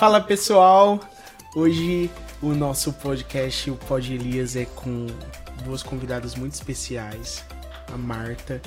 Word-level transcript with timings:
Fala 0.00 0.18
pessoal, 0.18 0.98
hoje 1.54 2.10
o 2.40 2.54
nosso 2.54 2.90
podcast, 2.90 3.70
o 3.70 3.76
Pod 3.76 4.14
Elias, 4.14 4.56
é 4.56 4.64
com 4.64 5.06
duas 5.62 5.82
convidadas 5.82 6.34
muito 6.34 6.54
especiais, 6.54 7.44
a 7.92 7.98
Marta 7.98 8.62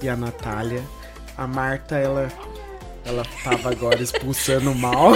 e 0.00 0.08
a 0.08 0.14
Natália. 0.14 0.80
A 1.36 1.44
Marta, 1.44 1.96
ela, 1.96 2.28
ela 3.04 3.24
tava 3.42 3.72
agora 3.72 4.00
expulsando 4.00 4.72
mal. 4.76 5.14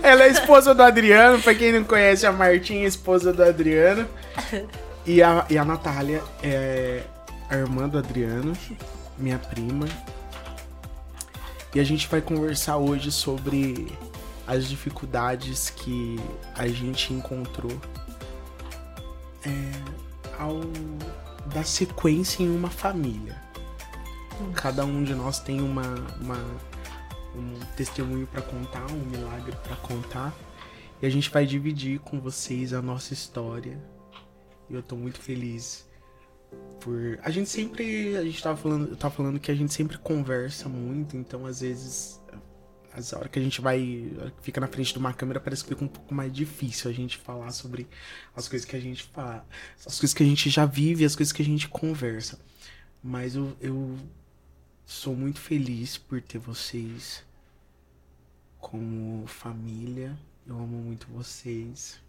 Ela 0.00 0.24
é 0.24 0.28
esposa 0.28 0.72
do 0.72 0.82
Adriano, 0.84 1.42
pra 1.42 1.56
quem 1.56 1.72
não 1.72 1.82
conhece, 1.82 2.24
a 2.24 2.30
Martinha 2.30 2.84
é 2.84 2.86
esposa 2.86 3.32
do 3.32 3.42
Adriano. 3.42 4.06
E 5.04 5.20
a, 5.20 5.44
e 5.50 5.58
a 5.58 5.64
Natália 5.64 6.22
é 6.40 7.02
a 7.50 7.56
irmã 7.56 7.88
do 7.88 7.98
Adriano, 7.98 8.56
minha 9.18 9.38
prima. 9.38 9.86
E 11.74 11.80
a 11.80 11.84
gente 11.84 12.06
vai 12.08 12.20
conversar 12.20 12.76
hoje 12.76 13.10
sobre 13.10 13.96
as 14.46 14.68
dificuldades 14.68 15.70
que 15.70 16.16
a 16.54 16.66
gente 16.68 17.12
encontrou 17.12 17.72
é, 19.44 20.32
ao 20.38 20.60
dar 21.46 21.64
sequência 21.64 22.42
em 22.42 22.54
uma 22.54 22.70
família. 22.70 23.40
Cada 24.54 24.84
um 24.84 25.04
de 25.04 25.14
nós 25.14 25.38
tem 25.38 25.60
uma, 25.60 25.94
uma 26.20 26.38
um 27.34 27.58
testemunho 27.76 28.26
para 28.26 28.42
contar, 28.42 28.84
um 28.90 29.04
milagre 29.06 29.56
para 29.62 29.76
contar. 29.76 30.34
E 31.00 31.06
a 31.06 31.10
gente 31.10 31.30
vai 31.30 31.46
dividir 31.46 31.98
com 32.00 32.20
vocês 32.20 32.72
a 32.72 32.82
nossa 32.82 33.12
história. 33.12 33.78
E 34.68 34.74
eu 34.74 34.82
tô 34.82 34.96
muito 34.96 35.20
feliz 35.20 35.86
por 36.80 37.18
a 37.22 37.30
gente 37.30 37.48
sempre 37.48 38.16
a 38.16 38.24
gente 38.24 38.42
tava 38.42 38.56
falando, 38.56 38.96
tava 38.96 39.14
falando 39.14 39.40
que 39.40 39.50
a 39.50 39.54
gente 39.54 39.72
sempre 39.72 39.98
conversa 39.98 40.68
muito, 40.68 41.16
então 41.16 41.46
às 41.46 41.60
vezes 41.60 42.20
as 42.94 43.12
horas 43.12 43.30
que 43.30 43.38
a 43.38 43.42
gente 43.42 43.60
vai 43.60 44.12
fica 44.42 44.60
na 44.60 44.66
frente 44.66 44.92
de 44.92 44.98
uma 44.98 45.12
câmera 45.12 45.40
parece 45.40 45.62
que 45.62 45.70
fica 45.70 45.84
um 45.84 45.88
pouco 45.88 46.14
mais 46.14 46.32
difícil 46.32 46.90
a 46.90 46.94
gente 46.94 47.16
falar 47.16 47.50
sobre 47.52 47.88
as 48.36 48.48
coisas 48.48 48.66
que 48.68 48.76
a 48.76 48.80
gente 48.80 49.04
fala, 49.04 49.46
as 49.86 49.98
coisas 49.98 50.12
que 50.12 50.22
a 50.22 50.26
gente 50.26 50.50
já 50.50 50.66
vive, 50.66 51.04
as 51.04 51.16
coisas 51.16 51.32
que 51.32 51.42
a 51.42 51.44
gente 51.44 51.68
conversa. 51.68 52.38
Mas 53.02 53.34
eu, 53.34 53.56
eu 53.60 53.96
sou 54.86 55.16
muito 55.16 55.40
feliz 55.40 55.96
por 55.96 56.20
ter 56.20 56.38
vocês 56.38 57.24
como 58.60 59.26
família. 59.26 60.16
Eu 60.46 60.56
amo 60.56 60.76
muito 60.78 61.06
vocês. 61.08 62.00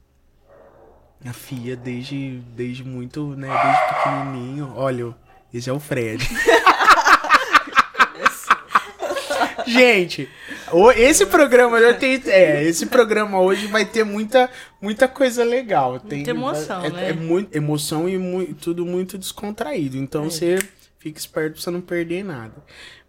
A 1.25 1.31
Fia 1.33 1.75
desde, 1.75 2.41
desde 2.55 2.83
muito, 2.83 3.27
né, 3.35 3.47
desde 3.47 3.93
pequenininho. 3.93 4.73
Olha, 4.75 5.15
esse 5.53 5.69
é 5.69 5.73
o 5.73 5.79
Fred. 5.79 6.27
Gente, 9.65 10.29
esse 10.97 11.25
programa 11.25 11.79
já 11.79 11.93
tem, 11.93 12.21
é, 12.27 12.63
esse 12.63 12.85
programa 12.87 13.39
hoje 13.39 13.67
vai 13.67 13.85
ter 13.85 14.03
muita, 14.03 14.49
muita 14.81 15.07
coisa 15.07 15.43
legal. 15.43 15.99
Tem, 15.99 16.17
muita 16.19 16.31
emoção, 16.31 16.83
é, 16.85 16.89
né? 16.89 17.09
É 17.09 17.13
muito 17.13 17.55
emoção 17.55 18.09
e 18.09 18.53
tudo 18.55 18.85
muito 18.85 19.17
descontraído. 19.17 19.97
Então 19.97 20.25
É. 20.25 20.29
você 20.29 20.59
fica 20.99 21.17
esperto 21.17 21.53
pra 21.53 21.61
você 21.61 21.71
não 21.71 21.81
perder 21.81 22.23
nada. 22.23 22.53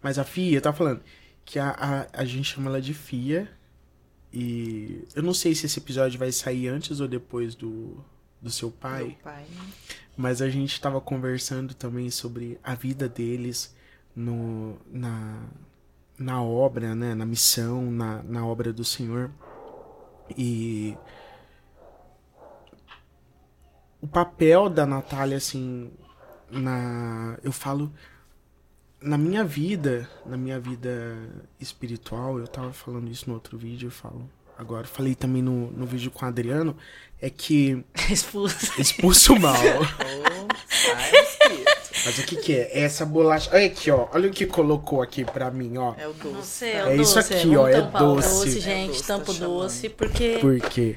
Mas 0.02 0.18
a 0.18 0.24
Fia 0.24 0.60
tá 0.60 0.72
falando 0.72 1.00
que 1.44 1.58
a, 1.58 2.06
a, 2.12 2.20
a 2.20 2.24
gente 2.24 2.54
chama 2.54 2.70
ela 2.70 2.80
de 2.80 2.94
Fia. 2.94 3.48
E 4.36 5.06
eu 5.14 5.22
não 5.22 5.32
sei 5.32 5.54
se 5.54 5.66
esse 5.66 5.78
episódio 5.78 6.18
vai 6.18 6.32
sair 6.32 6.66
antes 6.66 6.98
ou 6.98 7.06
depois 7.06 7.54
do, 7.54 8.04
do 8.42 8.50
seu 8.50 8.68
pai. 8.68 9.04
Meu 9.04 9.16
pai. 9.22 9.46
Mas 10.16 10.42
a 10.42 10.50
gente 10.50 10.80
tava 10.80 11.00
conversando 11.00 11.72
também 11.72 12.10
sobre 12.10 12.58
a 12.60 12.74
vida 12.74 13.08
deles 13.08 13.72
no, 14.14 14.76
na, 14.90 15.40
na 16.18 16.42
obra, 16.42 16.96
né? 16.96 17.14
Na 17.14 17.24
missão, 17.24 17.92
na, 17.92 18.24
na 18.24 18.44
obra 18.44 18.72
do 18.72 18.84
Senhor. 18.84 19.30
E 20.36 20.96
o 24.00 24.08
papel 24.08 24.68
da 24.68 24.84
Natália, 24.84 25.36
assim, 25.36 25.92
na. 26.50 27.38
Eu 27.44 27.52
falo. 27.52 27.92
Na 29.04 29.18
minha 29.18 29.44
vida, 29.44 30.08
na 30.24 30.34
minha 30.34 30.58
vida 30.58 31.14
espiritual, 31.60 32.38
eu 32.38 32.48
tava 32.48 32.72
falando 32.72 33.10
isso 33.10 33.28
no 33.28 33.34
outro 33.34 33.58
vídeo, 33.58 33.88
eu 33.88 33.90
falo. 33.90 34.26
Agora, 34.56 34.86
falei 34.86 35.14
também 35.14 35.42
no, 35.42 35.70
no 35.72 35.84
vídeo 35.84 36.10
com 36.10 36.24
o 36.24 36.28
Adriano, 36.28 36.74
é 37.20 37.28
que 37.28 37.84
Expulso. 38.10 38.80
expulso 38.80 39.38
mal. 39.38 39.54
Sai 39.56 41.10
escrito. 41.22 41.74
Mas 42.06 42.18
o 42.18 42.22
que 42.22 42.36
que 42.36 42.54
é? 42.54 42.80
Essa 42.82 43.04
bolacha. 43.04 43.50
Olha 43.52 43.66
aqui, 43.66 43.90
ó. 43.90 44.08
Olha 44.12 44.28
o 44.30 44.32
que 44.32 44.46
colocou 44.46 45.02
aqui 45.02 45.22
pra 45.24 45.50
mim, 45.50 45.76
ó. 45.76 45.94
É 45.98 46.06
o 46.08 46.12
doce. 46.14 46.34
Não 46.34 46.42
sei, 46.42 46.70
é, 46.72 46.78
É 46.78 46.84
o 46.86 47.02
isso 47.02 47.14
doce. 47.16 47.34
aqui, 47.34 47.56
ó, 47.56 47.68
é 47.68 47.78
o 47.80 47.86
doce. 47.90 48.28
doce, 48.46 48.58
É 48.58 48.60
gente. 48.62 48.88
doce, 48.88 49.04
tampa 49.06 49.32
o 49.32 49.34
tá 49.34 49.44
doce, 49.44 49.88
porque. 49.90 50.38
Por 50.40 50.58
quê? 50.60 50.96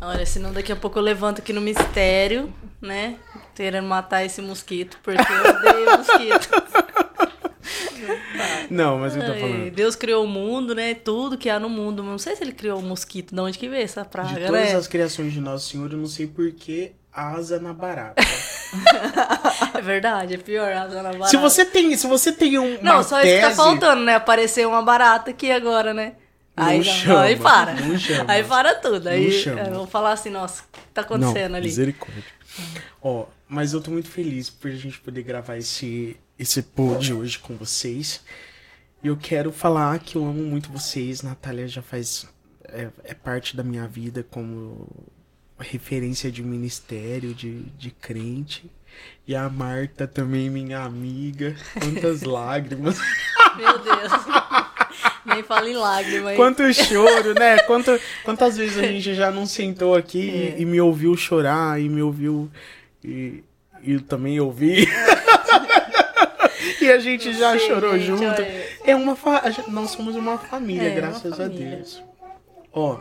Olha, 0.00 0.26
senão 0.26 0.52
daqui 0.52 0.72
a 0.72 0.76
pouco 0.76 0.98
eu 0.98 1.02
levanto 1.02 1.38
aqui 1.40 1.52
no 1.52 1.60
mistério, 1.60 2.52
né? 2.80 3.16
Querendo 3.54 3.86
matar 3.86 4.24
esse 4.24 4.42
mosquito, 4.42 4.98
porque 5.02 5.20
eu 5.20 5.54
odeio 5.54 5.98
mosquito. 5.98 6.48
Não, 8.70 8.98
mas 8.98 9.16
eu 9.16 9.22
tô 9.24 9.34
falando. 9.34 9.70
Deus 9.70 9.94
criou 9.96 10.24
o 10.24 10.28
mundo, 10.28 10.74
né? 10.74 10.94
Tudo 10.94 11.36
que 11.38 11.48
há 11.48 11.58
no 11.60 11.68
mundo. 11.68 12.02
Não 12.02 12.18
sei 12.18 12.36
se 12.36 12.42
ele 12.44 12.52
criou 12.52 12.78
o 12.78 12.82
mosquito. 12.82 13.34
De 13.34 13.40
onde 13.40 13.58
que 13.58 13.68
veio 13.68 13.82
essa 13.84 14.04
praga, 14.04 14.28
De 14.40 14.46
todas 14.46 14.52
né? 14.72 14.74
as 14.76 14.86
criações 14.86 15.32
de 15.32 15.40
Nosso 15.40 15.70
Senhor, 15.70 15.90
eu 15.92 15.98
não 15.98 16.06
sei 16.06 16.26
por 16.26 16.50
que 16.52 16.92
asa 17.12 17.58
na 17.60 17.72
barata. 17.72 18.22
É 19.74 19.80
verdade, 19.80 20.34
é 20.34 20.38
pior. 20.38 20.72
asa 20.72 20.96
na 21.02 21.10
barata. 21.12 21.28
se 21.28 21.36
você 21.36 21.64
tem, 21.64 21.94
se 21.96 22.06
você 22.06 22.32
tem 22.32 22.58
um, 22.58 22.78
Não, 22.82 23.02
só 23.02 23.20
isso 23.20 23.28
que 23.30 23.40
tá 23.40 23.46
tese- 23.48 23.56
faltando, 23.56 24.02
né? 24.02 24.14
Aparecer 24.16 24.66
uma 24.66 24.82
barata 24.82 25.30
aqui 25.30 25.50
agora, 25.50 25.94
né? 25.94 26.14
Não 26.56 26.64
Aí, 26.66 26.82
chama, 26.82 27.22
aí 27.22 27.36
para. 27.36 27.74
não. 27.74 27.94
Aí 28.26 28.42
para 28.42 28.74
tudo. 28.74 29.06
Aí 29.08 29.44
Não 29.46 29.56
eu 29.64 29.74
vou 29.74 29.86
falar 29.86 30.12
assim, 30.12 30.30
nossa, 30.30 30.62
o 30.62 30.64
que 30.72 30.80
tá 30.94 31.02
acontecendo 31.02 31.50
não, 31.50 31.56
ali? 31.58 31.66
Misericórdia. 31.66 32.24
Ó, 33.02 33.26
mas 33.48 33.72
eu 33.74 33.80
tô 33.80 33.90
muito 33.90 34.08
feliz 34.08 34.48
por 34.50 34.70
a 34.70 34.74
gente 34.74 34.98
poder 35.00 35.22
gravar 35.22 35.56
esse, 35.58 36.16
esse 36.38 36.62
pod 36.62 37.12
hoje 37.12 37.38
com 37.38 37.56
vocês. 37.56 38.20
E 39.02 39.08
eu 39.08 39.16
quero 39.16 39.52
falar 39.52 39.98
que 39.98 40.16
eu 40.16 40.24
amo 40.24 40.42
muito 40.42 40.70
vocês. 40.70 41.22
Natália 41.22 41.68
já 41.68 41.82
faz. 41.82 42.26
É, 42.64 42.88
é 43.04 43.14
parte 43.14 43.56
da 43.56 43.62
minha 43.62 43.86
vida 43.86 44.26
como 44.30 44.88
referência 45.58 46.30
de 46.30 46.42
ministério, 46.42 47.32
de, 47.34 47.60
de 47.78 47.90
crente. 47.90 48.70
E 49.26 49.34
a 49.36 49.48
Marta 49.48 50.06
também, 50.06 50.48
minha 50.50 50.80
amiga. 50.80 51.54
Quantas 51.74 52.22
lágrimas. 52.24 52.98
Meu 53.56 53.78
Deus. 53.78 54.12
Nem 55.26 55.42
fala 55.42 55.68
em 55.68 55.76
lágrima 55.76 56.30
aí. 56.30 56.36
Quanto 56.36 56.72
choro, 56.72 57.34
né? 57.34 57.58
Quanto, 57.66 57.98
quantas 58.24 58.56
vezes 58.56 58.78
a 58.78 58.82
gente 58.82 59.14
já 59.14 59.30
não 59.30 59.44
sentou 59.44 59.94
aqui 59.94 60.30
É. 60.30 60.58
e, 60.58 60.62
e 60.62 60.64
me 60.64 60.80
ouviu 60.80 61.16
chorar 61.16 61.80
e 61.80 61.88
me 61.88 62.00
ouviu 62.00 62.50
e, 63.04 63.42
e 63.82 63.92
eu 63.92 64.00
também 64.00 64.38
ouvi. 64.40 64.86
e 66.86 66.92
a 66.92 66.98
gente 66.98 67.32
já 67.34 67.58
chorou 67.58 67.98
gente, 67.98 68.06
junto. 68.06 68.42
olha. 68.42 68.68
É 68.84 68.94
uma 68.96 69.14
fa... 69.16 69.42
nós 69.68 69.90
somos 69.90 70.16
uma 70.16 70.38
família, 70.38 70.88
É, 70.88 70.90
uma 70.92 70.96
graças 70.96 71.36
família. 71.36 71.72
a 71.72 71.76
Deus. 71.76 72.02
Ó, 72.72 73.00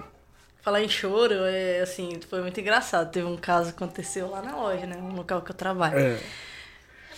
Falar 0.61 0.81
em 0.81 0.89
choro, 0.89 1.33
é 1.45 1.81
assim, 1.81 2.19
foi 2.27 2.41
muito 2.41 2.59
engraçado. 2.59 3.11
Teve 3.11 3.27
um 3.27 3.37
caso 3.37 3.71
que 3.71 3.83
aconteceu 3.83 4.27
lá 4.29 4.41
na 4.41 4.55
loja, 4.55 4.87
né? 4.87 4.95
No 4.97 5.15
local 5.15 5.41
que 5.43 5.51
eu 5.51 5.55
trabalho. 5.55 5.95
é, 5.99 6.19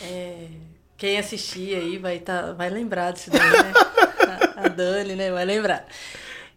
É, 0.02 0.48
quem 0.98 1.18
assistir 1.18 1.76
aí 1.76 1.98
vai, 1.98 2.20
tá, 2.20 2.52
vai 2.54 2.70
lembrar 2.70 3.12
disso 3.14 3.30
daí, 3.32 3.42
né? 3.42 3.72
A, 4.58 4.66
a 4.66 4.68
Dani, 4.68 5.16
né? 5.16 5.32
Vai 5.32 5.46
lembrar. 5.46 5.88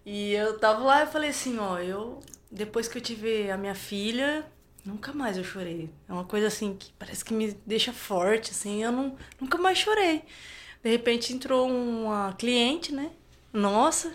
E 0.05 0.33
eu 0.35 0.59
tava 0.59 0.83
lá 0.83 1.05
e 1.05 1.07
falei 1.07 1.31
assim, 1.31 1.59
ó, 1.59 1.79
eu, 1.79 2.21
depois 2.51 2.89
que 2.89 2.99
eu 2.99 3.03
tive 3.03 3.51
a 3.51 3.57
minha 3.57 3.75
filha, 3.75 4.45
nunca 4.85 5.13
mais 5.13 5.37
eu 5.37 5.45
chorei. 5.45 5.91
É 6.09 6.13
uma 6.13 6.25
coisa 6.25 6.47
assim 6.47 6.77
que 6.79 6.93
parece 6.99 7.25
que 7.25 7.35
me 7.35 7.57
deixa 7.67 7.93
forte, 7.93 8.51
assim, 8.51 8.83
eu 8.83 8.93
não, 8.93 9.17
nunca 9.41 9.59
mais 9.59 9.79
chorei. 9.79 10.23
De 10.83 10.91
repente 10.91 11.33
entrou 11.33 11.69
uma 11.69 12.35
cliente, 12.39 12.95
né? 12.95 13.11
Nossa. 13.53 14.13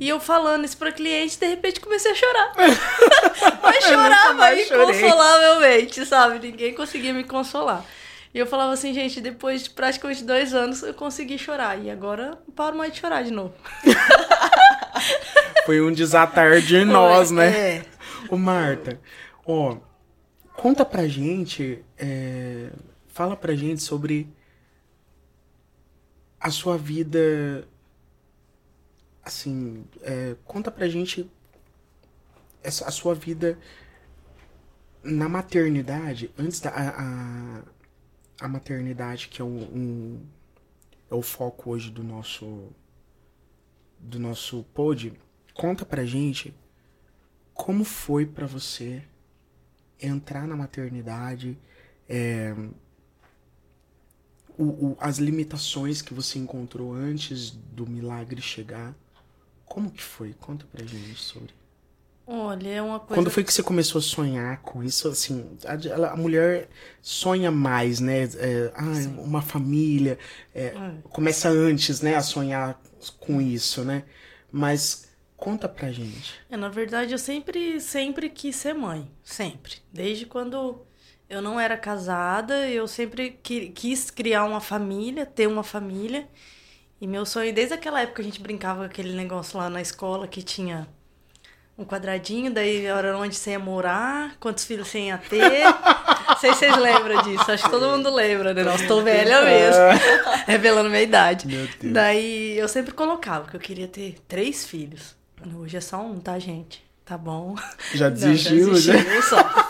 E 0.00 0.08
eu 0.08 0.18
falando 0.18 0.64
isso 0.64 0.76
pra 0.76 0.90
cliente, 0.90 1.38
de 1.38 1.46
repente 1.46 1.78
comecei 1.78 2.10
a 2.10 2.14
chorar. 2.14 2.52
Mas 3.62 3.84
chorava 3.84 4.56
chorei. 4.56 4.86
consolavelmente, 4.86 6.04
sabe? 6.04 6.40
Ninguém 6.40 6.74
conseguia 6.74 7.14
me 7.14 7.22
consolar. 7.22 7.84
E 8.34 8.38
eu 8.38 8.46
falava 8.46 8.72
assim, 8.72 8.92
gente, 8.92 9.20
depois 9.20 9.62
de 9.62 9.70
praticamente 9.70 10.24
dois 10.24 10.52
anos 10.52 10.82
eu 10.82 10.92
consegui 10.94 11.38
chorar. 11.38 11.78
E 11.80 11.90
agora 11.90 12.38
não 12.46 12.54
paro 12.54 12.76
mais 12.76 12.92
de 12.92 12.98
chorar 12.98 13.22
de 13.22 13.30
novo. 13.30 13.54
foi 15.64 15.80
um 15.80 15.92
desatar 15.92 16.60
de 16.60 16.84
nós, 16.84 17.30
né? 17.30 17.48
É. 17.48 17.84
Ô, 18.28 18.36
Marta, 18.36 19.00
ó, 19.46 19.76
conta 20.58 20.84
pra 20.84 21.06
gente, 21.06 21.84
é, 21.96 22.72
fala 23.06 23.36
pra 23.36 23.54
gente 23.54 23.80
sobre 23.80 24.28
a 26.40 26.50
sua 26.50 26.76
vida, 26.76 27.66
assim, 29.22 29.84
é, 30.02 30.34
conta 30.44 30.68
pra 30.68 30.88
gente 30.88 31.30
a 32.64 32.90
sua 32.90 33.14
vida 33.14 33.56
na 35.00 35.28
maternidade, 35.28 36.28
antes 36.36 36.58
da 36.58 36.70
a, 36.70 36.88
a, 36.88 37.62
a 38.40 38.48
maternidade, 38.48 39.28
que 39.28 39.40
é 39.40 39.44
um, 39.44 40.20
é 41.08 41.14
o 41.14 41.22
foco 41.22 41.70
hoje 41.70 41.88
do 41.88 42.02
nosso 42.02 42.68
do 44.00 44.18
nosso 44.18 44.64
pod, 44.74 45.12
conta 45.54 45.86
pra 45.86 46.04
gente 46.04 46.52
como 47.54 47.84
foi 47.84 48.26
pra 48.26 48.46
você 48.46 49.04
entrar 50.00 50.46
na 50.46 50.56
maternidade, 50.56 51.58
é, 52.08 52.54
o, 54.56 54.64
o- 54.64 54.96
as 55.00 55.18
limitações 55.18 56.02
que 56.02 56.12
você 56.14 56.38
encontrou 56.38 56.92
antes 56.94 57.50
do 57.50 57.86
milagre 57.88 58.40
chegar. 58.40 58.94
Como 59.64 59.90
que 59.90 60.02
foi? 60.02 60.34
Conta 60.40 60.66
pra 60.72 60.84
gente 60.84 61.20
sobre. 61.20 61.54
Olha, 62.26 62.68
é 62.68 62.82
uma 62.82 63.00
coisa. 63.00 63.14
Quando 63.14 63.30
foi 63.30 63.42
que 63.44 63.52
você 63.52 63.62
começou 63.62 64.00
a 64.00 64.02
sonhar 64.02 64.60
com 64.62 64.84
isso? 64.84 65.08
Assim, 65.08 65.56
a, 65.64 66.12
a 66.12 66.16
mulher 66.16 66.68
sonha 67.00 67.50
mais, 67.50 68.00
né? 68.00 68.24
É, 68.24 68.72
ah, 68.74 69.20
uma 69.20 69.40
família. 69.42 70.18
é, 70.54 70.74
começa 71.10 71.48
antes, 71.48 72.00
né? 72.02 72.16
A 72.16 72.22
sonhar 72.22 72.80
com 73.20 73.40
isso, 73.40 73.82
né? 73.84 74.04
Mas 74.52 75.07
conta 75.38 75.66
pra 75.68 75.90
gente. 75.90 76.34
É, 76.50 76.56
na 76.56 76.68
verdade, 76.68 77.12
eu 77.12 77.18
sempre, 77.18 77.80
sempre 77.80 78.28
quis 78.28 78.54
ser 78.56 78.74
mãe. 78.74 79.10
Sempre. 79.22 79.76
Desde 79.90 80.26
quando 80.26 80.84
eu 81.30 81.40
não 81.40 81.58
era 81.58 81.76
casada, 81.78 82.66
eu 82.68 82.86
sempre 82.86 83.38
qui- 83.42 83.68
quis 83.70 84.10
criar 84.10 84.44
uma 84.44 84.60
família, 84.60 85.24
ter 85.24 85.46
uma 85.46 85.62
família. 85.62 86.28
E 87.00 87.06
meu 87.06 87.24
sonho, 87.24 87.52
desde 87.54 87.72
aquela 87.74 88.00
época, 88.02 88.20
a 88.20 88.24
gente 88.24 88.40
brincava 88.42 88.80
com 88.80 88.86
aquele 88.86 89.12
negócio 89.14 89.56
lá 89.56 89.70
na 89.70 89.80
escola 89.80 90.26
que 90.26 90.42
tinha 90.42 90.86
um 91.78 91.84
quadradinho, 91.84 92.52
daí 92.52 92.86
era 92.86 93.16
onde 93.16 93.36
você 93.36 93.52
ia 93.52 93.58
morar, 93.58 94.36
quantos 94.40 94.64
filhos 94.64 94.88
você 94.88 94.98
ia 95.06 95.16
ter. 95.18 95.62
Não 96.28 96.36
sei 96.36 96.52
se 96.52 96.58
vocês 96.58 96.76
lembram 96.76 97.22
disso, 97.22 97.50
acho 97.50 97.64
que 97.64 97.70
todo 97.70 97.88
mundo 97.88 98.12
lembra, 98.12 98.52
né? 98.52 98.62
Nossa, 98.64 98.86
tô 98.86 99.00
velha 99.02 99.42
mesmo, 99.42 99.82
revelando 100.46 100.88
minha 100.90 101.02
idade. 101.02 101.46
Daí 101.92 102.58
eu 102.58 102.66
sempre 102.68 102.92
colocava 102.92 103.48
que 103.48 103.56
eu 103.56 103.60
queria 103.60 103.86
ter 103.88 104.16
três 104.26 104.66
filhos. 104.66 105.16
Hoje 105.56 105.76
é 105.76 105.80
só 105.80 106.00
um, 106.02 106.18
tá, 106.20 106.38
gente? 106.38 106.84
Tá 107.04 107.16
bom. 107.16 107.54
Já 107.94 108.08
Não, 108.10 108.14
desistiu, 108.16 108.74
já 108.76 108.94
né? 108.94 109.02
desistiu 109.02 109.22
só. 109.22 109.68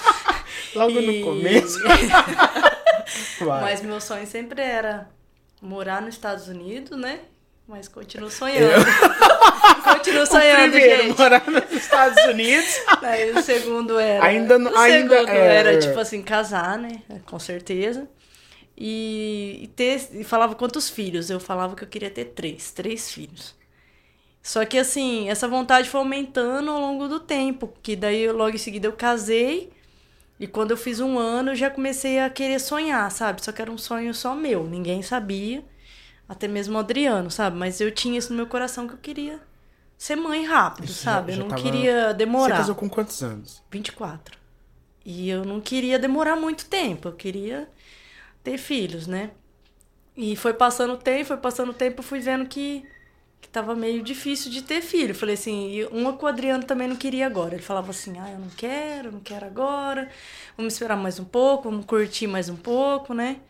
Logo 0.75 0.99
E- 0.99 1.21
no 1.21 1.25
começo. 1.27 1.79
Mas 3.61 3.83
meu 3.83 4.01
sonho 4.01 4.27
sempre 4.27 4.61
era 4.63 5.09
morar 5.63 6.03
nos 6.03 6.15
Estados 6.15 6.49
Unidos, 6.49 6.99
né? 6.99 7.21
Mas 7.67 7.87
continuo 7.87 8.31
sonhando. 8.31 8.83
continuo 9.85 10.27
sonhando, 10.27 10.73
Primeiro, 10.73 11.03
gente. 11.05 11.19
morar 11.19 11.45
nos 11.47 11.71
Estados 11.73 12.25
Unidos. 12.25 12.81
Aí 13.03 13.31
o 13.33 13.43
segundo 13.43 13.99
era. 13.99 14.25
Ainda 14.25 14.59
não- 14.59 14.73
o 14.73 14.77
ainda 14.79 15.17
segundo 15.19 15.31
é. 15.31 15.57
era, 15.57 15.79
tipo 15.79 15.99
assim, 16.01 16.23
casar, 16.23 16.79
né? 16.79 17.03
Com 17.27 17.39
certeza. 17.39 18.09
E, 18.77 19.61
e 19.65 19.67
ter. 19.69 20.01
E 20.15 20.25
falava 20.25 20.55
quantos 20.55 20.89
filhos? 20.89 21.29
Eu 21.29 21.39
falava 21.39 21.77
que 21.77 21.85
eu 21.85 21.89
queria 21.89 22.11
ter 22.11 22.27
três. 22.27 22.71
Três 22.71 23.13
filhos. 23.13 23.55
Só 24.49 24.65
que 24.65 24.79
assim, 24.79 25.29
essa 25.29 25.47
vontade 25.47 25.91
foi 25.91 26.01
aumentando 26.01 26.71
ao 26.71 26.81
longo 26.81 27.07
do 27.07 27.21
tempo. 27.21 27.71
Que 27.83 27.95
daí 27.95 28.33
logo 28.33 28.55
em 28.55 28.59
seguida 28.59 28.87
eu 28.89 28.93
casei. 28.95 29.71
E 30.41 30.47
quando 30.47 30.71
eu 30.71 30.77
fiz 30.77 31.01
um 31.01 31.19
ano, 31.19 31.51
eu 31.51 31.55
já 31.55 31.69
comecei 31.69 32.19
a 32.19 32.31
querer 32.31 32.59
sonhar, 32.59 33.11
sabe? 33.11 33.45
Só 33.45 33.53
que 33.53 33.61
era 33.61 33.71
um 33.71 33.77
sonho 33.77 34.15
só 34.15 34.35
meu, 34.35 34.65
ninguém 34.65 35.03
sabia. 35.03 35.63
Até 36.27 36.49
mesmo 36.49 36.77
o 36.77 36.79
Adriano, 36.79 37.31
sabe? 37.31 37.59
Mas 37.59 37.79
eu 37.79 37.91
tinha 37.93 38.19
isso 38.19 38.31
no 38.31 38.37
meu 38.37 38.47
coração 38.47 38.89
que 38.89 38.95
eu 38.95 38.99
queria 38.99 39.39
ser 39.99 40.17
mãe 40.17 40.47
rápido, 40.47 40.85
Isso 40.87 41.05
já- 41.05 41.13
sabe? 41.13 41.33
já 41.33 41.39
eu 41.39 41.43
não 41.43 41.49
tava- 41.49 41.63
queria 41.63 42.15
demorar. 42.15 42.55
Você 42.55 42.61
casou 42.61 42.75
com 42.75 42.89
quantos 42.89 43.23
anos? 43.23 43.63
24. 43.71 44.39
E 45.05 45.29
eu 45.29 45.45
não 45.45 45.61
queria 45.61 45.99
demorar 45.99 46.37
muito 46.37 46.65
tempo, 46.67 47.09
eu 47.09 47.13
queria 47.13 47.69
ter 48.43 48.57
filhos, 48.57 49.07
né? 49.07 49.33
E 50.17 50.37
foi 50.37 50.55
passando 50.55 50.95
o 50.95 50.97
tempo, 50.97 51.25
foi 51.27 51.37
passando 51.37 51.71
o 51.71 51.75
tempo, 51.75 52.01
eu 52.01 52.05
fui 52.05 52.21
vendo 52.21 52.47
que, 52.47 52.85
que 53.41 53.49
tava 53.49 53.75
meio 53.75 54.03
difícil 54.03 54.51
de 54.51 54.63
ter 54.63 54.81
filho. 54.83 55.15
Falei 55.15 55.35
assim, 55.35 55.71
e 55.73 55.85
uma 55.87 56.17
que 56.17 56.25
o 56.25 56.29
Adriano 56.29 56.65
também 56.65 56.89
não 56.89 56.97
queria 56.97 57.27
agora. 57.27 57.55
Ele 57.55 57.63
falava 57.63 57.91
assim, 57.91 58.19
ah, 58.19 58.31
eu 58.31 58.39
não 58.39 58.49
quero, 58.51 59.13
não 59.13 59.21
quero 59.21 59.47
agora, 59.47 60.11
vamos 60.57 60.73
esperar 60.75 60.97
mais 60.97 61.19
um 61.19 61.25
pouco, 61.25 61.71
vamos 61.71 61.87
curtir 61.87 62.27
mais 62.27 62.49
um 62.49 62.57
pouco, 62.57 63.15
né? 63.15 63.41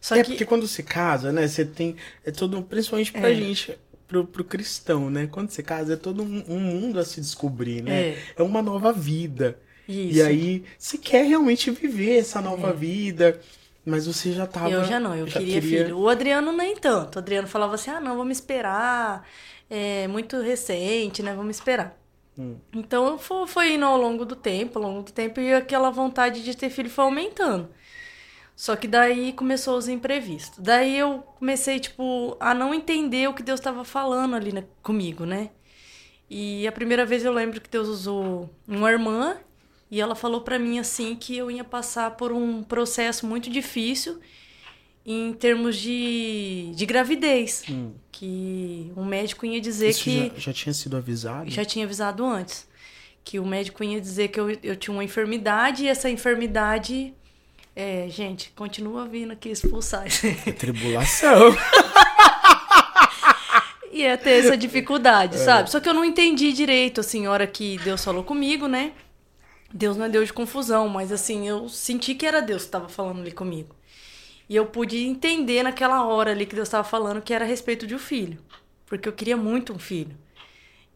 Só 0.00 0.16
é 0.16 0.22
que. 0.24 0.30
porque 0.30 0.44
quando 0.44 0.66
você 0.66 0.82
casa, 0.82 1.32
né? 1.32 1.46
Você 1.46 1.64
tem. 1.64 1.96
É 2.24 2.30
todo. 2.30 2.62
Principalmente 2.62 3.12
pra 3.12 3.30
É. 3.30 3.34
gente, 3.34 3.76
pro, 4.06 4.26
pro 4.26 4.44
cristão, 4.44 5.10
né? 5.10 5.26
Quando 5.26 5.50
você 5.50 5.62
casa, 5.62 5.94
é 5.94 5.96
todo 5.96 6.22
um, 6.22 6.44
um 6.48 6.60
mundo 6.60 6.98
a 7.00 7.04
se 7.04 7.20
descobrir, 7.20 7.82
né? 7.82 8.10
É. 8.10 8.18
É, 8.36 8.42
uma 8.42 8.62
nova 8.62 8.92
vida. 8.92 9.58
Isso. 9.88 10.18
E 10.18 10.22
aí, 10.22 10.64
você 10.78 10.98
quer 10.98 11.24
realmente 11.26 11.70
viver 11.70 12.18
essa 12.18 12.40
nova 12.40 12.72
vida. 12.72 13.40
Mas 13.88 14.06
você 14.06 14.32
já 14.32 14.46
tava. 14.46 14.70
Eu 14.70 14.84
já 14.84 15.00
não, 15.00 15.14
eu 15.14 15.26
queria, 15.26 15.62
filho. 15.62 15.98
O 15.98 16.08
Adriano 16.08 16.52
nem 16.52 16.76
tanto. 16.76 17.16
O 17.16 17.18
Adriano 17.18 17.48
falava 17.48 17.74
assim: 17.74 17.90
ah, 17.90 18.00
não, 18.00 18.16
vamos 18.16 18.36
esperar. 18.36 19.26
É 19.70 20.06
muito 20.08 20.40
recente, 20.40 21.22
né? 21.22 21.34
Vamos 21.34 21.56
esperar. 21.56 21.98
Hum. 22.38 22.56
Então 22.72 23.18
foi, 23.18 23.46
foi 23.46 23.72
indo 23.74 23.84
ao 23.84 23.96
longo 23.96 24.24
do 24.24 24.36
tempo, 24.36 24.78
ao 24.78 24.84
longo 24.84 25.02
do 25.02 25.12
tempo, 25.12 25.40
e 25.40 25.52
aquela 25.54 25.90
vontade 25.90 26.44
de 26.44 26.56
ter 26.56 26.70
filho 26.70 26.90
foi 26.90 27.04
aumentando. 27.04 27.68
Só 28.54 28.76
que 28.76 28.86
daí 28.88 29.32
começou 29.32 29.78
os 29.78 29.88
imprevistos. 29.88 30.58
Daí 30.58 30.98
eu 30.98 31.20
comecei, 31.38 31.78
tipo, 31.78 32.36
a 32.40 32.52
não 32.52 32.74
entender 32.74 33.28
o 33.28 33.34
que 33.34 33.42
Deus 33.42 33.60
estava 33.60 33.84
falando 33.84 34.34
ali 34.34 34.52
né, 34.52 34.64
comigo, 34.82 35.24
né? 35.24 35.50
E 36.28 36.66
a 36.66 36.72
primeira 36.72 37.06
vez 37.06 37.24
eu 37.24 37.32
lembro 37.32 37.60
que 37.60 37.70
Deus 37.70 37.88
usou 37.88 38.50
uma 38.66 38.90
irmã 38.90 39.36
e 39.90 40.00
ela 40.00 40.14
falou 40.14 40.40
pra 40.42 40.58
mim 40.58 40.78
assim 40.78 41.16
que 41.16 41.36
eu 41.36 41.50
ia 41.50 41.64
passar 41.64 42.12
por 42.12 42.30
um 42.32 42.62
processo 42.62 43.26
muito 43.26 43.48
difícil 43.50 44.20
em 45.06 45.32
termos 45.32 45.76
de, 45.76 46.70
de 46.74 46.84
gravidez. 46.84 47.64
Que 48.12 48.92
um 48.96 49.04
médico 49.04 49.46
ia 49.46 49.60
dizer 49.60 49.86
Hum. 49.86 49.90
Isso 49.90 50.04
que. 50.04 50.32
já, 50.34 50.38
já 50.38 50.52
tinha 50.52 50.74
sido 50.74 50.96
avisado? 50.96 51.50
Já 51.50 51.64
tinha 51.64 51.84
avisado 51.86 52.24
antes. 52.24 52.68
Que 53.24 53.38
o 53.38 53.46
médico 53.46 53.82
ia 53.82 54.00
dizer 54.00 54.28
que 54.28 54.38
eu, 54.38 54.50
eu 54.62 54.76
tinha 54.76 54.92
uma 54.92 55.04
enfermidade 55.04 55.84
e 55.84 55.88
essa 55.88 56.10
enfermidade. 56.10 57.14
É, 57.74 58.06
gente, 58.10 58.50
continua 58.56 59.06
vindo 59.06 59.32
aqui 59.32 59.48
expulsar. 59.50 60.06
É 60.46 60.52
tribulação. 60.52 61.56
ia 63.92 64.16
ter 64.18 64.44
essa 64.44 64.56
dificuldade, 64.56 65.38
sabe? 65.38 65.70
Só 65.70 65.78
que 65.80 65.88
eu 65.88 65.94
não 65.94 66.04
entendi 66.04 66.52
direito, 66.52 67.00
assim, 67.00 67.26
a 67.26 67.30
hora 67.30 67.46
que 67.46 67.78
Deus 67.84 68.04
falou 68.04 68.24
comigo, 68.24 68.66
né? 68.66 68.92
Deus 69.72 69.96
não 69.96 70.06
é 70.06 70.08
Deus 70.08 70.28
de 70.28 70.32
confusão, 70.32 70.88
mas 70.88 71.12
assim, 71.12 71.46
eu 71.46 71.68
senti 71.68 72.14
que 72.14 72.26
era 72.26 72.40
Deus 72.40 72.62
que 72.62 72.68
estava 72.68 72.88
falando 72.88 73.20
ali 73.20 73.32
comigo. 73.32 73.74
E 74.48 74.56
eu 74.56 74.66
pude 74.66 74.98
entender 75.06 75.62
naquela 75.62 76.04
hora 76.06 76.30
ali 76.32 76.46
que 76.46 76.54
Deus 76.54 76.68
estava 76.68 76.84
falando 76.88 77.22
que 77.22 77.34
era 77.34 77.44
a 77.44 77.48
respeito 77.48 77.86
de 77.86 77.94
um 77.94 77.98
filho. 77.98 78.42
Porque 78.86 79.08
eu 79.08 79.12
queria 79.12 79.36
muito 79.36 79.72
um 79.74 79.78
filho. 79.78 80.16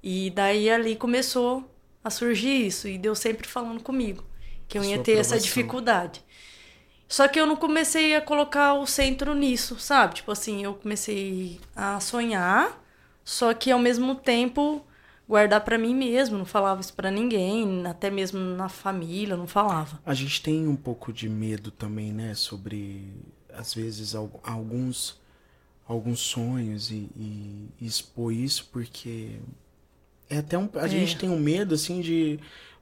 E 0.02 0.30
daí 0.30 0.70
ali 0.70 0.96
começou 0.96 1.70
a 2.02 2.10
surgir 2.10 2.66
isso. 2.66 2.88
E 2.88 2.98
Deus 2.98 3.18
sempre 3.18 3.46
falando 3.48 3.82
comigo. 3.82 4.24
Que 4.68 4.78
eu 4.78 4.82
A 4.82 4.86
ia 4.86 4.96
sua 4.96 5.04
ter 5.04 5.12
essa 5.18 5.36
aprovação. 5.36 5.38
dificuldade. 5.38 6.24
Só 7.08 7.28
que 7.28 7.38
eu 7.38 7.46
não 7.46 7.56
comecei 7.56 8.14
a 8.16 8.20
colocar 8.22 8.74
o 8.74 8.86
centro 8.86 9.34
nisso, 9.34 9.78
sabe? 9.78 10.14
Tipo 10.16 10.32
assim, 10.32 10.64
eu 10.64 10.74
comecei 10.74 11.60
a 11.76 12.00
sonhar, 12.00 12.82
só 13.24 13.52
que 13.52 13.70
ao 13.70 13.78
mesmo 13.78 14.14
tempo 14.14 14.84
guardar 15.28 15.62
pra 15.64 15.78
mim 15.78 15.94
mesmo, 15.94 16.36
não 16.38 16.44
falava 16.44 16.80
isso 16.80 16.92
pra 16.94 17.10
ninguém, 17.10 17.86
até 17.86 18.10
mesmo 18.10 18.38
na 18.38 18.68
família, 18.68 19.36
não 19.36 19.46
falava. 19.46 20.00
A 20.04 20.14
gente 20.14 20.42
tem 20.42 20.66
um 20.66 20.76
pouco 20.76 21.12
de 21.12 21.28
medo 21.28 21.70
também, 21.70 22.12
né? 22.12 22.34
Sobre, 22.34 23.04
às 23.52 23.74
vezes, 23.74 24.14
al- 24.14 24.40
alguns, 24.44 25.20
alguns 25.86 26.20
sonhos 26.20 26.90
e, 26.90 27.08
e 27.16 27.68
expor 27.80 28.32
isso, 28.32 28.68
porque 28.72 29.30
é 30.28 30.38
até 30.38 30.56
um, 30.58 30.68
a 30.74 30.86
É. 30.86 30.88
gente 30.88 31.16
tem 31.18 31.28
um 31.30 31.38
medo, 31.38 31.74
assim, 31.74 32.00
de... 32.00 32.38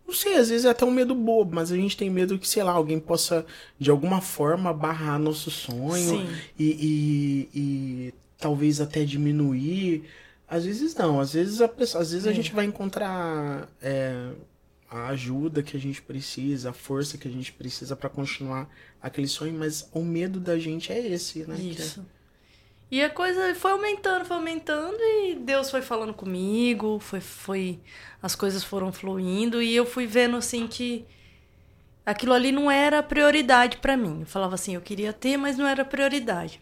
Não 0.06 0.14
sei, 0.14 0.34
às 0.36 0.48
vezes 0.48 0.64
é 0.66 0.70
até 0.70 0.84
um 0.84 0.90
medo 0.90 1.14
bobo, 1.14 1.54
mas 1.54 1.70
a 1.70 1.76
gente 1.76 1.96
tem 1.96 2.10
medo 2.10 2.38
que, 2.38 2.48
sei 2.48 2.62
lá, 2.64 2.72
alguém 2.72 2.98
possa, 2.98 3.46
de 3.78 3.90
alguma 3.90 4.20
forma, 4.20 4.72
barrar 4.72 5.18
nosso 5.20 5.50
sonho 5.52 6.26
e, 6.58 7.48
e, 7.54 7.58
e 8.08 8.14
talvez 8.36 8.80
até 8.80 9.04
diminuir. 9.04 10.04
Às 10.50 10.64
vezes 10.64 10.94
não, 10.96 11.20
às 11.20 11.32
vezes 11.32 11.60
a, 11.60 11.68
pessoa, 11.68 12.02
às 12.02 12.10
vezes 12.10 12.26
a 12.26 12.30
É. 12.32 12.34
gente 12.34 12.52
vai 12.52 12.64
encontrar 12.64 13.68
é, 13.80 14.32
a 14.90 15.06
ajuda 15.08 15.62
que 15.62 15.76
a 15.76 15.80
gente 15.80 16.02
precisa, 16.02 16.70
a 16.70 16.72
força 16.72 17.16
que 17.16 17.28
a 17.28 17.30
gente 17.30 17.52
precisa 17.52 17.94
pra 17.94 18.08
continuar 18.08 18.68
aquele 19.00 19.28
sonho, 19.28 19.54
mas 19.56 19.88
o 19.92 20.02
medo 20.02 20.40
da 20.40 20.58
gente 20.58 20.92
é 20.92 20.98
esse, 21.06 21.44
né? 21.46 21.54
É- 21.56 21.62
Isso. 21.62 22.04
E 22.90 23.00
a 23.00 23.08
coisa 23.08 23.54
foi 23.54 23.70
aumentando, 23.70 24.24
foi 24.24 24.36
aumentando 24.36 24.98
e 25.00 25.36
Deus 25.36 25.70
foi 25.70 25.80
falando 25.80 26.12
comigo, 26.12 26.98
foi, 26.98 27.20
foi, 27.20 27.78
as 28.20 28.34
coisas 28.34 28.64
foram 28.64 28.92
fluindo 28.92 29.62
e 29.62 29.72
eu 29.76 29.86
fui 29.86 30.08
vendo 30.08 30.36
assim 30.36 30.66
que 30.66 31.04
aquilo 32.04 32.32
ali 32.32 32.50
não 32.50 32.68
era 32.68 33.00
prioridade 33.00 33.76
pra 33.76 33.96
mim. 33.96 34.22
Eu 34.22 34.26
falava 34.26 34.56
assim, 34.56 34.74
eu 34.74 34.80
queria 34.80 35.12
ter, 35.12 35.36
mas 35.36 35.56
não 35.56 35.68
era 35.68 35.84
prioridade. 35.84 36.60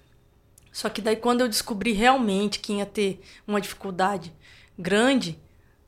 Só 0.79 0.89
que 0.89 1.01
daí 1.03 1.17
quando 1.17 1.41
eu 1.41 1.49
descobri 1.49 1.91
realmente 1.91 2.61
que 2.61 2.75
ia 2.75 2.87
ter 2.87 3.21
uma 3.45 3.61
dificuldade 3.61 4.33
grande 4.79 5.37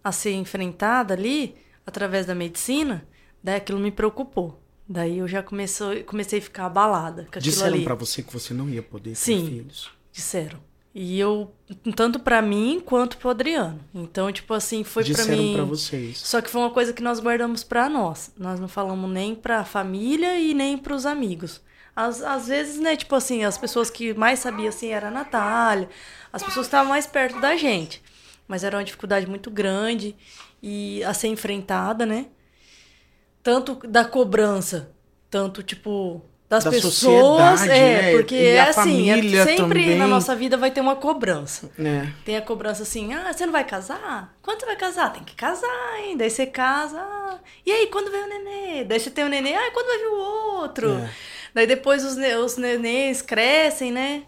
a 0.03 0.11
ser 0.11 0.33
enfrentada 0.33 1.15
ali 1.15 1.55
através 1.87 2.27
da 2.27 2.35
medicina, 2.35 3.07
daí 3.41 3.55
aquilo 3.55 3.79
me 3.79 3.93
preocupou. 3.93 4.61
Daí 4.89 5.19
eu 5.19 5.29
já 5.29 5.45
comecei, 5.45 6.03
comecei 6.03 6.41
a 6.41 6.43
ficar 6.43 6.67
abalada 6.67 7.29
com 7.33 7.39
Disseram 7.39 7.85
pra 7.85 7.95
você 7.95 8.21
que 8.21 8.33
você 8.33 8.53
não 8.53 8.69
ia 8.69 8.83
poder 8.83 9.11
ter 9.11 9.15
Sim. 9.15 9.47
filhos. 9.47 9.93
Disseram. 10.11 10.59
E 10.93 11.21
eu, 11.21 11.55
tanto 11.95 12.19
pra 12.19 12.43
mim 12.43 12.83
quanto 12.85 13.17
pro 13.17 13.31
Adriano. 13.31 13.79
Então, 13.95 14.33
tipo 14.33 14.53
assim, 14.53 14.83
foi 14.83 15.05
pra 15.05 15.13
Disseram 15.15 15.41
mim. 15.41 15.55
pra 15.55 15.63
vocês. 15.63 16.19
Só 16.19 16.41
que 16.41 16.51
foi 16.51 16.63
uma 16.63 16.71
coisa 16.71 16.93
que 16.93 17.01
nós 17.01 17.21
guardamos 17.21 17.63
pra 17.63 17.89
nós. 17.89 18.33
Nós 18.37 18.59
não 18.59 18.67
falamos 18.67 19.09
nem 19.09 19.37
pra 19.37 19.65
família 19.65 20.37
e 20.41 20.53
nem 20.53 20.77
pros 20.77 21.07
amigos. 21.07 21.63
Às, 22.07 22.23
às 22.23 22.49
vezes, 22.49 22.79
né, 22.81 22.97
tipo 22.97 23.15
assim, 23.15 23.45
as 23.45 23.59
pessoas 23.59 23.91
que 23.91 24.15
mais 24.15 24.39
sabiam, 24.39 24.69
assim, 24.69 24.89
era 24.89 25.09
a 25.09 25.11
Natália. 25.11 25.89
As 26.33 26.43
pessoas 26.43 26.67
estavam 26.67 26.91
mais 26.91 27.07
perto 27.07 27.41
da 27.41 27.57
gente. 27.57 28.03
Mas 28.49 28.65
era 28.65 28.77
uma 28.77 28.85
dificuldade 28.85 29.27
muito 29.27 29.51
grande 29.51 30.17
e 30.63 31.03
a 31.05 31.15
ser 31.15 31.29
enfrentada, 31.29 32.07
né? 32.07 32.27
Tanto 33.43 33.75
da 33.87 34.05
cobrança, 34.05 34.95
tanto, 35.31 35.63
tipo, 35.63 36.23
das 36.51 36.65
Da 36.65 36.71
pessoas. 36.71 37.63
é, 37.63 38.03
né? 38.03 38.11
porque 38.13 38.35
E 38.35 38.47
é 38.49 38.61
assim, 38.61 39.09
é- 39.09 39.15
família 39.15 39.45
sempre 39.45 39.87
na 39.87 39.93
também. 39.95 40.09
nossa 40.09 40.35
vida 40.35 40.57
vai 40.57 40.71
ter 40.71 40.81
uma 40.81 40.97
cobrança. 40.97 41.71
É. 41.79 42.09
Tem 42.25 42.37
a 42.37 42.43
cobrança 42.43 42.83
assim, 42.83 43.15
ah, 43.15 43.33
você 43.33 43.47
não 43.47 43.53
vai 43.53 43.65
casar? 43.65 44.35
Quando 44.43 44.61
você 44.61 44.67
vai 44.67 44.77
casar? 44.77 45.13
Tem 45.13 45.23
que 45.23 45.35
casar, 45.37 46.01
hein? 46.05 46.17
Daí 46.17 46.29
você 46.29 46.45
casa. 46.47 46.99
ah, 47.01 47.39
E 47.65 47.71
aí, 47.71 47.87
quando 47.87 48.11
vem 48.11 48.25
o 48.25 48.27
nenê? 48.27 48.85
Daí 48.85 48.99
você 48.99 49.11
tem 49.11 49.25
o 49.25 49.29
nenê, 49.29 49.55
ah, 49.55 49.71
quando 49.73 49.87
vai 49.87 49.99
vir 49.99 50.07
o 50.09 50.19
outro? 50.61 50.91
É. 50.99 51.11
Daí 51.55 51.67
depois 51.67 52.05
os, 52.05 52.17
os 52.17 52.57
nenês 52.57 53.23
crescem, 53.23 53.93
né? 53.93 54.25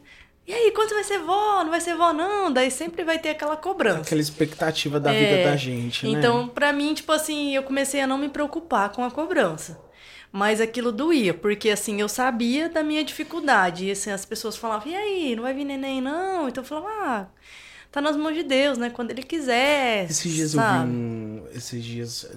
E 0.47 0.53
aí, 0.53 0.71
quando 0.73 0.91
vai 0.91 1.05
ser 1.05 1.19
vó? 1.19 1.63
Não 1.65 1.71
vai 1.71 1.81
ser 1.81 1.95
vó, 1.97 2.13
não? 2.13 2.53
Daí 2.53 2.71
sempre 2.71 3.05
vai 3.05 3.19
ter 3.19 3.31
aquela 3.31 3.57
cobrança. 3.57 4.01
Aquela 4.03 4.21
expectativa 4.21 4.99
da 4.99 5.13
É, 5.15 5.19
vida 5.19 5.51
da 5.51 5.57
gente, 5.57 6.05
né? 6.07 6.13
Então, 6.19 6.49
pra 6.49 6.73
mim, 6.73 6.95
tipo 6.95 7.13
assim, 7.13 7.55
eu 7.55 7.63
comecei 7.63 8.01
a 8.01 8.07
não 8.09 8.19
me 8.19 8.29
preocupar 8.29 8.91
com 8.91 9.05
a 9.05 9.11
cobrança. 9.11 9.79
Mas 10.33 10.63
aquilo 10.63 10.91
doía, 10.91 11.35
porque 11.35 11.69
assim, 11.69 12.01
eu 12.01 12.09
sabia 12.09 12.67
da 12.69 12.83
minha 12.83 13.05
dificuldade. 13.05 13.85
E 13.87 13.91
assim, 13.91 14.11
as 14.11 14.25
pessoas 14.25 14.57
falavam, 14.57 14.91
e 14.91 14.97
aí, 14.97 15.37
não 15.37 15.43
vai 15.43 15.53
vir 15.53 15.65
neném, 15.65 16.01
não? 16.01 16.49
Então 16.49 16.65
eu 16.65 16.67
falava, 16.67 16.89
ah, 16.89 17.27
tá 17.91 18.01
nas 18.01 18.17
mãos 18.17 18.35
de 18.35 18.43
Deus, 18.43 18.79
né? 18.79 18.89
Quando 18.89 19.11
ele 19.11 19.23
quiser. 19.23 20.07
Esses 20.11 20.33
dias 20.33 20.55
eu 20.55 20.61
sabe? 20.61 20.91
vi 20.91 20.97
um. 20.97 21.45
Esses 21.53 21.85
dias. 21.85 22.31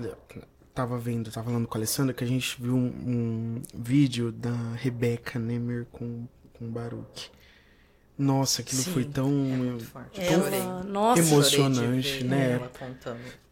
Tava 0.74 0.98
vendo, 0.98 1.32
tava 1.32 1.46
falando 1.46 1.66
com 1.70 1.78
a 1.78 1.80
Alessandra 1.80 2.14
que 2.14 2.22
a 2.22 2.28
gente 2.28 2.62
viu 2.62 2.76
um, 2.76 2.92
um 3.08 3.62
vídeo 3.74 4.30
da 4.30 4.52
Rebeca 4.76 5.40
Nemer 5.40 5.86
com, 5.90 6.28
com 6.52 6.66
o 6.66 6.68
Baruch. 6.68 7.32
Nossa, 8.18 8.62
aquilo 8.62 8.82
Sim. 8.82 8.92
foi 8.92 9.06
tão. 9.06 9.30
Muito 9.30 9.86
forte. 9.86 10.20
Ela, 10.20 10.44
Chorei. 10.44 10.60
nossa, 10.92 11.22
Emo- 11.22 11.30
Chorei 11.44 11.50
de 11.50 11.56
emocionante, 11.60 12.24
né? 12.26 12.60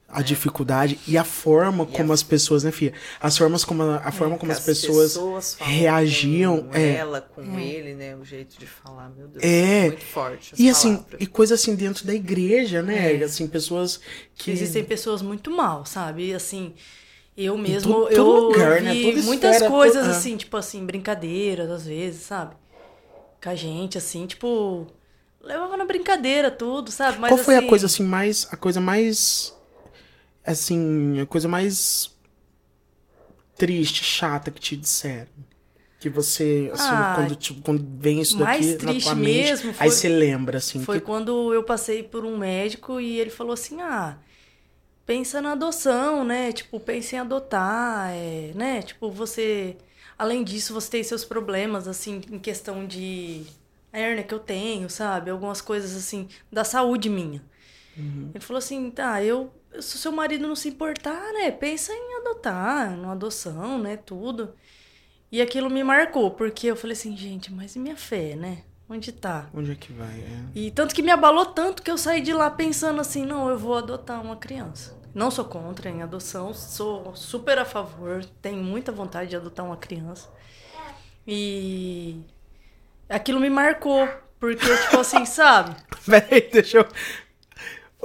A 0.07 0.21
dificuldade 0.21 0.99
e 1.07 1.17
a 1.17 1.23
forma 1.23 1.85
E 1.85 1.87
como 1.97 2.11
a- 2.11 2.13
as 2.13 2.21
pessoas, 2.21 2.63
né, 2.63 2.71
Fia? 2.71 2.93
As 3.19 3.35
formas 3.35 3.65
como 3.65 3.81
a, 3.81 3.97
a 3.97 4.11
forma 4.11 4.37
como 4.37 4.51
as 4.51 4.59
pessoas. 4.59 5.15
falam 5.15 5.41
reagiam, 5.73 6.63
com 6.63 6.75
é. 6.77 6.95
ela, 6.97 7.19
com 7.21 7.59
ele, 7.59 7.95
né? 7.95 8.15
O 8.15 8.23
jeito 8.23 8.59
de 8.59 8.67
falar, 8.67 9.09
meu 9.17 9.27
Deus. 9.27 9.43
É. 9.43 9.87
Muito 9.87 10.05
forte. 10.05 10.53
as 10.53 10.59
E 10.59 10.69
assim, 10.69 10.97
palavras. 10.97 11.21
e 11.21 11.25
coisa 11.25 11.55
assim 11.55 11.75
dentro 11.75 12.05
da 12.05 12.13
igreja, 12.13 12.83
né? 12.83 13.15
É. 13.19 13.23
Assim, 13.23 13.47
pessoas 13.47 13.99
que. 14.35 14.51
Existem 14.51 14.83
pessoas 14.83 15.23
muito 15.23 15.49
mal, 15.49 15.83
sabe? 15.83 16.27
E 16.27 16.33
assim, 16.35 16.75
eu 17.35 17.57
mesmo, 17.57 17.91
todo- 17.93 18.09
eu 18.09 18.15
todo 18.23 18.45
lugar, 18.49 18.81
vi 18.81 18.85
né? 18.85 19.11
Toda 19.11 19.21
muitas 19.23 19.51
esfera, 19.55 19.71
coisas 19.71 20.03
to- 20.05 20.11
ah. 20.11 20.15
assim, 20.15 20.37
tipo 20.37 20.55
assim, 20.57 20.85
brincadeiras 20.85 21.71
às 21.71 21.87
vezes, 21.87 22.21
sabe? 22.21 22.55
Com 23.43 23.49
a 23.49 23.55
gente, 23.55 23.97
assim, 23.97 24.27
tipo, 24.27 24.85
levava 25.41 25.75
na 25.75 25.85
brincadeira 25.85 26.51
tudo, 26.51 26.91
sabe? 26.91 27.17
Mas, 27.17 27.31
Qual 27.31 27.37
foi 27.43 27.55
assim, 27.55 27.65
a 27.65 27.69
coisa 27.69 27.85
assim 27.87 28.03
mais. 28.03 28.47
A 28.51 28.55
coisa 28.55 28.79
mais. 28.79 29.53
Assim, 30.45 31.19
a 31.21 31.25
coisa 31.25 31.47
mais. 31.47 32.11
Triste, 33.57 34.03
chata 34.03 34.49
que 34.51 34.59
te 34.59 34.75
disseram? 34.75 35.27
Que 35.99 36.09
você, 36.09 36.69
assim, 36.73 36.89
Ah, 36.95 37.13
quando, 37.15 37.35
tipo, 37.35 37.61
quando 37.61 37.85
vem 37.99 38.19
isso 38.19 38.37
daqui 38.37 38.77
na 38.83 38.93
tua 38.93 39.15
mente, 39.15 39.49
mesmo 39.49 39.69
aí 39.79 39.89
foi- 39.89 39.89
você 39.89 40.09
lembra, 40.09 40.57
assim. 40.57 40.79
Foi 40.83 40.99
que- 40.99 41.05
quando 41.05 41.53
eu 41.53 41.63
passei 41.63 42.03
por 42.03 42.25
um 42.25 42.37
médico 42.37 42.99
e 42.99 43.19
ele 43.19 43.29
falou 43.29 43.53
assim: 43.53 43.79
ah, 43.81 44.17
pensa 45.05 45.41
na 45.41 45.53
adoção, 45.53 46.23
né? 46.23 46.51
Tipo, 46.53 46.79
pensa 46.79 47.15
em 47.17 47.19
adotar, 47.19 48.11
é, 48.13 48.53
né? 48.55 48.81
Tipo, 48.83 49.11
você. 49.11 49.77
Além 50.17 50.43
disso, 50.43 50.73
você 50.73 50.89
tem 50.91 51.03
seus 51.03 51.25
problemas, 51.25 51.87
assim, 51.87 52.21
em 52.31 52.39
questão 52.39 52.85
de 52.87 53.45
hérnia 53.93 54.23
que 54.23 54.33
eu 54.33 54.39
tenho, 54.39 54.89
sabe? 54.89 55.31
Algumas 55.31 55.61
coisas, 55.61 55.95
assim, 55.95 56.27
da 56.51 56.63
saúde 56.63 57.09
minha. 57.09 57.43
Ele 58.33 58.43
falou 58.43 58.57
assim: 58.59 58.89
tá, 58.91 59.23
eu. 59.23 59.51
Se 59.81 59.95
o 59.95 59.99
seu 59.99 60.11
marido 60.11 60.47
não 60.47 60.55
se 60.55 60.69
importar, 60.69 61.33
né? 61.33 61.51
Pensa 61.51 61.91
em 61.93 62.17
adotar, 62.21 62.95
numa 62.95 63.13
adoção, 63.13 63.77
né? 63.79 63.97
Tudo. 63.97 64.53
E 65.31 65.41
aquilo 65.41 65.69
me 65.69 65.83
marcou, 65.83 66.31
porque 66.31 66.67
eu 66.67 66.75
falei 66.75 66.93
assim, 66.93 67.17
gente, 67.17 67.51
mas 67.51 67.75
e 67.75 67.79
minha 67.79 67.95
fé, 67.95 68.35
né? 68.35 68.63
Onde 68.87 69.11
tá? 69.11 69.49
Onde 69.53 69.71
é 69.71 69.75
que 69.75 69.91
vai? 69.91 70.19
É. 70.19 70.43
E 70.53 70.71
tanto 70.71 70.93
que 70.93 71.01
me 71.01 71.09
abalou 71.09 71.47
tanto 71.47 71.81
que 71.81 71.89
eu 71.89 71.97
saí 71.97 72.21
de 72.21 72.31
lá 72.33 72.51
pensando 72.51 73.01
assim, 73.01 73.25
não, 73.25 73.49
eu 73.49 73.57
vou 73.57 73.75
adotar 73.75 74.21
uma 74.21 74.35
criança. 74.35 74.95
Não 75.13 75.31
sou 75.31 75.45
contra 75.45 75.89
em 75.89 76.01
adoção, 76.01 76.53
sou 76.53 77.15
super 77.15 77.57
a 77.57 77.65
favor, 77.65 78.23
tenho 78.41 78.63
muita 78.63 78.91
vontade 78.91 79.31
de 79.31 79.35
adotar 79.35 79.65
uma 79.65 79.77
criança. 79.77 80.29
E 81.25 82.19
aquilo 83.07 83.39
me 83.39 83.49
marcou, 83.49 84.07
porque 84.39 84.65
tipo 84.65 84.99
assim, 84.99 85.25
sabe? 85.25 85.75
Peraí, 86.05 86.49
deixa 86.51 86.79
eu. 86.79 86.87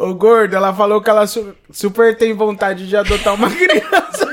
Ô, 0.00 0.14
gordo, 0.14 0.54
ela 0.54 0.72
falou 0.72 1.02
que 1.02 1.10
ela 1.10 1.26
su- 1.26 1.54
super 1.72 2.16
tem 2.16 2.32
vontade 2.32 2.86
de 2.86 2.96
adotar 2.96 3.34
uma 3.34 3.50
criança. 3.54 4.28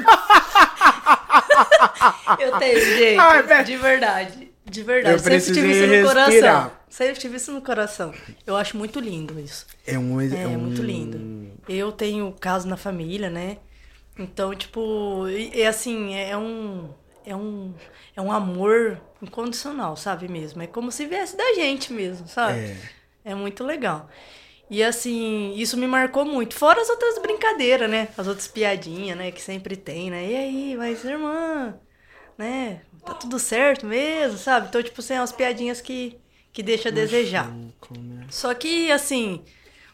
Eu 2.39 2.57
tenho, 2.59 2.79
gente, 2.79 3.19
Ai, 3.19 3.63
de 3.63 3.77
verdade. 3.77 4.51
De 4.65 4.81
verdade, 4.83 5.13
Eu 5.15 5.19
sempre 5.19 5.41
tive 5.53 5.71
isso 5.71 5.87
no 5.87 5.91
respirar. 5.93 6.63
coração. 6.63 6.71
Sempre 6.89 7.19
tive 7.19 7.35
isso 7.37 7.51
no 7.51 7.61
coração. 7.61 8.13
Eu 8.47 8.55
acho 8.55 8.75
muito 8.77 8.99
lindo 8.99 9.39
isso. 9.39 9.65
É 9.85 9.97
um. 9.97 10.19
É, 10.21 10.47
um- 10.47 10.57
muito 10.59 10.81
lindo. 10.81 11.51
Eu 11.69 11.91
tenho 11.91 12.31
caso 12.39 12.67
na 12.67 12.75
família, 12.77 13.29
né? 13.29 13.57
Então, 14.17 14.53
tipo, 14.55 15.27
e, 15.29 15.51
e 15.59 15.65
assim, 15.65 16.15
é 16.15 16.35
um. 16.37 16.89
É 17.25 17.35
um. 17.35 17.73
É 18.15 18.21
um 18.21 18.31
amor 18.31 18.99
incondicional, 19.21 19.95
sabe 19.95 20.27
mesmo? 20.27 20.61
É 20.63 20.67
como 20.67 20.91
se 20.91 21.05
viesse 21.05 21.35
da 21.37 21.53
gente 21.53 21.91
mesmo, 21.93 22.27
sabe? 22.27 22.59
É. 22.59 22.75
É 23.25 23.35
muito 23.35 23.63
legal. 23.63 24.09
E 24.69 24.83
assim, 24.83 25.53
isso 25.55 25.77
me 25.77 25.87
marcou 25.87 26.25
muito. 26.25 26.55
Fora 26.55 26.81
as 26.81 26.89
outras 26.89 27.19
brincadeiras, 27.19 27.89
né? 27.89 28.09
As 28.17 28.27
outras 28.27 28.47
piadinhas, 28.47 29.17
né? 29.17 29.31
Que 29.31 29.41
sempre 29.41 29.75
tem, 29.75 30.09
né? 30.09 30.25
E 30.29 30.35
aí, 30.35 30.75
vai 30.75 30.95
ser 30.95 31.11
irmã, 31.11 31.75
né? 32.37 32.81
Tá 33.05 33.13
tudo 33.13 33.37
certo 33.37 33.85
mesmo, 33.85 34.37
sabe? 34.37 34.67
Então, 34.67 34.81
tipo, 34.81 34.99
assim, 35.01 35.13
umas 35.13 35.31
piadinhas 35.31 35.81
que, 35.81 36.19
que 36.51 36.63
deixa 36.63 36.89
a 36.89 36.91
desejar. 36.91 37.53
Só 38.29 38.53
que, 38.55 38.91
assim, 38.91 39.43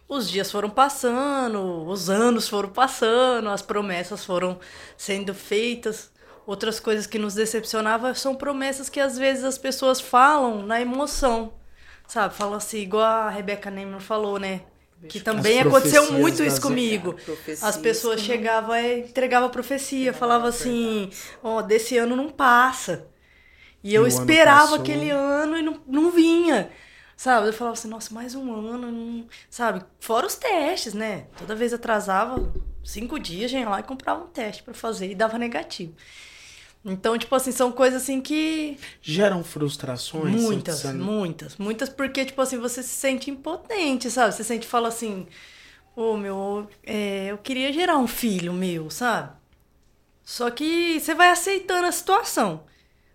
os 0.07 0.29
dias 0.29 0.51
foram 0.51 0.69
passando, 0.69 1.85
os 1.87 2.09
anos 2.09 2.47
foram 2.47 2.69
passando, 2.69 3.49
as 3.49 3.61
promessas 3.61 4.23
foram 4.25 4.59
sendo 4.97 5.33
feitas. 5.33 6.11
Outras 6.45 6.79
coisas 6.79 7.05
que 7.05 7.19
nos 7.19 7.35
decepcionavam 7.35 8.13
são 8.15 8.35
promessas 8.35 8.89
que 8.89 8.99
às 8.99 9.17
vezes 9.17 9.43
as 9.43 9.57
pessoas 9.57 10.01
falam 10.01 10.65
na 10.65 10.81
emoção. 10.81 11.53
Sabe? 12.11 12.33
Falam 12.35 12.55
assim, 12.55 12.79
igual 12.79 13.03
a 13.05 13.29
Rebeca 13.29 13.71
Neyman 13.71 14.01
falou, 14.01 14.37
né? 14.37 14.63
Que 15.07 15.21
também 15.21 15.61
As 15.61 15.67
aconteceu 15.67 16.11
muito 16.11 16.43
isso 16.43 16.59
comigo. 16.61 17.13
Profecias 17.13 17.63
As 17.63 17.77
pessoas 17.77 18.17
não- 18.19 18.25
chegavam 18.25 18.75
e 18.75 18.99
entregavam 18.99 19.47
a 19.47 19.51
profecia, 19.51 20.11
falavam 20.11 20.49
assim, 20.49 21.09
ó, 21.41 21.61
desse 21.61 21.97
ano 21.97 22.13
não 22.17 22.29
passa. 22.29 23.07
E 23.81 23.95
eu 23.95 24.01
E 24.03 24.05
ano 24.05 24.07
esperava 24.09 24.61
passou. 24.63 24.79
aquele 24.81 25.09
ano 25.09 25.57
e 25.57 25.61
não, 25.61 25.79
não 25.87 26.11
vinha. 26.11 26.69
Sabe? 27.15 27.47
Eu 27.47 27.53
falava 27.53 27.77
assim, 27.77 27.87
nossa, 27.87 28.13
mais 28.13 28.35
um 28.35 28.53
ano, 28.53 28.91
não... 28.91 29.25
sabe? 29.49 29.81
Fora 30.01 30.27
os 30.27 30.35
testes, 30.35 30.93
né? 30.93 31.27
Toda 31.37 31.55
vez 31.55 31.73
atrasava 31.73 32.51
cinco 32.83 33.17
dias, 33.17 33.49
gente 33.49 33.69
lá 33.69 33.79
e 33.79 33.83
comprava 33.83 34.21
um 34.21 34.27
teste 34.27 34.63
pra 34.63 34.73
fazer 34.73 35.09
e 35.09 35.15
dava 35.15 35.37
negativo. 35.37 35.93
Então, 36.83 37.15
tipo 37.17 37.33
assim, 37.35 37.51
são 37.51 37.71
coisas 37.71 38.01
assim 38.01 38.19
que. 38.21 38.77
Geram 39.01 39.43
frustrações? 39.43 40.41
Muitas, 40.41 40.79
Você- 40.79 40.93
muitas. 40.93 41.57
Muitas 41.57 41.89
porque, 41.89 42.25
tipo 42.25 42.41
assim, 42.41 42.57
você 42.57 42.81
se 42.81 42.89
sente 42.89 43.29
impotente, 43.29 44.09
sabe? 44.09 44.33
Você 44.33 44.43
sente 44.43 44.65
fala 44.65 44.87
assim, 44.87 45.27
ô 45.95 46.17
meu, 46.17 46.67
é, 46.83 47.27
eu 47.27 47.37
queria 47.37 47.71
gerar 47.71 47.97
um 47.97 48.07
filho 48.07 48.51
meu, 48.51 48.89
sabe? 48.89 49.31
Só 50.23 50.49
que 50.49 50.99
você 50.99 51.13
vai 51.13 51.29
aceitando 51.29 51.85
a 51.87 51.91
situação. 51.91 52.63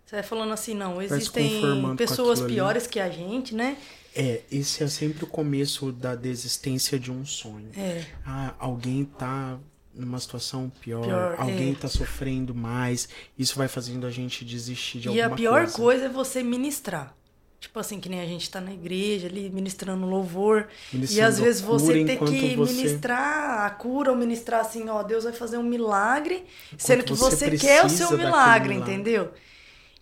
Você 0.05 0.17
vai 0.17 0.23
falando 0.23 0.53
assim, 0.53 0.73
não, 0.75 1.03
existem 1.03 1.97
pessoas 1.97 2.39
aquilo 2.41 2.45
ali. 2.45 2.55
piores 2.55 2.87
que 2.87 3.01
a 3.01 3.11
gente, 3.11 3.53
né? 3.55 3.77
É, 4.15 4.43
esse 4.51 4.85
é 4.85 4.87
sempre 4.89 5.25
o 5.25 5.27
começo 5.27 5.91
da 5.91 6.15
desistência 6.15 6.99
de 6.99 7.11
um 7.11 7.27
sonho. 7.27 7.71
É. 7.77 8.05
Ah, 8.25 8.55
alguém 8.59 9.05
tá 9.05 9.59
numa 9.97 10.19
situação 10.21 10.71
pior, 10.81 11.03
Pior, 11.05 11.35
alguém 11.39 11.73
é. 11.73 11.75
tá 11.75 11.89
sofrendo 11.89 12.55
mais, 12.55 13.09
isso 13.39 13.57
vai 13.57 13.67
fazendo 13.69 14.07
a 14.07 14.11
gente 14.11 14.45
desistir 14.45 14.99
de 15.01 15.09
E 15.09 15.21
a 15.21 15.25
alguma 15.25 15.37
pior 15.37 15.61
coisa. 15.63 15.77
coisa. 15.77 16.05
é 16.05 16.09
você 16.09 16.43
ministrar. 16.43 17.15
Tipo 17.59 17.79
assim, 17.81 17.99
que 17.99 18.09
nem 18.09 18.21
a 18.21 18.27
gente 18.27 18.49
tá 18.51 18.61
na 18.61 18.73
igreja 18.73 19.27
ali, 19.29 19.49
ministrando 19.49 20.07
louvor. 20.07 20.69
e 20.93 20.97
Ministrando 20.97 21.29
às 21.29 21.41
vezes 21.41 21.61
você 21.63 22.01
enquanto 22.03 22.31
que 22.31 22.55
você- 22.55 22.73
ministrar 22.75 23.65
a 23.67 23.71
cura 23.71 24.11
ou 24.11 24.17
ministrar 24.17 24.61
assim, 24.61 24.89
ó, 24.89 25.03
Deus 25.03 25.25
vai 25.25 25.33
fazer 25.33 25.57
um 25.57 25.63
milagre, 25.63 26.45
sendo 26.77 27.03
que 27.03 27.15
você 27.15 27.51
você, 27.51 27.57
quer 27.59 27.85
o 27.85 27.89
seu 27.89 28.11
milagre, 28.17 28.75
milagre. 28.75 28.93
entendeu? 28.95 29.33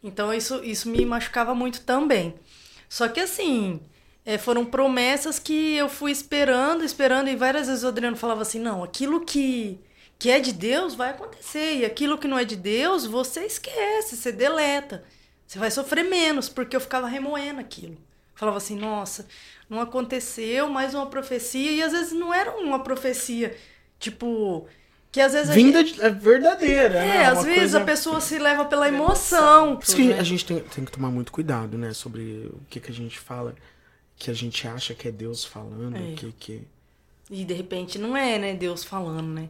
Então 0.03 0.35
isso, 0.35 0.61
isso 0.65 0.89
me 0.91 1.07
machucava 1.07 1.55
muito 1.55 1.81
também. 1.83 2.35
Só 2.89 3.09
que 3.09 3.21
assim, 3.21 3.81
é, 4.27 4.39
foram 4.39 4.65
promessas 4.65 5.39
que 5.39 5.75
eu 5.77 5.89
fui 5.89 6.11
esperando, 6.11 6.85
esperando, 6.85 7.29
e 7.29 7.37
várias 7.37 7.67
vezes 7.69 7.85
o 7.85 7.89
Adriano 7.89 8.17
falava 8.17 8.43
assim: 8.43 8.59
não, 8.59 8.83
aquilo 8.83 9.21
que, 9.25 9.79
que 10.19 10.31
é 10.31 10.41
de 10.41 10.53
Deus 10.53 10.95
vai 10.95 11.11
acontecer, 11.11 11.77
e 11.79 11.85
aquilo 11.85 12.17
que 12.19 12.29
não 12.29 12.39
é 12.39 12.45
de 12.45 12.57
Deus, 12.57 13.05
você 13.07 13.41
esquece, 13.45 14.17
você 14.17 14.33
deleta. 14.33 15.05
Você 15.47 15.59
vai 15.59 15.71
sofrer 15.71 16.05
menos, 16.05 16.49
porque 16.49 16.75
eu 16.75 16.81
ficava 16.81 17.07
remoendo 17.07 17.61
aquilo. 17.61 17.97
Falava 18.35 18.57
assim, 18.57 18.77
nossa, 18.77 19.27
não 19.69 19.79
aconteceu 19.81 20.69
mais 20.69 20.95
uma 20.95 21.07
profecia, 21.07 21.71
e 21.71 21.83
às 21.83 21.93
vezes 21.93 22.13
não 22.13 22.33
era 22.35 22.51
uma 22.57 22.83
profecia, 22.83 23.55
tipo, 24.01 24.67
que 25.13 25.21
às 25.21 25.33
vezes 25.35 25.51
a 25.51 25.55
Vinda 25.55 25.81
gente... 25.85 25.95
de- 25.95 26.03
é 26.03 26.09
verdadeira, 26.11 26.99
É, 26.99 27.07
né? 27.07 27.25
às 27.27 27.35
Uma 27.39 27.43
vezes 27.45 27.59
coisa- 27.61 27.79
a 27.81 27.85
pessoa 27.85 28.21
se 28.21 28.39
leva 28.39 28.65
pela 28.65 28.89
emoção. 28.89 29.77
Por 29.77 29.85
isso 29.85 29.97
que 29.97 30.09
né? 30.09 30.19
a 30.19 30.23
gente 30.25 30.45
tem, 30.45 30.59
tem 30.61 30.85
que 30.85 30.91
tomar 30.91 31.11
muito 31.11 31.31
cuidado, 31.31 31.77
né? 31.79 31.93
Sobre 31.93 32.51
o 32.53 32.61
que, 32.69 32.81
que 32.81 32.91
a 32.91 32.95
gente 32.95 33.19
fala, 33.21 33.55
que 34.25 34.31
a 34.31 34.35
gente 34.35 34.67
acha 34.67 34.95
que 34.95 35.09
é 35.09 35.13
Deus 35.13 35.45
falando, 35.45 35.97
É. 35.97 36.15
que, 36.15 36.33
que... 36.33 36.69
E 37.31 37.45
de 37.45 37.55
repente 37.55 37.99
não 37.99 38.17
é, 38.17 38.39
né, 38.39 38.55
Deus 38.55 38.85
falando, 38.85 39.29
né? 39.29 39.49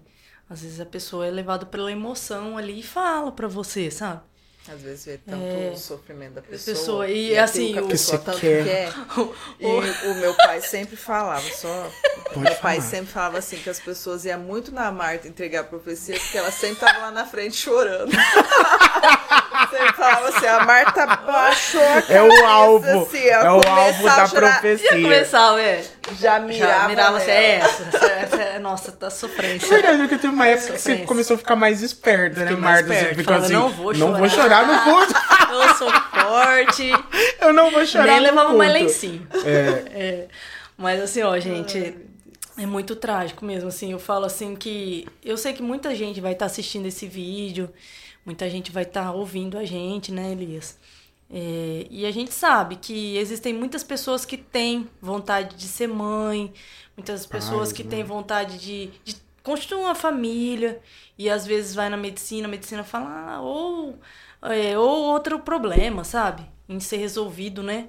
Às 0.49 0.63
vezes 0.63 0.81
a 0.81 0.87
pessoa 0.87 1.27
é 1.27 1.31
levada 1.31 1.67
pela 1.67 1.91
emoção 1.91 2.57
ali 2.57 2.81
e 2.81 2.83
fala 2.83 3.33
pra 3.33 3.49
você, 3.49 3.91
sabe? 3.91 4.23
Às 4.67 4.81
vezes 4.81 5.05
vê 5.05 5.19
tanto 5.19 5.45
o 5.75 5.77
sofrimento 5.77 6.33
da 6.35 6.41
pessoa. 6.43 6.75
pessoa, 6.77 7.09
e 7.09 7.37
aquilo 7.39 7.45
assim, 7.45 7.73
que 7.75 7.79
a 7.79 7.83
o- 7.83 7.89
pessoa 7.89 8.19
Que 8.19 8.25
você 8.25 8.31
tanto 8.31 8.41
quer. 8.41 8.65
quer. 8.65 8.93
E 9.61 9.67
o 10.09 10.15
meu 10.15 10.35
pai 10.35 10.61
sempre 10.63 10.97
falava, 10.97 11.47
só. 11.51 11.91
Pode 12.33 12.41
meu 12.41 12.55
pai 12.57 12.77
falar. 12.77 12.91
sempre 12.91 13.13
falava 13.13 13.39
assim 13.39 13.59
que 13.59 13.69
as 13.69 13.79
pessoas 13.79 14.25
iam 14.25 14.41
muito 14.41 14.73
na 14.73 14.91
Marta 14.91 15.29
entregar 15.29 15.61
a 15.61 15.65
profecia, 15.65 16.19
porque 16.19 16.39
ela 16.39 16.51
sempre 16.51 16.77
tava 16.77 16.99
lá 16.99 17.11
na 17.11 17.27
frente 17.27 17.57
chorando. 17.57 18.11
sempre 19.71 19.93
falava 19.97 20.29
assim, 20.29 20.47
a 20.47 20.65
Marta 20.65 21.07
baixou 21.17 21.83
a 21.83 22.03
cabeça, 22.03 22.13
É 22.13 22.23
o 22.23 22.47
alvo, 22.47 23.03
assim, 23.03 23.19
é 23.27 23.43
o 23.51 23.69
alvo 23.69 24.03
da 24.05 24.29
profecia. 24.29 24.91
começava, 24.91 25.61
é. 25.63 25.85
Já 26.21 26.39
mirava, 26.39 26.73
Já 26.83 26.89
mirava 26.89 27.17
assim, 27.19 27.31
é 27.31 27.55
essa, 27.57 27.83
essa, 27.85 28.07
essa 28.07 28.37
é- 28.43 28.59
nossa, 28.59 28.93
tá 28.93 29.09
sofrendo. 29.11 29.65
É 29.65 29.69
verdade, 29.69 29.99
porque 29.99 30.17
teve 30.19 30.35
uma 30.35 30.47
época 30.47 30.67
que 30.67 30.73
você 30.73 30.79
Sofrência. 30.79 31.07
começou 31.07 31.35
a 31.35 31.39
ficar 31.39 31.57
mais 31.57 31.83
esperta, 31.83 32.41
né, 32.41 32.47
Fiquei 32.49 32.63
Marta? 32.63 32.89
Você 32.95 33.15
ficou 33.15 33.35
assim, 33.37 33.53
não 33.53 33.69
vou 33.71 33.95
não 33.95 34.15
vou 34.17 34.29
chorar." 34.29 34.65
chorar 34.65 34.67
no 34.67 34.83
culto. 34.85 35.15
Eu 35.51 35.75
sou 35.77 35.91
forte. 35.91 36.91
Eu 37.41 37.53
não 37.53 37.71
vou 37.71 37.87
chorar 37.87 38.07
Nem 38.07 38.17
no 38.17 38.23
levava 38.23 38.53
mais 38.55 38.73
lencinho. 38.73 39.27
É, 39.45 39.85
É, 39.95 40.29
mas 40.77 41.01
assim, 41.01 41.23
ó, 41.23 41.39
gente, 41.39 41.97
é 42.59 42.67
muito 42.67 42.95
trágico 42.97 43.45
mesmo, 43.45 43.69
assim, 43.69 43.93
eu 43.93 43.99
falo 43.99 44.25
assim 44.27 44.55
que 44.57 45.07
eu 45.25 45.37
sei 45.37 45.53
que 45.53 45.63
muita 45.63 45.95
gente 45.95 46.21
vai 46.21 46.33
estar 46.33 46.47
assistindo 46.47 46.87
esse 46.87 47.07
vídeo, 47.07 47.71
muita 48.27 48.49
gente 48.51 48.71
vai 48.73 48.83
estar 48.83 49.13
ouvindo 49.13 49.57
a 49.59 49.65
gente, 49.65 50.13
né, 50.13 50.33
Elias? 50.33 50.77
É, 51.37 51.89
e 51.91 52.07
a 52.07 52.13
gente 52.13 52.33
sabe 52.33 52.77
que 52.77 53.17
existem 53.17 53.53
muitas 53.53 53.83
pessoas 53.83 54.25
que 54.25 54.37
têm 54.37 54.89
vontade 55.03 55.57
de 55.57 55.67
ser 55.67 55.89
mãe, 55.89 56.53
muitas 56.97 57.27
pessoas 57.27 57.73
que 57.73 57.83
né? 57.83 57.91
têm 57.91 58.05
vontade 58.05 58.57
de, 58.57 58.87
de 59.05 59.17
constituir 59.43 59.81
uma 59.81 59.97
família, 59.97 60.81
e 61.19 61.29
às 61.29 61.45
vezes 61.45 61.75
vai 61.75 61.89
na 61.89 61.97
medicina, 61.97 62.47
a 62.47 62.51
medicina 62.51 62.85
fala, 62.85 63.35
ah, 63.35 63.41
ou, 63.41 63.99
é, 64.43 64.79
ou 64.79 65.07
outro 65.07 65.41
problema, 65.41 66.05
sabe? 66.05 66.49
Em 66.69 66.79
ser 66.79 66.99
resolvido, 66.99 67.65
né? 67.65 67.89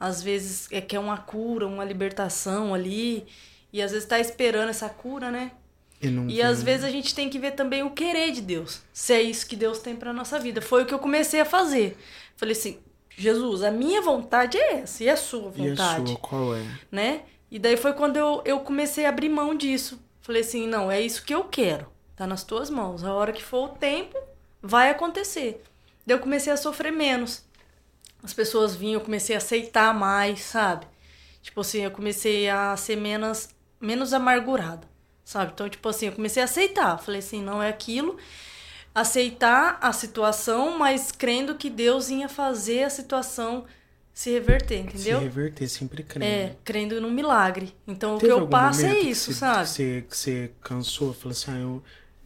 Às 0.00 0.22
vezes 0.22 0.66
é 0.72 0.80
que 0.80 0.96
é 0.96 0.98
uma 0.98 1.18
cura, 1.18 1.66
uma 1.66 1.84
libertação 1.84 2.72
ali, 2.72 3.26
e 3.70 3.82
às 3.82 3.92
vezes 3.92 4.08
tá 4.08 4.18
esperando 4.18 4.70
essa 4.70 4.88
cura, 4.88 5.30
né? 5.30 5.52
e 6.00 6.36
E 6.36 6.42
às 6.42 6.62
vezes 6.62 6.84
a 6.84 6.90
gente 6.90 7.14
tem 7.14 7.28
que 7.28 7.38
ver 7.38 7.52
também 7.52 7.82
o 7.82 7.90
querer 7.90 8.30
de 8.32 8.40
Deus. 8.40 8.80
Se 8.90 9.12
é 9.12 9.20
isso 9.20 9.46
que 9.46 9.56
Deus 9.56 9.80
tem 9.80 9.94
pra 9.96 10.12
nossa 10.14 10.38
vida. 10.38 10.62
Foi 10.62 10.82
o 10.82 10.86
que 10.86 10.94
eu 10.94 10.98
comecei 10.98 11.40
a 11.40 11.44
fazer. 11.44 11.96
Falei 12.36 12.52
assim, 12.52 12.78
Jesus, 13.16 13.62
a 13.62 13.70
minha 13.70 14.02
vontade 14.02 14.58
é 14.58 14.80
essa, 14.80 15.02
e 15.02 15.08
a 15.08 15.16
sua 15.16 15.50
E 15.56 15.66
a 15.66 15.70
vontade, 15.70 16.10
sua, 16.12 16.20
qual 16.20 16.54
é? 16.54 16.62
né? 16.92 17.22
E 17.50 17.58
daí 17.58 17.76
foi 17.76 17.94
quando 17.94 18.16
eu, 18.16 18.42
eu 18.44 18.60
comecei 18.60 19.06
a 19.06 19.08
abrir 19.08 19.30
mão 19.30 19.54
disso. 19.54 19.98
Falei 20.20 20.42
assim, 20.42 20.66
não, 20.66 20.90
é 20.90 21.00
isso 21.00 21.24
que 21.24 21.34
eu 21.34 21.44
quero. 21.44 21.86
Tá 22.14 22.26
nas 22.26 22.44
tuas 22.44 22.68
mãos. 22.68 23.04
A 23.04 23.14
hora 23.14 23.32
que 23.32 23.42
for 23.42 23.70
o 23.70 23.74
tempo, 23.74 24.18
vai 24.60 24.90
acontecer. 24.90 25.62
Daí 26.04 26.16
eu 26.16 26.20
comecei 26.20 26.52
a 26.52 26.56
sofrer 26.56 26.92
menos. 26.92 27.44
As 28.22 28.34
pessoas 28.34 28.74
vinham, 28.74 29.00
eu 29.00 29.04
comecei 29.04 29.34
a 29.34 29.38
aceitar 29.38 29.94
mais, 29.94 30.40
sabe? 30.40 30.86
Tipo 31.40 31.60
assim, 31.60 31.82
eu 31.82 31.90
comecei 31.90 32.50
a 32.50 32.76
ser 32.76 32.96
menos, 32.96 33.48
menos 33.80 34.12
amargurada, 34.12 34.86
sabe? 35.24 35.52
Então, 35.54 35.68
tipo 35.68 35.88
assim, 35.88 36.06
eu 36.06 36.12
comecei 36.12 36.42
a 36.42 36.44
aceitar. 36.44 36.98
Falei 36.98 37.20
assim, 37.20 37.40
não 37.40 37.62
é 37.62 37.68
aquilo. 37.68 38.18
Aceitar 39.00 39.78
a 39.82 39.92
situação, 39.92 40.78
mas 40.78 41.12
crendo 41.12 41.54
que 41.54 41.68
Deus 41.68 42.08
ia 42.08 42.28
fazer 42.30 42.84
a 42.84 42.88
situação 42.90 43.66
se 44.14 44.30
reverter, 44.30 44.78
entendeu? 44.78 45.18
Se 45.18 45.24
reverter, 45.24 45.68
sempre 45.68 46.02
crendo. 46.02 46.24
É, 46.24 46.56
crendo 46.64 46.98
no 46.98 47.10
milagre. 47.10 47.74
Então 47.86 48.16
o 48.16 48.18
Teve 48.18 48.32
que 48.32 48.40
eu 48.40 48.48
passo 48.48 48.86
é 48.86 48.94
que 48.94 49.00
isso, 49.10 49.34
você- 49.34 49.38
sabe? 49.38 49.64
Que 49.64 49.68
você, 49.68 50.04
que 50.08 50.16
você 50.16 50.50
cansou, 50.62 51.12
falou 51.12 51.32
assim, 51.32 51.50
ah, 51.50 51.58
eu... 51.58 51.82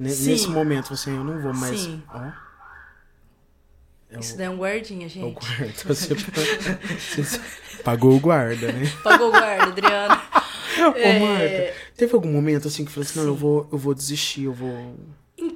Sim. 0.08 0.30
Nesse 0.30 0.46
momento, 0.48 0.96
você, 0.96 1.10
eu 1.10 1.24
não 1.24 1.40
vou 1.42 1.52
mais... 1.52 1.80
Sim. 1.80 2.02
Ó, 2.08 2.22
é 4.12 4.16
o, 4.16 4.20
Isso 4.20 4.36
daí 4.36 4.46
é 4.46 4.50
um 4.50 4.56
guardinha, 4.58 5.04
é 5.04 5.06
o 5.06 5.08
gente. 5.10 5.34
guarda. 5.34 5.74
Você, 5.86 6.14
você 6.14 7.40
pagou 7.82 8.14
o 8.16 8.20
guarda, 8.20 8.70
né? 8.72 8.82
Pagou 9.02 9.28
o 9.28 9.30
guarda, 9.32 9.64
Adriana. 9.64 10.22
Ô, 10.78 10.96
É. 10.96 11.18
Marta, 11.18 11.74
teve 11.96 12.14
algum 12.14 12.30
momento 12.32 12.68
assim 12.68 12.84
que 12.84 12.90
falou 12.92 13.06
assim, 13.08 13.18
não, 13.18 13.26
eu 13.26 13.34
vou, 13.34 13.68
eu 13.72 13.76
vou 13.78 13.92
desistir, 13.94 14.44
eu 14.44 14.52
vou... 14.52 14.96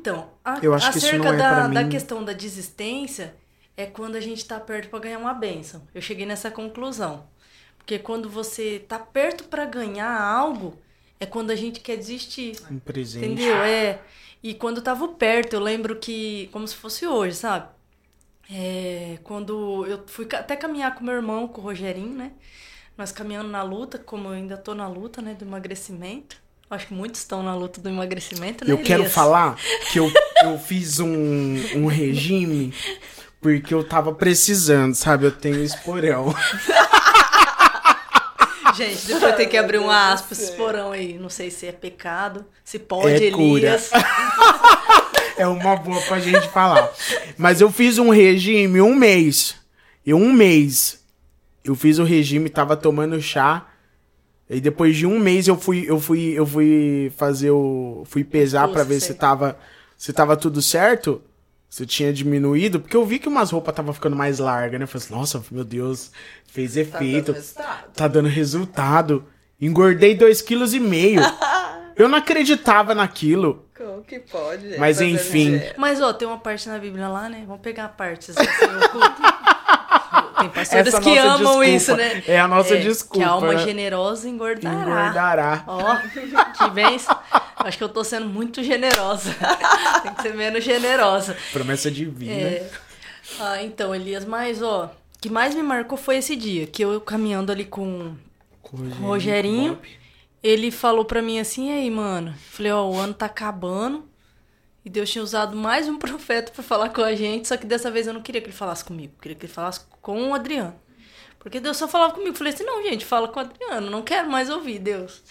Então, 0.04 0.30
a, 0.44 0.58
Eu 0.60 0.74
acho 0.74 0.90
que 0.92 0.98
isso 0.98 1.08
acerca 1.08 1.16
não 1.16 1.32
é 1.32 1.36
da, 1.38 1.48
pra 1.48 1.68
da 1.68 1.82
mim. 1.82 1.88
questão 1.88 2.22
da 2.22 2.34
desistência 2.34 3.34
é 3.74 3.86
quando 3.86 4.16
a 4.16 4.20
gente 4.20 4.44
tá 4.44 4.60
perto 4.60 4.90
pra 4.90 4.98
ganhar 4.98 5.18
uma 5.18 5.32
bênção. 5.32 5.88
Eu 5.94 6.02
cheguei 6.02 6.26
nessa 6.26 6.50
conclusão. 6.50 7.26
Porque 7.78 7.98
quando 7.98 8.28
você 8.28 8.84
tá 8.86 8.98
perto 8.98 9.44
pra 9.44 9.64
ganhar 9.64 10.10
algo, 10.20 10.78
é 11.18 11.24
quando 11.26 11.50
a 11.50 11.56
gente 11.56 11.80
quer 11.80 11.96
desistir. 11.96 12.56
Um 12.70 12.78
presente. 12.78 13.24
Entendeu? 13.24 13.56
É. 13.62 14.02
E 14.42 14.52
quando 14.54 14.76
eu 14.78 14.82
tava 14.84 15.08
perto, 15.08 15.54
eu 15.54 15.60
lembro 15.60 15.96
que, 15.98 16.48
como 16.52 16.68
se 16.68 16.74
fosse 16.76 17.06
hoje, 17.06 17.36
sabe? 17.36 17.68
É, 18.50 19.18
quando 19.24 19.86
eu 19.86 20.04
fui 20.06 20.26
até 20.34 20.54
caminhar 20.56 20.94
com 20.94 21.04
meu 21.04 21.14
irmão, 21.14 21.48
com 21.48 21.60
o 21.62 21.64
Rogerinho, 21.64 22.14
né? 22.14 22.32
Nós 22.96 23.10
caminhando 23.12 23.48
na 23.48 23.62
luta, 23.62 23.98
como 23.98 24.28
eu 24.28 24.32
ainda 24.34 24.56
tô 24.58 24.74
na 24.74 24.86
luta, 24.86 25.22
né, 25.22 25.34
do 25.34 25.44
emagrecimento. 25.46 26.42
Acho 26.70 26.86
que 26.88 26.94
muitos 26.94 27.20
estão 27.20 27.42
na 27.42 27.54
luta 27.54 27.80
do 27.80 27.88
emagrecimento, 27.88 28.64
né? 28.64 28.72
Eu 28.72 28.78
quero 28.78 29.02
Elias? 29.02 29.14
falar 29.14 29.56
que 29.92 29.98
eu, 29.98 30.10
eu 30.42 30.58
fiz 30.58 30.98
um, 30.98 31.56
um 31.76 31.86
regime 31.86 32.72
porque 33.40 33.74
eu 33.74 33.84
tava 33.84 34.12
precisando, 34.14 34.94
sabe? 34.94 35.26
Eu 35.26 35.32
tenho 35.32 35.62
esporão. 35.62 36.34
Gente, 38.74 39.06
depois 39.06 39.36
tem 39.36 39.48
que 39.48 39.56
abrir 39.56 39.78
um 39.78 39.88
aspas, 39.88 40.40
esse 40.40 40.52
porão 40.52 40.90
aí. 40.90 41.16
Não 41.18 41.28
sei 41.28 41.50
se 41.50 41.66
é 41.66 41.72
pecado, 41.72 42.44
se 42.64 42.78
pode, 42.78 43.26
É 43.26 43.30
cura. 43.30 43.60
Elias. 43.60 43.90
É 45.36 45.48
uma 45.48 45.74
boa 45.74 46.00
pra 46.02 46.20
gente 46.20 46.48
falar. 46.50 46.88
Mas 47.36 47.60
eu 47.60 47.68
fiz 47.68 47.98
um 47.98 48.08
regime 48.08 48.80
um 48.80 48.94
mês. 48.94 49.56
E 50.06 50.14
um 50.14 50.32
mês 50.32 51.02
eu 51.64 51.74
fiz 51.74 51.98
o 51.98 52.04
regime, 52.04 52.48
tava 52.48 52.76
tomando 52.76 53.20
chá. 53.20 53.66
E 54.48 54.60
depois 54.60 54.96
de 54.96 55.06
um 55.06 55.18
mês 55.18 55.48
eu 55.48 55.56
fui, 55.56 55.84
eu 55.88 55.98
fui, 55.98 56.32
eu 56.36 56.46
fui 56.46 57.12
fazer 57.16 57.50
o. 57.50 58.02
Fui 58.06 58.22
pesar 58.22 58.68
pra 58.68 58.82
ver 58.84 59.00
se 59.00 59.08
sei. 59.08 59.16
tava, 59.16 59.58
se 59.96 60.12
tava 60.12 60.36
tudo 60.36 60.60
certo. 60.60 61.22
Se 61.68 61.84
tinha 61.84 62.12
diminuído, 62.12 62.78
porque 62.78 62.96
eu 62.96 63.04
vi 63.04 63.18
que 63.18 63.26
umas 63.28 63.50
roupas 63.50 63.74
tava 63.74 63.92
ficando 63.92 64.14
mais 64.14 64.38
largas, 64.38 64.78
né? 64.78 64.84
Eu 64.84 64.88
falei 64.88 65.04
assim, 65.04 65.14
nossa, 65.14 65.44
meu 65.50 65.64
Deus, 65.64 66.12
fez 66.46 66.74
Tá 66.74 66.80
efeito, 66.82 67.32
dando 67.32 67.34
resultado. 67.36 67.92
tá 67.96 68.08
dando 68.08 68.28
resultado. 68.28 69.24
Engordei 69.60 70.16
2,5 70.16 70.44
kg. 70.44 71.34
Eu 71.96 72.08
não 72.08 72.18
acreditava 72.18 72.94
naquilo. 72.94 73.64
Como 73.76 74.02
que 74.02 74.18
pode? 74.20 74.78
Mas 74.78 75.00
enfim. 75.00 75.60
Mas, 75.76 76.00
ó, 76.00 76.12
tem 76.12 76.26
uma 76.28 76.38
parte 76.38 76.68
na 76.68 76.78
Bíblia 76.78 77.08
lá, 77.08 77.28
né? 77.28 77.44
Vamos 77.46 77.62
pegar 77.62 77.88
partes 77.88 78.36
assim, 78.36 78.44
ocultas. 78.86 79.63
Tem 80.44 80.50
pastores 80.50 80.86
Essa 80.88 81.00
que 81.00 81.18
amam 81.18 81.38
desculpa. 81.38 81.66
isso, 81.66 81.96
né? 81.96 82.22
É 82.26 82.38
a 82.38 82.46
nossa 82.48 82.76
desculpa, 82.76 83.18
Que 83.18 83.24
a 83.24 83.28
alma 83.30 83.54
né? 83.54 83.58
generosa 83.64 84.28
engordará. 84.28 84.80
Engordará. 84.82 85.64
Ó, 85.66 85.96
que 85.96 86.70
bênção. 86.70 87.16
Acho 87.56 87.78
que 87.78 87.84
eu 87.84 87.88
tô 87.88 88.04
sendo 88.04 88.26
muito 88.26 88.62
generosa. 88.62 89.34
Tem 90.02 90.14
que 90.14 90.22
ser 90.22 90.34
menos 90.34 90.62
generosa. 90.62 91.36
Promessa 91.52 91.90
divina. 91.90 92.32
É. 92.32 92.70
Ah, 93.40 93.62
então, 93.62 93.94
Elias, 93.94 94.24
mas, 94.24 94.62
ó, 94.62 94.86
o 94.86 95.18
que 95.20 95.30
mais 95.30 95.54
me 95.54 95.62
marcou 95.62 95.96
foi 95.96 96.16
esse 96.18 96.36
dia, 96.36 96.66
que 96.66 96.82
eu 96.84 97.00
caminhando 97.00 97.50
ali 97.50 97.64
com 97.64 98.14
Com 98.62 98.76
o 98.76 98.88
Rogerinho, 99.06 99.78
ele 100.42 100.70
falou 100.70 101.04
pra 101.06 101.22
mim 101.22 101.38
assim, 101.38 101.70
e 101.70 101.72
aí, 101.72 101.90
mano? 101.90 102.34
Falei, 102.50 102.70
ó, 102.72 102.86
o 102.86 102.96
ano 102.98 103.14
tá 103.14 103.26
acabando. 103.26 104.04
E 104.84 104.90
Deus 104.90 105.08
tinha 105.10 105.24
usado 105.24 105.56
mais 105.56 105.88
um 105.88 105.96
profeta 105.98 106.52
pra 106.52 106.62
falar 106.62 106.90
com 106.90 107.00
a 107.02 107.14
gente, 107.14 107.48
só 107.48 107.56
que 107.56 107.64
dessa 107.64 107.90
vez 107.90 108.06
eu 108.06 108.12
não 108.12 108.20
queria 108.20 108.42
que 108.42 108.48
ele 108.48 108.56
falasse 108.56 108.84
comigo, 108.84 109.14
queria 109.22 109.34
que 109.34 109.46
ele 109.46 109.52
falasse 109.52 109.80
com 110.04 110.30
o 110.30 110.34
Adriano. 110.34 110.78
Porque 111.38 111.58
Deus 111.58 111.78
só 111.78 111.88
falava 111.88 112.12
comigo. 112.12 112.36
Falei 112.36 112.52
assim, 112.52 112.62
não, 112.62 112.82
gente, 112.82 113.06
fala 113.06 113.26
com 113.26 113.40
o 113.40 113.42
Adriano, 113.42 113.90
não 113.90 114.02
quero 114.02 114.30
mais 114.30 114.50
ouvir 114.50 114.78
Deus. 114.78 115.22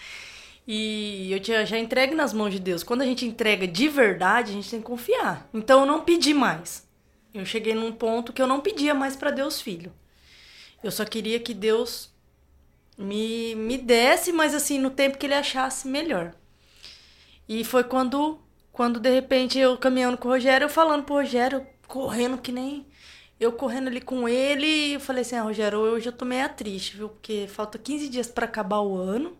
E 0.68 1.32
eu 1.32 1.40
tinha 1.40 1.64
já 1.64 1.78
entregue 1.78 2.16
nas 2.16 2.34
mãos 2.34 2.52
de 2.52 2.60
Deus. 2.60 2.84
Quando 2.84 3.04
a 3.04 3.06
gente 3.06 3.24
entrega 3.24 3.68
de 3.68 3.88
verdade, 3.88 4.50
a 4.52 4.54
gente 4.54 4.70
tem 4.70 4.80
que 4.80 4.86
confiar. 4.86 5.48
Então 5.54 5.82
eu 5.82 5.86
não 5.86 6.02
pedi 6.02 6.34
mais. 6.34 6.88
Eu 7.34 7.46
cheguei 7.46 7.76
num 7.76 7.92
ponto 7.92 8.34
que 8.34 8.42
eu 8.42 8.48
não 8.48 8.62
pedia 8.62 8.96
mais 8.96 9.16
pra 9.16 9.30
Deus 9.30 9.62
filho. 9.62 9.94
Eu 10.84 10.92
só 10.92 11.06
queria 11.06 11.40
que 11.40 11.54
Deus 11.54 12.12
me, 12.98 13.54
me 13.56 13.78
desse, 13.78 14.32
mas 14.32 14.56
assim, 14.56 14.80
no 14.80 14.90
tempo 14.90 15.20
que 15.20 15.28
ele 15.28 15.36
achasse 15.36 15.88
melhor. 15.88 16.34
E 17.48 17.64
foi 17.64 17.84
quando, 17.84 18.40
quando 18.72 19.00
de 19.00 19.10
repente 19.10 19.60
eu 19.60 19.78
caminhando 19.78 20.18
com 20.18 20.28
o 20.28 20.32
Rogério, 20.32 20.66
eu 20.66 20.70
falando 20.70 21.04
pro 21.04 21.16
Rogério, 21.16 21.66
correndo 21.88 22.40
que 22.40 22.52
nem. 22.52 22.86
Eu 23.40 23.52
correndo 23.54 23.88
ali 23.88 24.02
com 24.02 24.28
ele, 24.30 24.66
e 24.66 24.94
eu 24.94 25.00
falei 25.00 25.22
assim: 25.22 25.36
ah, 25.36 25.44
Rogério, 25.44 25.80
hoje 25.80 26.08
eu 26.08 26.14
tô 26.14 26.26
meio 26.26 26.48
triste, 26.50 26.98
viu? 26.98 27.10
Porque 27.10 27.48
falta 27.48 27.78
15 27.78 28.10
dias 28.10 28.28
para 28.28 28.46
acabar 28.46 28.80
o 28.82 28.96
ano. 28.96 29.38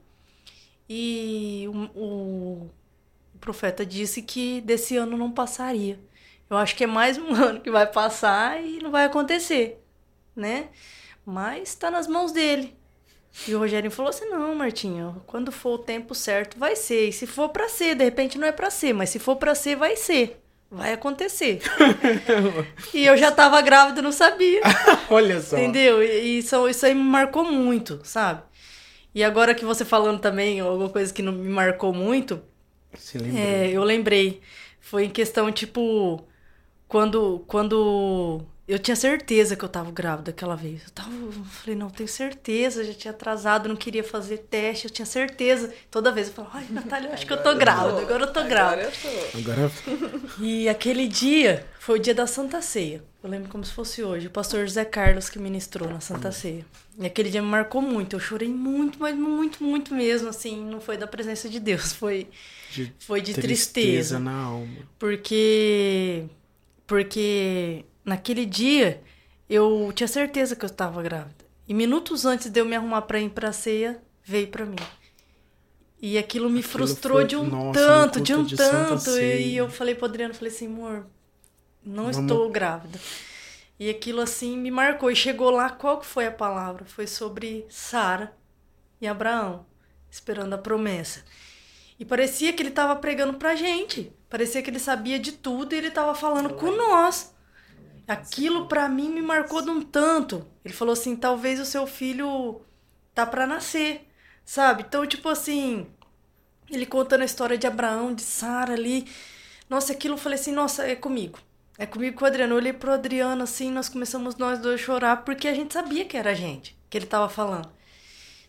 E 0.90 1.66
o, 1.70 2.00
o, 2.00 2.72
o 3.34 3.38
profeta 3.40 3.86
disse 3.86 4.22
que 4.22 4.62
desse 4.62 4.98
ano 4.98 5.18
não 5.18 5.32
passaria. 5.32 6.00
Eu 6.50 6.58
acho 6.58 6.76
que 6.76 6.84
é 6.84 6.88
mais 6.88 7.18
um 7.18 7.34
ano 7.36 7.62
que 7.62 7.72
vai 7.72 7.88
passar 7.92 8.64
e 8.64 8.80
não 8.80 8.92
vai 8.92 9.06
acontecer, 9.06 9.84
né? 10.36 10.70
Mas 11.26 11.76
tá 11.76 11.90
nas 11.92 12.08
mãos 12.08 12.32
dele. 12.32 12.76
E 13.48 13.56
o 13.56 13.60
Rogério 13.60 13.90
falou 13.92 14.10
assim: 14.10 14.26
não, 14.26 14.54
Martinho, 14.56 15.24
quando 15.28 15.52
for 15.52 15.76
o 15.76 15.84
tempo 15.84 16.14
certo, 16.16 16.58
vai 16.60 16.76
ser. 16.76 17.10
E 17.10 17.14
se 17.14 17.26
for 17.28 17.50
para 17.50 17.70
ser, 17.70 17.96
de 17.96 18.04
repente 18.04 18.38
não 18.38 18.48
é 18.48 18.52
para 18.52 18.70
ser, 18.70 18.94
mas 18.94 19.10
se 19.10 19.20
for 19.20 19.38
para 19.38 19.56
ser, 19.56 19.76
vai 19.76 19.96
ser. 19.96 20.43
Vai 20.74 20.92
acontecer. 20.94 21.62
e 22.92 23.06
eu 23.06 23.16
já 23.16 23.32
tava 23.32 23.62
grávida, 23.62 24.02
não 24.02 24.12
sabia. 24.12 24.60
Olha 25.08 25.40
só. 25.40 25.56
Entendeu? 25.56 26.02
E 26.02 26.40
isso, 26.40 26.68
isso 26.68 26.84
aí 26.88 26.96
me 26.96 27.04
marcou 27.04 27.46
muito, 27.46 28.00
sabe? 28.04 28.42
E 29.14 29.24
agora 29.24 29.54
que 29.54 29.64
você 29.64 29.86
falando 29.86 30.20
também, 30.20 30.60
alguma 30.60 30.90
coisa 30.90 31.14
que 31.14 31.22
não 31.22 31.32
me 31.32 31.48
marcou 31.48 31.94
muito, 31.94 32.42
Se 32.96 33.20
lembra? 33.20 33.40
é, 33.40 33.70
eu 33.72 33.84
lembrei. 33.84 34.42
Foi 34.82 35.06
em 35.06 35.12
questão, 35.12 35.52
tipo, 35.52 36.28
quando, 36.88 37.44
quando 37.48 38.44
eu 38.66 38.80
tinha 38.80 38.96
certeza 38.96 39.58
que 39.58 39.66
eu 39.66 39.70
tava 39.70 39.92
grávida 39.92 40.32
aquela 40.32 40.56
vez. 40.56 40.84
Eu 40.86 40.92
tava, 40.92 41.12
eu 41.12 41.32
falei, 41.32 41.76
não, 41.76 41.90
tenho 41.90 42.08
certeza, 42.08 42.84
já 42.84 42.94
tinha 42.94 43.12
atrasado, 43.12 43.68
não 43.68 43.76
queria 43.76 44.04
fazer 44.04 44.38
teste, 44.38 44.86
eu 44.86 44.92
tinha 44.92 45.06
certeza. 45.06 45.74
Toda 45.92 46.12
vez 46.14 46.28
eu 46.28 46.34
falo, 46.34 46.50
ai, 46.54 46.66
Natália, 46.70 47.10
eu 47.10 47.14
acho 47.14 47.26
que 47.28 47.34
eu 47.34 47.44
tô 47.44 47.56
grávida, 47.56 48.02
agora 48.02 48.24
eu 48.24 48.32
tô 48.32 48.44
grávida. 48.46 48.90
Agora 49.36 49.62
eu 49.64 49.72
tô. 49.72 49.98
Agora 50.08 50.22
E 50.40 50.70
aquele 50.70 51.08
dia 51.08 51.66
foi 51.78 52.00
o 52.00 52.02
dia 52.02 52.14
da 52.14 52.26
Santa 52.26 52.62
Ceia. 52.62 53.04
Eu 53.22 53.30
lembro 53.30 53.50
como 53.50 53.66
se 53.66 53.74
fosse 53.74 54.02
hoje. 54.02 54.28
O 54.28 54.32
pastor 54.32 54.62
José 54.62 54.86
Carlos 54.86 55.30
que 55.30 55.40
ministrou 55.40 55.90
na 55.90 56.00
Santa 56.00 56.32
Ceia. 56.32 56.66
E 56.98 57.06
aquele 57.06 57.30
dia 57.30 57.42
me 57.42 57.48
marcou 57.50 57.82
muito. 57.82 58.16
Eu 58.16 58.20
chorei 58.20 58.50
muito, 58.50 58.98
mas 59.00 59.16
muito, 59.16 59.62
muito 59.64 59.94
mesmo. 59.94 60.30
Assim, 60.30 60.64
não 60.66 60.80
foi 60.80 60.98
da 60.98 61.08
presença 61.08 61.50
de 61.50 61.60
Deus, 61.60 61.92
foi, 61.96 62.28
de 62.72 62.94
foi 63.00 63.22
de 63.22 63.34
tristeza 63.34 64.16
tristeza. 64.16 64.20
na 64.20 64.44
alma. 64.44 64.68
Porque. 65.00 66.26
Porque 66.86 67.86
naquele 68.04 68.46
dia 68.46 69.02
eu 69.50 69.92
tinha 69.96 70.08
certeza 70.08 70.56
que 70.56 70.64
eu 70.66 70.70
estava 70.70 71.02
grávida. 71.04 71.44
E 71.68 71.74
minutos 71.74 72.26
antes 72.26 72.50
de 72.50 72.60
eu 72.60 72.66
me 72.66 72.76
arrumar 72.76 73.04
pra 73.04 73.20
ir 73.20 73.30
pra 73.30 73.52
ceia, 73.54 74.02
veio 74.24 74.48
pra 74.48 74.66
mim. 74.66 74.76
E 76.02 76.18
aquilo 76.18 76.50
me 76.50 76.60
Aquilo 76.60 76.72
frustrou 76.74 77.18
foi- 77.20 77.26
de 77.28 77.36
um 77.38 77.44
nossa, 77.46 77.66
no 77.68 77.72
tanto, 77.74 78.22
de 78.22 78.34
um 78.36 78.44
de 78.44 78.58
tanto. 78.58 79.10
E 79.20 79.56
eu 79.56 79.70
falei 79.70 79.96
pro 79.96 80.06
Adriano, 80.06 80.34
falei 80.34 80.52
assim, 80.54 80.68
amor, 80.68 81.08
não 81.86 82.12
Vamos- 82.12 82.18
estou 82.18 82.50
grávida. 82.50 83.00
E 83.80 83.90
aquilo 83.90 84.20
assim 84.22 84.58
me 84.58 84.70
marcou. 84.70 85.10
E 85.10 85.16
chegou 85.16 85.50
lá, 85.50 85.70
qual 85.70 86.00
que 86.00 86.06
foi 86.06 86.26
a 86.28 86.32
palavra? 86.32 86.86
Foi 86.86 87.08
sobre 87.08 87.66
Sara 87.70 88.36
e 89.00 89.08
Abraão, 89.08 89.66
esperando 90.12 90.54
a 90.54 90.58
promessa. 90.58 91.24
E 91.98 92.04
parecia 92.06 92.52
que 92.52 92.62
ele 92.62 92.70
estava 92.70 92.96
pregando 92.98 93.36
pra 93.36 93.56
gente. 93.56 94.12
Parecia 94.30 94.62
que 94.62 94.70
ele 94.70 94.80
sabia 94.80 95.18
de 95.18 95.32
tudo 95.32 95.74
e 95.74 95.78
ele 95.78 95.88
estava 95.88 96.14
falando 96.14 96.54
com 96.56 96.72
nós. 96.72 97.33
Aquilo 98.08 98.68
pra 98.68 98.90
mim 98.90 99.10
me 99.10 99.22
marcou 99.22 99.62
de 99.62 99.70
um 99.70 99.82
tanto. 99.82 100.46
Ele 100.64 100.74
falou 100.74 100.94
assim: 100.94 101.16
talvez 101.16 101.60
o 101.60 101.66
seu 101.66 101.88
filho 101.88 102.62
tá 103.14 103.26
pra 103.26 103.48
nascer, 103.48 104.08
sabe? 104.44 104.84
Então, 104.88 105.06
tipo 105.08 105.30
assim, 105.30 105.88
ele 106.70 106.86
contando 106.86 107.22
a 107.22 107.26
história 107.26 107.58
de 107.58 107.68
Abraão, 107.68 108.14
de 108.14 108.22
Sara 108.22 108.74
ali. 108.74 109.08
Nossa, 109.70 109.94
aquilo 109.94 110.16
eu 110.16 110.20
falei 110.20 110.38
assim: 110.38 110.52
nossa, 110.52 110.86
é 110.86 110.96
comigo. 110.96 111.40
É 111.78 111.86
comigo 111.86 112.18
com 112.18 112.26
o 112.26 112.28
Adriano. 112.28 112.54
Eu 112.54 112.58
olhei 112.58 112.74
pro 112.74 112.92
Adriano 112.92 113.44
assim, 113.44 113.72
nós 113.72 113.90
começamos 113.90 114.36
nós 114.36 114.60
dois 114.60 114.80
a 114.80 114.84
chorar 114.84 115.18
porque 115.24 115.48
a 115.48 115.54
gente 115.54 115.74
sabia 115.74 116.06
que 116.06 116.16
era 116.18 116.32
a 116.32 116.36
gente, 116.36 116.78
que 116.90 116.98
ele 116.98 117.06
tava 117.06 117.30
falando. 117.30 117.72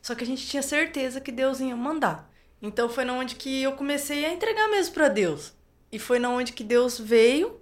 Só 0.02 0.14
que 0.14 0.22
a 0.22 0.26
gente 0.26 0.46
tinha 0.46 0.62
certeza 0.62 1.20
que 1.20 1.32
Deus 1.32 1.60
ia 1.60 1.74
mandar. 1.74 2.30
Então 2.60 2.88
foi 2.88 3.04
na 3.04 3.14
onde 3.14 3.36
que 3.36 3.62
eu 3.62 3.72
comecei 3.72 4.24
a 4.24 4.32
entregar 4.32 4.68
mesmo 4.68 4.94
pra 4.94 5.08
Deus. 5.08 5.54
E 5.90 5.98
foi 5.98 6.18
na 6.18 6.28
onde 6.28 6.52
que 6.52 6.64
Deus 6.64 6.98
veio 6.98 7.60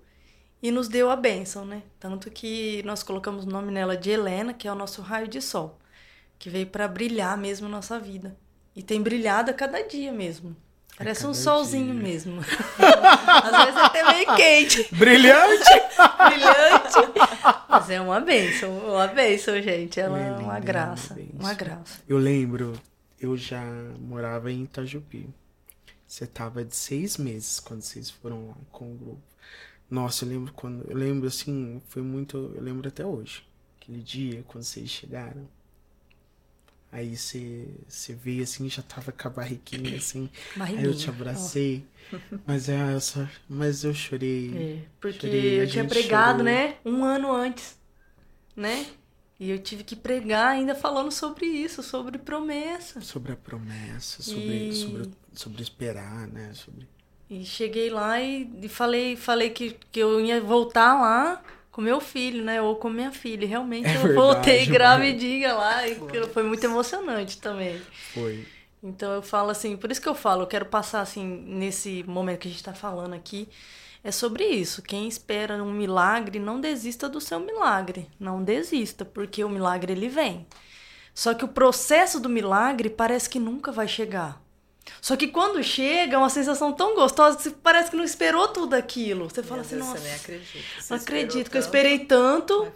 e 0.63 0.71
nos 0.71 0.87
deu 0.87 1.11
a 1.11 1.17
bênção, 1.17 1.65
né? 1.65 1.83
Tanto 1.99 2.31
que 2.31 2.83
nós 2.85 3.03
colocamos 3.03 3.45
o 3.45 3.49
nome 3.49 3.73
nela 3.73 3.97
de 3.97 4.11
Helena, 4.11 4.55
que 4.55 4.69
é 4.69 4.73
o 4.73 4.77
nosso 4.77 5.03
raio 5.03 5.27
de 5.27 5.43
sol, 5.43 5.79
que 6.39 6.49
veio 6.49 6.69
pra 6.69 6.87
brilhar 6.87 7.37
mesmo 7.37 7.69
nossa 7.69 7.99
vida. 7.99 8.37
E 8.75 8.83
tem 8.83 9.03
brilhado 9.03 9.51
a 9.51 9.55
cada 9.55 9.83
dia 9.83 10.13
mesmo. 10.13 10.57
Parece 10.97 11.27
um 11.27 11.35
solzinho 11.35 11.93
dia. 11.93 12.03
mesmo. 12.03 12.41
Às 12.79 13.65
vezes 13.65 13.81
até 13.81 14.05
meio 14.13 14.37
quente, 14.37 14.89
Brilhante! 14.95 15.65
brilhante. 16.29 17.13
Mas 17.69 17.91
é 17.91 18.01
uma 18.01 18.21
bênção, 18.21 18.71
uma 18.79 19.07
bênção, 19.09 19.61
gente. 19.61 19.99
Ela 19.99 20.19
É 20.19 20.33
uma 20.33 20.61
graça, 20.61 21.15
uma 21.15 21.47
uma 21.47 21.55
graça. 21.55 22.01
Eu 22.09 22.19
lembro, 22.19 22.79
eu 23.21 23.37
já 23.37 23.65
morava 23.99 24.53
em 24.53 24.63
Itajupi. 24.63 25.29
Você 26.07 26.27
tava 26.27 26.65
de 26.65 26.77
seis 26.77 27.17
meses 27.17 27.59
quando 27.59 27.83
vocês 27.83 28.11
foram 28.11 28.49
lá 28.49 28.55
com 28.71 28.93
o 28.93 28.95
grupo. 28.95 29.32
Nossa, 29.93 30.25
eu 30.25 30.31
lembro 30.31 30.53
quando. 30.55 30.85
Eu 30.91 30.97
lembro 30.97 31.29
assim, 31.29 31.83
foi 31.89 32.03
muito. 32.03 32.37
Eu 32.57 32.63
lembro 32.63 32.89
até 32.89 33.07
hoje. 33.07 33.45
Aquele 33.81 34.03
dia, 34.03 34.43
quando 34.49 34.65
vocês 34.65 34.91
chegaram. 34.91 35.49
Aí 36.91 37.17
você, 37.17 37.69
você 37.89 38.15
veio 38.15 38.43
assim, 38.43 38.69
já 38.69 38.83
tava 38.83 39.13
com 39.13 39.27
a 39.29 39.31
barriguinha 39.31 39.97
assim. 39.97 40.29
Aí 40.75 40.85
eu 40.85 40.95
te 40.95 41.09
Barriguinha. 41.09 41.11
abracei. 41.11 41.87
Mas, 42.47 42.69
é, 42.69 42.95
eu 42.95 43.01
só, 43.01 43.29
mas 43.49 43.85
eu 43.85 43.95
chorei. 43.95 44.69
É, 44.75 44.83
porque 45.01 45.27
Chorei, 45.27 45.61
eu 45.61 45.67
tinha 45.67 45.85
pregado, 45.85 46.43
chorou. 46.43 46.45
né? 46.45 46.77
Um 46.85 47.05
ano 47.05 47.33
antes, 47.33 47.79
né? 48.57 48.87
E 49.41 49.51
eu 49.51 49.59
tive 49.63 49.85
que 49.85 49.97
pregar 49.97 50.49
ainda 50.49 50.75
falando 50.75 51.13
sobre 51.13 51.47
isso, 51.47 51.83
sobre 51.83 52.19
promessa. 52.19 53.01
Sobre 53.01 53.33
a 53.33 53.37
promessa, 53.37 54.23
sobre, 54.23 54.67
E- 54.69 54.73
sobre, 54.73 55.11
sobre 55.35 55.63
esperar, 55.63 56.27
né? 56.29 56.55
Sobre. 56.55 56.89
E 57.33 57.45
cheguei 57.47 57.89
lá 57.89 58.21
e, 58.21 58.51
e 58.63 58.69
falei, 58.69 59.17
falei 59.17 59.51
que, 59.51 59.79
que 59.91 60.01
eu 60.01 60.21
ia 60.21 60.41
voltar 60.41 61.01
lá 61.01 61.43
com 61.71 61.81
meu 61.81 62.01
filho, 62.01 62.45
né? 62.45 62.61
Ou 62.61 62.77
com 62.77 62.91
minha 62.91 63.11
filha. 63.11 63.45
E 63.45 63.49
realmente 63.49 63.87
É 63.89 63.97
eu 63.97 64.03
verdade, 64.03 64.15
voltei 64.15 64.67
mano. 64.67 64.73
gravidinha 64.73 65.55
lá. 65.55 65.89
E 65.89 65.97
foi 66.33 66.43
muito 66.43 66.63
emocionante 66.65 67.41
também. 67.41 67.81
Foi. 68.13 68.47
Então 68.83 69.13
eu 69.15 69.23
falo 69.23 69.51
assim, 69.51 69.77
por 69.77 69.91
isso 69.91 70.01
que 70.03 70.09
eu 70.09 70.15
falo, 70.15 70.43
eu 70.43 70.47
quero 70.47 70.67
passar 70.67 71.01
assim, 71.01 71.25
nesse 71.25 72.03
momento 72.07 72.41
que 72.41 72.49
a 72.49 72.51
gente 72.51 72.65
tá 72.65 72.75
falando 72.75 73.15
aqui, 73.15 73.49
é 74.05 74.11
sobre 74.11 74.45
isso. 74.45 74.83
Quem 74.83 75.09
espera 75.09 75.63
um 75.63 75.73
milagre, 75.73 76.39
não 76.39 76.61
desista 76.61 77.09
do 77.09 77.21
seu 77.21 77.41
milagre. 77.41 78.09
Não 78.21 78.43
desista, 78.43 79.05
porque 79.05 79.43
o 79.45 79.49
milagre 79.49 79.93
ele 79.93 80.09
vem. 80.09 80.47
Só 81.15 81.33
que 81.35 81.45
o 81.45 81.49
processo 81.49 82.19
do 82.21 82.29
milagre 82.29 82.91
parece 82.91 83.31
que 83.31 83.39
nunca 83.39 83.71
vai 83.73 83.87
chegar. 83.89 84.42
Só 85.01 85.17
que 85.17 85.29
quando 85.29 85.63
chega, 85.63 86.15
é 86.15 86.19
uma 86.19 86.31
sensação 86.31 86.73
tão 86.73 86.95
gostosa 86.95 87.37
que 87.37 87.43
você 87.45 87.51
parece 87.51 87.91
que 87.91 87.97
não 87.97 88.05
esperou 88.05 88.49
tudo 88.49 88.75
aquilo. 88.75 89.29
Você 89.29 89.43
fala 89.43 89.63
Meu 89.63 89.67
assim, 89.67 89.77
Deus, 89.77 89.87
nossa, 89.89 89.99
Você 90.01 90.05
nem 90.09 90.15
acredita. 90.15 90.59
Você 90.81 90.95
não 90.95 91.01
acredito 91.01 91.51
que 91.51 91.57
eu 91.57 91.61
esperei 91.61 91.99
tanto. 92.01 92.73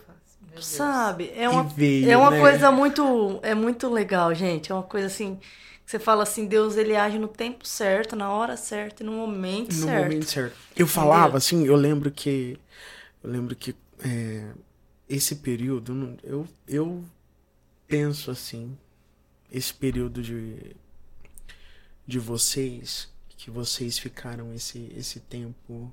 Deus. 0.52 0.64
Sabe? 0.66 1.32
É 1.36 1.48
uma, 1.48 1.64
veio, 1.64 2.10
é 2.10 2.16
uma 2.16 2.30
né? 2.30 2.40
coisa 2.40 2.70
muito. 2.72 3.38
É 3.42 3.54
muito 3.54 3.88
legal, 3.90 4.34
gente. 4.34 4.72
É 4.72 4.74
uma 4.74 4.82
coisa 4.84 5.06
assim. 5.06 5.36
Que 5.84 5.92
você 5.92 5.98
fala 6.00 6.24
assim, 6.24 6.46
Deus 6.46 6.76
ele 6.76 6.96
age 6.96 7.16
no 7.16 7.28
tempo 7.28 7.64
certo, 7.64 8.16
na 8.16 8.28
hora 8.32 8.56
certa 8.56 9.04
e 9.04 9.06
no 9.06 9.12
momento 9.12 9.72
No 9.72 9.84
certo. 9.86 10.02
momento 10.04 10.24
certo. 10.28 10.56
Eu 10.76 10.86
falava 10.88 11.36
assim, 11.36 11.64
eu 11.64 11.76
lembro 11.76 12.10
que. 12.10 12.58
Eu 13.22 13.30
lembro 13.30 13.54
que 13.54 13.74
é, 14.04 14.46
esse 15.08 15.36
período, 15.36 15.94
não- 15.94 16.16
eu, 16.24 16.46
eu 16.66 17.04
penso 17.86 18.30
assim, 18.30 18.76
esse 19.52 19.72
período 19.72 20.22
de, 20.22 20.74
de 22.06 22.18
vocês, 22.18 23.10
que 23.36 23.50
vocês 23.50 23.98
ficaram 23.98 24.52
esse, 24.54 24.92
esse 24.96 25.20
tempo 25.20 25.92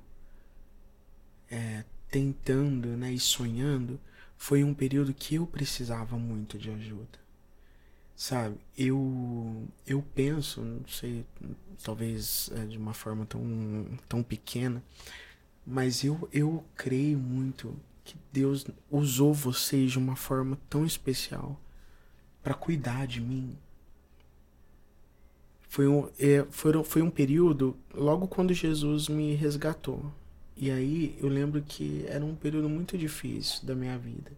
é, 1.50 1.84
tentando 2.10 2.88
né, 2.96 3.12
e 3.12 3.18
sonhando, 3.18 3.98
foi 4.36 4.62
um 4.62 4.74
período 4.74 5.12
que 5.12 5.36
eu 5.36 5.46
precisava 5.46 6.16
muito 6.18 6.58
de 6.58 6.70
ajuda. 6.70 7.24
Sabe, 8.16 8.56
eu 8.78 9.66
eu 9.86 10.00
penso, 10.14 10.60
não 10.60 10.86
sei, 10.86 11.26
talvez 11.82 12.48
é, 12.54 12.64
de 12.64 12.78
uma 12.78 12.94
forma 12.94 13.26
tão, 13.26 13.98
tão 14.08 14.22
pequena, 14.22 14.82
mas 15.66 16.04
eu, 16.04 16.28
eu 16.32 16.64
creio 16.76 17.18
muito 17.18 17.74
que 18.04 18.16
Deus 18.32 18.66
usou 18.90 19.32
vocês 19.34 19.92
de 19.92 19.98
uma 19.98 20.14
forma 20.14 20.58
tão 20.68 20.84
especial 20.84 21.60
para 22.42 22.54
cuidar 22.54 23.06
de 23.06 23.20
mim. 23.20 23.58
Foi 25.74 25.88
um, 25.88 26.08
é, 26.20 26.46
foram, 26.50 26.84
foi 26.84 27.02
um 27.02 27.10
período 27.10 27.76
logo 27.92 28.28
quando 28.28 28.54
Jesus 28.54 29.08
me 29.08 29.34
resgatou. 29.34 30.00
E 30.56 30.70
aí 30.70 31.18
eu 31.20 31.28
lembro 31.28 31.60
que 31.62 32.04
era 32.06 32.24
um 32.24 32.36
período 32.36 32.68
muito 32.68 32.96
difícil 32.96 33.66
da 33.66 33.74
minha 33.74 33.98
vida. 33.98 34.30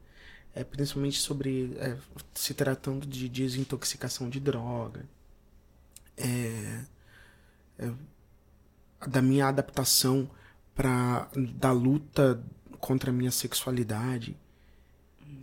é, 0.56 0.64
principalmente 0.64 1.18
sobre 1.20 1.76
é, 1.78 1.98
se 2.32 2.54
tratando 2.54 3.06
de 3.06 3.28
desintoxicação 3.28 4.30
de 4.30 4.40
droga, 4.40 5.06
é, 6.16 6.84
é, 7.78 7.92
da 9.06 9.20
minha 9.20 9.48
adaptação 9.48 10.30
para 10.74 11.28
da 11.36 11.72
luta 11.72 12.42
contra 12.80 13.10
a 13.10 13.12
minha 13.12 13.30
sexualidade. 13.30 14.34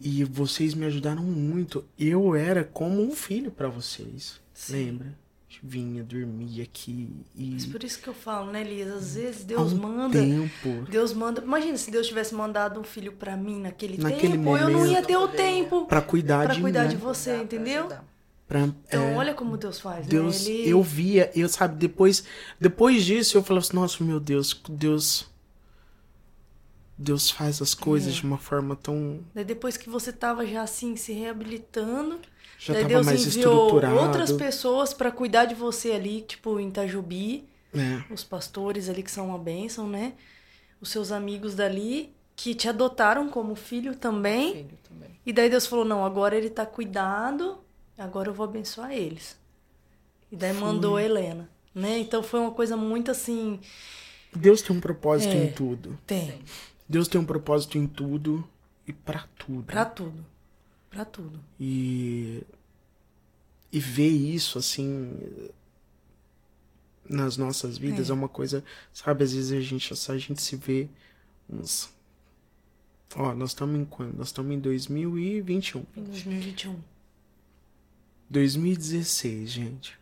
E 0.02 0.24
vocês 0.24 0.74
me 0.74 0.86
ajudaram 0.88 1.24
muito. 1.24 1.86
Eu 2.00 2.36
era 2.36 2.64
como 2.64 3.02
um 3.04 3.12
filho 3.16 3.52
para 3.52 3.70
vocês. 3.70 4.42
Sim. 4.54 4.74
Lembra? 4.74 5.23
Vinha, 5.62 6.04
dormia 6.04 6.64
aqui 6.64 7.10
e 7.36 7.52
Mas 7.52 7.66
por 7.66 7.84
isso 7.84 8.00
que 8.00 8.08
eu 8.08 8.14
falo, 8.14 8.52
né, 8.52 8.62
Elias? 8.62 8.92
Às 8.92 9.16
vezes 9.16 9.44
Deus 9.44 9.74
um 9.74 9.78
manda. 9.78 10.20
tempo. 10.20 10.86
Deus 10.90 11.14
manda. 11.14 11.42
Imagina 11.42 11.78
se 11.78 11.92
Deus 11.92 12.08
tivesse 12.08 12.34
mandado 12.34 12.80
um 12.80 12.84
filho 12.84 13.12
pra 13.14 13.36
mim 13.38 13.60
naquele, 13.62 13.98
Naquele 14.02 14.38
tempo, 14.38 14.58
eu 14.58 14.70
não 14.70 14.86
ia 14.86 14.94
momento. 14.94 15.08
ter 15.08 15.18
o 15.18 15.28
tempo 15.28 15.86
Para 15.86 16.02
cuidar 16.02 16.46
pra 16.46 16.54
de 16.56 16.62
cuidar 16.62 16.84
mim, 16.84 16.90
de 16.90 16.96
né? 16.96 17.02
você, 17.02 17.38
entendeu? 17.38 17.88
Pra- 18.48 18.62
Então, 18.88 19.04
é, 19.04 19.16
olha 19.16 19.34
como 19.34 19.56
Deus 19.58 19.80
faz, 19.80 20.06
Deus, 20.06 20.46
né? 20.48 20.52
Ele... 20.54 20.70
eu 20.70 20.82
via, 20.84 21.32
eu 21.36 21.48
sabe, 21.50 21.76
depois, 21.78 22.24
depois 22.60 23.04
disso 23.06 23.38
eu 23.38 23.44
falava 23.44 23.66
assim, 23.66 23.76
nossa, 23.76 24.04
meu 24.04 24.20
Deus, 24.20 24.62
Deus, 24.70 25.26
Deus 26.98 27.32
faz 27.32 27.62
as 27.62 27.74
coisas 27.74 28.14
É. 28.14 28.16
de 28.18 28.24
uma 28.24 28.38
forma 28.38 28.76
tão, 28.76 29.22
Daí 29.34 29.44
depois 29.44 29.78
que 29.78 29.90
você 29.90 30.12
tava 30.12 30.46
já 30.46 30.62
assim 30.62 30.96
se 30.96 31.12
reabilitando, 31.14 32.20
já 32.66 32.74
daí 32.74 32.84
tava 32.84 32.94
Deus 32.94 33.06
mais 33.06 33.28
enviou 33.28 33.54
estruturado, 33.66 33.96
outras 34.00 34.32
pessoas 34.32 34.94
pra 34.94 35.12
cuidar 35.12 35.46
de 35.46 35.54
você 35.54 35.92
ali, 35.92 36.22
tipo 36.22 36.60
em 36.60 36.70
Itajubi, 36.70 37.48
né? 37.74 38.06
os 38.10 38.24
pastores 38.24 38.88
ali 38.88 39.04
que 39.04 39.12
são 39.12 39.28
uma 39.28 39.38
bênção, 39.38 39.88
né? 39.88 40.14
Os 40.80 40.90
seus 40.90 41.12
amigos 41.12 41.56
dali 41.56 42.14
que 42.36 42.56
te 42.56 42.68
adotaram 42.70 43.30
como 43.30 43.56
filho 43.56 43.96
também. 43.96 44.54
Filho 44.54 44.78
também. 44.88 45.10
E 45.26 45.34
daí 45.34 45.50
Deus 45.50 45.66
falou: 45.66 45.84
não, 45.86 46.06
agora 46.06 46.36
ele 46.36 46.50
tá 46.50 46.66
cuidado, 46.66 47.58
agora 47.98 48.30
eu 48.30 48.34
vou 48.34 48.46
abençoar 48.46 48.92
eles. 48.92 49.38
E 50.32 50.36
daí 50.36 50.54
mandou 50.54 50.98
a 50.98 51.04
Helena, 51.04 51.50
né? 51.76 52.00
Então 52.00 52.24
foi 52.24 52.40
uma 52.40 52.52
coisa 52.52 52.76
muito 52.78 53.12
assim. 53.12 53.60
Deus 54.36 54.62
tem 54.62 54.76
um 54.76 54.80
propósito 54.80 55.34
É. 55.34 55.44
em 55.44 55.52
tudo. 55.52 56.00
Tem. 56.08 56.40
Deus 56.88 57.08
tem 57.08 57.20
um 57.20 57.26
propósito 57.26 57.78
em 57.78 57.88
tudo 57.88 58.48
e 58.88 58.94
pra 58.94 59.26
tudo. 59.38 59.64
Pra 59.64 59.86
tudo. 59.86 60.26
Pra 60.90 61.06
tudo. 61.06 61.40
E 61.60 62.44
e 63.74 63.80
ver 63.80 64.08
isso 64.08 64.60
assim 64.60 65.20
nas 67.10 67.36
nossas 67.36 67.78
vidas 67.78 68.10
é. 68.10 68.12
É. 68.12 68.16
uma 68.16 68.30
coisa, 68.30 68.64
sabe, 68.94 69.24
às 69.24 69.34
vezes 69.34 69.52
a 69.52 69.60
gente 69.60 69.92
a 69.92 70.18
gente 70.18 70.42
se 70.42 70.56
vê 70.56 70.88
uns 71.50 71.92
Ó, 73.16 73.34
nós 73.36 73.52
estamos 73.52 73.80
em 73.80 73.86
quando? 73.86 74.18
Nós 74.18 74.28
estamos 74.28 74.52
em 74.52 74.60
2021. 74.60 75.86
Em 75.96 76.04
2021. 76.04 76.80
2016, 78.30 79.50
gente. 79.50 80.00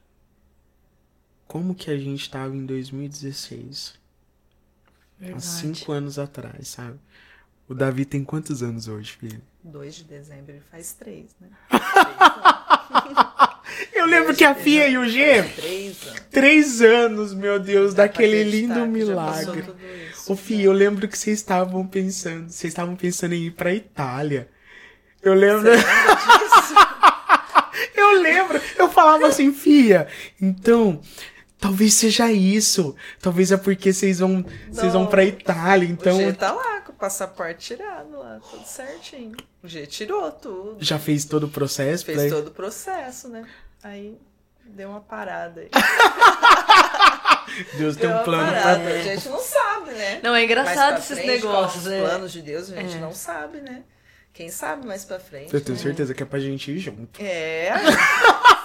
Como 1.46 1.76
que 1.76 1.92
a 1.92 1.98
gente 1.98 2.30
tava 2.30 2.56
em 2.56 2.66
2016? 2.66 4.00
Há 5.20 5.24
Verdade. 5.26 5.46
cinco 5.46 5.92
anos 5.92 6.18
atrás, 6.18 6.70
sabe? 6.70 6.98
O 7.68 7.74
Davi 7.74 8.06
tem 8.06 8.24
quantos 8.24 8.64
anos 8.64 8.88
hoje, 8.88 9.12
filho? 9.12 9.42
2 9.64 9.96
de 9.96 10.04
dezembro 10.06 10.54
ele 10.54 10.64
faz 10.72 10.94
três, 10.94 11.36
né? 11.40 11.50
Eu 13.94 14.06
lembro 14.06 14.36
que 14.36 14.44
a 14.44 14.56
Fia 14.56 14.88
e 14.88 14.98
o 14.98 15.08
G, 15.08 15.44
Três 15.44 16.08
anos. 16.08 16.22
três 16.32 16.82
anos, 16.82 17.34
meu 17.34 17.60
Deus, 17.60 17.94
Dá 17.94 18.04
daquele 18.04 18.44
lindo 18.44 18.86
milagre. 18.86 19.66
Ô, 20.28 20.36
Fia, 20.36 20.66
eu 20.66 20.72
lembro 20.72 21.08
que 21.08 21.18
vocês 21.18 21.40
estavam 21.40 21.86
pensando, 21.86 22.50
vocês 22.50 22.72
estavam 22.72 22.96
pensando 22.96 23.34
em 23.34 23.46
ir 23.46 23.52
pra 23.52 23.74
Itália. 23.74 24.48
Eu 25.22 25.34
lembro. 25.34 25.70
eu 27.96 28.22
lembro, 28.22 28.60
eu 28.78 28.90
falava 28.90 29.28
assim, 29.28 29.54
Fia, 29.54 30.08
então, 30.42 31.02
talvez 31.62 31.93
seja 31.93 32.30
isso. 32.32 32.93
Talvez 33.21 33.52
é 33.54 33.58
porque 33.58 33.93
vocês 33.93 34.19
vão, 34.19 34.43
vocês 34.69 34.91
vão 34.91 35.08
pra 35.08 35.24
Itália, 35.24 35.88
então 35.88 36.17
O 36.17 36.19
G 36.19 36.34
tá 36.34 36.52
lá 36.52 36.82
com 36.82 36.91
o 36.91 36.95
passaporte 36.95 37.67
tirado 37.76 38.17
lá, 38.19 38.39
tudo 38.50 38.65
certinho. 38.65 39.38
O 39.63 39.67
G 39.67 39.86
tirou 39.88 40.30
tudo. 40.32 40.76
já 40.80 40.97
fez 41.00 41.24
todo 41.24 41.45
o 41.45 41.50
processo 41.50 42.04
Fez 42.04 42.17
pra... 42.17 42.30
todo 42.30 42.47
o 42.47 42.52
processo, 42.52 43.30
né? 43.30 43.45
Aí 43.84 44.17
deu 44.65 44.89
uma 44.89 45.02
parada 45.02 45.62
aí. 45.62 45.69
Deus 47.78 47.95
tem 47.97 48.08
Deu 48.08 48.12
um 48.12 48.13
uma 48.19 48.24
plano 48.24 48.52
parada. 48.52 48.80
pra... 48.80 48.93
A 48.93 49.02
gente 49.04 49.30
não 49.30 49.39
sabe, 49.39 49.91
né? 49.91 50.19
Não, 50.24 50.34
é 50.36 50.43
engraçado 50.43 51.00
esses 51.00 51.17
frente, 51.19 51.28
negócios, 51.28 51.84
né? 51.86 52.02
Os 52.02 52.10
planos 52.10 52.32
de 52.32 52.41
Deus 52.41 52.71
a 52.71 52.76
gente 52.78 52.95
É. 52.95 53.00
não 53.00 53.13
sabe, 53.13 53.60
né? 53.60 53.84
Quem 54.34 54.50
sabe 54.50 54.88
mais 54.88 55.04
pra 55.04 55.19
frente. 55.19 55.54
Eu 55.54 55.60
tenho 55.62 55.78
certeza 55.78 56.13
que 56.13 56.24
é 56.24 56.26
pra 56.26 56.39
gente 56.39 56.71
ir 56.71 56.80
junto. 56.80 57.21
É, 57.21 57.71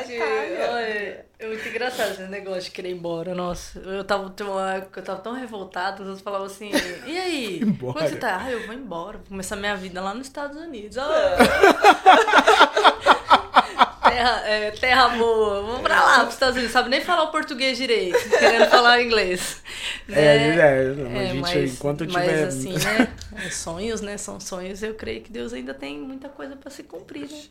É 0.00 0.16
Itália. 0.16 1.26
é 1.38 1.46
muito 1.46 1.68
engraçado 1.68 2.12
esse 2.12 2.22
negócio 2.22 2.62
de 2.62 2.70
querer 2.70 2.90
ir 2.90 2.94
embora. 2.94 3.34
Nossa, 3.34 3.78
eu 3.78 4.04
tava, 4.04 4.30
tem 4.30 4.46
uma 4.46 4.74
época 4.74 4.92
que 4.92 4.98
eu 5.00 5.04
tava 5.04 5.20
tão 5.20 5.32
revoltada, 5.34 6.02
os 6.02 6.08
outros 6.08 6.22
falavam 6.22 6.46
assim, 6.46 6.70
e 7.06 7.18
aí? 7.18 7.60
Embora. 7.64 7.94
Quando 7.98 8.08
você 8.08 8.16
tá? 8.16 8.38
Ah, 8.42 8.50
eu 8.50 8.64
vou 8.66 8.74
embora, 8.74 9.18
vou 9.18 9.26
começar 9.28 9.56
minha 9.56 9.76
vida 9.76 10.00
lá 10.00 10.14
nos 10.14 10.26
Estados 10.26 10.56
Unidos. 10.56 10.96
É. 10.96 11.00
Ah. 11.00 12.98
terra, 14.18 14.40
é, 14.48 14.70
terra 14.72 15.08
boa, 15.10 15.62
vamos 15.62 15.80
pra 15.82 16.02
lá, 16.04 16.20
pros 16.20 16.34
Estados 16.34 16.56
Unidos. 16.56 16.72
Sabe 16.72 16.88
nem 16.88 17.00
falar 17.00 17.24
o 17.24 17.30
português 17.30 17.76
direito, 17.78 18.18
querendo 18.30 18.68
falar 18.68 19.00
inglês. 19.02 19.62
É, 20.08 20.12
né? 20.14 20.56
é, 20.56 20.62
a 20.62 21.22
É, 21.22 21.26
gente, 21.26 21.40
mas, 21.40 21.74
enquanto 21.74 22.04
mas 22.10 22.12
tiver... 22.24 22.44
assim, 22.44 22.72
né? 22.72 23.14
é 23.36 23.50
sonhos, 23.50 24.00
né? 24.00 24.16
São 24.16 24.40
sonhos. 24.40 24.82
Eu 24.82 24.94
creio 24.94 25.22
que 25.22 25.30
Deus 25.30 25.52
ainda 25.52 25.74
tem 25.74 25.98
muita 25.98 26.28
coisa 26.28 26.56
pra 26.56 26.70
se 26.70 26.82
cumprir, 26.82 27.30
né? 27.30 27.42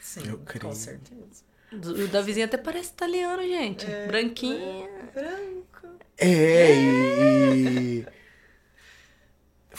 sim, 0.00 0.28
Eu 0.28 0.38
creio. 0.38 0.64
com 0.64 0.72
certeza. 0.74 1.46
O 1.72 2.08
Davizinho 2.08 2.46
até 2.46 2.56
parece 2.56 2.90
italiano, 2.90 3.42
gente. 3.42 3.84
Branquinho. 4.06 4.88
Branco. 5.14 5.98
É, 6.16 6.74
e, 6.74 7.98
e- 8.00 8.06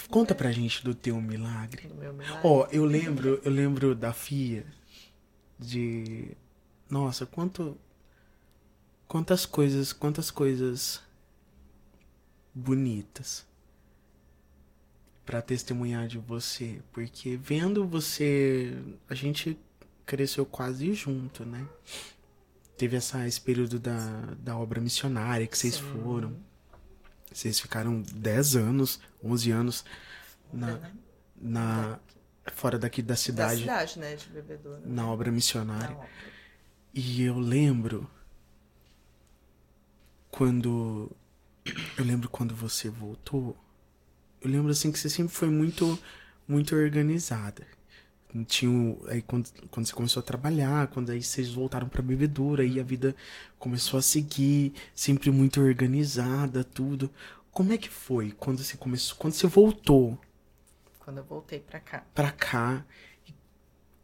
Conta 0.09 0.33
pra 0.33 0.51
gente 0.51 0.83
do 0.83 0.95
teu 0.95 1.19
milagre. 1.21 1.87
No 1.87 1.95
meu 1.95 2.13
milagre. 2.13 2.39
Ó, 2.43 2.67
eu 2.71 2.83
lembro, 2.85 3.39
eu 3.43 3.51
lembro 3.51 3.93
da 3.93 4.11
Fia 4.13 4.65
de 5.59 6.31
nossa, 6.89 7.25
quanto 7.25 7.77
quantas 9.07 9.45
coisas, 9.45 9.91
quantas 9.93 10.31
coisas 10.31 11.01
bonitas 12.53 13.45
pra 15.25 15.41
testemunhar 15.41 16.07
de 16.07 16.17
você, 16.17 16.81
porque 16.91 17.35
vendo 17.37 17.85
você, 17.85 18.75
a 19.07 19.13
gente 19.13 19.57
cresceu 20.09 20.43
quase 20.45 20.91
junto, 20.95 21.45
né? 21.45 21.67
Teve 22.75 22.97
essa, 22.97 23.27
esse 23.27 23.39
período 23.39 23.77
da, 23.79 23.99
da 24.39 24.57
obra 24.57 24.81
missionária 24.81 25.45
que 25.45 25.55
vocês 25.57 25.75
Sim. 25.75 25.83
foram. 26.01 26.35
Vocês 27.31 27.59
ficaram 27.59 28.01
10 28.01 28.55
anos, 28.55 28.99
11 29.23 29.51
anos 29.51 29.85
na, 30.51 30.77
Né? 30.77 30.91
na 31.39 31.99
fora 32.53 32.79
daqui 32.79 33.03
da 33.03 33.09
Da 33.13 33.15
cidade, 33.17 33.61
cidade, 33.61 33.99
né? 33.99 34.15
De 34.15 34.29
bebedouro. 34.29 34.81
na 34.85 35.07
obra 35.07 35.31
missionária. 35.31 35.89
Na 35.89 35.95
obra. 35.97 36.09
E 36.93 37.21
eu 37.21 37.37
lembro 37.37 38.09
quando 40.31 41.11
eu 41.97 42.03
lembro 42.03 42.29
quando 42.29 42.55
você 42.55 42.89
voltou. 42.89 43.55
Eu 44.41 44.49
lembro 44.49 44.71
assim 44.71 44.91
que 44.91 44.97
você 44.97 45.09
sempre 45.09 45.33
foi 45.33 45.49
muito 45.49 45.99
muito 46.47 46.75
organizada. 46.75 47.67
Tinha 48.47 48.71
o- 48.71 49.05
aí 49.07 49.21
quando, 49.23 49.49
quando 49.71 49.87
você 49.87 49.93
começou 49.93 50.19
a 50.21 50.23
trabalhar, 50.23 50.87
quando 50.87 51.11
aí 51.11 51.21
vocês 51.23 51.49
voltaram 51.51 51.89
pra 51.89 52.01
bebedoura, 52.01 52.63
aí 52.63 52.79
a 52.79 52.83
vida 52.83 53.15
começou 53.57 53.97
a 53.99 54.01
seguir, 54.03 54.73
sempre 54.95 55.31
muito 55.31 55.59
organizada, 55.61 56.63
tudo. 56.63 57.09
Como 57.51 57.73
é 57.73 57.77
que 57.77 57.89
foi 57.89 58.31
quando 58.31 58.59
você 58.63 58.77
começou, 58.77 59.17
quando 59.17 59.33
você 59.33 59.47
voltou 59.47 60.17
Quando 60.99 61.17
eu 61.17 61.23
voltei 61.25 61.59
pra 61.59 61.79
cá. 61.79 62.05
pra 62.13 62.31
cá, 62.31 62.85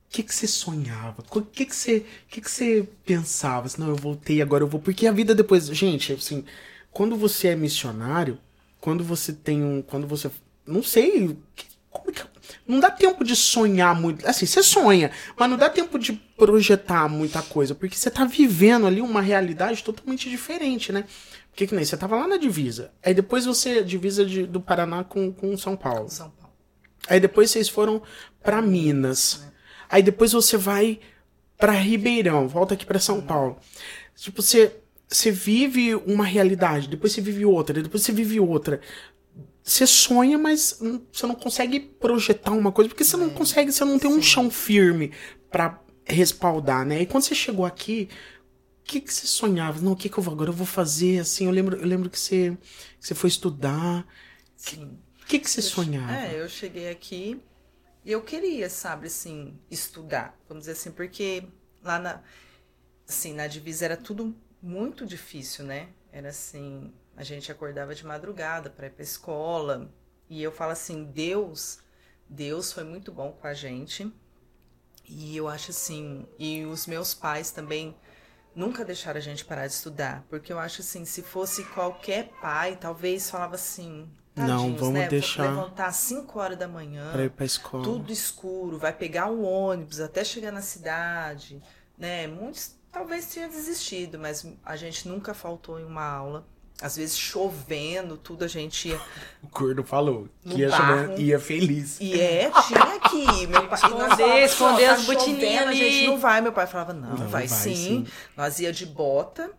o 0.08 0.16
que 0.16 0.24
que 0.24 0.34
você 0.34 0.48
sonhava? 0.48 1.24
O 1.36 1.42
que 1.42 1.66
que 1.66 1.76
você, 1.76 1.98
o 1.98 2.28
que 2.30 2.42
que 2.42 2.50
você 2.50 2.88
pensava? 3.06 3.66
Assim, 3.68 3.82
não, 3.82 3.90
eu 3.90 3.96
voltei, 3.96 4.42
agora 4.42 4.64
eu 4.64 4.68
vou. 4.68 4.80
Porque 4.80 5.08
a 5.08 5.12
vida 5.12 5.36
depois, 5.36 5.66
gente, 5.68 6.14
assim, 6.14 6.46
quando 6.92 7.16
você 7.18 7.50
é 7.50 7.56
missionário, 7.56 8.40
quando 8.80 9.04
você 9.04 9.34
tem 9.34 9.64
um, 9.64 9.82
quando 9.82 10.08
você, 10.08 10.32
não 10.66 10.82
sei, 10.84 11.38
que- 11.56 11.75
como 12.00 12.10
é 12.12 12.14
que 12.14 12.24
não 12.68 12.80
dá 12.80 12.90
tempo 12.92 13.24
de 13.24 13.36
sonhar 13.36 14.00
muito. 14.00 14.28
Assim, 14.28 14.46
você 14.46 14.62
sonha, 14.62 15.12
mas 15.38 15.50
não 15.50 15.58
dá 15.58 15.70
tempo 15.70 15.98
de 15.98 16.14
projetar 16.14 17.08
muita 17.10 17.42
coisa, 17.42 17.74
porque 17.74 17.96
você 17.96 18.10
tá 18.12 18.26
vivendo 18.26 18.86
ali 18.88 19.02
uma 19.02 19.22
realidade 19.22 19.84
totalmente 19.84 20.30
diferente, 20.30 20.92
né? 20.92 21.06
Porque 21.50 21.68
que 21.68 21.76
nem 21.76 21.86
você 21.86 21.96
tava 21.96 22.18
lá 22.18 22.28
na 22.28 22.38
divisa. 22.38 22.92
Aí 23.04 23.14
depois 23.14 23.46
você 23.46 23.84
divisa 23.84 24.26
de- 24.26 24.46
do 24.46 24.60
Paraná 24.60 25.04
com, 25.04 25.32
com 25.32 25.58
São 25.58 25.76
Paulo. 25.76 26.10
São 26.10 26.30
Paulo. 26.30 26.54
Aí 27.08 27.20
depois 27.20 27.50
vocês 27.52 27.70
foram 27.70 28.02
pra 28.44 28.62
Minas. 28.62 29.46
Aí 29.90 30.04
depois 30.04 30.34
você 30.34 30.58
vai 30.58 31.00
pra 31.58 31.72
Ribeirão, 31.72 32.48
volta 32.48 32.74
aqui 32.74 32.86
pra 32.86 33.00
São 33.00 33.22
Paulo. 33.22 33.58
Tipo, 34.16 34.42
você 34.42 34.76
você 35.08 35.30
vive 35.30 35.94
uma 35.96 36.26
realidade, 36.26 36.88
depois 36.90 37.14
você 37.14 37.22
vive 37.22 37.46
outra, 37.46 37.82
depois 37.82 38.02
você 38.04 38.12
vive 38.12 38.40
outra. 38.40 38.82
Você 39.66 39.88
sonha, 39.88 40.38
mas 40.38 40.80
você 41.12 41.26
não 41.26 41.34
consegue 41.34 41.80
projetar 41.80 42.52
uma 42.52 42.72
coisa, 42.72 42.88
porque 42.88 43.04
você 43.04 43.18
não 43.18 43.32
consegue, 43.32 43.72
você 43.72 43.84
não 43.84 43.98
tem 43.98 44.12
um 44.12 44.22
chão 44.22 44.52
firme 44.52 45.12
pra 45.50 45.82
respaldar, 46.06 46.86
né? 46.86 47.02
E 47.02 47.06
quando 47.08 47.24
você 47.24 47.34
chegou 47.34 47.66
aqui, 47.66 48.08
o 48.82 48.84
que, 48.84 49.02
que 49.02 49.12
você 49.12 49.26
sonhava? 49.26 49.82
Não, 49.82 49.94
o 49.94 49.96
que, 49.96 50.08
que 50.08 50.18
eu 50.20 50.24
vou 50.24 50.36
agora? 50.36 50.52
Eu 50.52 50.54
vou 50.54 50.68
fazer 50.68 51.20
assim. 51.20 51.46
Eu 51.46 51.52
lembro, 51.52 51.78
eu 51.78 51.88
lembro 51.88 52.12
que 52.12 52.20
você, 52.20 52.56
que 53.00 53.08
você 53.08 53.16
foi 53.16 53.28
estudar. 53.28 54.06
O 55.24 55.26
que, 55.26 55.40
que 55.40 55.50
você 55.50 55.62
Eu 55.62 55.64
sonhava? 55.64 56.14
É, 56.14 56.40
eu 56.40 56.48
cheguei 56.48 56.90
aqui 56.92 57.42
e 58.06 58.12
eu 58.12 58.22
queria, 58.22 58.70
sabe, 58.70 59.08
assim, 59.08 59.58
estudar, 59.70 60.38
vamos 60.48 60.62
dizer 60.66 60.74
assim, 60.74 60.92
porque 60.92 61.44
lá 61.84 61.98
na, 61.98 62.22
assim, 63.08 63.34
na 63.34 63.48
divisa 63.48 63.86
era 63.86 63.98
tudo 63.98 64.36
muito 64.62 65.08
difícil, 65.08 65.66
né? 65.66 65.90
Era 66.12 66.30
assim, 66.30 66.94
a 67.16 67.24
gente 67.24 67.52
acordava 67.52 67.94
de 67.96 68.06
madrugada 68.06 68.70
para 68.70 68.88
ir 68.88 68.92
pra 68.92 69.04
escola 69.04 69.90
e 70.30 70.42
eu 70.42 70.52
falo 70.52 70.72
assim, 70.72 71.06
Deus, 71.06 71.80
Deus 72.30 72.72
foi 72.74 72.84
muito 72.84 73.12
bom 73.12 73.32
com 73.32 73.48
a 73.48 73.54
gente 73.54 74.12
e 75.08 75.38
eu 75.38 75.48
acho 75.48 75.72
assim, 75.72 76.28
e 76.40 76.66
os 76.66 76.88
meus 76.88 77.14
pais 77.14 77.52
também 77.52 77.96
nunca 78.56 78.84
deixaram 78.84 79.18
a 79.18 79.22
gente 79.22 79.46
parar 79.46 79.68
de 79.68 79.74
estudar, 79.74 80.26
porque 80.30 80.52
eu 80.52 80.58
acho 80.60 80.82
assim, 80.82 81.06
se 81.06 81.22
fosse 81.22 81.64
qualquer 81.66 82.30
pai, 82.42 82.76
talvez 82.76 83.30
falava 83.30 83.56
assim, 83.56 84.10
Não, 84.36 84.48
"Tadinhos, 84.48 84.80
vamos 84.80 84.94
né? 84.96 85.08
Deixar 85.08 85.44
levantar 85.44 85.88
às 85.88 85.98
5 85.98 86.40
horas 86.40 86.58
da 86.58 86.68
manhã, 86.68 87.12
Pra 87.12 87.24
ir 87.24 87.30
pra 87.30 87.46
escola. 87.46 87.84
tudo 87.84 88.12
escuro, 88.12 88.78
vai 88.80 88.92
pegar 88.94 89.28
um 89.28 89.44
ônibus 89.44 90.00
até 90.00 90.24
chegar 90.24 90.52
na 90.52 90.62
cidade, 90.62 91.62
né? 91.98 92.28
Muitos 92.28 92.76
talvez 92.92 93.28
tenham 93.28 93.50
desistido, 93.50 94.18
mas 94.18 94.46
a 94.64 94.76
gente 94.76 95.08
nunca 95.08 95.34
faltou 95.34 95.80
em 95.80 95.84
uma 95.86 96.04
aula. 96.04 96.48
Às 96.82 96.98
vezes 96.98 97.18
chovendo, 97.18 98.18
tudo 98.18 98.44
a 98.44 98.48
gente 98.50 98.90
ia. 98.90 99.00
O 99.42 99.48
Corno 99.48 99.82
falou 99.84 100.28
que 100.44 100.58
ia, 100.60 100.70
ia 101.18 101.40
feliz. 101.40 101.98
E 102.02 102.20
é, 102.20 102.52
tinha 102.68 103.00
que 103.10 103.16
ir. 103.44 103.48
Meu 103.48 103.66
pai, 103.68 103.76
Esconder, 103.80 104.16
falava, 104.18 104.40
esconder 104.42 104.90
"Ó, 104.90 104.94
as 104.94 105.06
botininhas 105.06 105.54
chovendo, 105.54 105.70
A 105.70 105.74
gente 105.74 105.98
ali." 106.00 106.08
não 106.08 106.18
vai. 106.20 106.42
Meu 106.42 106.52
pai 106.52 106.68
falava, 106.68 106.92
não, 106.94 107.10
Não, 107.12 107.18
vai, 107.30 107.48
vai 107.48 107.48
sim. 107.48 107.76
sim. 107.76 108.08
Nós 108.36 108.60
ia 108.60 108.74
de 108.74 108.86
bota, 108.86 109.50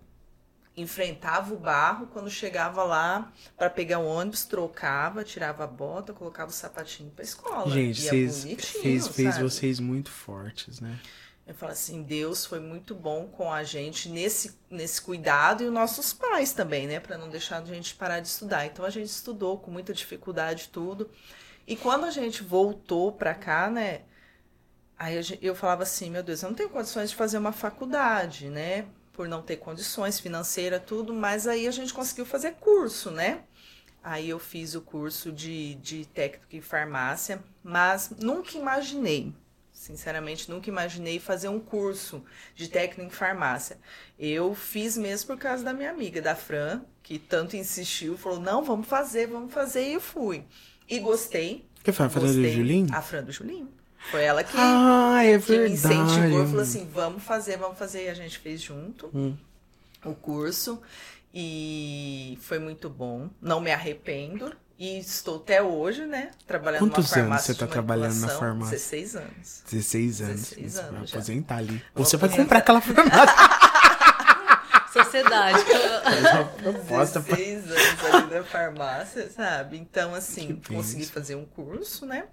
enfrentava 0.77 1.55
o 1.55 1.57
barro, 1.57 2.07
quando 2.13 2.29
chegava 2.29 2.85
lá 2.85 3.33
para 3.57 3.71
pegar 3.71 3.99
o 3.99 4.07
ônibus, 4.07 4.45
trocava, 4.45 5.25
tirava 5.25 5.65
a 5.65 5.67
bota, 5.67 6.13
colocava 6.13 6.51
o 6.51 6.55
sapatinho 6.55 7.11
pra 7.11 7.25
escola. 7.25 7.71
Gente, 7.71 8.03
Ia 8.03 8.11
vocês 8.11 8.45
bonitinho, 8.45 8.83
fez, 8.83 9.09
fez 9.09 9.35
sabe? 9.37 9.43
vocês 9.49 9.81
muito 9.81 10.11
fortes, 10.11 10.81
né? 10.81 10.99
Eu 11.47 11.55
falo 11.55 11.73
assim, 11.73 12.03
Deus 12.03 12.45
foi 12.45 12.59
muito 12.59 12.93
bom 12.93 13.29
com 13.29 13.53
a 13.53 13.63
gente 13.63 14.09
nesse, 14.09 14.59
nesse 14.69 15.01
cuidado 15.01 15.63
e 15.63 15.67
os 15.67 15.73
nossos 15.73 16.13
pais 16.13 16.53
também, 16.53 16.89
né? 16.89 16.99
Para 16.99 17.17
não 17.17 17.29
deixar 17.29 17.63
a 17.63 17.65
gente 17.65 17.95
parar 17.95 18.19
de 18.19 18.27
estudar. 18.27 18.67
Então 18.67 18.85
a 18.85 18.91
gente 18.91 19.09
estudou 19.09 19.57
com 19.59 19.71
muita 19.71 19.95
dificuldade 19.95 20.69
tudo. 20.73 21.09
E 21.65 21.77
quando 21.77 22.05
a 22.05 22.11
gente 22.11 22.43
voltou 22.43 23.13
para 23.13 23.33
cá, 23.33 23.71
né? 23.71 24.03
Aí 24.99 25.21
eu 25.41 25.55
falava 25.55 25.85
assim, 25.85 26.11
meu 26.11 26.23
Deus, 26.23 26.43
eu 26.43 26.49
não 26.49 26.57
tenho 26.57 26.71
condições 26.71 27.11
de 27.11 27.17
fazer 27.17 27.39
uma 27.39 27.53
faculdade, 27.53 28.49
né? 28.49 28.87
Por 29.13 29.29
não 29.29 29.41
ter 29.41 29.57
condições 29.57 30.19
financeiras, 30.19 30.83
tudo, 30.85 31.15
mas 31.15 31.47
aí 31.47 31.69
a 31.69 31.71
gente 31.71 31.95
conseguiu 31.95 32.27
fazer 32.27 32.55
curso, 32.55 33.11
né? 33.11 33.45
Aí 34.03 34.29
eu 34.29 34.39
fiz 34.39 34.75
o 34.75 34.81
curso 34.81 35.31
de, 35.31 35.75
de 35.77 36.07
técnico 36.07 36.57
em 36.57 36.61
farmácia, 36.61 37.43
mas 37.63 38.11
nunca 38.11 38.57
imaginei, 38.57 39.35
sinceramente, 39.87 40.51
nunca 40.51 40.69
imaginei 40.69 41.19
fazer 41.19 41.49
um 41.49 41.61
curso 41.61 42.23
de 42.55 42.69
técnico 42.69 43.09
em 43.11 43.15
farmácia. 43.15 43.79
Eu 44.19 44.55
fiz 44.55 44.97
mesmo 44.97 45.29
por 45.29 45.39
causa 45.39 45.63
da 45.65 45.73
minha 45.73 45.91
amiga, 45.91 46.21
da 46.21 46.35
Fran, 46.35 46.83
que 47.03 47.19
tanto 47.19 47.57
insistiu, 47.57 48.17
falou: 48.19 48.41
não, 48.41 48.65
vamos 48.65 48.87
fazer, 48.89 49.27
vamos 49.29 49.53
fazer, 49.53 49.89
e 49.89 49.95
eu 49.95 50.01
fui. 50.01 50.45
E 50.89 50.99
gostei. 50.99 51.65
Que 51.83 51.93
foi 51.93 52.07
a 52.07 52.09
Fran 52.11 52.21
do 52.23 52.27
gostei. 52.27 52.53
Julinho? 52.53 52.89
A 52.95 53.01
Fran 53.03 53.23
do 53.25 53.33
Julinho. 53.33 53.69
Foi 54.11 54.23
ela 54.23 54.45
que, 54.45 54.57
Ah, 54.57 55.21
é 55.25 55.39
que 55.39 55.59
me 55.59 55.71
incentivou 55.71 56.45
e 56.45 56.47
falou 56.47 56.61
assim: 56.63 56.89
vamos 56.93 57.23
fazer, 57.25 57.57
vamos 57.57 57.79
fazer. 57.79 58.05
E 58.05 58.09
a 58.09 58.15
gente 58.15 58.39
fez 58.39 58.61
junto 58.61 59.11
Hum. 59.15 59.37
o 60.05 60.15
curso. 60.15 60.81
E 61.39 62.39
foi 62.41 62.59
muito 62.59 62.89
bom. 62.89 63.29
Não 63.43 63.61
me 63.61 63.71
arrependo. 63.71 64.53
E 64.79 64.99
estou 64.99 65.37
até 65.37 65.63
hoje, 65.63 66.05
né? 66.05 66.31
Trabalhando 66.47 66.81
Quantos 66.81 67.11
numa 67.13 67.27
anos 67.35 67.43
você 67.43 67.55
tá 67.55 67.65
de 67.65 67.73
trabalhando 67.73 68.21
na 68.21 68.29
farmácia? 68.29 68.73
16 68.77 69.17
anos. 69.17 69.63
16 69.71 70.21
anos. 70.21 70.41
16 70.51 70.73
Você 70.73 70.81
vai 70.83 70.89
anos 70.91 71.11
já. 71.11 71.17
aposentar 71.17 71.57
ali. 71.57 71.85
Vou 71.95 72.05
Você 72.05 72.17
vai 72.19 72.29
aposentar. 72.29 72.43
comprar 72.45 72.59
aquela 72.59 72.81
farmácia. 72.83 73.35
Sociedade. 74.93 75.59
Proposta 76.63 77.21
pra... 77.21 77.37
16 77.37 77.71
anos 77.71 78.15
ali 78.15 78.35
na 78.35 78.45
farmácia, 78.45 79.31
sabe? 79.31 79.79
Então, 79.79 80.15
assim, 80.15 80.57
Que 80.57 80.75
consegui 80.75 81.07
fazer 81.07 81.35
um 81.37 81.45
curso, 81.45 82.05
né? 82.07 82.25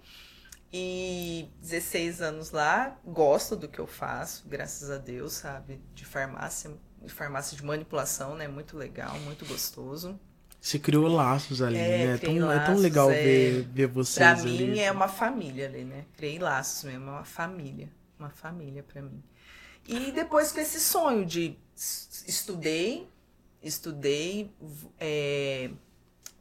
E 0.72 1.50
16 1.62 2.22
anos 2.22 2.52
lá, 2.52 2.98
gosto 3.06 3.56
do 3.56 3.68
que 3.68 3.80
eu 3.80 3.86
faço, 3.88 4.44
graças 4.48 4.90
a 4.90 4.98
Deus, 4.98 5.34
sabe? 5.34 5.80
De 5.94 6.04
farmácia, 6.04 6.72
de 7.02 7.14
farmácia 7.14 7.56
de 7.56 7.64
manipulação, 7.64 8.36
né? 8.36 8.48
Muito 8.48 8.76
legal, 8.78 9.18
muito 9.20 9.46
gostoso. 9.46 10.20
Você 10.64 10.80
criou 10.80 11.08
laços 11.10 11.62
ali, 11.62 11.78
É, 11.78 11.88
né? 12.08 12.14
É 12.14 12.18
criei 12.18 12.40
tão, 12.40 12.50
é 12.50 12.56
tão 12.60 12.68
laços, 12.70 12.82
legal 12.82 13.12
é. 13.12 13.22
ver, 13.22 13.62
ver 13.64 13.88
vocês 13.88 14.16
Pra 14.16 14.32
ali. 14.32 14.66
mim 14.66 14.80
é 14.80 14.90
uma 14.94 15.10
família 15.10 15.68
ali, 15.68 15.84
né? 15.84 16.06
Criei 16.16 16.40
laços 16.40 16.86
mesmo, 16.86 17.10
é 17.10 17.12
uma 17.12 17.26
família. 17.26 17.90
Uma 18.18 18.30
família 18.30 18.82
pra 18.82 19.02
mim. 19.02 19.22
E 19.86 20.10
depois 20.14 20.54
com 20.54 20.62
esse 20.62 20.80
sonho 20.80 21.26
de 21.26 21.58
estudei, 22.26 23.10
estudei, 23.62 24.50
é, 24.98 25.70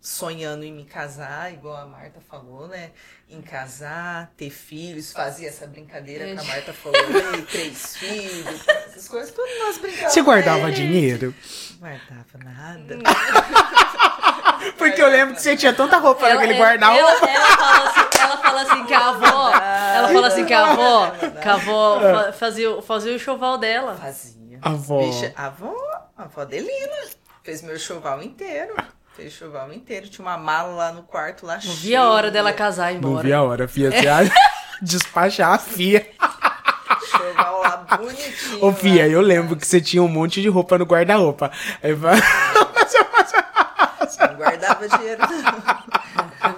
sonhando 0.04 0.64
em 0.64 0.72
me 0.72 0.84
casar, 0.84 1.52
igual 1.52 1.76
a 1.76 1.86
Marta 1.86 2.20
falou, 2.28 2.66
né? 2.66 2.90
Em 3.30 3.40
casar, 3.40 4.32
ter 4.36 4.50
filhos, 4.50 5.12
fazia 5.12 5.46
essa 5.48 5.64
brincadeira 5.64 6.24
que 6.34 6.40
a 6.40 6.42
Marta 6.42 6.72
falou 6.72 6.96
aí, 7.32 7.42
três 7.46 7.96
filhos, 7.96 8.66
essas 8.88 9.06
coisas, 9.08 9.30
tudo 9.32 9.46
nós 9.60 9.78
brincávamos. 9.78 10.12
Você 10.12 10.20
guardava 10.22 10.68
É, 10.68 10.70
dinheiro? 10.72 11.32
Guardava 11.78 12.38
nada. 12.44 12.98
Porque 14.76 15.00
eu 15.00 15.08
lembro 15.08 15.34
que 15.36 15.42
você 15.42 15.56
tinha 15.56 15.72
tanta 15.72 15.98
roupa 15.98 16.26
Ela, 16.26 16.34
naquele 16.40 16.58
ela, 16.58 16.64
guarda-roupa. 16.66 17.26
ela, 17.26 17.40
ela 17.40 17.56
fala 17.56 17.88
assim, 17.88 18.18
ela 18.20 18.36
fala 18.38 18.62
assim 18.62 18.84
que 18.86 18.94
a 18.94 19.08
avó. 19.08 19.52
Ela 19.92 20.08
fala 20.08 20.26
assim 20.28 20.44
que 20.46 20.52
a 20.54 20.70
avó. 20.72 21.10
Que 21.40 21.48
a 21.48 21.54
avó 21.54 22.00
fa- 22.00 22.32
fazia, 22.32 22.82
fazia 22.82 23.14
o 23.14 23.18
choval 23.18 23.58
dela. 23.58 23.96
Fazia. 23.96 24.58
A 24.62 24.70
avó. 24.70 24.98
Bicha, 24.98 25.32
a 25.36 25.46
avó, 25.46 25.74
a 26.16 26.22
avó 26.24 26.42
Adelina, 26.42 26.96
fez 27.42 27.62
meu 27.62 27.78
choval 27.78 28.22
inteiro. 28.22 28.74
Fez 29.16 29.32
choval 29.32 29.72
inteiro. 29.72 30.08
Tinha 30.08 30.26
uma 30.26 30.36
mala 30.38 30.72
lá 30.74 30.92
no 30.92 31.02
quarto, 31.02 31.44
lá 31.46 31.58
Não 31.62 31.72
vi 31.74 31.94
a 31.94 32.04
hora 32.08 32.30
dela 32.30 32.52
casar 32.52 32.92
e 32.92 32.96
ir 32.96 33.00
Não 33.00 33.10
embora. 33.10 33.26
vi 33.26 33.32
a 33.32 33.42
hora, 33.42 33.68
Fia. 33.68 33.90
Você 33.90 34.08
acha- 34.08 34.32
despachar 34.80 35.52
a 35.52 35.58
Fia. 35.58 36.06
Choval 37.10 37.60
lá 37.62 37.76
bonitinho. 37.98 38.64
Ô, 38.64 38.72
Fia, 38.72 39.02
lá. 39.02 39.08
eu 39.08 39.20
lembro 39.20 39.56
que 39.56 39.66
você 39.66 39.80
tinha 39.80 40.02
um 40.02 40.08
monte 40.08 40.40
de 40.40 40.48
roupa 40.48 40.78
no 40.78 40.84
guarda-roupa. 40.84 41.50
Aí 41.82 41.92
vai- 41.92 42.18
Não 44.20 44.36
guardava 44.36 44.88
dinheiro, 44.88 45.20
não. 45.20 46.52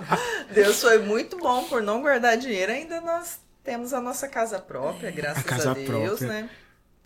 Deus 0.55 0.81
foi 0.81 0.99
muito 0.99 1.37
bom 1.39 1.65
por 1.65 1.83
não 1.83 2.01
guardar 2.03 2.37
dinheiro. 2.37 2.71
Ainda 2.73 3.01
nós 3.01 3.39
temos 3.63 3.93
a 3.93 4.01
nossa 4.01 4.29
casa 4.29 4.59
própria, 4.59 5.11
graças 5.11 5.45
a, 5.45 5.49
casa 5.49 5.75
Deus, 5.75 5.87
própria. 6.19 6.27
né? 6.29 6.49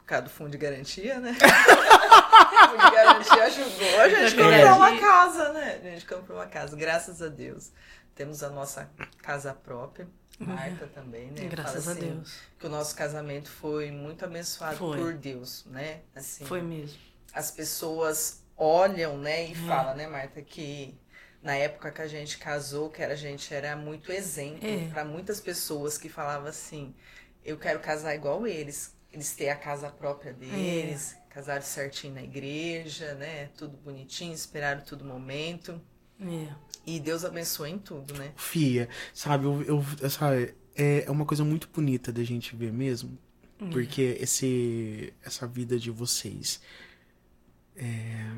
Por 0.08 0.12
causa 0.14 0.24
do 0.24 0.30
fundo 0.30 0.50
de 0.52 0.56
garantia, 0.56 1.20
né? 1.20 1.32
o 1.32 1.34
fundo 2.70 2.82
de 2.82 2.90
garantia 2.96 3.44
ajudou 3.44 4.00
a 4.00 4.08
gente 4.08 4.30
comprar 4.36 4.48
verdade. 4.48 4.78
uma 4.78 4.98
casa, 4.98 5.52
né? 5.52 5.80
A 5.84 5.86
gente 5.90 6.06
comprou 6.06 6.38
uma 6.38 6.46
casa, 6.46 6.74
graças 6.74 7.20
a 7.20 7.28
Deus. 7.28 7.70
Temos 8.14 8.42
a 8.42 8.48
nossa 8.48 8.88
casa 9.22 9.52
própria. 9.52 10.08
Marta 10.40 10.86
também, 10.94 11.30
né? 11.30 11.46
Graças 11.48 11.84
Fala 11.84 11.94
a 11.96 11.98
assim, 11.98 12.10
Deus. 12.14 12.38
Que 12.58 12.66
o 12.66 12.70
nosso 12.70 12.96
casamento 12.96 13.50
foi 13.50 13.90
muito 13.90 14.24
abençoado 14.24 14.78
Foi. 14.78 14.96
por 14.96 15.12
Deus, 15.12 15.66
né? 15.66 16.00
Assim, 16.16 16.46
Foi 16.46 16.62
mesmo. 16.62 16.96
as 17.34 17.50
pessoas 17.50 18.42
olham, 18.56 19.18
né, 19.18 19.44
e 19.44 19.54
falam, 19.54 19.94
né, 19.94 20.06
Marta, 20.06 20.40
que 20.40 20.98
na 21.42 21.54
época 21.54 21.90
que 21.90 22.00
a 22.00 22.08
gente 22.08 22.38
casou, 22.38 22.88
que 22.88 23.02
era, 23.02 23.12
a 23.12 23.16
gente 23.16 23.52
era 23.52 23.76
muito 23.76 24.10
exemplo 24.10 24.66
É. 24.66 24.88
para 24.88 25.04
muitas 25.04 25.38
pessoas 25.38 25.98
que 25.98 26.08
falavam 26.08 26.48
assim: 26.48 26.94
eu 27.44 27.58
quero 27.58 27.78
casar 27.80 28.14
igual 28.14 28.46
eles, 28.46 28.96
eles 29.12 29.34
têm 29.34 29.50
a 29.50 29.56
casa 29.56 29.90
própria 29.90 30.32
deles, 30.32 31.14
É. 31.14 31.28
casaram 31.34 31.62
certinho 31.62 32.14
na 32.14 32.22
igreja, 32.22 33.14
né, 33.14 33.46
tudo 33.56 33.76
bonitinho, 33.76 34.34
esperaram 34.34 34.82
todo 34.82 35.04
momento. 35.04 35.80
É. 36.20 36.48
E 36.86 36.98
Deus 37.00 37.24
abençoou 37.24 37.68
em 37.68 37.78
tudo, 37.78 38.14
né? 38.14 38.32
Fia, 38.36 38.88
sabe, 39.14 39.44
eu, 39.44 39.62
eu 39.62 39.84
essa, 40.02 40.34
é, 40.74 41.04
é 41.06 41.10
uma 41.10 41.24
coisa 41.24 41.44
muito 41.44 41.68
bonita 41.68 42.12
da 42.12 42.24
gente 42.24 42.54
ver 42.56 42.72
mesmo. 42.72 43.18
Porque 43.72 44.16
esse, 44.20 45.12
essa 45.20 45.44
vida 45.44 45.78
de 45.80 45.90
vocês 45.90 46.60
é, 47.76 48.30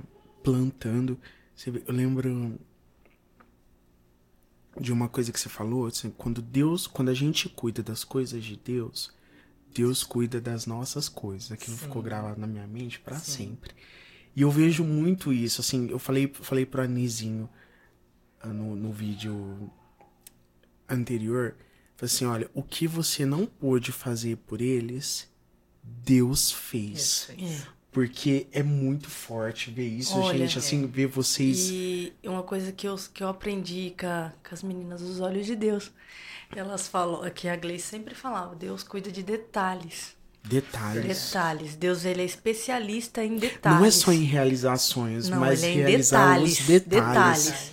plantando. 0.43 1.21
Eu 1.67 1.93
lembro 1.95 2.59
de 4.81 4.93
uma 4.93 5.09
coisa 5.09 5.31
que 5.31 5.39
você 5.39 5.49
falou, 5.49 5.87
assim, 5.87 6.11
quando 6.11 6.41
Deus, 6.41 6.87
quando 6.87 7.11
a 7.11 7.15
gente 7.15 7.49
cuida 7.51 7.83
das 7.83 8.03
coisas 8.03 8.43
de 8.43 8.57
Deus, 8.57 9.13
Deus 9.75 10.03
cuida 10.05 10.41
das 10.41 10.67
nossas 10.67 11.09
coisas. 11.09 11.51
Aquilo 11.53 11.77
Sim. 11.77 11.85
ficou 11.85 12.03
gravado 12.03 12.41
na 12.41 12.47
minha 12.47 12.67
mente 12.67 12.99
para 13.01 13.19
sempre. 13.19 13.73
E 14.35 14.43
eu 14.43 14.51
vejo 14.51 14.85
muito 14.85 15.33
isso, 15.33 15.61
assim, 15.61 15.89
eu 15.91 15.99
falei, 15.99 16.31
falei 16.33 16.65
pro 16.65 16.83
Anizinho, 16.83 17.49
no, 18.45 18.77
no 18.77 18.93
vídeo 18.93 19.71
anterior, 20.89 21.57
falou 21.97 22.07
assim, 22.13 22.25
olha, 22.27 22.51
o 22.55 22.63
que 22.63 22.87
você 22.87 23.25
não 23.27 23.45
pôde 23.47 23.93
fazer 23.93 24.37
por 24.37 24.61
eles, 24.61 25.29
Deus 25.83 26.51
fez. 26.53 26.99
Isso 27.01 27.33
aí. 27.33 27.63
Porque 27.93 28.47
é 28.53 28.63
muito 28.63 29.11
forte 29.11 29.69
ver 29.73 29.89
isso, 29.89 30.17
Olha, 30.17 30.39
gente. 30.47 30.59
Assim, 30.59 30.87
ver 30.87 31.09
vocês. 31.09 31.69
E 31.71 32.13
uma 32.23 32.43
coisa 32.45 32.71
que 32.71 32.87
eu, 32.87 32.95
que 33.13 33.21
eu 33.21 33.27
aprendi 33.29 33.93
com, 33.99 34.07
a- 34.07 34.33
com 34.49 34.55
as 34.55 34.63
meninas 34.63 35.01
dos 35.01 35.19
olhos 35.19 35.45
de 35.45 35.57
Deus. 35.57 35.91
Elas 36.55 36.89
falam, 36.89 37.29
que 37.31 37.49
a 37.49 37.57
Gleice 37.57 37.87
sempre 37.87 38.15
falava, 38.15 38.55
Deus 38.57 38.83
cuida 38.83 39.11
de 39.11 39.23
detalhes. 39.23 40.17
Detalhes. 40.43 41.05
Detalhes. 41.07 41.77
Deus, 41.77 42.05
ele 42.05 42.23
é 42.23 42.25
especialista 42.25 43.23
em 43.25 43.37
detalhes. 43.37 43.79
Não 43.79 43.85
é 43.87 43.91
só 43.91 44.11
em 44.13 44.25
realizar 44.25 44.77
sonhos, 44.79 45.29
Não, 45.29 45.39
mas 45.39 45.63
ele 45.63 45.73
é 45.73 45.75
em 45.75 45.79
realizar 45.87 46.29
detalhes. 46.29 46.61
os 46.61 46.67
detalhes. 46.67 47.45
Detalhes. 47.45 47.71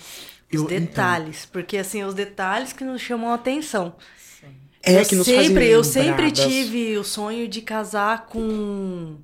Eu- 0.52 0.62
Os 0.64 0.68
detalhes. 0.70 1.46
Porque, 1.46 1.78
assim, 1.78 2.04
os 2.04 2.14
detalhes 2.14 2.72
que 2.74 2.84
nos 2.84 3.02
chamam 3.02 3.32
a 3.32 3.36
atenção. 3.36 3.96
Sim. 4.40 4.48
Então, 4.82 4.94
é 4.96 5.02
eu 5.02 5.06
que 5.06 5.16
nos 5.16 5.26
sempre, 5.26 5.46
fazem 5.54 5.68
eu 5.70 5.84
sempre 5.84 6.32
tive 6.32 6.98
o 6.98 7.04
sonho 7.04 7.48
de 7.48 7.62
casar 7.62 8.26
com 8.28 9.18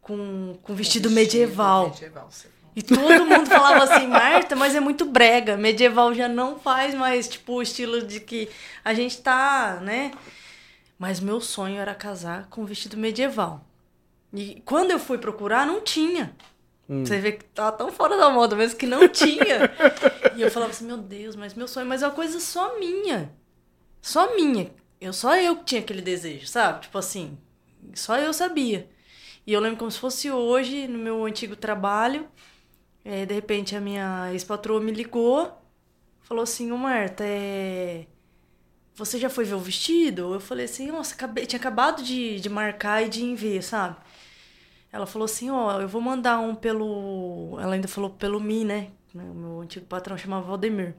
com, 0.00 0.56
com 0.62 0.74
vestido 0.74 1.08
Vestido 1.08 1.10
medieval. 1.10 1.88
medieval. 1.90 2.28
E 2.76 2.82
todo 2.82 3.24
mundo 3.24 3.46
falava 3.46 3.84
assim, 3.84 4.06
Marta, 4.06 4.54
mas 4.54 4.74
é 4.74 4.80
muito 4.80 5.06
brega. 5.06 5.56
Medieval 5.56 6.12
já 6.12 6.28
não 6.28 6.58
faz 6.58 6.94
mais, 6.94 7.26
tipo, 7.26 7.54
o 7.54 7.62
estilo 7.62 8.02
de 8.02 8.20
que 8.20 8.50
a 8.84 8.92
gente 8.92 9.22
tá, 9.22 9.80
né? 9.82 10.12
Mas 10.98 11.18
meu 11.18 11.40
sonho 11.40 11.78
era 11.78 11.94
casar 11.94 12.46
com 12.50 12.66
vestido 12.66 12.98
medieval. 12.98 13.64
E 14.32 14.62
quando 14.66 14.90
eu 14.90 14.98
fui 14.98 15.16
procurar, 15.16 15.66
não 15.66 15.80
tinha. 15.80 16.36
Você 16.88 17.18
vê 17.18 17.32
que 17.32 17.44
tá 17.46 17.72
tão 17.72 17.90
fora 17.90 18.16
da 18.16 18.30
moda 18.30 18.54
mesmo 18.54 18.78
que 18.78 18.86
não 18.86 19.08
tinha. 19.08 19.70
e 20.36 20.42
eu 20.42 20.50
falava 20.50 20.70
assim, 20.70 20.86
meu 20.86 20.98
Deus, 20.98 21.34
mas 21.34 21.54
meu 21.54 21.66
sonho, 21.66 21.86
mas 21.86 22.02
é 22.02 22.06
uma 22.06 22.14
coisa 22.14 22.38
só 22.38 22.78
minha. 22.78 23.32
Só 24.00 24.36
minha. 24.36 24.70
Eu 25.00 25.12
só 25.12 25.34
eu 25.36 25.56
que 25.56 25.64
tinha 25.64 25.80
aquele 25.80 26.00
desejo, 26.00 26.46
sabe? 26.46 26.82
Tipo 26.82 26.98
assim, 26.98 27.36
só 27.94 28.18
eu 28.18 28.32
sabia. 28.32 28.88
E 29.46 29.52
eu 29.52 29.60
lembro 29.60 29.78
como 29.78 29.90
se 29.90 29.98
fosse 29.98 30.30
hoje, 30.30 30.86
no 30.86 30.98
meu 30.98 31.24
antigo 31.24 31.56
trabalho, 31.56 32.28
é, 33.06 33.24
de 33.24 33.32
repente 33.32 33.76
a 33.76 33.80
minha 33.80 34.32
ex-patroa 34.32 34.80
me 34.80 34.90
ligou, 34.90 35.56
falou 36.22 36.42
assim, 36.42 36.72
ô 36.72 36.76
Marta, 36.76 37.22
é... 37.24 38.04
você 38.96 39.16
já 39.16 39.30
foi 39.30 39.44
ver 39.44 39.54
o 39.54 39.60
vestido? 39.60 40.34
Eu 40.34 40.40
falei 40.40 40.64
assim, 40.64 40.88
nossa, 40.90 41.14
acabei... 41.14 41.46
tinha 41.46 41.60
acabado 41.60 42.02
de, 42.02 42.40
de 42.40 42.48
marcar 42.50 43.02
e 43.04 43.08
de 43.08 43.22
enviar, 43.22 43.62
sabe? 43.62 43.96
Ela 44.90 45.06
falou 45.06 45.26
assim, 45.26 45.50
ó, 45.50 45.80
eu 45.80 45.86
vou 45.86 46.00
mandar 46.00 46.40
um 46.40 46.54
pelo... 46.54 47.56
Ela 47.60 47.74
ainda 47.74 47.86
falou 47.86 48.10
pelo 48.10 48.40
Mi, 48.40 48.64
né? 48.64 48.88
Meu 49.14 49.60
antigo 49.60 49.86
patrão 49.86 50.18
chamava 50.18 50.46
Valdemir. 50.46 50.96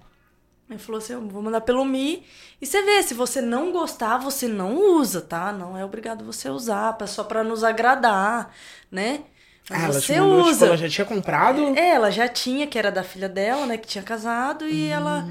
Ele 0.70 0.80
falou 0.80 0.99
assim, 0.99 1.14
eu 1.14 1.28
vou 1.28 1.41
mandar 1.41 1.62
pelo 1.62 1.84
Mi. 1.84 2.26
E 2.62 2.66
você 2.66 2.82
vê, 2.84 3.03
se 3.03 3.14
você 3.14 3.41
não 3.41 3.74
gostar, 3.74 4.18
você 4.18 4.47
não 4.47 4.78
usa, 4.95 5.22
tá? 5.22 5.51
Não 5.51 5.78
é 5.78 5.84
obrigado 5.84 6.24
você 6.24 6.49
usar, 6.49 6.97
só 7.08 7.24
pra 7.26 7.43
nos 7.43 7.66
agradar, 7.66 8.53
né? 8.89 9.26
Ah, 9.70 9.84
ela 9.84 9.93
você 9.93 10.13
te 10.13 10.20
mandou, 10.20 10.38
tipo, 10.39 10.49
usa. 10.49 10.65
ela 10.68 10.78
já 10.78 10.89
tinha 10.89 11.05
comprado? 11.05 11.61
É, 11.78 11.89
ela 11.89 12.09
já 12.11 12.28
tinha, 12.28 12.65
que 12.68 12.78
era 12.80 12.91
da 12.91 13.03
filha 13.03 13.28
dela, 13.28 13.65
né? 13.65 13.78
Que 13.78 13.88
tinha 13.88 14.03
casado 14.03 14.65
e 14.68 14.86
ela, 14.88 15.26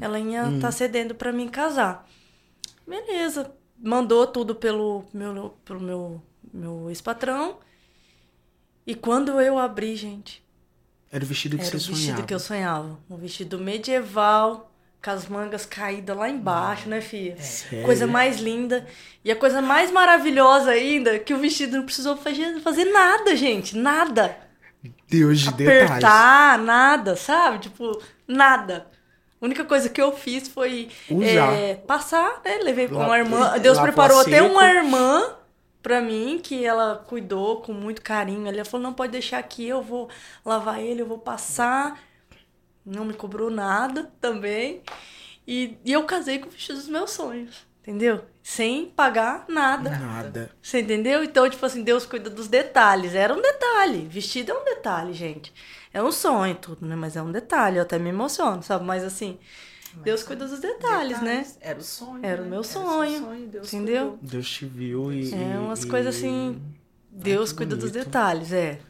ela 0.00 0.18
ia 0.18 0.44
tá 0.60 0.70
cedendo 0.70 1.14
pra 1.14 1.32
mim 1.32 1.48
casar. 1.48 2.08
Beleza. 2.86 3.52
Mandou 3.84 4.26
tudo 4.26 4.54
pelo 4.54 5.04
meu, 5.12 5.56
pelo 5.64 5.80
meu, 5.80 6.22
meu 6.52 6.88
ex-patrão. 6.88 7.56
E 8.86 8.94
quando 8.94 9.40
eu 9.40 9.58
abri, 9.58 9.96
gente, 9.96 10.42
Era 11.10 11.24
o 11.24 11.26
vestido 11.26 11.56
que 11.56 11.64
era 11.64 11.76
o 11.76 11.80
você 11.80 11.88
vestido 11.88 12.06
sonhava. 12.06 12.22
que 12.26 12.34
eu 12.34 12.38
sonhava. 12.40 12.98
Um 13.10 13.16
vestido 13.16 13.58
medieval, 13.58 14.71
com 15.02 15.10
as 15.10 15.26
mangas 15.26 15.66
caídas 15.66 16.16
lá 16.16 16.28
embaixo, 16.28 16.88
né, 16.88 17.00
filha? 17.00 17.36
Sério? 17.38 17.84
Coisa 17.84 18.06
mais 18.06 18.40
linda. 18.40 18.86
E 19.24 19.32
a 19.32 19.36
coisa 19.36 19.60
mais 19.60 19.90
maravilhosa 19.90 20.70
ainda, 20.70 21.18
que 21.18 21.34
o 21.34 21.38
vestido 21.38 21.76
não 21.76 21.84
precisou 21.84 22.16
fazer, 22.16 22.60
fazer 22.60 22.84
nada, 22.84 23.34
gente. 23.34 23.76
Nada. 23.76 24.36
Deus 25.08 25.40
de 25.40 25.52
detalhes. 25.52 25.90
Apertar, 25.90 26.58
nada, 26.58 27.16
sabe? 27.16 27.58
Tipo, 27.58 28.00
nada. 28.26 28.86
A 29.40 29.44
única 29.44 29.64
coisa 29.64 29.88
que 29.88 30.00
eu 30.00 30.12
fiz 30.12 30.46
foi 30.46 30.88
é, 31.20 31.74
passar, 31.74 32.40
né? 32.44 32.58
Levei 32.62 32.86
com 32.86 32.94
uma 32.94 33.18
irmã. 33.18 33.58
Deus 33.58 33.78
preparou 33.80 34.20
até 34.20 34.38
seco. 34.38 34.46
uma 34.46 34.68
irmã 34.68 35.34
pra 35.82 36.00
mim, 36.00 36.40
que 36.40 36.64
ela 36.64 37.04
cuidou 37.08 37.60
com 37.60 37.72
muito 37.72 38.02
carinho. 38.02 38.46
Ela 38.46 38.64
falou, 38.64 38.86
não, 38.86 38.92
pode 38.92 39.10
deixar 39.10 39.38
aqui, 39.38 39.66
eu 39.66 39.82
vou 39.82 40.08
lavar 40.44 40.80
ele, 40.80 41.02
eu 41.02 41.06
vou 41.06 41.18
passar. 41.18 42.00
Não 42.84 43.04
me 43.04 43.14
cobrou 43.14 43.50
nada 43.50 44.10
também. 44.20 44.82
E, 45.46 45.76
e 45.84 45.92
eu 45.92 46.04
casei 46.04 46.38
com 46.38 46.48
o 46.48 46.50
vestido 46.50 46.78
dos 46.78 46.88
meus 46.88 47.10
sonhos, 47.10 47.66
entendeu? 47.80 48.24
Sem 48.42 48.86
pagar 48.86 49.44
nada. 49.48 49.90
Nada. 49.90 50.50
Você 50.60 50.80
entendeu? 50.80 51.22
Então, 51.22 51.48
tipo 51.48 51.64
assim, 51.64 51.82
Deus 51.82 52.04
cuida 52.06 52.28
dos 52.30 52.48
detalhes. 52.48 53.14
Era 53.14 53.32
um 53.34 53.40
detalhe. 53.40 54.06
Vestido 54.08 54.52
é 54.52 54.54
um 54.54 54.64
detalhe, 54.64 55.12
gente. 55.12 55.52
É 55.92 56.02
um 56.02 56.10
sonho 56.12 56.54
tudo, 56.56 56.86
né? 56.86 56.96
Mas 56.96 57.16
é 57.16 57.22
um 57.22 57.30
detalhe. 57.30 57.76
Eu 57.76 57.82
até 57.82 57.98
me 57.98 58.08
emociono, 58.08 58.62
sabe? 58.62 58.84
Mas 58.84 59.04
assim, 59.04 59.38
Deus 60.02 60.22
cuida 60.22 60.46
dos 60.46 60.58
detalhes, 60.60 61.20
né? 61.20 61.46
Era 61.60 61.78
o 61.78 61.82
sonho. 61.82 62.24
Era 62.24 62.40
o 62.40 62.44
né? 62.44 62.50
meu 62.50 62.60
o 62.60 62.64
seu 62.64 62.82
sonho, 62.82 63.46
Deus 63.48 63.72
entendeu? 63.72 64.10
cuidou. 64.12 64.18
Deus 64.22 64.48
te 64.50 64.64
viu 64.64 65.12
e. 65.12 65.32
É 65.34 65.58
umas 65.58 65.84
e- 65.84 65.88
coisas 65.88 66.16
assim. 66.16 66.60
Deus 67.10 67.50
que 67.50 67.58
cuida 67.58 67.76
dos 67.76 67.90
bonito. 67.90 68.04
detalhes, 68.06 68.52
é. 68.52 68.80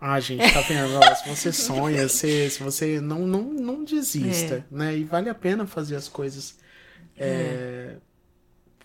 Ah, 0.00 0.18
gente, 0.18 0.40
tá 0.52 0.60
vendo? 0.62 0.94
Ó, 0.96 1.14
se 1.14 1.28
você 1.28 1.52
sonha, 1.52 2.08
se, 2.08 2.48
se 2.50 2.62
você 2.62 3.00
não, 3.00 3.26
não, 3.26 3.42
não 3.52 3.84
desista, 3.84 4.66
né? 4.70 4.96
E 4.96 5.04
vale 5.04 5.28
a 5.28 5.34
pena 5.34 5.66
fazer 5.66 5.96
as 5.96 6.08
coisas 6.08 6.58
é, 7.18 7.96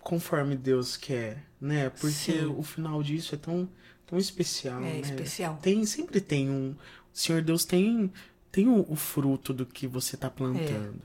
conforme 0.02 0.56
Deus 0.58 0.98
quer, 0.98 1.44
né? 1.60 1.90
Porque 1.90 2.12
Sim. 2.12 2.46
o 2.48 2.62
final 2.62 3.02
disso 3.02 3.34
é 3.36 3.38
tão, 3.38 3.70
tão 4.06 4.20
especial, 4.20 4.80
É 4.80 4.94
né? 4.94 5.00
especial. 5.00 5.58
Tem, 5.62 5.86
sempre 5.86 6.20
tem 6.20 6.50
um... 6.50 6.72
O 6.72 7.18
Senhor 7.18 7.42
Deus 7.42 7.64
tem, 7.64 8.12
tem 8.52 8.68
o, 8.68 8.86
o 8.92 8.96
fruto 8.98 9.54
do 9.54 9.66
que 9.66 9.88
você 9.88 10.18
tá 10.18 10.30
plantando. 10.30 11.02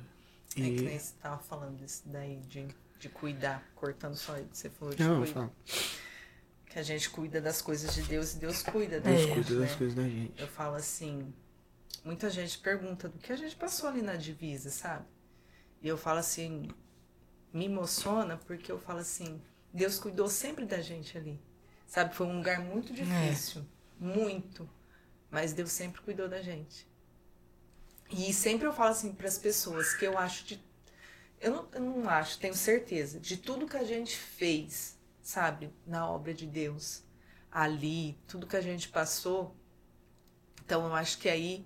É 0.56 0.60
que 0.60 0.60
E... 0.60 0.80
nem 0.82 0.98
você 0.98 1.12
tava 1.22 1.38
falando 1.38 1.76
disso 1.76 2.02
daí, 2.06 2.40
de, 2.48 2.66
de 2.98 3.08
cuidar, 3.08 3.62
cortando 3.76 4.16
só 4.16 4.36
você 4.52 4.68
falou 4.70 4.92
de 4.92 5.02
Não, 5.04 5.18
cuidar. 5.18 5.32
fala. 5.34 5.52
Que 6.70 6.78
a 6.78 6.82
gente 6.82 7.10
cuida 7.10 7.40
das 7.40 7.60
coisas 7.60 7.94
de 7.94 8.02
Deus 8.02 8.34
e 8.34 8.38
Deus 8.38 8.62
cuida 8.62 9.00
da 9.00 9.10
Deus 9.10 9.22
gente, 9.22 9.34
cuida 9.34 9.60
das 9.60 9.70
né? 9.70 9.76
coisas 9.76 9.94
da 9.94 10.02
gente. 10.04 10.40
Eu 10.40 10.48
falo 10.48 10.76
assim, 10.76 11.34
muita 12.04 12.30
gente 12.30 12.58
pergunta 12.58 13.08
do 13.08 13.18
que 13.18 13.32
a 13.32 13.36
gente 13.36 13.56
passou 13.56 13.88
ali 13.88 14.00
na 14.00 14.14
divisa, 14.14 14.70
sabe? 14.70 15.04
E 15.82 15.88
eu 15.88 15.98
falo 15.98 16.20
assim, 16.20 16.68
me 17.52 17.66
emociona 17.66 18.38
porque 18.38 18.70
eu 18.70 18.78
falo 18.78 19.00
assim, 19.00 19.42
Deus 19.74 19.98
cuidou 19.98 20.28
sempre 20.28 20.64
da 20.64 20.80
gente 20.80 21.18
ali. 21.18 21.38
Sabe, 21.86 22.14
foi 22.14 22.26
um 22.28 22.36
lugar 22.36 22.60
muito 22.60 22.92
difícil, 22.94 23.66
muito, 23.98 24.70
mas 25.28 25.52
Deus 25.52 25.72
sempre 25.72 26.00
cuidou 26.00 26.28
da 26.28 26.40
gente. 26.40 26.88
E 28.08 28.32
sempre 28.32 28.66
eu 28.66 28.72
falo 28.72 28.90
assim 28.90 29.12
para 29.12 29.26
as 29.26 29.36
pessoas 29.38 29.92
que 29.94 30.04
eu 30.06 30.16
acho 30.16 30.44
de 30.44 30.70
eu 31.40 31.52
não, 31.52 31.68
eu 31.72 31.80
não 31.80 32.08
acho, 32.08 32.38
tenho 32.38 32.54
certeza 32.54 33.18
de 33.18 33.36
tudo 33.36 33.66
que 33.66 33.76
a 33.76 33.84
gente 33.84 34.16
fez, 34.16 34.98
sabe, 35.30 35.70
na 35.86 36.08
obra 36.10 36.34
de 36.34 36.44
Deus, 36.46 37.04
ali, 37.52 38.18
tudo 38.26 38.46
que 38.48 38.56
a 38.56 38.60
gente 38.60 38.88
passou, 38.88 39.54
então 40.64 40.86
eu 40.86 40.94
acho 40.94 41.18
que 41.18 41.28
aí 41.28 41.64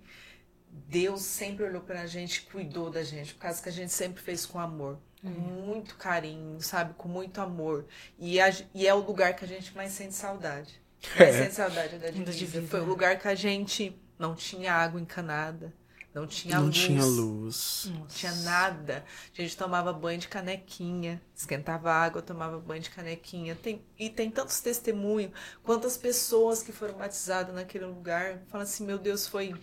Deus 0.70 1.22
sempre 1.22 1.64
olhou 1.64 1.80
pra 1.82 2.06
gente, 2.06 2.42
cuidou 2.42 2.90
da 2.90 3.02
gente, 3.02 3.32
por 3.34 3.40
causa 3.40 3.62
que 3.62 3.68
a 3.70 3.72
gente 3.72 3.92
sempre 3.92 4.22
fez 4.22 4.44
com 4.44 4.58
amor, 4.58 4.98
com 5.22 5.28
muito 5.30 5.96
carinho, 5.96 6.60
sabe, 6.60 6.92
com 6.94 7.08
muito 7.08 7.40
amor. 7.40 7.86
E, 8.18 8.38
a- 8.40 8.50
e 8.74 8.86
é 8.86 8.92
o 8.94 8.98
lugar 8.98 9.34
que 9.34 9.44
a 9.44 9.48
gente 9.48 9.74
mais 9.74 9.92
sente 9.92 10.14
saudade. 10.14 10.82
Mais 11.18 11.34
É. 11.34 11.42
sente 11.44 11.54
saudade 11.54 11.98
da 11.98 12.10
divisa. 12.10 12.32
divisa, 12.38 12.66
Foi 12.66 12.80
o 12.80 12.82
né? 12.84 12.88
lugar 12.88 13.18
que 13.18 13.28
a 13.28 13.34
gente 13.34 13.98
não 14.18 14.34
tinha 14.34 14.72
água 14.74 15.00
encanada, 15.00 15.72
não 16.14 16.26
tinha 16.26 16.56
Não 16.58 16.66
luz. 16.66 16.76
tinha 16.76 17.04
luz. 17.04 17.90
Não 17.92 18.06
tinha 18.06 18.32
nada. 18.36 19.04
A 19.36 19.42
gente 19.42 19.56
tomava 19.56 19.92
banho 19.92 20.18
de 20.20 20.28
canequinha, 20.28 21.20
esquentava 21.34 21.90
água, 21.92 22.22
tomava 22.22 22.58
banho 22.58 22.80
de 22.82 22.90
canequinha. 22.90 23.56
Tem, 23.60 23.82
e 23.98 24.08
tem 24.08 24.30
tantos 24.30 24.60
testemunhos, 24.60 25.32
quantas 25.62 25.96
pessoas 25.96 26.62
que 26.62 26.70
foram 26.72 26.94
batizadas 26.94 27.54
naquele 27.54 27.86
lugar. 27.86 28.40
Fala 28.48 28.62
assim, 28.64 28.84
meu 28.86 28.98
Deus, 28.98 29.26
foi. 29.26 29.54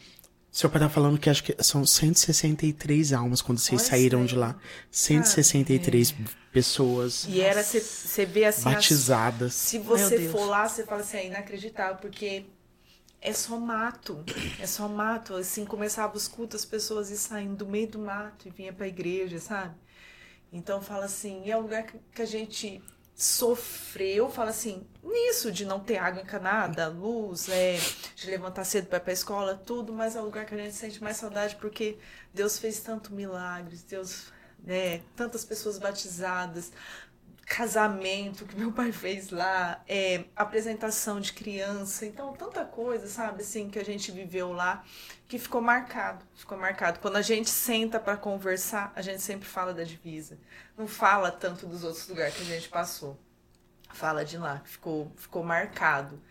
Seu 0.51 0.69
pai 0.69 0.81
tá 0.81 0.89
falando 0.89 1.17
que 1.17 1.29
acho 1.29 1.45
que 1.45 1.55
são 1.63 1.85
163 1.85 3.13
almas 3.13 3.41
quando 3.41 3.57
vocês 3.59 3.79
Olha 3.81 3.89
saíram 3.89 4.19
isso 4.25 4.33
de 4.33 4.39
lá. 4.39 4.57
163 4.91 6.13
pessoas 6.51 7.25
E 7.29 7.39
era, 7.39 7.63
você 7.63 8.25
vê 8.25 8.43
assim. 8.45 8.67
as- 8.67 8.75
batizadas. 8.75 9.53
Se 9.53 9.77
você 9.79 10.27
for 10.29 10.45
lá, 10.45 10.67
você 10.67 10.85
fala 10.85 10.99
assim, 11.01 11.17
é 11.17 11.27
inacreditável, 11.27 11.95
porque 12.01 12.45
é 13.22 13.32
só 13.32 13.57
mato. 13.57 14.24
É 14.59 14.65
só 14.65 14.88
mato. 14.89 15.36
Assim, 15.36 15.63
começava 15.63 16.17
os 16.17 16.28
cultos, 16.28 16.61
as 16.61 16.65
pessoas 16.65 17.09
iam 17.09 17.19
saindo 17.19 17.55
do 17.57 17.67
meio 17.67 17.88
do 17.88 17.99
mato 17.99 18.47
e 18.47 18.51
vinha 18.51 18.74
pra 18.74 18.88
igreja, 18.88 19.39
sabe? 19.39 19.76
Então 20.51 20.82
fala 20.82 21.05
assim, 21.05 21.49
é 21.49 21.55
um 21.55 21.61
lugar 21.61 21.86
que, 21.86 22.22
a 22.22 22.26
gente 22.26 22.84
sofreu, 23.15 24.30
fala 24.30 24.49
assim, 24.49 24.86
nisso 25.03 25.51
de 25.51 25.63
não 25.65 25.80
ter 25.80 25.97
água 25.97 26.22
encanada, 26.24 26.88
luz, 26.88 27.47
é, 27.47 27.78
de 28.15 28.28
levantar 28.30 28.65
cedo 28.65 28.88
para 28.88 28.97
ir 28.97 29.01
pra 29.01 29.13
escola, 29.13 29.55
tudo, 29.55 29.93
mas 29.93 30.15
é 30.15 30.22
o 30.22 30.26
lugar 30.26 30.45
que 30.45 30.55
a 30.55 30.57
gente 30.57 30.76
sente 30.76 31.01
mais 31.01 31.17
saudade 31.17 31.55
porque 31.57 31.97
Deus 32.34 32.57
fez 32.57 32.80
tanto 32.80 33.13
milagres, 33.13 33.84
Deus, 33.84 34.34
né, 34.63 35.01
tantas 35.15 35.45
pessoas 35.45 35.78
batizadas, 35.78 36.72
casamento 37.55 38.45
que 38.45 38.55
meu 38.55 38.71
pai 38.71 38.93
fez 38.93 39.29
lá, 39.29 39.83
é, 39.85 40.23
apresentação 40.33 41.19
de 41.19 41.33
criança, 41.33 42.05
então 42.05 42.31
tanta 42.31 42.63
coisa, 42.63 43.07
sabe, 43.07 43.41
assim, 43.41 43.69
que 43.69 43.77
a 43.77 43.83
gente 43.83 44.09
viveu 44.09 44.53
lá, 44.53 44.85
que 45.27 45.37
ficou 45.37 45.59
marcado, 45.59 46.23
ficou 46.33 46.57
marcado. 46.57 46.99
Quando 46.99 47.17
a 47.17 47.21
gente 47.21 47.49
senta 47.49 47.99
para 47.99 48.15
conversar, 48.15 48.93
a 48.95 49.01
gente 49.01 49.21
sempre 49.21 49.49
fala 49.49 49.73
da 49.73 49.83
divisa, 49.83 50.39
não 50.77 50.87
fala 50.87 51.29
tanto 51.29 51.67
dos 51.67 51.83
outros 51.83 52.07
lugares 52.07 52.35
que 52.35 52.41
a 52.41 52.45
gente 52.45 52.69
passou, 52.69 53.19
fala 53.93 54.23
de 54.23 54.37
lá, 54.37 54.61
ficou, 54.63 55.11
ficou 55.17 55.43
marcado. 55.43 56.21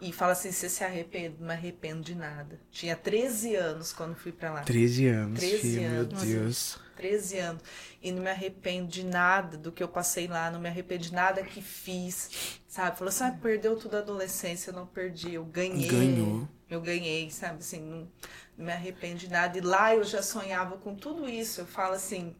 E 0.00 0.12
fala 0.12 0.32
assim, 0.32 0.52
você 0.52 0.68
se 0.68 0.84
arrepende? 0.84 1.36
Não 1.40 1.48
me 1.48 1.52
arrependo 1.52 2.02
de 2.02 2.14
nada. 2.14 2.60
Tinha 2.70 2.94
13 2.94 3.56
anos 3.56 3.92
quando 3.92 4.14
fui 4.14 4.30
para 4.30 4.52
lá. 4.52 4.62
13 4.62 5.06
anos, 5.08 5.40
13 5.40 5.58
filho, 5.58 5.90
meu 5.90 6.00
anos. 6.02 6.22
Deus. 6.22 6.80
13 6.96 7.38
anos. 7.38 7.62
E 8.00 8.12
não 8.12 8.22
me 8.22 8.30
arrependo 8.30 8.86
de 8.86 9.04
nada 9.04 9.56
do 9.56 9.72
que 9.72 9.82
eu 9.82 9.88
passei 9.88 10.28
lá, 10.28 10.50
não 10.50 10.60
me 10.60 10.68
arrependo 10.68 11.02
de 11.02 11.12
nada 11.12 11.42
que 11.42 11.60
fiz, 11.60 12.60
sabe? 12.68 12.96
Falou 12.96 13.08
assim, 13.08 13.24
ah, 13.24 13.38
perdeu 13.42 13.76
tudo 13.76 13.96
a 13.96 13.98
adolescência, 13.98 14.70
eu 14.70 14.74
não 14.74 14.86
perdi, 14.86 15.34
eu 15.34 15.44
ganhei. 15.44 15.88
Ganhou. 15.88 16.48
Eu 16.70 16.80
ganhei, 16.80 17.28
sabe? 17.30 17.58
Assim, 17.58 17.80
não, 17.80 18.08
não 18.56 18.66
me 18.66 18.72
arrependo 18.72 19.16
de 19.16 19.28
nada. 19.28 19.58
E 19.58 19.60
lá 19.60 19.96
eu 19.96 20.04
já 20.04 20.22
sonhava 20.22 20.76
com 20.76 20.94
tudo 20.94 21.28
isso. 21.28 21.62
Eu 21.62 21.66
falo 21.66 21.94
assim, 21.94 22.36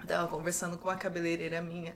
eu 0.00 0.06
tava 0.06 0.28
conversando 0.28 0.78
com 0.78 0.88
uma 0.88 0.96
cabeleireira 0.96 1.60
minha 1.60 1.94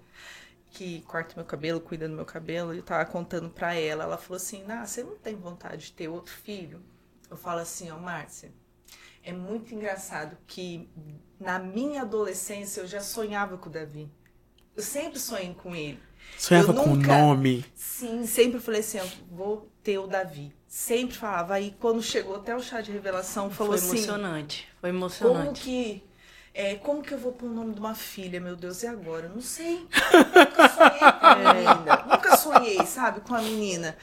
que 0.75 1.03
corta 1.03 1.35
meu 1.37 1.45
cabelo, 1.45 1.81
cuida 1.81 2.09
do 2.09 2.15
meu 2.15 2.25
cabelo, 2.25 2.75
e 2.75 2.79
eu 2.79 2.83
tava 2.83 3.05
contando 3.07 3.49
pra 3.49 3.75
ela. 3.75 4.05
Ela 4.05 4.19
falou 4.19 4.37
assim: 4.37 4.65
Ah, 4.69 4.85
você 4.85 5.03
não 5.03 5.17
tem 5.17 5.35
vontade 5.37 5.87
de 5.87 5.93
ter 5.93 6.09
outro 6.09 6.33
filho? 6.33 6.83
Eu 7.31 7.37
falo 7.37 7.61
assim, 7.61 7.91
ó, 7.91 7.99
Márcia, 7.99 8.53
é 9.23 9.33
muito 9.33 9.75
engraçado 9.75 10.37
que 10.47 10.89
na 11.41 11.59
minha 11.59 12.03
adolescência 12.03 12.81
eu 12.83 12.87
já 12.87 13.01
sonhava 13.01 13.57
com 13.57 13.69
o 13.69 13.73
Davi. 13.73 14.11
Eu 14.77 14.83
sempre 14.83 15.19
sonhei 15.19 15.55
com 15.55 15.75
ele. 15.75 15.99
Sonhava 16.37 16.73
Eu 16.73 16.83
com 16.83 16.93
o 16.93 16.97
nome. 16.97 17.65
Sim, 17.75 18.27
sempre 18.27 18.61
falei 18.61 18.81
assim, 18.81 18.99
ó, 18.99 19.07
vou 19.31 19.71
ter 19.83 19.99
o 19.99 20.07
Davi. 20.07 20.53
Sempre 20.67 21.17
falava. 21.17 21.55
Aí 21.55 21.75
quando 21.81 22.03
chegou 22.03 22.37
até 22.37 22.55
o 22.55 22.61
chá 22.61 22.81
de 22.81 22.93
revelação, 22.93 23.51
falou 23.51 23.77
Foi 23.79 23.81
assim, 23.81 23.99
emocionante. 23.99 24.69
Foi 24.81 24.91
como 24.91 25.01
emocionante. 25.01 25.61
que. 25.63 26.05
É, 26.57 26.77
como 26.77 27.03
que 27.03 27.13
eu 27.13 27.19
vou 27.19 27.33
pôr 27.33 27.47
o 27.47 27.53
nome 27.53 27.75
de 27.75 27.81
uma 27.81 27.97
filha, 27.97 28.41
meu 28.41 28.55
Deus, 28.55 28.85
e 28.85 28.87
agora? 28.87 29.29
Não 29.29 29.41
sei. 29.41 29.89
Nunca 29.91 30.69
sonhei 30.69 31.01
com 31.01 31.27
a 31.27 31.35
menina. 31.35 32.05
Nunca 32.07 32.37
sonhei, 32.37 32.87
sabe, 32.87 33.21
com 33.23 33.35
a 33.35 33.43
menina. 33.43 33.97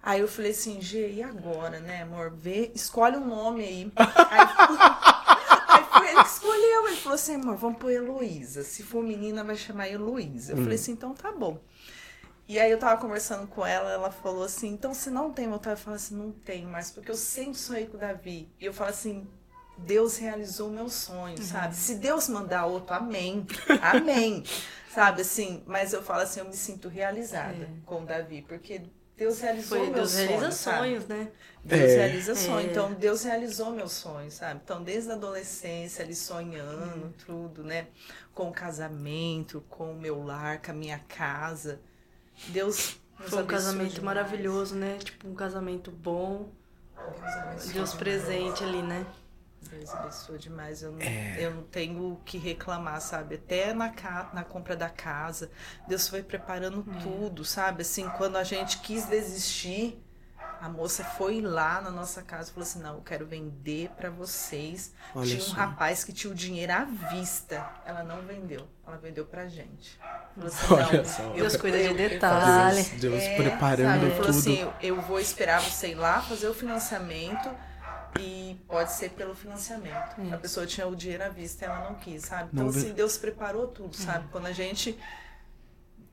Aí 0.00 0.20
eu 0.20 0.28
falei 0.28 0.52
assim, 0.52 0.80
G, 0.80 1.14
e 1.14 1.20
agora, 1.20 1.80
né, 1.80 2.02
amor? 2.02 2.30
Vê, 2.30 2.70
escolhe 2.76 3.16
um 3.16 3.26
nome 3.26 3.64
aí. 3.64 3.92
Aí, 3.96 4.38
aí 5.66 5.84
foi 5.84 6.08
ele 6.08 6.22
que 6.22 6.28
escolheu. 6.28 6.86
Ele 6.86 6.96
falou 6.96 7.16
assim, 7.16 7.34
amor, 7.34 7.56
vamos 7.56 7.78
pôr 7.78 7.90
Heloísa. 7.90 8.62
Se 8.62 8.84
for 8.84 9.02
menina, 9.02 9.42
vai 9.42 9.56
chamar 9.56 9.88
Heloísa. 9.88 10.52
Eu 10.52 10.58
falei 10.58 10.76
assim, 10.76 10.92
então 10.92 11.12
tá 11.12 11.32
bom. 11.32 11.58
E 12.48 12.60
aí 12.60 12.70
eu 12.70 12.78
tava 12.78 13.00
conversando 13.00 13.48
com 13.48 13.66
ela, 13.66 13.90
ela 13.90 14.12
falou 14.12 14.44
assim, 14.44 14.68
então 14.68 14.94
se 14.94 15.10
não 15.10 15.32
tem 15.32 15.48
vontade, 15.48 15.80
eu 15.80 15.84
falo 15.84 15.96
assim, 15.96 16.14
não 16.14 16.30
tenho 16.30 16.68
mais, 16.68 16.92
porque 16.92 17.10
eu 17.10 17.16
sempre 17.16 17.58
sonhei 17.58 17.86
com 17.86 17.96
o 17.96 18.00
Davi. 18.00 18.48
E 18.60 18.64
eu 18.64 18.72
falo 18.72 18.90
assim, 18.90 19.26
Deus 19.78 20.16
realizou 20.16 20.70
meu 20.70 20.88
sonho, 20.88 21.36
sabe? 21.42 21.74
Se 21.76 21.96
Deus 21.96 22.28
mandar 22.28 22.66
outro, 22.66 22.94
amém. 22.94 23.46
Amém. 23.82 24.42
sabe 24.92 25.20
assim, 25.22 25.62
mas 25.66 25.92
eu 25.92 26.02
falo 26.02 26.20
assim, 26.22 26.40
eu 26.40 26.46
me 26.46 26.54
sinto 26.54 26.88
realizada 26.88 27.64
É. 27.64 27.68
com 27.84 28.02
o 28.02 28.06
Davi, 28.06 28.42
porque 28.42 28.82
Deus 29.16 29.40
realizou 29.40 29.78
Foi 29.78 29.86
meu 29.86 29.94
Deus 29.94 30.10
sonho, 30.10 30.28
realiza 30.28 30.50
sabe? 30.52 30.78
sonhos, 30.78 31.06
né? 31.06 31.28
Deus 31.64 31.90
É. 31.90 31.96
realiza. 31.96 32.32
É. 32.32 32.62
Então, 32.64 32.92
Deus 32.94 33.22
realizou 33.22 33.70
meus 33.72 33.92
sonhos, 33.92 34.34
sabe? 34.34 34.60
Então, 34.64 34.82
desde 34.82 35.10
a 35.10 35.14
adolescência, 35.14 36.04
ali 36.04 36.14
sonhando, 36.14 37.12
tudo, 37.26 37.62
né? 37.64 37.86
Com 38.34 38.48
o 38.48 38.52
casamento, 38.52 39.62
com 39.68 39.92
o 39.92 39.96
meu 39.96 40.22
lar, 40.22 40.60
com 40.62 40.70
a 40.70 40.74
minha 40.74 40.98
casa. 41.08 41.80
Deus 42.48 42.96
Foi 43.20 43.42
um 43.42 43.46
casamento 43.46 43.94
demais. 43.94 44.04
maravilhoso, 44.04 44.74
né? 44.74 44.98
Tipo, 45.02 45.28
um 45.28 45.34
casamento 45.34 45.90
bom. 45.90 46.48
Deus 47.52 47.68
Deus 47.72 47.94
presente 47.94 48.62
ali, 48.64 48.82
né? 48.82 49.06
Deus 49.70 49.94
abençoou 49.94 50.38
demais. 50.38 50.82
Eu 50.82 50.92
não, 50.92 51.00
É. 51.00 51.36
eu 51.38 51.54
não 51.54 51.62
tenho 51.64 52.12
o 52.12 52.16
que 52.24 52.38
reclamar, 52.38 53.00
sabe? 53.00 53.36
Até 53.36 53.72
na, 53.74 53.90
ca... 53.90 54.30
na 54.32 54.44
compra 54.44 54.76
da 54.76 54.88
casa, 54.88 55.50
Deus 55.88 56.08
foi 56.08 56.22
preparando 56.22 56.84
É. 56.96 56.98
tudo, 57.02 57.44
sabe? 57.44 57.82
Assim, 57.82 58.08
quando 58.10 58.36
a 58.36 58.44
gente 58.44 58.78
quis 58.78 59.06
desistir, 59.06 60.02
a 60.60 60.68
moça 60.70 61.04
foi 61.04 61.42
lá 61.42 61.82
na 61.82 61.90
nossa 61.90 62.22
casa 62.22 62.48
e 62.50 62.52
falou 62.54 62.66
assim: 62.66 62.80
Não, 62.80 62.94
eu 62.94 63.02
quero 63.02 63.26
vender 63.26 63.90
pra 63.90 64.08
vocês. 64.08 64.92
Olha 65.14 65.26
tinha 65.26 65.38
um 65.38 65.42
só. 65.42 65.54
rapaz 65.54 66.02
que 66.02 66.12
tinha 66.14 66.32
o 66.32 66.34
dinheiro 66.34 66.72
à 66.72 66.84
vista. 66.84 67.68
Ela 67.84 68.02
não 68.02 68.22
vendeu, 68.22 68.66
ela 68.86 68.96
vendeu 68.96 69.26
pra 69.26 69.46
gente. 69.48 69.98
Falou 70.34 70.48
assim, 70.48 70.74
Olha 70.74 70.98
não, 70.98 71.04
só. 71.04 71.22
eu- 71.24 71.34
Deus 71.34 71.56
cuida 71.56 71.78
de 71.78 71.92
detalhe. 71.94 72.82
Deus, 72.84 73.00
Deus 73.00 73.22
é, 73.22 73.36
preparando 73.36 73.86
sabe? 73.92 74.04
Ele 74.06 74.10
falou 74.12 74.26
tudo. 74.26 74.38
assim, 74.38 74.58
eu, 74.60 74.72
eu 74.80 75.00
vou 75.02 75.20
esperar 75.20 75.60
você 75.60 75.88
ir 75.90 75.94
lá 75.94 76.22
fazer 76.22 76.48
o 76.48 76.54
financiamento 76.54 77.50
e 78.20 78.60
pode 78.68 78.92
ser 78.92 79.10
pelo 79.10 79.34
financiamento. 79.34 80.20
É. 80.30 80.34
A 80.34 80.38
pessoa 80.38 80.66
tinha 80.66 80.86
o 80.86 80.94
dinheiro 80.96 81.24
à 81.24 81.28
vista, 81.28 81.64
ela 81.64 81.88
não 81.88 81.94
quis, 81.96 82.22
sabe? 82.22 82.50
Então, 82.52 82.64
Não 82.64 82.70
assim, 82.70 82.92
Deus 82.92 83.16
preparou 83.18 83.66
tudo, 83.68 83.94
É. 83.94 84.02
sabe? 84.02 84.28
Quando 84.30 84.46
a 84.46 84.52
gente 84.52 84.98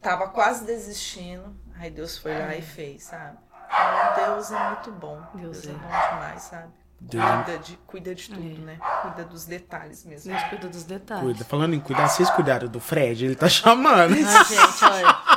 tava 0.02 0.28
quase 0.30 0.66
desistindo, 0.66 1.56
aí 1.80 1.90
Deus 1.90 2.18
foi 2.18 2.38
lá 2.38 2.56
e 2.56 2.62
fez, 2.62 3.04
sabe? 3.04 3.38
Então, 3.66 4.36
Deus 4.36 4.52
é 4.52 4.70
muito 4.70 4.92
bom. 4.92 5.22
Deus 5.36 5.62
Deus, 5.62 5.68
é. 5.68 5.70
é. 5.70 5.74
bom 5.74 6.10
demais, 6.16 6.42
sabe? 6.44 6.72
Deus 7.00 7.24
é- 7.24 7.44
Cuida 7.44 7.58
de, 7.60 7.78
cuida 7.88 8.16
de 8.16 8.30
tudo, 8.30 8.42
É. 8.62 8.66
né? 8.66 8.78
Cuida 9.02 9.24
dos 9.26 9.46
detalhes 9.46 10.06
mesmo. 10.06 10.32
Deus 10.32 10.44
cuida 10.46 10.70
dos 10.70 10.84
detalhes. 10.84 11.24
Cuida. 11.24 11.44
Falando 11.46 11.74
em 11.74 11.80
cuidar, 11.80 12.08
vocês 12.08 12.30
cuidaram 12.30 12.68
do 12.68 12.80
Fred? 12.80 13.26
Ele 13.26 13.36
tá 13.36 13.48
chamando. 13.50 14.14
Ai, 14.14 14.46
gente, 14.46 14.86
olha. 14.86 15.33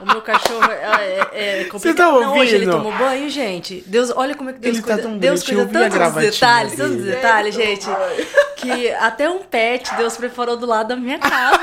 O 0.00 0.06
meu 0.06 0.22
cachorro 0.22 0.70
é, 0.70 1.28
é, 1.32 1.60
é 1.60 1.64
complicado. 1.64 1.96
tá 1.96 2.20
Não, 2.26 2.38
hoje 2.38 2.54
ele 2.54 2.66
ouvindo? 2.66 2.84
tomou 2.84 2.92
banho, 2.98 3.28
gente. 3.28 3.84
Deus, 3.86 4.10
olha 4.14 4.34
como 4.34 4.50
é 4.50 4.52
que 4.54 4.58
Deus 4.60 4.76
Ele 4.76 4.82
tá 4.86 4.94
cuida. 4.94 5.08
tão 5.08 5.18
Deus 5.18 5.42
cuida 5.42 5.60
eu 5.60 5.66
vi 5.66 5.76
a 5.76 5.80
tanto 5.80 5.88
dos 5.88 5.94
gravatinha 5.98 6.30
detalhes, 6.30 6.76
tantos 6.76 6.96
dele. 6.96 7.10
detalhes, 7.16 7.54
gente. 7.54 7.86
Que 8.56 8.90
até 8.92 9.28
um 9.28 9.40
pet 9.40 9.94
Deus 9.96 10.16
preparou 10.16 10.56
do 10.56 10.66
lado 10.66 10.88
da 10.88 10.96
minha 10.96 11.18
casa. 11.18 11.60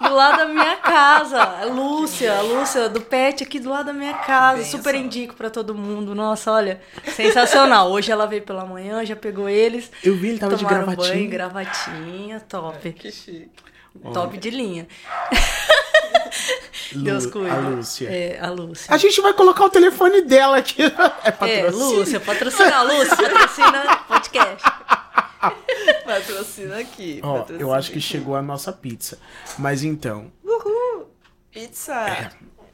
Do 0.00 0.14
lado 0.14 0.38
da 0.38 0.46
minha 0.46 0.76
casa. 0.76 1.64
Lúcia, 1.66 2.38
a 2.38 2.40
Lúcia 2.40 2.88
do 2.88 3.00
pet 3.02 3.44
aqui 3.44 3.60
do 3.60 3.68
lado 3.68 3.86
da 3.86 3.92
minha 3.92 4.14
casa. 4.14 4.64
Super 4.64 4.94
indico 4.94 5.34
pra 5.34 5.50
todo 5.50 5.74
mundo. 5.74 6.14
Nossa, 6.14 6.50
olha, 6.50 6.80
sensacional. 7.14 7.90
Hoje 7.92 8.10
ela 8.10 8.26
veio 8.26 8.42
pela 8.42 8.64
manhã, 8.64 9.04
já 9.04 9.14
pegou 9.14 9.48
eles. 9.48 9.90
Eu 10.02 10.16
vi, 10.16 10.30
ele 10.30 10.38
tava 10.38 10.56
de 10.56 10.64
gravatinha. 10.64 11.12
banho, 11.14 11.30
gravatinha, 11.30 12.40
top. 12.48 12.92
Que 12.92 13.12
chique. 13.12 13.50
Top 14.12 14.36
de 14.38 14.50
linha. 14.50 14.86
Lu- 16.94 17.02
Deus 17.04 17.26
cuida. 17.26 17.52
A 17.52 17.58
Lúcia. 17.58 18.08
É, 18.08 18.38
a 18.40 18.50
Lúcia. 18.50 18.92
A 18.94 18.96
gente 18.98 19.20
vai 19.20 19.32
colocar 19.32 19.64
o 19.64 19.70
telefone 19.70 20.22
dela 20.22 20.56
aqui. 20.58 20.82
É 21.24 21.28
É, 21.28 21.30
patrocínio. 21.32 21.70
Lúcia, 21.98 22.20
patrocina, 22.20 22.82
Lúcia, 22.82 23.16
patrocina 23.16 23.96
podcast. 24.08 24.70
Patrocina 26.04 26.78
aqui. 26.78 27.20
Ó, 27.22 27.38
patrocina 27.38 27.60
eu 27.62 27.72
acho 27.74 27.90
que 27.90 27.98
aqui. 27.98 28.06
chegou 28.06 28.36
a 28.36 28.42
nossa 28.42 28.72
pizza. 28.72 29.18
Mas 29.58 29.82
então, 29.82 30.30
Uhul! 30.44 31.08
Pizza! 31.50 31.94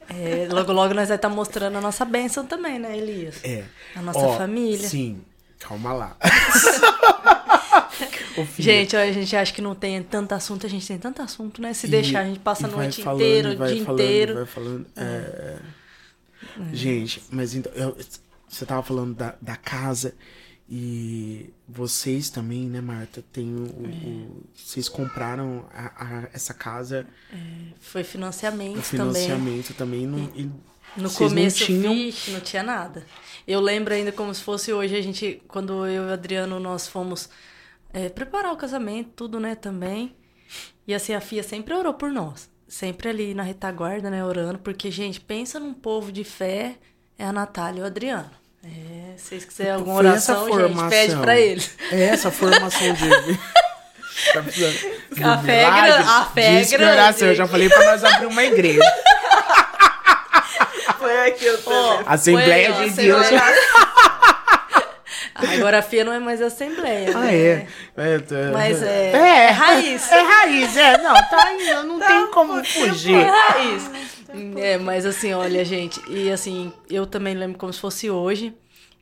É, 0.08 0.48
logo, 0.50 0.72
logo 0.72 0.94
nós 0.94 1.08
vamos 1.08 1.10
estar 1.10 1.28
mostrando 1.28 1.78
a 1.78 1.80
nossa 1.80 2.04
bênção 2.04 2.46
também, 2.46 2.78
né, 2.78 2.96
Elias? 2.96 3.36
é. 3.44 3.64
A 3.94 4.00
nossa 4.02 4.18
Ó, 4.18 4.36
família. 4.36 4.88
Sim, 4.88 5.22
calma 5.58 5.92
lá. 5.92 6.16
Gente, 8.58 8.94
ó, 8.96 9.00
a 9.00 9.12
gente 9.12 9.34
acha 9.34 9.52
que 9.52 9.62
não 9.62 9.74
tem 9.74 10.02
tanto 10.02 10.32
assunto, 10.32 10.66
a 10.66 10.68
gente 10.68 10.86
tem 10.86 10.98
tanto 10.98 11.22
assunto, 11.22 11.60
né? 11.62 11.72
Se 11.72 11.86
e- 11.86 11.90
deixar, 11.90 12.20
a 12.20 12.24
gente 12.24 12.40
passa 12.40 12.66
a 12.66 12.70
noite 12.70 13.02
falando, 13.02 13.20
inteira, 13.22 13.48
o 13.50 13.54
dia 13.56 13.84
falando, 13.84 14.00
inteiro. 14.00 14.34
Vai 14.34 14.46
falando, 14.46 14.86
é. 14.96 15.58
Gente, 16.72 17.22
mas 17.30 17.54
então, 17.54 17.72
eu- 17.74 17.96
você 18.48 18.64
tava 18.66 18.82
falando 18.82 19.14
da, 19.14 19.34
da 19.40 19.56
casa 19.56 20.14
e 20.68 21.50
vocês 21.68 22.28
também, 22.30 22.64
né, 22.68 22.80
Marta? 22.80 23.22
Tem 23.32 23.54
o, 23.54 23.62
o- 23.64 23.86
o- 23.86 24.42
vocês 24.54 24.88
compraram 24.88 25.64
a- 25.72 25.92
a- 26.24 26.28
essa 26.32 26.52
casa, 26.54 27.06
Foi 27.80 28.02
financiamento, 28.04 28.78
o 28.78 28.82
também. 28.82 28.84
financiamento 29.22 29.74
também. 29.74 30.06
não- 30.06 30.30
e 30.34 30.50
No 30.96 31.08
vocês 31.08 31.20
não 31.20 31.28
começo, 31.28 31.64
tinham- 31.66 32.12
não 32.28 32.40
tinha 32.40 32.62
nada. 32.62 33.04
Eu 33.46 33.60
lembro 33.60 33.92
ainda 33.94 34.10
como 34.12 34.34
se 34.34 34.42
fosse 34.42 34.72
hoje, 34.72 34.96
a 34.96 35.02
gente, 35.02 35.42
quando 35.46 35.86
eu 35.86 36.04
e 36.04 36.10
o 36.10 36.12
Adriano, 36.12 36.58
nós 36.58 36.86
fomos 36.88 37.28
é, 37.96 38.08
preparar 38.08 38.52
o 38.52 38.56
casamento, 38.56 39.10
tudo, 39.16 39.40
né, 39.40 39.54
também. 39.54 40.14
E 40.86 40.94
assim, 40.94 41.14
a 41.14 41.20
Fia 41.20 41.42
sempre 41.42 41.74
orou 41.74 41.94
por 41.94 42.10
nós. 42.12 42.48
Sempre 42.68 43.08
ali 43.08 43.34
na 43.34 43.42
retaguarda, 43.42 44.10
né, 44.10 44.24
orando. 44.24 44.58
Porque, 44.58 44.90
gente, 44.90 45.20
pensa 45.20 45.58
num 45.58 45.74
povo 45.74 46.12
de 46.12 46.24
fé, 46.24 46.76
é 47.18 47.24
a 47.24 47.32
Natália 47.32 47.80
e 47.80 47.82
o 47.82 47.86
Adriano. 47.86 48.30
É, 48.64 49.16
se 49.16 49.26
vocês 49.28 49.44
quiserem 49.44 49.72
alguma 49.72 49.96
Foi 49.96 50.06
oração, 50.06 50.46
gente, 50.46 50.88
pede 50.90 51.16
pra 51.16 51.38
eles. 51.38 51.76
É 51.92 52.04
essa 52.06 52.30
formação 52.30 52.92
dele. 52.94 53.38
Tá 54.32 54.42
precisando 54.42 54.72
de 55.12 55.22
A 55.22 55.38
fé 55.38 55.62
é 55.62 55.66
milagre? 55.70 55.92
gran- 55.92 56.10
a 56.10 56.24
fé 56.24 56.54
é 56.54 56.60
De 56.62 56.76
grande. 56.76 57.24
Eu 57.24 57.34
já 57.34 57.46
falei 57.46 57.68
pra 57.68 57.84
nós 57.84 58.02
abrir 58.04 58.26
uma 58.26 58.42
igreja. 58.44 58.80
Põe 60.98 61.16
aqui 61.28 61.44
o 61.48 61.58
telefone. 61.58 62.02
Assembleia 62.06 62.74
Foi, 62.74 62.90
de. 62.90 62.96
Deus. 62.96 63.26
Agora 65.56 65.78
a 65.78 65.82
FIA 65.82 66.04
não 66.04 66.12
é 66.12 66.18
mais 66.18 66.40
assembleia. 66.42 67.10
Ah, 67.14 67.20
né? 67.20 67.34
é. 67.36 67.66
é 67.96 68.18
tá- 68.18 68.50
Mas 68.52 68.82
é, 68.82 69.12
É. 69.12 69.16
é 69.16 69.50
raiz. 69.50 70.10
É 70.12 70.20
raiz, 70.22 70.76
é. 70.76 70.98
Não, 70.98 71.14
tá 71.14 71.52
indo, 71.54 71.82
não 71.84 71.98
tem 72.00 72.26
como 72.30 72.58
É 72.58 72.64
fugir. 72.64 73.24
raiz. 73.24 73.90
É, 74.56 74.76
mas 74.78 75.06
assim, 75.06 75.32
olha, 75.32 75.64
gente, 75.64 76.00
e 76.10 76.30
assim, 76.30 76.72
eu 76.90 77.06
também 77.06 77.34
lembro 77.34 77.58
como 77.58 77.72
se 77.72 77.80
fosse 77.80 78.10
hoje, 78.10 78.54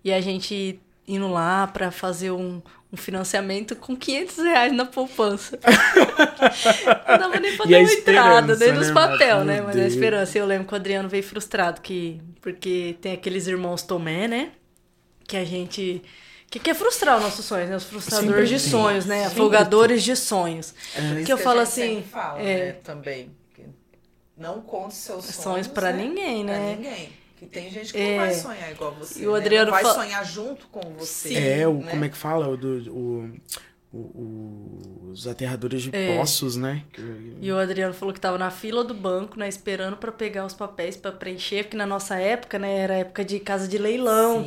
e 0.04 0.12
a 0.12 0.20
gente 0.20 0.78
indo 1.08 1.28
lá 1.28 1.66
pra 1.66 1.90
fazer 1.90 2.30
um, 2.30 2.62
um 2.92 2.96
financiamento 2.96 3.74
com 3.74 3.96
500 3.96 4.38
reais 4.38 4.72
na 4.72 4.84
poupança. 4.84 5.58
Não 7.08 7.18
dava 7.18 7.40
nem 7.40 7.56
pra 7.56 7.66
dar 7.66 7.78
uma 7.78 7.92
entrada, 7.92 8.56
nem 8.56 8.72
nos 8.72 8.88
né, 8.88 8.94
papel, 8.94 9.44
né? 9.44 9.60
Mas 9.60 9.76
a 9.76 9.86
esperança. 9.86 10.38
Eu 10.38 10.46
lembro 10.46 10.66
que 10.66 10.72
o 10.72 10.76
Adriano 10.76 11.08
veio 11.08 11.22
frustrado, 11.22 11.80
que, 11.80 12.20
porque 12.40 12.96
tem 13.00 13.12
aqueles 13.12 13.46
irmãos 13.46 13.82
Tomé, 13.82 14.28
né? 14.28 14.50
Que 15.26 15.36
a 15.36 15.44
gente. 15.44 16.02
Que 16.50 16.58
quer 16.60 16.74
frustrar 16.74 17.16
os 17.16 17.22
nossos 17.22 17.44
sonhos, 17.44 17.68
né? 17.68 17.76
Os 17.76 17.84
frustradores 17.84 18.30
Sempre 18.30 18.46
de 18.58 18.62
tem. 18.62 18.70
sonhos, 18.70 19.06
né? 19.06 19.24
Sempre 19.24 19.32
Afogadores 19.40 20.02
de 20.04 20.14
sonhos. 20.14 20.74
É, 20.94 21.22
que 21.24 21.32
eu 21.32 21.36
Isso 21.36 21.44
falo 21.44 21.60
a 21.60 21.64
gente 21.64 21.72
assim. 21.72 21.94
sempre 21.96 22.10
Fala, 22.10 22.40
é, 22.42 22.56
né, 22.66 22.72
também. 22.84 23.30
que 23.54 23.62
Não 24.36 24.60
conte 24.60 24.94
seus 24.94 25.24
sonhos. 25.24 25.36
Sonhos 25.42 25.66
pra 25.66 25.92
né? 25.92 26.04
ninguém, 26.04 26.44
né? 26.44 26.56
Pra 26.58 26.76
ninguém. 26.76 27.12
Que 27.36 27.46
tem 27.46 27.70
gente 27.70 27.92
que 27.92 27.98
É. 27.98 28.10
não 28.10 28.24
vai 28.24 28.34
sonhar 28.34 28.70
igual 28.70 28.92
você. 28.94 29.20
E 29.22 29.26
o 29.26 29.32
né? 29.32 29.38
Adriano 29.40 29.64
não 29.66 29.72
vai 29.72 29.82
fa- 29.82 29.94
sonhar 29.94 30.24
junto 30.24 30.66
com 30.68 30.80
você. 30.96 31.28
Sim. 31.30 31.36
É, 31.36 31.66
o, 31.66 31.74
né? 31.78 31.90
como 31.90 32.04
é 32.04 32.08
que 32.08 32.16
fala? 32.16 32.46
O, 32.48 32.56
do, 32.56 32.92
o- 32.94 33.32
os 33.94 35.26
aterradores 35.28 35.82
de 35.82 35.90
É. 35.94 36.16
poços, 36.16 36.56
né? 36.56 36.82
E 37.40 37.50
o 37.52 37.58
Adriano 37.58 37.94
falou 37.94 38.12
que 38.12 38.20
tava 38.20 38.36
na 38.36 38.50
fila 38.50 38.82
do 38.82 38.92
banco, 38.94 39.38
né, 39.38 39.48
esperando 39.48 39.96
pra 39.96 40.10
pegar 40.10 40.44
os 40.44 40.54
papéis 40.54 40.96
pra 40.96 41.12
preencher, 41.12 41.64
porque 41.64 41.76
na 41.76 41.86
nossa 41.86 42.16
época, 42.16 42.58
né, 42.58 42.78
era 42.78 42.94
época 42.94 43.24
de 43.24 43.38
casa 43.38 43.68
de 43.68 43.78
leilão. 43.78 44.42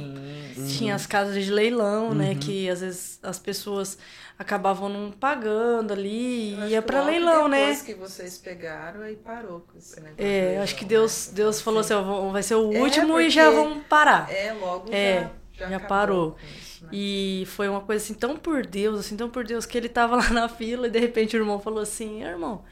Sim. 0.53 0.67
Tinha 0.77 0.95
as 0.95 1.05
casas 1.05 1.45
de 1.45 1.51
leilão, 1.51 2.13
né, 2.13 2.35
que 2.35 2.69
às 2.69 2.81
vezes 2.81 3.19
as 3.23 3.39
pessoas 3.39 3.97
acabavam 4.37 4.89
não 4.89 5.11
pagando 5.11 5.93
ali 5.93 6.53
e 6.55 6.69
ia 6.71 6.81
logo 6.81 7.05
leilão, 7.05 7.47
né? 7.47 7.59
Depois 7.59 7.81
que 7.83 7.93
vocês 7.95 8.37
pegaram, 8.37 9.01
aí 9.01 9.15
parou 9.15 9.61
com 9.61 9.77
esse 9.77 9.95
negócio. 9.99 10.15
É, 10.23 10.41
leilão, 10.47 10.63
acho 10.63 10.75
que 10.75 10.83
né? 10.83 10.89
Deus, 10.89 11.29
Deus 11.33 11.61
falou 11.61 11.79
assim, 11.79 11.93
ó, 11.93 12.01
vão- 12.03 12.31
vai 12.31 12.43
ser 12.43 12.55
o 12.55 12.73
É, 12.73 12.79
último 12.81 13.19
e 13.19 13.29
já 13.29 13.49
vão 13.49 13.79
parar. 13.81 14.29
É, 14.31 14.51
logo 14.53 14.91
É, 14.91 15.21
já, 15.21 15.31
já, 15.57 15.69
já 15.69 15.79
parou. 15.79 16.37
isso, 16.55 16.85
né? 16.85 16.91
E 16.91 17.43
foi 17.47 17.67
uma 17.69 17.81
coisa 17.81 18.03
assim 18.03 18.13
tão 18.13 18.37
por 18.37 18.65
Deus, 18.65 18.99
assim, 19.01 19.17
tão 19.17 19.29
por 19.29 19.45
Deus, 19.45 19.65
que 19.65 19.77
ele 19.77 19.89
tava 19.89 20.15
lá 20.17 20.29
na 20.29 20.49
fila 20.49 20.87
e 20.87 20.91
de 20.91 20.99
repente 20.99 21.35
o 21.35 21.39
irmão 21.39 21.59
falou 21.59 21.81
assim, 21.81 22.23
"Ô, 22.23 22.27
irmão, 22.27 22.65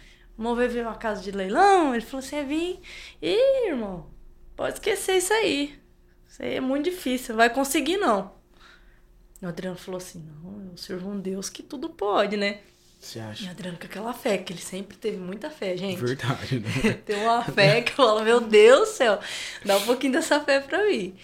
veio 0.55 0.69
ver 0.69 0.85
uma 0.85 0.95
casa 0.95 1.21
de 1.21 1.31
leilão? 1.31 1.93
Ele 1.95 2.05
falou 2.05 2.25
assim, 2.25 2.37
é 2.37 2.43
vim. 2.43 2.81
Ih, 3.21 3.69
irmão, 3.69 4.07
pode 4.55 4.75
esquecer 4.75 5.17
isso 5.17 5.33
aí. 5.33 5.79
Isso 6.27 6.43
aí 6.43 6.55
é 6.55 6.61
muito 6.61 6.85
difícil, 6.85 7.29
não 7.33 7.37
vai 7.37 7.49
conseguir 7.53 7.97
não. 7.97 8.33
O 9.41 9.47
Adriano 9.47 9.77
falou 9.77 9.97
assim, 9.97 10.19
não, 10.23 10.71
eu 10.71 10.77
sirvo 10.77 11.09
um 11.09 11.19
Deus 11.19 11.49
que 11.49 11.61
tudo 11.63 11.89
pode, 11.89 12.35
né? 12.37 12.61
Você 12.99 13.19
E 13.39 13.45
o 13.47 13.49
acha? 13.49 13.49
Adriano 13.51 13.77
com 13.77 13.85
aquela 13.85 14.13
fé, 14.13 14.37
que 14.37 14.53
ele 14.53 14.61
sempre 14.61 14.97
teve 14.97 15.17
muita 15.17 15.49
fé, 15.49 15.77
gente. 15.77 15.99
Verdade, 15.99 16.59
né? 16.59 16.69
Tem 17.05 17.15
uma 17.17 17.43
fé 17.43 17.81
que 17.81 17.91
eu 17.91 17.95
falo, 17.95 18.21
meu 18.23 18.41
Deus 18.41 18.89
do 18.89 18.93
céu, 18.95 19.19
dá 19.65 19.77
um 19.77 19.85
pouquinho 19.85 20.13
dessa 20.13 20.39
fé 20.41 20.59
pra 20.61 20.85
mim. 20.85 21.15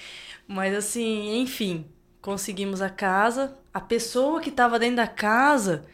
Mas 0.52 0.76
assim, 0.76 1.38
enfim, 1.40 1.86
conseguimos 2.22 2.82
a 2.82 2.90
casa. 2.90 3.58
A 3.74 3.80
pessoa 3.80 4.42
que 4.42 4.52
tava 4.52 4.78
dentro 4.78 4.98
da 4.98 5.08
casa 5.08 5.86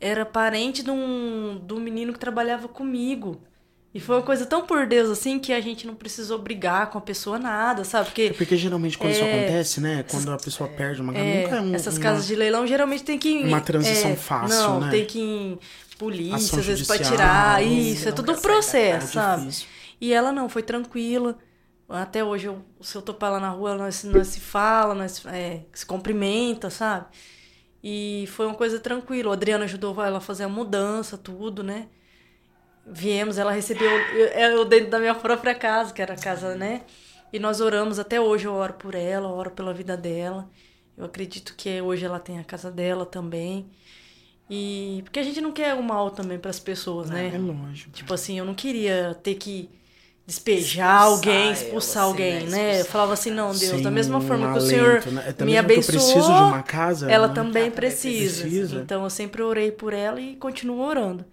era 0.00 0.24
parente 0.24 0.82
de 0.84 0.90
um, 0.90 1.60
de 1.66 1.72
um 1.74 1.80
menino 1.80 2.12
que 2.12 2.18
trabalhava 2.18 2.68
comigo. 2.68 3.40
E 3.92 4.00
foi 4.00 4.16
uma 4.16 4.22
coisa 4.22 4.44
tão 4.44 4.66
por 4.66 4.86
Deus 4.86 5.08
assim 5.10 5.38
que 5.38 5.52
a 5.52 5.60
gente 5.60 5.86
não 5.86 5.94
precisou 5.94 6.38
brigar 6.38 6.90
com 6.90 6.98
a 6.98 7.00
pessoa 7.00 7.38
nada, 7.38 7.84
sabe? 7.84 8.06
Porque 8.06 8.30
Porque 8.36 8.56
geralmente 8.56 8.98
quando 8.98 9.12
isso 9.12 9.22
É. 9.22 9.32
acontece, 9.44 9.80
né? 9.80 10.04
Quando 10.08 10.32
a 10.32 10.36
pessoa 10.36 10.68
perde 10.68 11.00
uma 11.00 11.12
casa, 11.12 11.24
é, 11.24 11.42
nunca 11.42 11.56
é 11.56 11.60
um, 11.60 11.74
essas 11.74 11.94
uma- 11.96 12.02
casas 12.02 12.26
de 12.26 12.34
leilão 12.34 12.66
geralmente 12.66 13.04
tem 13.04 13.18
que 13.18 13.42
uma 13.44 13.60
transição 13.60 14.10
é, 14.10 14.16
fácil, 14.16 14.56
não, 14.56 14.80
né? 14.80 14.90
tem 14.90 15.04
que 15.06 15.18
ir 15.18 15.22
em 15.22 15.58
polícia, 15.96 16.34
Ação 16.36 16.58
às 16.58 16.66
vezes, 16.66 16.86
pra 16.86 16.98
tirar. 16.98 17.62
isso, 17.64 17.98
Isso, 18.00 18.08
é 18.08 18.12
tudo 18.12 18.32
um 18.32 18.34
da 18.34 18.40
processo, 18.40 19.12
sabe? 19.12 19.42
É 19.42 19.46
difícil. 19.46 19.68
E 20.00 20.12
ela 20.12 20.32
não, 20.32 20.48
foi 20.48 20.62
tranquila. 20.64 21.38
Até 21.88 22.24
hoje, 22.24 22.46
eu, 22.46 22.64
se 22.80 22.96
eu 22.96 23.02
topar 23.02 23.32
lá 23.32 23.40
na 23.40 23.50
rua, 23.50 23.76
nós, 23.76 24.04
nós 24.04 24.28
se 24.28 24.40
fala, 24.40 24.94
nós 24.94 25.24
é, 25.26 25.60
se 25.72 25.84
cumprimenta, 25.84 26.70
sabe? 26.70 27.06
E 27.82 28.24
foi 28.28 28.46
uma 28.46 28.54
coisa 28.54 28.80
tranquila. 28.80 29.30
O 29.30 29.32
Adriano 29.32 29.64
ajudou 29.64 30.02
ela 30.02 30.18
a 30.18 30.20
fazer 30.20 30.44
a 30.44 30.48
mudança, 30.48 31.18
tudo, 31.18 31.62
né? 31.62 31.88
Viemos, 32.86 33.38
ela 33.38 33.52
recebeu 33.52 33.90
eu, 33.90 34.26
eu 34.28 34.64
dentro 34.64 34.90
da 34.90 34.98
minha 34.98 35.14
própria 35.14 35.54
casa, 35.54 35.92
que 35.92 36.00
era 36.00 36.14
a 36.14 36.18
casa, 36.18 36.54
né? 36.54 36.82
E 37.32 37.38
nós 37.38 37.60
oramos, 37.60 37.98
até 37.98 38.20
hoje 38.20 38.46
eu 38.46 38.54
oro 38.54 38.74
por 38.74 38.94
ela, 38.94 39.28
oro 39.28 39.50
pela 39.50 39.74
vida 39.74 39.96
dela. 39.96 40.48
Eu 40.96 41.04
acredito 41.04 41.54
que 41.56 41.80
hoje 41.80 42.04
ela 42.04 42.18
tem 42.18 42.38
a 42.38 42.44
casa 42.44 42.70
dela 42.70 43.04
também. 43.04 43.68
E 44.48 45.00
porque 45.04 45.18
a 45.18 45.22
gente 45.22 45.40
não 45.40 45.52
quer 45.52 45.74
o 45.74 45.82
mal 45.82 46.10
também 46.10 46.38
para 46.38 46.50
as 46.50 46.60
pessoas, 46.60 47.10
né? 47.10 47.32
É 47.34 47.38
lógico. 47.38 47.90
Tipo 47.90 48.14
assim, 48.14 48.38
eu 48.38 48.44
não 48.44 48.54
queria 48.54 49.18
ter 49.22 49.34
que 49.34 49.68
despejar 50.26 51.02
Expulsar 51.02 51.02
alguém, 51.02 51.42
ela, 51.44 51.52
expulsar 51.52 52.02
assim, 52.02 52.10
alguém, 52.12 52.40
né? 52.44 52.50
né? 52.50 52.64
Eu 52.66 52.70
Expulsar 52.70 52.92
falava 52.92 53.12
assim, 53.12 53.30
não, 53.30 53.54
Deus, 53.54 53.82
da 53.82 53.90
mesma 53.90 54.20
forma 54.20 54.48
um 54.48 54.52
que 54.52 54.58
o 54.58 54.62
Senhor 54.62 54.90
alento, 54.92 55.10
né? 55.10 55.24
Até 55.28 55.44
me 55.44 55.50
que 55.52 55.56
eu 55.56 55.60
abençoou, 55.60 55.84
preciso 56.00 56.26
de 56.34 56.42
uma 56.42 56.62
casa, 56.62 57.10
ela 57.10 57.28
né? 57.28 57.34
também 57.34 57.62
Ela 57.64 57.70
também 57.70 57.70
precisa. 57.70 58.42
precisa. 58.42 58.76
Então 58.80 59.04
eu 59.04 59.10
sempre 59.10 59.42
orei 59.42 59.70
por 59.70 59.92
ela 59.92 60.20
e 60.20 60.36
continuo 60.36 60.80
orando. 60.80 61.24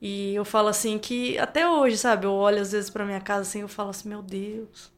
E 0.00 0.32
eu 0.34 0.44
falo 0.44 0.68
assim 0.68 0.96
que 0.98 1.36
até 1.38 1.68
hoje, 1.68 1.96
sabe? 1.96 2.24
Eu 2.26 2.32
olho 2.32 2.60
às 2.62 2.70
vezes 2.70 2.88
pra 2.88 3.04
minha 3.04 3.20
casa 3.20 3.42
assim, 3.42 3.62
eu 3.62 3.68
falo 3.68 3.90
assim, 3.90 4.08
meu 4.08 4.22
Deus, 4.22 4.92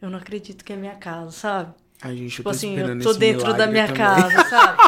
eu 0.00 0.10
não 0.10 0.18
acredito 0.18 0.64
que 0.64 0.72
é 0.72 0.76
minha 0.76 0.96
casa, 0.96 1.30
sabe? 1.30 1.72
Ai, 2.02 2.16
gente, 2.16 2.24
eu 2.24 2.28
Tipo 2.30 2.42
tô 2.42 2.50
assim, 2.50 2.76
eu 2.76 3.00
tô 3.00 3.12
dentro 3.14 3.54
da 3.54 3.68
minha 3.68 3.86
também. 3.86 4.02
casa, 4.04 4.42
sabe? 4.50 4.78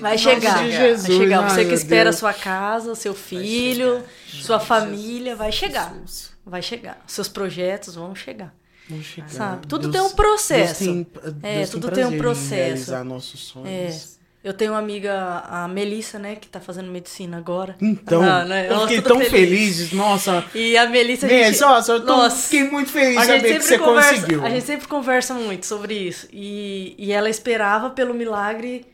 Vai 0.00 0.18
chegar, 0.18 0.56
vai 0.56 0.96
chegar. 1.12 1.48
Você 1.48 1.64
que 1.66 1.74
espera 1.74 2.08
a 2.08 2.10
Deus. 2.10 2.16
sua 2.16 2.32
casa, 2.32 2.96
seu 2.96 3.14
filho, 3.14 4.02
sua 4.26 4.58
família, 4.58 5.36
vai 5.36 5.52
chegar. 5.52 5.94
Jesus. 5.94 6.36
Vai 6.48 6.62
chegar. 6.62 7.02
Seus 7.06 7.28
projetos 7.28 7.94
vão 7.94 8.14
chegar. 8.14 8.54
Vamos 8.88 9.04
chegar. 9.06 9.28
Sabe? 9.28 9.66
Tudo 9.66 9.88
Deus- 9.88 9.92
tem 9.92 10.12
um 10.12 10.16
processo. 10.16 10.84
Deus 10.84 10.94
tem, 10.94 11.06
É, 11.42 11.56
Deus 11.58 11.70
tudo 11.70 11.90
tem 11.90 12.04
um 12.06 12.16
processo. 12.16 12.54
realizar 12.54 13.04
nossos 13.04 13.40
sonhos. 13.48 13.68
É. 14.14 14.18
Eu 14.42 14.54
tenho 14.54 14.70
uma 14.72 14.78
amiga, 14.78 15.42
a 15.46 15.66
Melissa, 15.68 16.18
né, 16.18 16.36
que 16.36 16.48
tá 16.48 16.60
fazendo 16.60 16.90
medicina 16.90 17.36
agora. 17.36 17.76
Então, 17.82 18.22
Ah, 18.22 18.44
né? 18.44 18.70
eu 18.70 18.80
fiquei 18.82 19.02
tão 19.02 19.20
feliz. 19.20 19.92
Nossa, 19.92 20.42
E 20.54 20.76
a 20.78 20.88
Melissa, 20.88 21.26
a 21.26 21.28
gente... 21.28 21.60
nossa, 21.60 21.92
eu 21.92 22.00
tô, 22.06 22.16
Nossa. 22.16 22.48
fiquei 22.48 22.70
muito 22.70 22.90
feliz 22.90 23.18
A 23.18 23.24
gente, 23.26 23.36
saber 23.42 23.42
que 23.42 23.48
sempre 23.48 23.66
você 23.66 23.78
conversa, 23.78 24.14
conseguiu. 24.14 24.44
a 24.46 24.48
gente 24.50 24.64
sempre 24.64 24.88
conversa 24.88 25.34
muito 25.34 25.66
sobre 25.66 25.94
isso. 25.94 26.28
E, 26.32 26.94
e 26.96 27.12
ela 27.12 27.28
esperava 27.28 27.90
pelo 27.90 28.14
milagre 28.14 28.86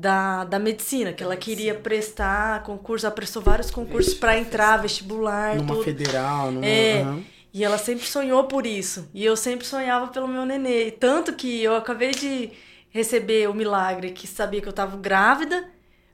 da, 0.00 0.44
da 0.44 0.58
medicina, 0.58 1.12
que 1.12 1.22
ela 1.22 1.36
queria 1.36 1.74
prestar 1.74 2.62
concurso, 2.62 3.04
ela 3.04 3.14
prestou 3.14 3.42
vários 3.42 3.70
concursos 3.70 4.14
para 4.14 4.38
entrar, 4.38 4.78
vestibular, 4.78 5.56
Numa 5.56 5.74
tudo. 5.74 5.84
federal, 5.84 6.50
numa... 6.50 6.64
É. 6.66 7.02
aham. 7.02 7.22
E 7.52 7.64
ela 7.64 7.76
sempre 7.78 8.06
sonhou 8.06 8.44
por 8.44 8.64
isso. 8.64 9.08
E 9.12 9.24
eu 9.24 9.36
sempre 9.36 9.66
sonhava 9.66 10.06
pelo 10.06 10.28
meu 10.28 10.46
nenê. 10.46 10.92
Tanto 10.92 11.32
que 11.34 11.60
eu 11.62 11.74
acabei 11.74 12.12
de 12.12 12.50
receber 12.90 13.48
o 13.48 13.54
milagre 13.54 14.12
que 14.12 14.24
sabia 14.26 14.60
que 14.62 14.68
eu 14.68 14.72
tava 14.72 14.96
grávida. 14.96 15.68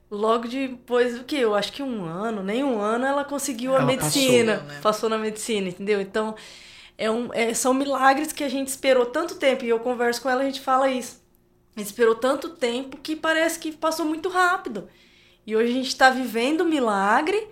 Logo 0.09 0.47
depois 0.47 1.15
do 1.17 1.23
que? 1.23 1.35
Eu 1.37 1.53
acho 1.53 1.71
que 1.71 1.83
um 1.83 2.03
ano, 2.05 2.41
nem 2.41 2.63
um 2.63 2.79
ano, 2.81 3.05
ela 3.05 3.23
conseguiu 3.23 3.73
a 3.73 3.77
Ela 3.77 3.85
medicina. 3.85 4.53
passou, 4.55 4.67
né? 4.73 4.79
Passou 4.81 5.09
na 5.09 5.17
medicina, 5.19 5.69
entendeu? 5.69 6.01
Então, 6.01 6.33
é 6.97 7.09
um, 7.11 7.29
é- 7.31 7.53
são 7.53 7.71
milagres 7.73 8.31
que 8.33 8.43
a 8.43 8.49
gente 8.49 8.69
esperou 8.69 9.05
tanto 9.05 9.35
tempo. 9.35 9.63
E 9.63 9.69
eu 9.69 9.79
converso 9.79 10.21
com 10.23 10.29
ela, 10.29 10.41
a 10.41 10.45
gente 10.45 10.59
fala 10.61 10.89
isso. 10.89 11.21
A 11.77 11.79
gente 11.79 11.89
esperou 11.89 12.15
tanto 12.15 12.49
tempo 12.49 12.97
que 12.97 13.15
parece 13.15 13.59
que 13.59 13.71
passou 13.71 14.03
muito 14.03 14.29
rápido. 14.29 14.89
E 15.45 15.55
hoje 15.55 15.69
a 15.69 15.75
gente 15.75 15.89
está 15.89 16.09
vivendo 16.09 16.61
o 16.61 16.65
milagre, 16.65 17.47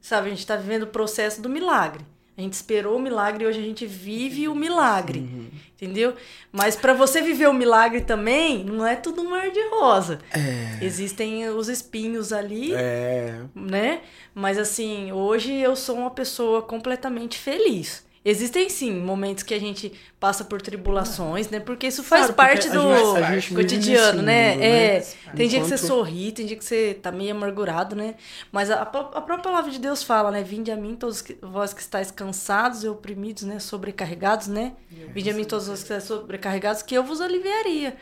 sabe? 0.00 0.26
A 0.26 0.30
gente 0.30 0.40
está 0.40 0.56
vivendo 0.56 0.82
o 0.82 0.88
processo 0.88 1.40
do 1.40 1.48
milagre. 1.48 2.04
A 2.36 2.40
gente 2.40 2.54
esperou 2.54 2.96
o 2.96 3.00
milagre 3.00 3.44
e 3.44 3.46
hoje 3.46 3.60
a 3.60 3.62
gente 3.62 3.86
vive 3.86 4.48
o 4.48 4.54
milagre. 4.54 5.20
Uhum. 5.20 5.48
Entendeu? 5.74 6.14
Mas 6.52 6.74
para 6.74 6.92
você 6.92 7.22
viver 7.22 7.48
o 7.48 7.54
milagre 7.54 8.00
também, 8.00 8.64
não 8.64 8.84
é 8.84 8.96
tudo 8.96 9.22
um 9.22 9.30
mar 9.30 9.48
de 9.50 9.60
rosa. 9.70 10.18
É. 10.32 10.84
Existem 10.84 11.48
os 11.48 11.68
espinhos 11.68 12.32
ali, 12.32 12.74
É. 12.74 13.42
né? 13.54 14.00
Mas 14.34 14.58
assim, 14.58 15.12
hoje 15.12 15.52
eu 15.52 15.76
sou 15.76 15.96
uma 15.96 16.10
pessoa 16.10 16.62
completamente 16.62 17.38
feliz. 17.38 18.04
Existem 18.28 18.68
sim 18.68 18.92
momentos 18.92 19.42
que 19.42 19.54
a 19.54 19.58
gente 19.60 19.92
passa 20.20 20.44
por 20.44 20.60
tribulações, 20.60 21.48
né? 21.48 21.60
Porque 21.60 21.86
isso 21.86 22.02
faz 22.02 22.22
Claro, 22.26 22.34
parte 22.34 22.68
a 22.68 22.72
do 22.72 22.80
gente- 22.94 23.16
a 23.24 23.30
gente 23.34 23.48
vive 23.50 23.54
cotidiano, 23.62 24.22
né? 24.22 24.50
mundo, 24.52 24.62
é, 24.62 24.98
né? 24.98 25.04
tem 25.36 25.48
dia 25.48 25.60
que 25.60 25.66
você 25.66 25.74
Enquanto- 25.76 25.86
sorri, 25.88 26.32
tem 26.32 26.44
dia 26.46 26.56
que 26.56 26.64
você 26.64 26.94
tá 27.00 27.10
meio 27.10 27.30
amargurado, 27.34 27.96
né? 27.96 28.16
Mas 28.52 28.70
a, 28.70 28.82
a 28.82 28.86
pró- 28.86 29.10
a 29.14 29.20
própria 29.20 29.38
palavra 29.38 29.70
de 29.70 29.78
Deus 29.78 30.02
fala, 30.02 30.30
né? 30.30 30.42
Vinde 30.42 30.70
a 30.70 30.76
mim 30.76 30.94
todos 30.94 31.22
que, 31.22 31.38
vós 31.40 31.72
que 31.72 31.80
estáis 31.80 32.10
cansados 32.10 32.84
e 32.84 32.88
oprimidos, 32.88 33.44
né? 33.44 33.58
Sobrecarregados, 33.58 34.48
né? 34.48 34.74
Vinde 35.14 35.30
a 35.30 35.34
mim 35.34 35.44
todos 35.44 35.66
vós 35.68 35.78
que 35.78 35.84
estáis 35.84 36.04
sobrecarregados, 36.04 36.82
que 36.82 36.94
eu 36.94 37.02
vos 37.04 37.20
aliviaria. 37.20 37.96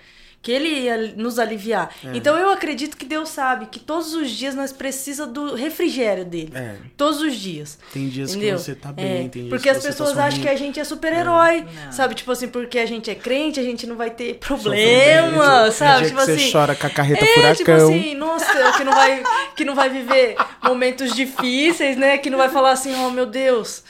Que 0.46 0.52
ele 0.52 0.68
ia 0.68 0.96
nos 1.16 1.40
aliviar. 1.40 1.92
Então 2.14 2.38
eu 2.38 2.50
acredito 2.50 2.96
que 2.96 3.04
Deus 3.04 3.30
sabe 3.30 3.66
que 3.66 3.80
todos 3.80 4.14
os 4.14 4.30
dias 4.30 4.54
nós 4.54 4.72
precisamos 4.72 5.34
do 5.34 5.56
refrigério 5.56 6.24
dele. 6.24 6.52
É. 6.54 6.76
Todos 6.96 7.20
os 7.20 7.34
dias. 7.34 7.76
Tem 7.92 8.08
dias 8.08 8.30
Entendeu? 8.30 8.54
que 8.54 8.62
você 8.62 8.76
tá 8.76 8.90
É, 8.90 8.92
bem, 8.92 9.28
tem 9.28 9.42
dias 9.42 9.48
porque 9.50 9.64
que 9.64 9.68
as 9.70 9.78
você 9.82 9.88
pessoas 9.88 10.12
tá 10.12 10.26
acham 10.26 10.40
que 10.40 10.48
a 10.48 10.54
gente 10.54 10.78
é 10.78 10.84
super-herói, 10.84 11.66
Não. 11.86 11.90
sabe? 11.90 12.14
Tipo 12.14 12.30
assim, 12.30 12.46
porque 12.46 12.78
a 12.78 12.86
gente 12.86 13.10
é 13.10 13.16
crente, 13.16 13.58
a 13.58 13.62
gente 13.64 13.88
não 13.88 13.96
vai 13.96 14.08
ter 14.10 14.34
problema, 14.34 15.68
sabe? 15.72 16.06
Tipo 16.06 16.24
que 16.24 16.30
assim. 16.30 16.38
você 16.46 16.52
chora 16.52 16.76
com 16.76 16.86
a 16.86 16.90
carreta 16.90 17.24
É, 17.24 17.26
furacão. 17.34 17.56
tipo 17.56 17.72
assim, 17.72 18.14
nossa, 18.14 18.72
que 18.76 18.84
não 18.84 18.92
vai, 18.92 19.22
que 19.56 19.64
não 19.64 19.74
vai 19.74 19.88
viver 19.90 20.36
momentos 20.62 21.12
difíceis, 21.12 21.96
né? 21.96 22.18
Que 22.18 22.30
não 22.30 22.38
vai 22.38 22.50
falar 22.50 22.70
assim, 22.70 22.94
oh 23.04 23.10
meu 23.10 23.26
Deus, 23.26 23.82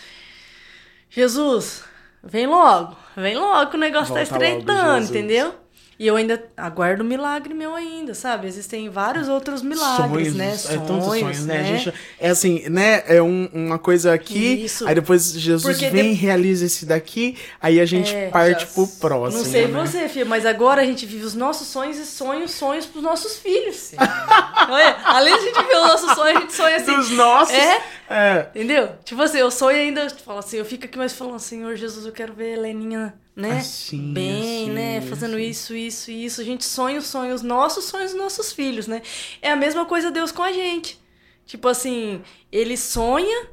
Jesus, 1.10 1.84
vem 2.24 2.46
logo, 2.46 2.96
vem 3.14 3.36
logo 3.36 3.70
que 3.70 3.76
o 3.76 3.80
negócio 3.80 4.14
tá 4.14 4.20
Volta 4.24 4.34
logo, 4.34 4.44
estreitando, 4.44 5.00
Jesus. 5.00 5.10
entendeu? 5.10 5.54
E 5.98 6.06
eu 6.06 6.14
ainda 6.14 6.44
aguardo 6.54 7.02
um 7.02 7.06
milagre 7.06 7.54
meu 7.54 7.74
ainda, 7.74 8.12
sabe? 8.12 8.46
Existem 8.46 8.90
vários 8.90 9.28
outros 9.28 9.62
milagres, 9.62 10.10
sonhos, 10.28 10.34
né? 10.34 10.54
É 10.68 10.76
tantos 10.76 11.04
sonhos, 11.06 11.46
né? 11.46 11.54
né? 11.54 11.60
A 11.60 11.76
gente, 11.76 11.94
é 12.20 12.28
assim, 12.28 12.68
né? 12.68 13.02
É 13.06 13.22
um- 13.22 13.48
uma 13.54 13.78
coisa 13.78 14.12
aqui, 14.12 14.64
Isso. 14.64 14.86
aí 14.86 14.94
depois 14.94 15.32
Jesus 15.32 15.64
Porque 15.78 15.88
vem 15.88 16.08
e 16.12 16.14
de- 16.14 16.20
realiza 16.20 16.66
esse 16.66 16.84
daqui, 16.84 17.38
aí 17.62 17.80
a 17.80 17.86
gente 17.86 18.14
É, 18.14 18.28
parte 18.28 18.60
já- 18.60 18.66
pro 18.66 18.86
próximo. 18.86 19.42
Não 19.42 19.50
sei 19.50 19.66
né? 19.68 19.80
você, 19.80 20.06
filho, 20.06 20.26
mas 20.26 20.44
agora 20.44 20.82
a 20.82 20.84
gente 20.84 21.06
vive 21.06 21.24
os 21.24 21.34
nossos 21.34 21.66
sonhos 21.68 21.96
e 21.96 22.04
sonhos, 22.04 22.50
sonhos 22.50 22.84
pros 22.84 23.02
nossos 23.02 23.38
filhos. 23.38 23.92
Olha, 24.68 24.96
além 25.04 25.34
de 25.34 25.40
a 25.40 25.44
gente 25.46 25.66
ver 25.66 25.76
os 25.76 25.88
nossos 25.88 26.12
sonhos, 26.14 26.36
a 26.36 26.40
gente 26.40 26.52
sonha 26.54 26.76
assim. 26.76 26.94
Dos 26.96 27.10
nossos. 27.10 27.54
É? 27.54 27.80
É. 28.10 28.46
Entendeu? 28.54 28.90
Tipo 29.02 29.22
assim, 29.22 29.38
eu 29.38 29.50
sonho 29.50 29.78
ainda, 29.78 30.02
eu 30.02 30.10
falo 30.10 30.40
assim, 30.40 30.58
eu 30.58 30.64
fico 30.66 30.84
aqui 30.84 30.98
mais 30.98 31.14
falando, 31.14 31.38
Senhor 31.38 31.74
Jesus, 31.74 32.04
eu 32.04 32.12
quero 32.12 32.34
ver 32.34 32.52
a 32.52 32.56
Heleninha, 32.58 33.14
né? 33.36 33.58
Assim, 33.58 34.12
Bem, 34.14 34.64
assim, 34.64 34.70
né? 34.70 35.00
Fazendo 35.02 35.34
assim. 35.36 35.44
isso, 35.48 35.76
isso, 35.76 36.10
isso. 36.10 36.40
A 36.40 36.44
gente 36.44 36.64
sonha 36.64 36.98
os 36.98 37.06
sonhos 37.06 37.42
nossos, 37.42 37.84
sonhos 37.84 38.12
dos 38.12 38.20
nossos 38.20 38.50
filhos, 38.52 38.86
né? 38.86 39.02
É 39.42 39.50
a 39.52 39.56
mesma 39.56 39.84
coisa 39.84 40.10
Deus 40.10 40.32
com 40.32 40.42
a 40.42 40.50
gente. 40.52 40.98
Tipo 41.44 41.68
assim, 41.68 42.22
ele 42.50 42.76
sonha 42.76 43.48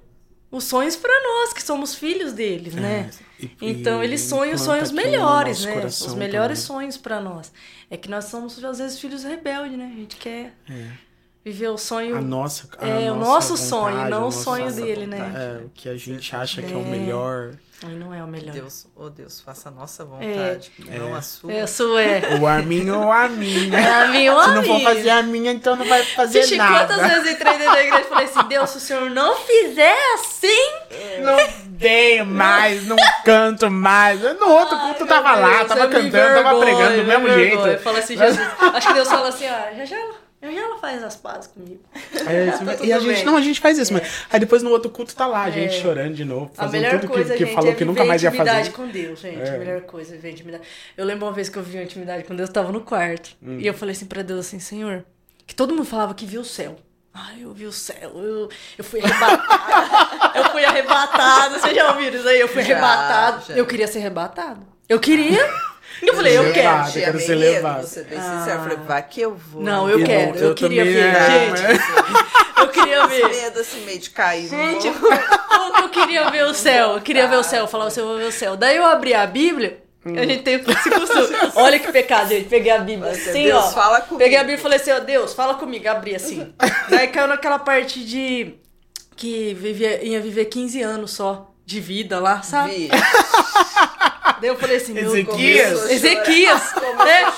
os 0.50 0.64
sonhos 0.64 0.96
pra 0.96 1.12
nós, 1.24 1.52
que 1.54 1.62
somos 1.62 1.94
filhos 1.96 2.32
deles, 2.32 2.74
né? 2.76 3.10
É, 3.40 3.46
e- 3.46 3.52
Então 3.72 4.02
ele 4.04 4.18
sonha 4.18 4.56
os 4.56 4.62
sonhos 4.62 4.90
no 4.90 4.96
melhores, 4.96 5.66
né? 5.66 5.86
Os 5.86 6.14
melhores 6.16 6.60
também. 6.60 6.80
sonhos 6.82 6.98
pra 6.98 7.20
nós. 7.20 7.52
É 7.90 7.98
que 7.98 8.10
nós 8.10 8.26
somos, 8.26 8.64
às 8.64 8.78
vezes, 8.80 9.00
filhos 9.00 9.24
rebeldes, 9.24 9.78
né? 9.78 9.92
A 9.94 10.00
gente 10.00 10.16
quer 10.16 10.54
É. 10.70 10.88
viver 11.44 11.70
o 11.70 11.78
sonho. 11.78 12.16
A 12.18 12.22
nossa, 12.22 12.68
a 12.80 12.88
É, 12.88 13.12
o 13.12 13.16
nossa 13.16 13.30
nosso 13.32 13.58
sonho, 13.58 13.96
vontade, 13.96 14.10
não 14.12 14.24
a 14.24 14.28
o 14.28 14.32
sonho 14.32 14.72
dele, 14.72 15.06
né? 15.08 15.18
vontade. 15.18 15.38
É, 15.38 15.66
o 15.66 15.70
que 15.74 15.89
a 15.89 15.98
gente 15.98 16.36
acha 16.36 16.62
que 16.62 16.74
é 16.74 16.78
o 16.78 16.82
É. 16.82 16.84
melhor. 16.84 17.52
Aí 17.86 17.96
não 17.96 18.14
é 18.14 18.24
o 18.24 18.28
melhor. 18.28 18.54
Deus, 18.54 18.88
oh 18.96 19.10
Deus, 19.10 19.41
faça 19.41 19.68
a 19.68 19.72
nossa 19.72 20.06
vontade, 20.06 20.72
não 20.88 21.14
a 21.14 21.22
sua. 21.22 21.52
É, 21.52 21.62
a 21.64 21.68
sua 21.68 22.02
é. 22.02 22.39
O 22.39 22.48
Arminho 22.48 22.98
ou 22.98 23.12
a 23.12 23.28
minha. 23.28 23.78
É 23.78 23.91
a 24.04 24.08
minha, 24.08 24.41
Se 24.41 24.52
não 24.52 24.64
for 24.64 24.80
fazer 24.80 25.10
a 25.10 25.22
minha, 25.22 25.52
então 25.52 25.76
não 25.76 25.86
vai 25.86 26.02
fazer 26.02 26.44
Vixe, 26.44 26.56
nada. 26.56 26.88
quantas 26.96 27.12
vezes 27.12 27.26
eu 27.26 27.32
entrei 27.34 27.58
dentro 27.58 27.74
da 27.74 27.84
igreja 27.84 28.06
e 28.06 28.08
falei 28.08 28.26
assim, 28.26 28.44
Deus, 28.48 28.70
se 28.70 28.78
o 28.78 28.80
senhor 28.80 29.10
não 29.10 29.36
fizer 29.36 29.98
assim... 30.14 30.72
Não 31.24 31.36
dei 31.72 32.24
mais, 32.24 32.88
não 32.88 32.96
canto 33.26 33.70
mais. 33.70 34.22
No 34.22 34.48
outro 34.50 34.78
culto 34.80 35.04
eu 35.04 35.08
tava 35.08 35.36
lá, 35.36 35.66
tava 35.66 35.88
cantando, 35.89 36.41
tava 36.44 36.60
pregando 36.62 36.98
do 37.02 37.04
mesmo 37.04 37.30
jeito. 37.32 37.68
Eu 37.68 37.80
falo 37.80 37.98
assim, 37.98 38.16
Jesus, 38.18 38.48
acho 38.76 38.88
que 38.88 38.94
Deus 38.94 39.10
fala 39.10 39.28
assim, 39.28 39.46
ó, 39.46 39.76
já 39.76 39.84
já 39.84 39.98
já 40.52 40.60
ela 40.62 40.78
faz 40.80 41.04
as 41.04 41.16
pazes 41.16 41.48
comigo. 41.48 41.80
É 42.28 42.48
isso 42.48 42.66
Tá 42.66 42.84
e 42.84 42.91
a 42.91 43.00
gente, 43.00 43.16
bem. 43.16 43.26
não, 43.26 43.38
a 43.38 43.41
gente 43.41 43.62
faz 43.62 43.78
isso, 43.78 43.94
mas 43.94 44.26
aí 44.30 44.39
depois 44.39 44.62
no 44.64 44.70
outro 44.72 44.89
culto 44.89 45.16
tá 45.16 45.26
lá, 45.28 45.44
a 45.44 45.50
gente 45.52 45.76
É. 45.76 45.82
chorando 45.82 46.14
de 46.16 46.26
novo, 46.26 46.52
fazendo 46.54 46.89
tudo 47.00 47.08
coisa, 47.08 47.36
que, 47.36 47.46
que 47.46 47.54
falou 47.54 47.72
é 47.72 47.76
que 47.76 47.86
nunca 47.86 48.04
mais 48.04 48.22
ia 48.24 48.30
intimidade 48.30 48.72
fazer. 48.72 48.72
com 48.72 48.88
Deus, 48.88 49.20
gente. 49.20 49.41
É. 49.41 49.56
A 49.56 49.58
melhor 49.60 49.82
coisa 49.82 50.14
é 50.14 50.16
viver 50.18 50.32
intimidade. 50.32 50.64
Eu 50.98 51.06
lembro 51.06 51.26
uma 51.28 51.32
vez 51.34 51.48
que 51.50 51.58
eu 51.58 51.64
vi 51.64 51.78
uma 51.78 51.84
intimidade 51.84 52.24
com 52.24 52.36
Deus, 52.36 52.50
eu 52.50 52.54
tava 52.54 52.72
no 52.72 52.82
quarto. 52.82 53.36
Hum. 53.41 53.60
E 53.60 53.68
eu 53.68 53.74
falei 53.74 53.94
assim 53.96 54.06
pra 54.06 54.22
Deus 54.22 54.48
assim, 54.48 54.60
Senhor, 54.60 55.06
que 55.48 55.54
todo 55.56 55.72
mundo 55.74 55.86
falava 55.86 56.14
que 56.14 56.26
viu 56.26 56.41
o 56.41 56.46
céu. 56.46 56.76
Ai, 57.14 57.44
eu 57.44 57.54
vi 57.54 57.66
o 57.68 57.72
céu, 57.72 58.12
eu, 58.16 58.50
eu 58.76 58.84
fui 58.84 59.00
arrebatada. 59.00 59.44
eu 60.39 60.46
fui 60.46 60.66
arrebatada. 60.66 61.60
Vocês 61.60 61.76
já 61.76 61.91
ouviram 61.91 62.18
isso 62.18 62.28
aí? 62.28 62.39
Eu 62.39 62.48
fui 62.48 62.64
Já, 62.64 62.74
arrebatado. 62.74 63.46
já. 63.50 63.54
Eu 63.54 63.66
queria 63.68 63.88
ser 63.88 64.00
arrebatado. 64.00 64.66
Eu 64.89 65.00
queria. 65.00 65.48
Eu 66.02 66.14
falei, 66.16 66.38
eu 66.38 66.52
quero. 66.54 66.86
eu 66.88 66.91
Tinha 66.91 67.06
quero 67.06 67.20
ser 67.20 67.38
medo, 67.38 67.39
levado. 67.54 67.82
Você 67.88 68.04
bem 68.04 68.20
sincero, 68.20 68.58
eu 68.60 68.64
falei, 68.64 68.78
vai 68.86 69.04
que 69.04 69.22
eu 69.22 69.36
vou. 69.36 69.62
Não, 69.62 69.89
eu 69.89 70.00
E 70.00 70.04
quero. 70.04 70.32
não, 70.34 70.36
Eu, 70.41 70.48
eu 70.50 70.56
queria 70.56 70.84
ver. 70.84 70.98
é, 71.16 71.56
Gente, 71.56 71.82
eu 72.60 72.68
queria 72.70 73.08
ver. 73.08 73.30
medo 73.30 73.60
assim, 73.60 73.82
meio 73.86 74.00
de 74.00 74.10
cair. 74.10 74.48
Gente, 74.48 74.89
morro. 74.89 75.08
como 75.50 75.74
que 75.76 75.82
eu 75.82 75.89
queria 75.89 76.30
ver 76.30 76.46
o 76.46 76.54
céu? 76.54 76.91
Eu 76.94 77.02
queria 77.02 77.28
ver 77.28 77.38
o 77.38 77.44
céu. 77.44 77.62
Eu 77.62 77.68
falava 77.68 77.88
assim, 77.89 78.00
eu 78.02 78.08
vou 78.08 78.18
ver 78.18 78.26
o 78.28 78.32
céu. 78.32 78.56
Daí 78.58 78.76
eu 78.78 78.86
abri 78.86 79.14
a 79.14 79.26
Bíblia. 79.26 79.82
A 80.06 80.26
gente 80.26 80.44
tem 80.44 80.56
esse 80.56 80.89
costume. 80.89 81.38
Olha 81.56 81.80
que 81.80 81.89
pecado, 81.89 82.28
gente. 82.28 82.50
Peguei 82.50 82.72
a 82.74 82.80
Bíblia 82.80 83.12
Mas, 83.12 83.26
assim, 83.26 83.44
Deus, 83.44 83.64
ó. 83.64 83.72
fala 83.72 84.02
comigo. 84.02 84.18
Peguei 84.18 84.38
a 84.38 84.41
Bíblia 84.41 84.58
e 84.58 84.62
falei 84.62 84.78
assim, 84.80 84.91
ó, 84.91 85.00
Deus, 85.00 85.34
fala 85.34 85.54
comigo. 85.56 85.88
Abri 85.88 86.14
assim. 86.16 86.54
Daí 86.89 87.08
caiu 87.08 87.28
naquela 87.28 87.58
parte 87.60 88.04
de... 88.04 88.56
Que 89.16 89.54
vivia, 89.54 90.04
ia 90.04 90.20
viver 90.20 90.46
15 90.46 90.82
anos 90.82 91.12
só 91.12 91.52
de 91.66 91.80
vida 91.80 92.20
lá, 92.20 92.41
sabe? 92.41 92.74
Vi. 92.74 92.89
Daí 94.44 94.50
eu 94.50 94.58
falei 94.58 94.76
assim, 94.76 94.91
meu 94.94 95.06
Ezequias? 95.06 95.89
Ezequias, 95.89 96.74
né? 96.76 97.34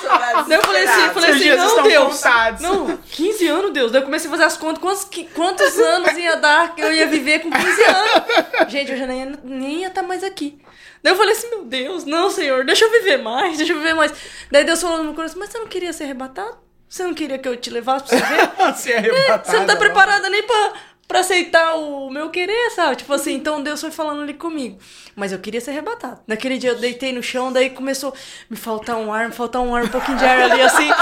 Daí 0.48 0.58
eu 0.58 0.64
falei 0.64 0.84
assim, 0.86 1.02
desesperado. 1.08 1.14
falei 1.14 1.30
assim, 1.30 1.50
não, 1.56 1.68
estão 1.68 1.84
Deus. 1.88 2.16
contados. 2.16 2.62
Não, 2.62 2.98
15 2.98 3.48
anos, 3.48 3.72
Deus. 3.74 3.92
Daí 3.92 4.02
eu 4.02 4.06
comecei 4.06 4.28
a 4.28 4.32
fazer 4.32 4.44
as 4.46 4.58
contas, 4.58 4.82
quantos, 4.82 5.08
quantos 5.36 5.78
anos 5.80 6.18
ia 6.18 6.36
dar 6.38 6.74
que 6.74 6.82
eu 6.82 6.92
ia 6.92 7.06
viver 7.06 7.42
com 7.42 7.52
15 7.52 7.84
anos. 7.84 8.72
Gente, 8.72 8.92
eu 8.92 8.98
já 8.98 9.06
nem, 9.06 9.20
ia- 9.20 9.40
nem 9.44 9.82
ia 9.82 9.88
estar 9.90 10.02
mais 10.02 10.24
aqui. 10.24 10.58
Daí 11.04 11.14
eu 11.14 11.18
falei 11.18 11.34
assim, 11.34 11.48
meu 11.52 11.64
Deus, 11.66 12.06
não, 12.06 12.32
Senhor, 12.32 12.66
deixa 12.66 12.86
eu 12.86 12.92
viver 12.92 13.18
mais, 13.18 13.56
deixa 13.60 13.74
eu 13.74 13.78
viver 13.78 13.94
mais. 13.94 14.12
Daí 14.50 14.64
Deus 14.64 14.82
falou 14.82 14.98
no 14.98 15.04
meu 15.04 15.14
coração, 15.14 15.38
mas 15.40 15.52
você 15.52 15.60
não 15.60 15.68
queria 15.68 15.94
ser 15.94 16.06
arrebatado? 16.06 16.58
Você 16.90 17.04
não 17.04 17.14
queria 17.14 17.38
que 17.38 17.48
eu 17.48 17.56
te 17.56 17.70
levasse 17.70 18.06
pra 18.08 18.18
você 18.18 18.26
ver? 18.26 18.74
Ser 18.78 18.94
arrebatado, 18.98 19.46
Você 19.52 19.58
não 19.60 19.66
tá 19.68 19.76
preparada 19.76 20.28
nem 20.30 20.42
pra, 20.42 20.74
pra 21.08 21.20
aceitar 21.20 21.76
o 21.76 22.10
meu 22.10 22.30
querer, 22.30 22.72
sabe? 22.72 22.96
Tipo 22.98 23.14
assim, 23.14 23.34
então 23.34 23.62
Deus 23.62 23.80
foi 23.82 23.92
falando 23.92 24.22
ali 24.22 24.34
comigo. 24.34 24.78
Mas 25.16 25.32
eu 25.32 25.40
queria 25.40 25.62
ser 25.62 25.72
arrebatado. 25.72 26.20
Naquele 26.28 26.58
dia 26.58 26.72
eu 26.72 26.80
deitei 26.80 27.14
no 27.14 27.22
chão, 27.24 27.52
daí 27.54 27.70
começou 27.70 28.12
a 28.12 28.14
me 28.50 28.58
faltar 28.58 28.96
um 28.98 29.14
ar, 29.14 29.28
me 29.28 29.34
faltar 29.34 29.62
um 29.62 29.74
ar, 29.76 29.84
um 29.84 29.88
pouquinho 29.90 30.18
de 30.18 30.26
ar 30.26 30.40
ali 30.52 30.62
assim. 30.62 30.90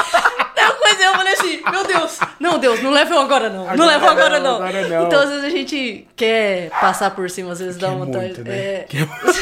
Daí 0.95 1.05
eu 1.05 1.15
falei 1.15 1.33
assim, 1.33 1.61
meu 1.71 1.83
Deus, 1.85 2.19
não, 2.39 2.59
Deus, 2.59 2.81
não 2.83 2.91
leva 2.91 3.15
eu 3.15 3.19
agora 3.21 3.49
não. 3.49 3.63
não 3.65 3.69
Agora 3.71 3.85
leva 3.89 4.05
eu 4.05 4.11
agora 4.11 4.39
não, 4.39 4.59
não. 4.59 4.67
agora 4.67 4.87
não. 4.87 5.07
Então 5.07 5.19
às 5.21 5.29
vezes 5.29 5.43
a 5.43 5.49
gente 5.49 6.07
quer 6.15 6.69
passar 6.69 7.09
por 7.11 7.27
cima, 7.31 7.51
às 7.51 7.59
vezes 7.59 7.77
dá 7.77 7.89
Quer 7.89 7.95
vontade. 7.97 8.25
muito, 8.25 8.43
né? 8.43 8.55
É. 8.57 8.85
Quer- 8.87 9.07
Mas 9.17 9.37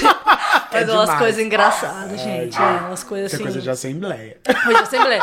Quer 0.71 0.89
umas 0.89 1.01
demais. 1.01 1.19
coisas 1.19 1.45
engraçadas, 1.45 2.21
gente. 2.21 2.57
É, 2.57 2.61
umas 2.87 3.03
coisas 3.03 3.27
Isso 3.33 3.35
é 3.35 3.43
assim. 3.43 3.43
coisa 3.43 3.61
de 3.61 3.69
assembleia. 3.69 4.37
Hoje 4.65 4.77
Assembleia. 4.81 5.21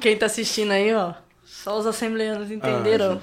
Quem 0.00 0.16
tá 0.16 0.26
assistindo 0.26 0.70
aí, 0.70 0.94
ó, 0.94 1.12
só 1.66 1.76
os 1.76 1.84
assembleanos 1.84 2.48
entenderam, 2.48 3.20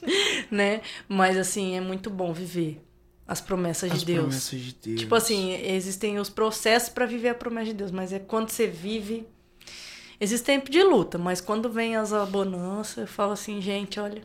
né? 0.52 0.82
Mas 1.08 1.38
assim, 1.38 1.76
é 1.76 1.80
muito 1.80 2.10
bom 2.10 2.30
viver 2.30 2.78
as 3.26 3.40
promessas 3.40 3.90
As 3.90 4.00
de 4.00 4.04
Deus. 4.04 4.18
promessas 4.20 4.60
de 4.60 4.74
Deus. 4.74 5.00
Tipo 5.00 5.14
assim, 5.14 5.52
existem 5.64 6.18
os 6.18 6.28
processos 6.28 6.90
pra 6.90 7.06
viver 7.06 7.30
a 7.30 7.34
promessa 7.34 7.68
de 7.68 7.72
Deus, 7.72 7.90
mas 7.90 8.12
é 8.12 8.18
quando 8.18 8.50
você 8.50 8.66
vive 8.66 9.26
existe 10.20 10.44
tempo 10.44 10.70
de 10.70 10.82
luta, 10.82 11.16
mas 11.16 11.40
quando 11.40 11.70
vem 11.70 11.96
as 11.96 12.12
abonanças, 12.12 12.98
eu 12.98 13.06
falo 13.06 13.32
assim, 13.32 13.62
gente, 13.62 13.98
olha, 13.98 14.22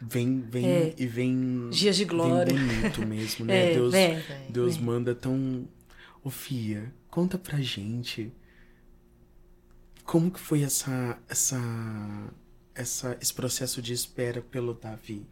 Vem, 0.00 0.40
vem 0.40 0.66
É. 0.66 0.94
e 0.98 1.06
vem. 1.06 1.68
Dias 1.70 1.94
de 1.94 2.06
glória. 2.06 2.52
Vem 2.54 2.66
bonito 2.66 3.06
mesmo, 3.06 3.44
né? 3.44 3.68
É, 3.70 3.74
Deus, 3.74 3.92
vem, 3.92 4.22
Deus 4.48 4.76
vem. 4.76 4.84
manda 4.86 5.14
tão. 5.14 5.68
Ô, 6.24 6.30
Fia, 6.30 6.90
conta 7.10 7.36
pra 7.38 7.60
gente. 7.60 8.32
Como 10.02 10.30
que 10.30 10.40
foi 10.40 10.62
essa. 10.62 11.16
essa. 11.28 11.56
Essa 12.74 13.16
esse 13.20 13.32
processo 13.34 13.80
de 13.82 13.92
espera 13.92 14.40
pelo 14.42 14.74
Davi? 14.74 15.26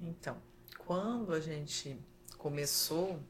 Então, 0.00 0.36
quando 0.78 1.32
a 1.32 1.40
gente 1.40 1.98
começou 2.38 3.20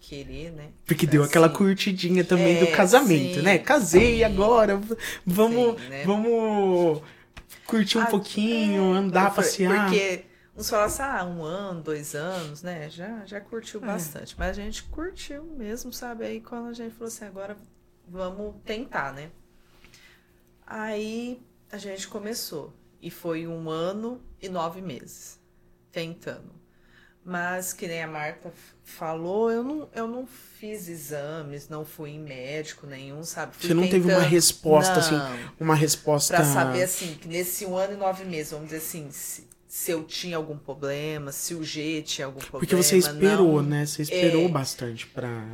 querer, 0.00 0.52
né? 0.52 0.72
Porque 0.86 1.06
deu 1.06 1.22
assim, 1.22 1.30
aquela 1.30 1.48
curtidinha 1.48 2.24
também 2.24 2.56
É, 2.56 2.60
do 2.64 2.68
casamento, 2.68 3.40
sim, 3.40 3.42
né? 3.42 3.58
Casei 3.58 4.18
sim. 4.18 4.24
agora, 4.24 4.80
vamos, 5.26 5.80
Sim, 5.80 5.88
né? 5.88 6.04
vamos 6.04 7.02
curtir 7.66 7.98
um 7.98 8.02
Ah, 8.02 8.06
pouquinho, 8.06 8.94
é, 8.94 8.98
andar, 8.98 9.34
passear. 9.34 9.84
Porque 9.84 10.24
uns 10.56 10.70
falam 10.70 10.86
assim, 10.86 11.02
ah, 11.02 11.24
um 11.24 11.42
ano, 11.42 11.82
dois 11.82 12.14
anos, 12.14 12.62
né? 12.62 12.88
Já, 12.90 13.24
já 13.26 13.38
É. 13.38 13.40
curtiu 13.40 13.80
bastante. 13.80 14.36
Mas 14.38 14.50
a 14.58 14.62
gente 14.62 14.84
curtiu 14.84 15.44
mesmo, 15.44 15.92
sabe? 15.92 16.24
Aí 16.24 16.40
quando 16.40 16.68
a 16.68 16.72
gente 16.72 16.92
falou 16.94 17.08
assim, 17.08 17.24
agora 17.26 17.56
vamos 18.08 18.54
tentar, 18.64 19.12
né? 19.12 19.30
Aí 20.66 21.40
a 21.70 21.78
gente 21.78 22.08
começou. 22.08 22.72
E 23.00 23.10
foi 23.10 23.46
um 23.46 23.70
ano 23.70 24.20
e 24.42 24.48
nove 24.48 24.80
meses 24.80 25.38
tentando. 25.92 26.56
Mas, 27.24 27.72
que 27.74 27.86
nem 27.86 28.02
a 28.02 28.06
Marta 28.06 28.50
falou, 28.82 29.50
eu 29.50 29.62
não, 29.62 29.88
eu 29.94 30.08
não 30.08 30.26
fiz 30.26 30.88
exames, 30.88 31.68
não 31.68 31.84
fui 31.84 32.10
em 32.10 32.18
médico 32.18 32.86
nenhum, 32.86 33.22
sabe? 33.22 33.54
Fui 33.54 33.68
Você 33.68 33.74
não 33.74 33.82
teve 33.82 34.06
uma 34.06 34.14
tentando- 34.14 34.30
resposta, 34.30 34.92
assim, 34.98 35.14
Não. 35.14 35.38
uma 35.60 35.74
resposta. 35.74 36.34
Pra 36.36 36.44
saber, 36.44 36.82
assim, 36.82 37.14
que 37.20 37.28
nesse 37.28 37.66
um 37.66 37.76
ano 37.76 37.92
e 37.94 37.96
nove 37.96 38.24
meses, 38.24 38.52
vamos 38.52 38.66
dizer 38.66 38.78
assim, 38.78 39.10
se, 39.10 39.46
se 39.66 39.90
eu 39.90 40.04
tinha 40.04 40.38
algum 40.38 40.56
problema, 40.56 41.30
se 41.30 41.54
o 41.54 41.62
G 41.62 42.00
tinha 42.02 42.26
algum 42.26 42.40
problema. 42.40 42.60
Porque 42.60 42.74
você 42.76 42.96
esperou, 42.96 43.62
não. 43.62 43.68
né? 43.70 43.84
Você 43.84 44.02
esperou 44.02 44.46
É. 44.46 44.48
bastante 44.48 45.06
pra. 45.06 45.44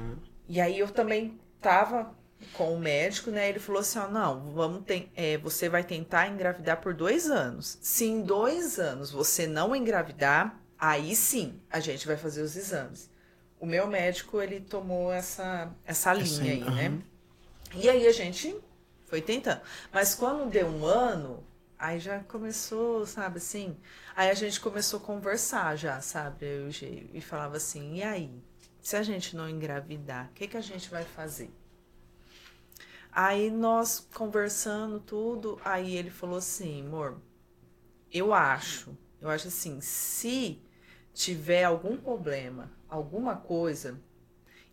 E 0.48 0.60
aí 0.60 0.78
eu 0.78 0.88
também 0.88 1.40
tava 1.60 2.14
com 2.52 2.74
o 2.74 2.78
médico, 2.78 3.30
né? 3.30 3.48
Ele 3.48 3.58
falou 3.58 3.80
assim: 3.80 3.98
ó, 3.98 4.08
não, 4.08 4.52
vamos 4.52 4.84
ter, 4.84 5.10
é, 5.16 5.38
você 5.38 5.68
vai 5.68 5.82
tentar 5.82 6.28
engravidar 6.28 6.80
por 6.80 6.94
dois 6.94 7.30
anos. 7.30 7.78
Se 7.80 8.04
em 8.04 8.22
dois 8.22 8.78
anos 8.78 9.10
você 9.10 9.46
não 9.46 9.74
engravidar, 9.74 10.60
aí 10.78 11.16
sim 11.16 11.60
a 11.70 11.80
gente 11.80 12.06
vai 12.06 12.16
fazer 12.16 12.42
os 12.42 12.56
exames. 12.56 13.10
O 13.58 13.66
meu 13.66 13.86
médico, 13.86 14.40
ele 14.42 14.60
tomou 14.60 15.12
essa, 15.12 15.72
essa 15.86 16.12
linha 16.12 16.52
aí, 16.52 16.62
uhum. 16.62 16.74
né? 16.74 17.02
E 17.74 17.88
aí 17.88 18.06
a 18.06 18.12
gente 18.12 18.54
foi 19.06 19.22
tentando. 19.22 19.60
Mas 19.92 20.14
quando 20.14 20.50
deu 20.50 20.66
um 20.66 20.84
ano, 20.84 21.42
aí 21.78 21.98
já 21.98 22.20
começou, 22.20 23.06
sabe 23.06 23.38
assim? 23.38 23.76
Aí 24.14 24.30
a 24.30 24.34
gente 24.34 24.60
começou 24.60 25.00
a 25.00 25.02
conversar 25.02 25.76
já, 25.76 26.00
sabe? 26.00 26.46
Eu, 26.46 26.68
e 27.12 27.20
falava 27.20 27.56
assim: 27.56 27.96
e 27.96 28.02
aí? 28.02 28.30
Se 28.82 28.96
a 28.96 29.02
gente 29.02 29.34
não 29.34 29.48
engravidar, 29.48 30.26
o 30.26 30.34
que, 30.34 30.46
que 30.46 30.58
a 30.58 30.60
gente 30.60 30.90
vai 30.90 31.04
fazer? 31.04 31.50
Aí 33.14 33.48
nós 33.48 34.00
conversando 34.12 34.98
tudo, 34.98 35.60
aí 35.64 35.96
ele 35.96 36.10
falou 36.10 36.38
assim, 36.38 36.84
amor, 36.84 37.22
eu 38.10 38.34
acho, 38.34 38.98
eu 39.20 39.30
acho 39.30 39.46
assim, 39.46 39.80
se 39.80 40.60
tiver 41.12 41.62
algum 41.62 41.96
problema, 41.96 42.72
alguma 42.88 43.36
coisa, 43.36 44.00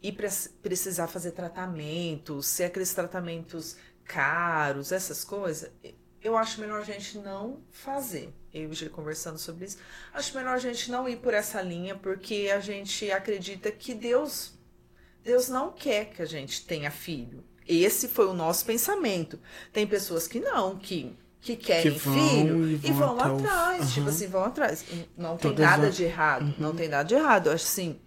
e 0.01 0.11
precisar 0.11 1.05
fazer 1.05 1.33
tratamentos, 1.33 2.47
se 2.47 2.63
aqueles 2.63 2.91
tratamentos 2.95 3.77
caros, 4.03 4.91
essas 4.91 5.23
coisas, 5.23 5.71
eu 6.19 6.35
acho 6.35 6.59
melhor 6.59 6.81
a 6.81 6.83
gente 6.83 7.19
não 7.19 7.61
fazer. 7.69 8.33
Eu 8.51 8.73
já 8.73 8.89
conversando 8.89 9.37
sobre 9.37 9.65
isso, 9.65 9.77
acho 10.11 10.35
melhor 10.35 10.55
a 10.55 10.59
gente 10.59 10.89
não 10.89 11.07
ir 11.07 11.17
por 11.17 11.35
essa 11.35 11.61
linha, 11.61 11.95
porque 11.95 12.49
a 12.51 12.59
gente 12.59 13.11
acredita 13.11 13.71
que 13.71 13.93
Deus 13.93 14.59
Deus 15.23 15.47
não 15.47 15.71
quer 15.71 16.05
que 16.05 16.23
a 16.23 16.25
gente 16.25 16.65
tenha 16.65 16.89
filho. 16.89 17.43
Esse 17.73 18.07
foi 18.07 18.27
o 18.27 18.33
nosso 18.33 18.65
pensamento. 18.65 19.39
Tem 19.71 19.85
pessoas 19.87 20.27
que 20.27 20.39
não, 20.39 20.75
que, 20.77 21.15
que 21.39 21.55
querem 21.55 21.93
Que 21.93 21.99
vão 21.99 22.13
filho 22.13 22.67
e 22.67 22.73
e 22.75 22.91
vão 22.91 23.15
vão, 23.15 23.19
até 23.19 23.29
o- 23.31 23.35
atrás. 23.37 23.89
Tipo 23.93 24.01
Aham. 24.01 24.09
assim, 24.09 24.27
vão 24.27 24.43
atrás. 24.43 24.85
Não 25.17 25.37
tem 25.37 25.51
Todas 25.51 25.65
nada 25.65 25.87
as- 25.87 25.95
de 25.95 26.03
errado. 26.03 26.53
Não 26.57 26.75
tem 26.75 26.87
nada 26.89 27.03
de 27.03 27.15
errado. 27.15 27.47
Eu 27.47 27.53
acho 27.53 27.65
assim, 27.65 27.99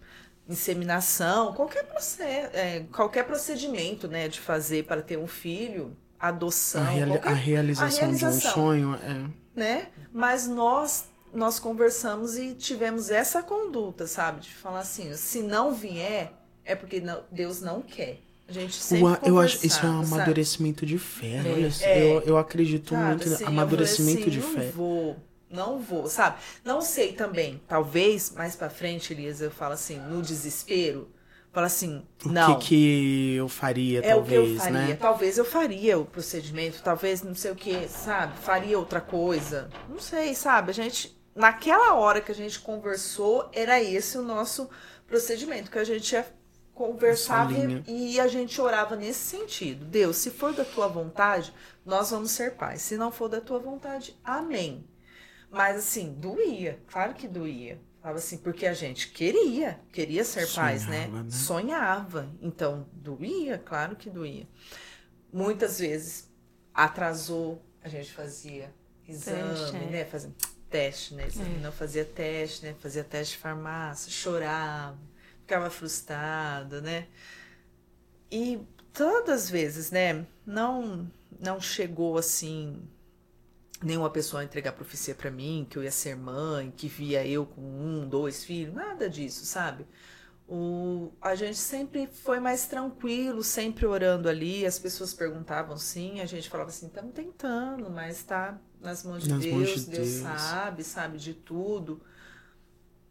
inseminação, 0.48 1.52
qualquer, 1.54 1.84
processo, 1.84 2.50
qualquer 2.92 3.24
procedimento 3.24 4.06
né, 4.08 4.28
de 4.28 4.40
fazer 4.40 4.84
para 4.84 5.02
ter 5.02 5.18
um 5.18 5.26
filho, 5.26 5.96
adoção, 6.18 6.82
A, 6.82 6.86
reali- 6.86 7.10
qualquer 7.12 7.28
a 7.30 7.34
realização, 7.34 7.86
a 7.86 7.90
de 7.90 7.96
um 7.96 8.18
realização. 8.18 8.52
sonho 8.54 8.94
é. 8.94 9.30
né? 9.58 9.88
Mas 10.12 10.46
nós 10.46 11.06
nós 11.32 11.58
conversamos 11.58 12.36
e 12.38 12.54
tivemos 12.54 13.10
essa 13.10 13.42
conduta, 13.42 14.06
sabe? 14.06 14.42
De 14.42 14.54
falar 14.54 14.78
assim, 14.78 15.12
se 15.16 15.42
não 15.42 15.74
vier, 15.74 16.32
é 16.64 16.76
porque 16.76 17.00
não- 17.00 17.24
Deus 17.28 17.60
não 17.60 17.82
quer. 17.82 18.20
A 18.48 18.52
gente 18.52 18.74
sempre 18.74 18.98
Ua- 19.02 19.20
eu 19.24 19.38
acho 19.38 19.64
isso 19.66 19.84
é 19.86 19.88
um 19.90 19.98
conversava, 19.98 20.04
sabe? 20.04 20.14
amadurecimento 20.22 20.84
de 20.86 20.98
fé. 20.98 21.42
É, 21.42 21.52
olha 21.52 21.68
é. 21.80 21.98
eu, 22.02 22.20
eu 22.22 22.38
acredito 22.38 22.94
Sabe, 22.94 23.04
muito 23.06 23.28
assim, 23.28 23.44
amadurecimento 23.44 24.18
falei 24.20 24.30
de 24.30 24.38
assim, 24.38 24.52
fé. 24.54 24.66
Não 24.66 24.72
vou, 24.72 25.16
não 25.50 25.78
vou, 25.80 26.08
sabe? 26.08 26.38
Não 26.64 26.80
sei 26.80 27.12
também, 27.12 27.60
talvez 27.66 28.30
mais 28.32 28.54
pra 28.56 28.70
frente, 28.70 29.12
Elisa, 29.12 29.44
eu 29.46 29.50
falo 29.50 29.72
assim, 29.74 29.98
no 29.98 30.22
desespero, 30.22 31.10
falo 31.52 31.66
assim, 31.66 32.06
O 32.24 32.28
não. 32.28 32.58
que, 32.58 32.66
que 32.68 33.34
eu 33.36 33.48
faria, 33.48 34.00
É 34.00 34.14
o 34.14 34.22
que 34.24 34.34
eu 34.34 34.42
talvez, 34.42 34.56
faria. 34.58 34.72
né? 34.72 34.96
Talvez 34.96 35.38
eu 35.38 35.44
faria 35.44 35.98
o 35.98 36.04
procedimento, 36.04 36.82
talvez 36.82 37.22
não 37.22 37.34
sei 37.34 37.50
o 37.52 37.56
que, 37.56 37.88
sabe? 37.88 38.38
Faria 38.38 38.78
outra 38.78 39.00
coisa. 39.00 39.68
Não 39.88 39.98
sei, 39.98 40.34
sabe? 40.34 40.70
A 40.70 40.74
gente, 40.74 41.16
naquela 41.34 41.94
hora 41.94 42.20
que 42.20 42.30
a 42.32 42.34
gente 42.34 42.60
conversou, 42.60 43.48
era 43.52 43.82
esse 43.82 44.18
o 44.18 44.22
nosso 44.22 44.68
procedimento, 45.06 45.70
que 45.70 45.78
a 45.78 45.84
gente 45.84 46.12
ia 46.12 46.26
conversava 46.74 47.52
e, 47.86 48.18
a 48.18 48.26
gente 48.26 48.60
orava 48.60 48.96
nesse 48.96 49.20
sentido. 49.20 49.84
Deus, 49.84 50.16
se 50.16 50.30
for 50.30 50.52
da 50.52 50.64
tua 50.64 50.88
vontade, 50.88 51.54
nós 51.86 52.10
vamos 52.10 52.32
ser 52.32 52.56
pais. 52.56 52.82
Se 52.82 52.96
não 52.96 53.12
for 53.12 53.28
da 53.28 53.40
tua 53.40 53.58
vontade, 53.58 54.18
amém. 54.24 54.84
Mas 55.50 55.76
assim, 55.76 56.12
doía, 56.12 56.80
claro 56.88 57.14
que 57.14 57.28
doía. 57.28 57.80
Falava 58.02 58.18
assim, 58.18 58.36
porque 58.38 58.66
a 58.66 58.74
gente 58.74 59.10
queria, 59.12 59.80
queria 59.90 60.24
ser 60.24 60.52
pais, 60.52 60.86
né? 60.86 61.06
Sonhava, 61.06 61.22
né? 61.22 61.30
Sonhava. 61.30 62.28
Então, 62.42 62.86
doía, 62.92 63.56
claro 63.56 63.96
que 63.96 64.10
doía. 64.10 64.46
Muitas 65.32 65.78
vezes 65.78 66.28
atrasou, 66.74 67.64
a 67.82 67.88
gente 67.88 68.12
fazia 68.12 68.74
exame, 69.08 69.54
Teste, 69.54 69.76
é. 69.76 69.90
né? 69.90 70.04
Fazia 70.04 70.32
teste, 70.68 71.14
né? 71.14 71.26
Exame, 71.28 71.58
Não 71.60 71.72
fazia 71.72 72.04
teste, 72.04 72.66
né? 72.66 72.74
Fazia 72.78 73.04
teste 73.04 73.36
de 73.36 73.40
farmácia, 73.40 74.10
chorava, 74.10 74.98
ficava 75.44 75.68
frustrada, 75.68 76.80
né? 76.80 77.06
E 78.30 78.60
todas 78.92 79.44
as 79.44 79.50
vezes, 79.50 79.90
né? 79.90 80.26
Não, 80.44 81.10
não 81.38 81.60
chegou 81.60 82.16
assim 82.16 82.82
nenhuma 83.82 84.08
pessoa 84.08 84.40
a 84.40 84.44
entregar 84.44 84.72
profecia 84.72 85.14
pra 85.14 85.30
mim, 85.30 85.66
que 85.68 85.76
eu 85.76 85.84
ia 85.84 85.90
ser 85.90 86.16
mãe, 86.16 86.72
que 86.74 86.88
via 86.88 87.26
eu 87.26 87.44
com 87.44 87.60
um, 87.60 88.08
dois 88.08 88.42
filhos, 88.42 88.74
nada 88.74 89.08
disso, 89.10 89.44
sabe? 89.44 89.86
O, 90.48 91.12
a 91.20 91.34
gente 91.34 91.58
sempre 91.58 92.06
foi 92.06 92.40
mais 92.40 92.66
tranquilo, 92.66 93.42
sempre 93.42 93.86
orando 93.86 94.28
ali. 94.28 94.64
As 94.64 94.78
pessoas 94.78 95.12
perguntavam 95.12 95.76
sim, 95.76 96.20
a 96.20 96.26
gente 96.26 96.48
falava 96.48 96.70
assim: 96.70 96.86
estamos 96.86 97.14
tentando, 97.14 97.90
mas 97.90 98.22
tá 98.22 98.58
nas 98.80 99.02
mãos 99.04 99.22
de 99.22 99.30
Nas 99.30 99.42
Deus, 99.42 99.54
mãos 99.54 99.68
de 99.68 99.90
Deus 99.90 100.08
Deus. 100.08 100.22
sabe, 100.22 100.84
sabe 100.84 101.18
de 101.18 101.34
tudo. 101.34 102.00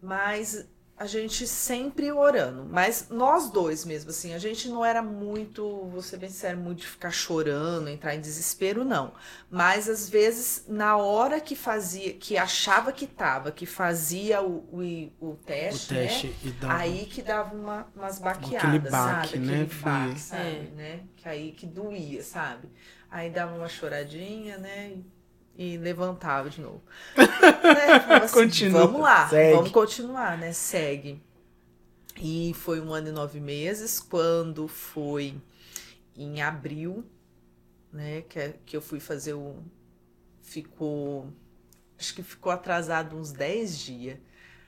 Mas 0.01 0.67
a 0.97 1.05
gente 1.07 1.47
sempre 1.47 2.11
orando. 2.11 2.65
Mas 2.69 3.07
nós 3.09 3.49
dois 3.49 3.83
mesmo, 3.83 4.11
assim, 4.11 4.33
a 4.33 4.37
gente 4.37 4.69
não 4.69 4.85
era 4.85 5.01
muito, 5.01 5.91
ser 6.01 6.17
bem 6.17 6.29
sincero, 6.29 6.57
muito 6.57 6.79
de 6.79 6.87
ficar 6.87 7.11
chorando, 7.11 7.89
entrar 7.89 8.15
em 8.15 8.21
desespero, 8.21 8.85
não. 8.85 9.13
Mas 9.49 9.89
às 9.89 10.07
vezes, 10.07 10.65
na 10.67 10.95
hora 10.97 11.41
que 11.41 11.55
fazia, 11.55 12.13
que 12.13 12.37
achava 12.37 12.91
que 12.91 13.07
tava, 13.07 13.51
que 13.51 13.65
fazia 13.65 14.41
o, 14.41 14.57
o, 14.71 15.31
o 15.31 15.35
teste, 15.35 15.93
o 15.93 15.97
teste 15.97 16.27
né? 16.27 16.53
dá 16.59 16.77
Aí 16.77 17.05
que 17.05 17.21
dava 17.21 17.55
uma, 17.55 17.87
umas 17.95 18.19
baqueadas, 18.19 18.91
baque, 18.91 19.29
sabe? 19.29 19.39
né, 19.39 19.53
Aquele 19.63 19.81
baque, 19.81 20.19
sabe? 20.19 20.43
É. 20.43 20.71
Né? 20.75 20.99
Que 21.15 21.29
aí 21.29 21.51
que 21.51 21.65
doía, 21.65 22.23
sabe? 22.23 22.69
Aí 23.09 23.29
dava 23.29 23.55
uma 23.55 23.67
choradinha, 23.67 24.57
né? 24.57 24.91
E, 24.91 25.12
e 25.57 25.77
levantava 25.77 26.49
de 26.49 26.61
novo. 26.61 26.81
né? 27.17 27.99
Falava 27.99 28.25
assim, 28.25 28.33
Continua, 28.33 28.85
Vamos 28.85 29.01
lá, 29.01 29.27
segue. 29.29 29.55
vamos 29.55 29.71
continuar, 29.71 30.37
né? 30.37 30.53
Segue. 30.53 31.21
E 32.17 32.53
foi 32.55 32.79
um 32.79 32.93
ano 32.93 33.09
e 33.09 33.11
nove 33.11 33.39
meses, 33.39 33.99
quando 33.99 34.67
foi 34.67 35.35
em 36.15 36.41
abril, 36.41 37.05
né? 37.91 38.21
Que, 38.23 38.39
é- 38.39 38.55
que 38.65 38.77
eu 38.77 38.81
fui 38.81 38.99
fazer 38.99 39.33
o. 39.33 39.57
Ficou. 40.41 41.33
Acho 41.99 42.15
que 42.15 42.23
ficou 42.23 42.51
atrasado 42.51 43.17
uns 43.17 43.31
10 43.31 43.77
dias. 43.79 44.17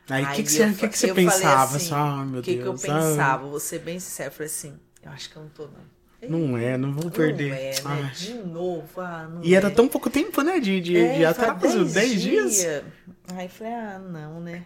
Aí 0.09 0.23
o 0.23 0.31
que, 0.31 0.31
Aí 0.31 0.43
que 0.43 0.49
você, 0.51 0.63
eu 0.65 0.73
que, 0.75 0.87
que 0.89 0.97
você 0.97 1.11
eu 1.11 1.15
pensava? 1.15 1.77
assim, 1.77 1.93
ah, 1.93 2.25
meu 2.25 2.39
O 2.41 2.43
que, 2.43 2.55
que 2.57 2.61
eu 2.61 2.73
Deus. 2.73 2.85
ah, 2.89 3.09
pensava? 3.09 3.47
Vou 3.47 3.59
ser 3.59 3.79
bem 3.79 3.99
sincero. 3.99 4.29
Eu 4.29 4.33
falei 4.33 4.47
assim, 4.47 4.79
eu 5.01 5.11
acho 5.11 5.29
que 5.29 5.35
eu 5.35 5.43
não 5.43 5.49
tô, 5.49 5.67
não. 5.67 5.94
Não 6.29 6.57
é, 6.57 6.77
não 6.77 6.93
vou 6.93 7.09
perder. 7.11 7.49
Não 7.49 7.55
é, 7.57 7.71
né? 7.71 8.03
Ai. 8.05 8.11
De 8.13 8.33
novo, 8.33 9.01
ah, 9.01 9.29
E 9.43 9.53
era 9.55 9.67
é. 9.67 9.71
tão 9.71 9.87
pouco 9.87 10.09
tempo, 10.09 10.41
né? 10.41 10.59
De, 10.59 10.79
de, 10.81 10.97
É, 10.97 11.17
de 11.17 11.25
atraso, 11.25 11.85
10 11.85 12.21
dias. 12.21 12.65
Aí 13.33 13.45
eu 13.45 13.49
falei, 13.49 13.73
ah, 13.73 13.99
não, 13.99 14.39
né? 14.39 14.65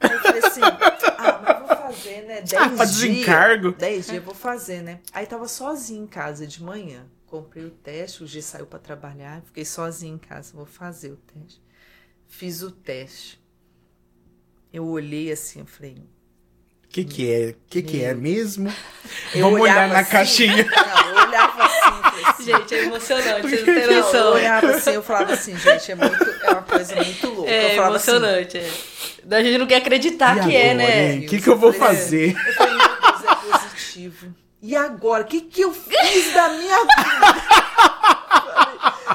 Aí 0.00 0.10
eu 0.10 0.20
falei 0.20 0.42
assim, 0.44 0.60
ah, 0.62 1.40
mas 1.44 1.58
vou 1.60 1.76
fazer, 1.76 2.22
né? 2.22 2.40
10 2.42 2.52
Ah, 2.54 2.68
pra 2.68 2.84
dias. 2.84 2.90
desencargo. 2.98 3.72
10 3.72 4.04
dias 4.06 4.16
eu 4.16 4.22
vou 4.22 4.34
fazer, 4.34 4.82
né? 4.82 5.00
Aí 5.12 5.26
tava 5.26 5.46
sozinha 5.48 6.02
em 6.02 6.06
casa 6.06 6.46
de 6.46 6.62
manhã. 6.62 7.06
Comprei 7.26 7.64
o 7.64 7.70
teste, 7.70 8.22
o 8.22 8.26
G 8.26 8.42
saiu 8.42 8.66
pra 8.66 8.78
trabalhar, 8.78 9.40
fiquei 9.46 9.64
sozinha 9.64 10.12
em 10.14 10.18
casa, 10.18 10.52
vou 10.54 10.66
fazer 10.66 11.12
o 11.12 11.16
teste. 11.16 11.62
Fiz 12.28 12.62
o 12.62 12.70
teste. 12.70 13.40
Eu 14.72 14.86
olhei 14.86 15.30
assim, 15.32 15.60
eu 15.60 15.66
falei, 15.66 16.02
que 16.92 17.04
que 17.04 17.32
é? 17.32 17.48
O 17.48 17.54
que 17.70 17.82
que 17.82 18.04
é 18.04 18.12
mesmo? 18.12 18.70
Eu 19.34 19.44
Vamos 19.44 19.62
olhar 19.62 19.88
na 19.88 20.00
assim, 20.00 20.10
caixinha. 20.10 20.66
Não, 20.68 21.08
eu 21.08 21.26
olhava 21.26 21.64
assim, 21.64 22.28
assim, 22.28 22.44
Gente, 22.44 22.74
é 22.74 22.84
emocionante, 22.84 23.48
vocês 23.48 23.66
não 23.66 23.74
têm 23.74 23.94
eu 23.94 24.26
olhava 24.32 24.70
assim, 24.72 24.90
eu 24.90 25.02
falava 25.02 25.32
assim, 25.34 25.56
gente, 25.56 25.92
é, 25.92 25.94
muito, 25.94 26.22
é 26.22 26.50
uma 26.50 26.62
coisa 26.62 26.94
muito 26.96 27.26
louca. 27.28 27.50
eu 27.50 27.54
É 27.54 27.66
assim, 27.66 27.78
emocionante, 27.78 28.58
é. 28.58 28.70
A 29.30 29.42
gente 29.42 29.58
não 29.58 29.66
quer 29.66 29.76
acreditar 29.76 30.34
que 30.44 30.54
é, 30.54 30.72
agora, 30.72 30.74
né? 30.74 31.12
hein? 31.14 31.24
O 31.24 31.28
que 31.28 31.40
que 31.40 31.48
eu 31.48 31.56
vou 31.56 31.72
falei, 31.72 31.96
fazer? 31.96 32.36
Eu 32.46 32.52
falei, 32.52 32.74
meu 32.74 32.88
Deus, 33.00 33.24
é 33.24 33.34
positivo. 33.36 34.34
E 34.60 34.76
agora? 34.76 35.22
O 35.22 35.26
que, 35.26 35.40
que 35.40 35.62
eu 35.62 35.72
fiz 35.72 36.34
da 36.34 36.50
minha 36.50 36.78
vida? 36.78 37.62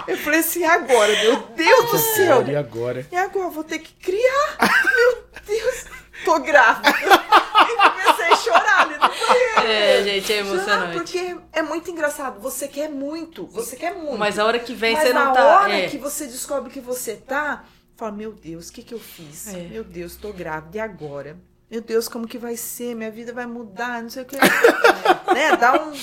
Eu 0.07 0.17
falei 0.17 0.39
assim, 0.39 0.63
agora? 0.63 1.13
Meu 1.21 1.37
Deus 1.55 1.91
do 1.91 1.97
céu! 1.97 2.45
E 2.47 2.55
agora? 2.55 3.05
E 3.11 3.15
agora? 3.15 3.49
Vou 3.49 3.63
ter 3.63 3.79
que 3.79 3.93
criar? 3.93 4.57
Meu 4.59 5.23
Deus! 5.45 5.96
Tô 6.27 6.39
grávida. 6.39 6.89
E 7.57 7.75
comecei 7.75 8.25
a 8.25 8.35
chorar 8.35 8.81
ali 8.81 8.93
no 8.93 8.99
banheiro. 8.99 9.71
É, 9.71 10.03
gente, 10.03 10.31
é 10.31 10.43
Chorar, 10.43 10.53
emocionante. 10.53 10.93
porque 10.93 11.37
é 11.51 11.61
muito 11.61 11.89
engraçado. 11.91 12.39
Você 12.39 12.67
quer 12.67 12.89
muito. 12.89 13.47
Você 13.47 13.75
quer 13.75 13.93
muito. 13.95 14.17
Mas 14.17 14.37
a 14.39 14.45
hora 14.45 14.59
que 14.59 14.73
vem, 14.73 14.93
Mas 14.93 15.07
você 15.07 15.13
não 15.13 15.33
tá. 15.33 15.43
hora 15.43 15.73
é. 15.73 15.89
que 15.89 15.97
você 15.97 16.27
descobre 16.27 16.71
que 16.71 16.79
você 16.79 17.15
tá, 17.15 17.65
fala, 17.95 18.11
meu 18.11 18.31
Deus, 18.31 18.69
o 18.69 18.73
que 18.73 18.83
que 18.83 18.93
eu 18.93 18.99
fiz? 18.99 19.47
É. 19.53 19.63
Meu 19.63 19.83
Deus, 19.83 20.15
tô 20.15 20.31
grávida, 20.31 20.77
e 20.77 20.79
agora? 20.79 21.37
Meu 21.69 21.81
Deus, 21.81 22.07
como 22.07 22.27
que 22.27 22.37
vai 22.37 22.55
ser? 22.55 22.95
Minha 22.95 23.11
vida 23.11 23.33
vai 23.33 23.45
mudar, 23.45 24.01
não 24.01 24.09
sei 24.09 24.23
o 24.23 24.25
que. 24.25 24.37
né? 25.33 25.57
Dá 25.59 25.83
um... 25.83 25.93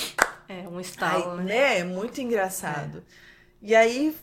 É, 0.47 0.67
um 0.67 0.79
estalo, 0.79 1.39
Aí, 1.39 1.45
né? 1.45 1.79
É 1.79 1.83
muito 1.83 2.21
engraçado. 2.21 3.03
E 3.61 3.73
aí 3.73 4.15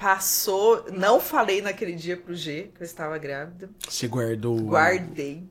passou, 0.00 0.86
não 0.90 1.20
falei 1.20 1.60
naquele 1.60 1.92
dia 1.92 2.16
pro 2.16 2.34
G 2.34 2.70
que 2.74 2.82
eu 2.82 2.84
estava 2.86 3.18
grávida. 3.18 3.68
Você 3.86 4.08
guardou. 4.08 4.58
Guardei. 4.58 5.46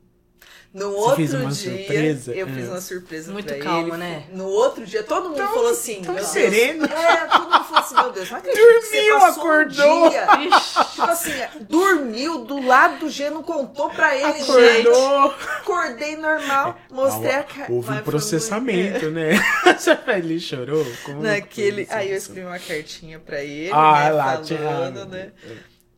No 0.71 0.91
Você 0.91 0.97
outro 0.97 1.15
fez 1.15 1.33
uma 1.33 1.51
dia, 1.51 1.77
surpresa? 1.77 2.31
eu 2.35 2.47
É. 2.47 2.51
fiz 2.51 2.67
uma 2.67 2.79
surpresa 2.81 3.31
Muito 3.31 3.47
pra 3.47 3.57
calma, 3.63 3.87
ele. 3.95 3.97
né? 3.97 4.23
No 4.31 4.45
outro 4.45 4.85
dia, 4.85 5.01
todo 5.01 5.29
mundo 5.29 5.37
falou 5.47 5.69
assim, 5.71 6.01
tão 6.03 6.15
sereno. 6.23 6.87
Deus. 6.87 6.99
É, 7.01 7.25
todo 7.25 7.41
mundo 7.49 7.63
falou 7.63 7.79
assim, 7.79 7.95
meu 7.95 8.11
Deus, 8.11 8.29
não 8.29 8.37
acredito 8.37 8.63
Dormiu, 8.63 9.17
acordou. 9.17 10.05
Um 10.05 10.09
dia. 10.11 10.27
Tipo 10.91 11.01
assim, 11.09 11.31
dormiu 11.61 12.45
do 12.45 12.63
lado 12.63 12.99
do 12.99 13.09
G, 13.09 13.31
não 13.31 13.41
contou 13.41 13.89
pra 13.89 14.15
ele, 14.15 14.33
gente. 14.43 14.51
Acordou. 14.87 15.35
Acordei 15.57 16.15
normal, 16.17 16.77
mostrei 16.91 17.31
a 17.35 17.43
cara. 17.43 17.71
Houve 17.73 17.91
um 17.91 18.01
processamento, 18.03 19.09
né? 19.09 19.31
ele 20.17 20.39
chorou? 20.39 20.85
Como 21.03 21.17
muito- 21.17 21.31
Naquele, 21.31 21.85
foi 21.85 21.95
aí 21.95 22.11
eu 22.11 22.17
escrevi 22.17 22.45
uma 22.45 22.59
cartinha 22.59 23.17
pra 23.19 23.41
ele, 23.43 23.71
Ah, 23.73 24.03
né, 24.03 24.11
lá, 24.11 24.43
falando, 24.43 25.05
né, 25.07 25.31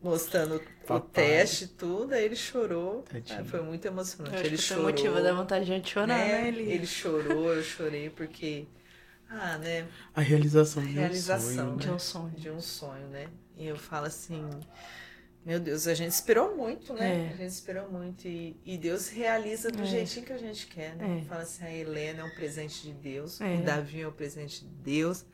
mostrando 0.02 0.60
o 0.84 0.86
Papai. 0.86 1.24
teste 1.24 1.64
e 1.64 1.68
tudo, 1.68 2.12
aí 2.12 2.24
ele 2.24 2.36
chorou. 2.36 3.04
Ah, 3.30 3.44
foi 3.44 3.62
muito 3.62 3.84
emocionante. 3.86 4.36
ele 4.46 4.56
que 4.56 4.62
chorou. 4.62 4.84
foi 4.84 4.92
motivo 4.92 5.22
da 5.22 5.32
vontade 5.32 5.64
de 5.64 5.72
a 5.72 5.74
gente 5.76 5.90
chorar, 5.90 6.06
né, 6.18 6.48
Eli? 6.48 6.70
Ele 6.72 6.86
chorou, 6.86 7.52
eu 7.54 7.62
chorei, 7.62 8.10
porque. 8.10 8.66
Ah, 9.28 9.56
né? 9.58 9.86
A 10.14 10.20
realização 10.20 10.82
de 10.82 10.90
um 10.90 10.92
Realização, 10.92 11.54
sonho, 11.54 11.76
De 11.78 11.86
né? 11.86 11.92
um 11.94 11.98
sonho. 11.98 12.30
De 12.36 12.50
um 12.50 12.60
sonho, 12.60 13.06
né? 13.08 13.28
E 13.56 13.66
eu 13.66 13.76
falo 13.76 14.06
assim. 14.06 14.48
Meu 15.44 15.58
Deus, 15.58 15.88
a 15.88 15.94
gente 15.94 16.12
esperou 16.12 16.54
muito, 16.56 16.92
né? 16.94 17.26
É. 17.30 17.32
A 17.32 17.36
gente 17.36 17.50
esperou 17.50 17.90
muito. 17.90 18.28
E, 18.28 18.56
e 18.64 18.78
Deus 18.78 19.08
realiza 19.08 19.70
do 19.72 19.82
É. 19.82 19.86
jeitinho 19.86 20.24
que 20.24 20.32
a 20.32 20.38
gente 20.38 20.66
quer, 20.68 20.94
né? 20.96 21.18
É. 21.20 21.24
Fala 21.28 21.42
assim, 21.42 21.64
a 21.64 21.72
Helena 21.74 22.20
é 22.20 22.24
um 22.24 22.30
presente 22.34 22.82
de 22.82 22.92
Deus, 22.92 23.40
É. 23.40 23.56
o 23.56 23.62
Davi 23.64 24.02
é 24.02 24.06
um 24.08 24.12
presente 24.12 24.60
de 24.64 24.70
Deus, 24.70 25.24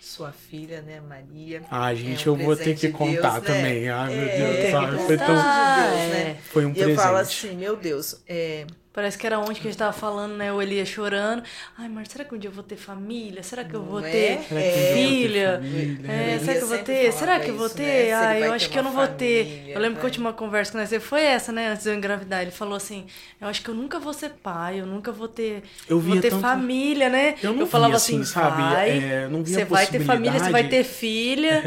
sua 0.00 0.32
filha, 0.32 0.82
né, 0.82 1.00
Maria. 1.00 1.62
Ah, 1.70 1.94
gente, 1.94 2.26
É 2.26 2.30
um 2.30 2.34
eu 2.34 2.36
vou 2.36 2.56
ter 2.56 2.74
que 2.76 2.88
de 2.88 2.92
contar 2.92 3.40
Deus, 3.40 3.42
né? 3.42 3.54
também. 3.54 3.88
Ai, 3.88 4.14
meu 4.16 4.26
É, 4.26 4.36
Deus, 4.36 4.70
sabe? 4.70 4.98
Foi, 4.98 5.18
tão, 5.18 5.36
de 5.44 5.60
Deus, 5.74 6.06
é. 6.06 6.08
né? 6.08 6.40
foi 6.42 6.64
um 6.66 6.72
E 6.74 6.80
eu 6.80 6.90
presente. 6.90 6.96
falo 6.96 7.16
assim, 7.18 7.56
meu 7.56 7.76
Deus, 7.76 8.22
é, 8.26 8.66
Parece 8.92 9.16
que 9.16 9.24
era 9.24 9.38
onde 9.38 9.60
que 9.60 9.68
a 9.68 9.70
gente 9.70 9.78
tava 9.78 9.92
falando, 9.92 10.34
né? 10.36 10.52
O 10.52 10.60
Elias 10.60 10.88
chorando. 10.88 11.44
Ai, 11.78 11.88
mas 11.88 12.08
será 12.08 12.24
que 12.24 12.34
um 12.34 12.38
dia 12.38 12.50
eu 12.50 12.52
vou 12.54 12.64
ter 12.64 12.74
família? 12.74 13.40
Será 13.40 13.62
que 13.62 13.72
eu 13.74 13.84
vou 13.84 14.00
é? 14.04 14.10
ter 14.10 14.38
ter 14.48 14.92
filha? 14.94 15.62
É, 16.08 16.38
será 16.40 16.54
que 16.58 16.62
eu 16.64 16.66
vou 16.66 16.78
ter? 16.78 17.12
Será 17.12 17.40
que 17.40 17.50
eu 17.50 17.56
vou 17.56 17.70
ter? 17.70 18.06
né? 18.08 18.12
Ah, 18.12 18.20
vai 18.20 18.38
eu 18.38 18.42
ter 18.48 18.52
acho 18.56 18.68
que 18.70 18.78
eu 18.78 18.82
não 18.82 18.90
vou 18.90 19.06
ter. 19.06 19.64
Eu 19.68 19.78
lembro 19.78 19.94
que 19.94 20.00
a 20.00 20.02
vai. 20.02 20.10
última 20.10 20.32
conversa 20.32 20.72
com 20.72 20.78
nós 20.78 20.90
foi 21.04 21.22
essa, 21.22 21.52
né? 21.52 21.68
Antes 21.68 21.84
de 21.84 21.90
eu 21.90 21.94
engravidar. 21.94 22.42
Ele 22.42 22.50
falou 22.50 22.74
assim: 22.74 23.06
Eu 23.40 23.46
acho 23.46 23.62
que 23.62 23.68
eu 23.68 23.74
nunca 23.74 24.00
vou 24.00 24.12
ser 24.12 24.30
pai, 24.42 24.80
eu 24.80 24.86
nunca 24.86 25.12
vou 25.12 25.28
ter, 25.28 25.62
Eu 25.88 26.00
vou 26.00 26.20
ter 26.20 26.30
tanto- 26.30 26.42
família, 26.42 27.08
né? 27.08 27.36
Eu 27.40 27.52
não 27.52 27.68
falava 27.68 27.94
assim, 27.94 28.22
assim, 28.22 28.32
sabe? 28.32 28.60
vai, 28.60 28.90
É, 28.90 29.28
não 29.28 29.44
via 29.44 29.54
você 29.58 29.64
vai 29.64 29.86
ter 29.86 30.00
família, 30.00 30.38
você 30.40 30.50
vai 30.50 30.66
ter 30.66 30.82
filha, 30.82 31.62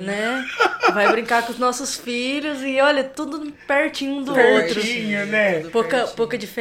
né? 0.00 0.44
Vai 0.92 1.10
brincar 1.12 1.44
com 1.44 1.52
os 1.52 1.58
nossos 1.58 1.94
filhos 1.96 2.60
e 2.62 2.80
olha, 2.80 3.04
tudo 3.04 3.52
pertinho 3.68 4.16
um 4.16 4.22
do 4.24 4.30
outro. 4.32 4.74
Pertinho, 4.74 5.26
né? 5.26 5.60
Tudo 5.60 5.70
Pouca, 5.70 6.06
pouca 6.08 6.36
diferença, 6.38 6.55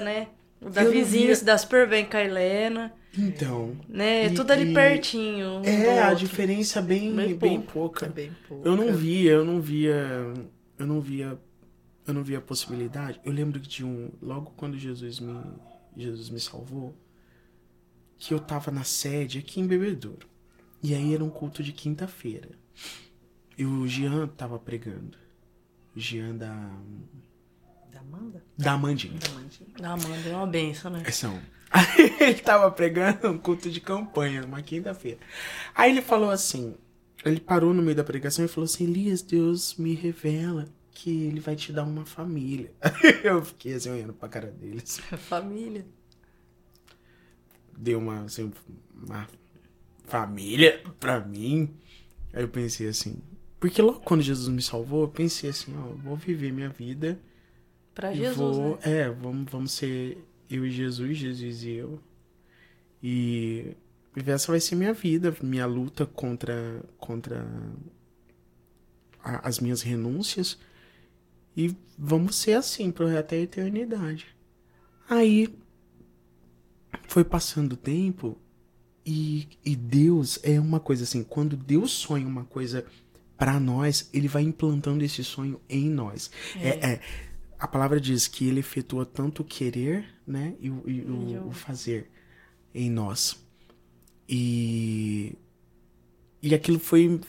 né? 0.00 0.28
O 0.60 0.64
não 0.66 0.70
Davizinho 0.72 1.26
via- 1.26 1.36
se 1.36 1.44
dá 1.44 1.56
super 1.56 1.88
bem 1.88 2.04
com 2.04 2.16
a 2.16 2.24
Helena, 2.24 2.92
Então. 3.16 3.76
né? 3.88 4.26
E- 4.26 4.34
tudo 4.34 4.50
ali 4.50 4.70
e- 4.70 4.74
pertinho. 4.74 5.58
um 5.58 5.62
do 5.62 5.68
É, 5.68 6.02
a 6.02 6.14
diferença 6.14 6.82
bem, 6.82 7.14
Bem 7.14 7.36
bem, 7.36 7.60
pouco. 7.60 7.72
pouca. 7.72 8.06
É 8.06 8.08
bem 8.08 8.32
pouco. 8.48 8.66
Eu 8.66 8.76
não 8.76 8.92
via, 8.92 9.30
eu 9.32 9.44
não 9.44 9.60
via. 9.60 9.94
Eu 10.78 10.86
não 10.86 11.00
via. 11.00 11.38
Eu 12.06 12.14
não 12.14 12.24
via 12.24 12.38
a 12.38 12.40
possibilidade. 12.40 13.20
Eu 13.24 13.32
lembro 13.32 13.60
de 13.60 13.84
um. 13.84 14.10
Logo 14.20 14.52
quando 14.56 14.76
Jesus 14.78 15.20
me. 15.20 15.38
Jesus 15.96 16.28
me 16.30 16.40
salvou. 16.40 16.94
Que 18.18 18.34
eu 18.34 18.40
tava 18.40 18.70
na 18.72 18.82
sede 18.82 19.38
aqui 19.38 19.60
em 19.60 19.66
Bebedouro. 19.66 20.26
E 20.82 20.92
aí 20.94 21.14
era 21.14 21.22
um 21.22 21.30
culto 21.30 21.62
de 21.62 21.72
quinta-feira. 21.72 22.48
E 23.56 23.64
o 23.64 23.86
Jean 23.86 24.26
tava 24.28 24.58
pregando. 24.58 25.16
O 25.94 26.00
Jean 26.00 26.34
da. 26.36 26.70
Da 27.98 28.16
Amanda? 28.16 28.44
Da 28.56 28.72
Amandinha. 28.72 29.18
Da 29.18 29.28
Amandinha. 29.30 29.70
Ah, 29.82 29.96
mano, 29.96 30.22
deu 30.22 30.36
uma 30.36 30.46
benção, 30.46 30.90
né? 30.90 31.02
São. 31.10 31.40
Aí 31.70 31.84
ele 32.20 32.34
tava 32.34 32.70
pregando 32.70 33.28
um 33.28 33.38
culto 33.38 33.70
de 33.70 33.80
campanha, 33.80 34.42
numa 34.42 34.62
quinta-feira. 34.62 35.18
Aí 35.74 35.90
ele 35.90 36.02
falou 36.02 36.30
assim: 36.30 36.74
ele 37.24 37.40
parou 37.40 37.74
no 37.74 37.82
meio 37.82 37.96
da 37.96 38.04
pregação 38.04 38.44
e 38.44 38.48
falou 38.48 38.64
assim: 38.66 38.84
Elias, 38.84 39.22
Deus 39.22 39.76
me 39.76 39.94
revela 39.94 40.66
que 40.92 41.24
ele 41.24 41.40
vai 41.40 41.56
te 41.56 41.72
dar 41.72 41.84
uma 41.84 42.06
família. 42.06 42.72
Eu 43.22 43.44
fiquei 43.44 43.74
assim 43.74 43.90
olhando 43.90 44.12
pra 44.12 44.28
cara 44.28 44.50
dele. 44.50 44.82
assim. 44.82 45.02
Família. 45.16 45.86
Deu 47.76 47.98
uma, 47.98 48.22
assim, 48.24 48.52
uma 49.06 49.28
família 50.04 50.82
pra 50.98 51.20
mim. 51.20 51.72
Aí 52.32 52.42
eu 52.42 52.48
pensei 52.48 52.88
assim. 52.88 53.22
Porque 53.60 53.80
logo 53.80 54.00
quando 54.00 54.20
Jesus 54.20 54.48
me 54.48 54.60
salvou, 54.60 55.02
eu 55.02 55.08
pensei 55.08 55.50
assim: 55.50 55.72
ó, 55.76 55.90
eu 55.90 55.96
vou 55.96 56.16
viver 56.16 56.52
minha 56.52 56.68
vida. 56.68 57.20
Pra 57.98 58.12
E 58.12 58.18
Jesus, 58.18 58.56
vou, 58.56 58.70
né? 58.76 58.78
É, 58.84 59.10
vamos, 59.10 59.50
vamos 59.50 59.72
ser 59.72 60.24
eu 60.48 60.64
e 60.64 60.70
Jesus, 60.70 61.18
Jesus 61.18 61.64
e 61.64 61.70
eu. 61.72 62.00
E 63.02 63.74
essa 64.24 64.52
vai 64.52 64.60
ser 64.60 64.76
minha 64.76 64.92
vida, 64.92 65.36
minha 65.42 65.66
luta 65.66 66.06
contra, 66.06 66.80
contra 66.96 67.44
a- 69.20 69.48
as 69.48 69.58
minhas 69.58 69.82
renúncias. 69.82 70.56
E 71.56 71.74
vamos 71.98 72.36
ser 72.36 72.52
assim 72.52 72.92
pro 72.92 73.08
até 73.18 73.34
a 73.34 73.40
eternidade. 73.40 74.28
Aí 75.10 75.52
foi 77.08 77.24
passando 77.24 77.72
o 77.72 77.76
tempo 77.76 78.38
e, 79.04 79.48
e 79.64 79.74
Deus 79.74 80.38
é 80.44 80.60
uma 80.60 80.78
coisa 80.78 81.02
assim, 81.02 81.24
quando 81.24 81.56
Deus 81.56 81.90
sonha 81.90 82.28
uma 82.28 82.44
coisa 82.44 82.86
pra 83.36 83.58
nós, 83.58 84.08
ele 84.12 84.28
vai 84.28 84.42
implantando 84.42 85.02
esse 85.04 85.24
sonho 85.24 85.60
em 85.68 85.88
nós. 85.88 86.30
É, 86.56 86.92
é, 86.92 87.00
a 87.58 87.66
palavra 87.68 88.00
diz 88.00 88.26
que 88.28 88.46
ele 88.48 88.60
efetua 88.60 89.04
tanto 89.04 89.42
o 89.42 89.44
querer, 89.44 90.04
né, 90.26 90.54
e, 90.60 90.70
o- 90.70 90.82
e 90.86 91.00
o, 91.02 91.48
o- 91.48 91.52
fazer 91.52 92.08
em 92.74 92.90
nós. 92.90 93.36
E 94.28 95.34
e 96.42 96.54
aquilo 96.54 96.78
foi 96.78 97.20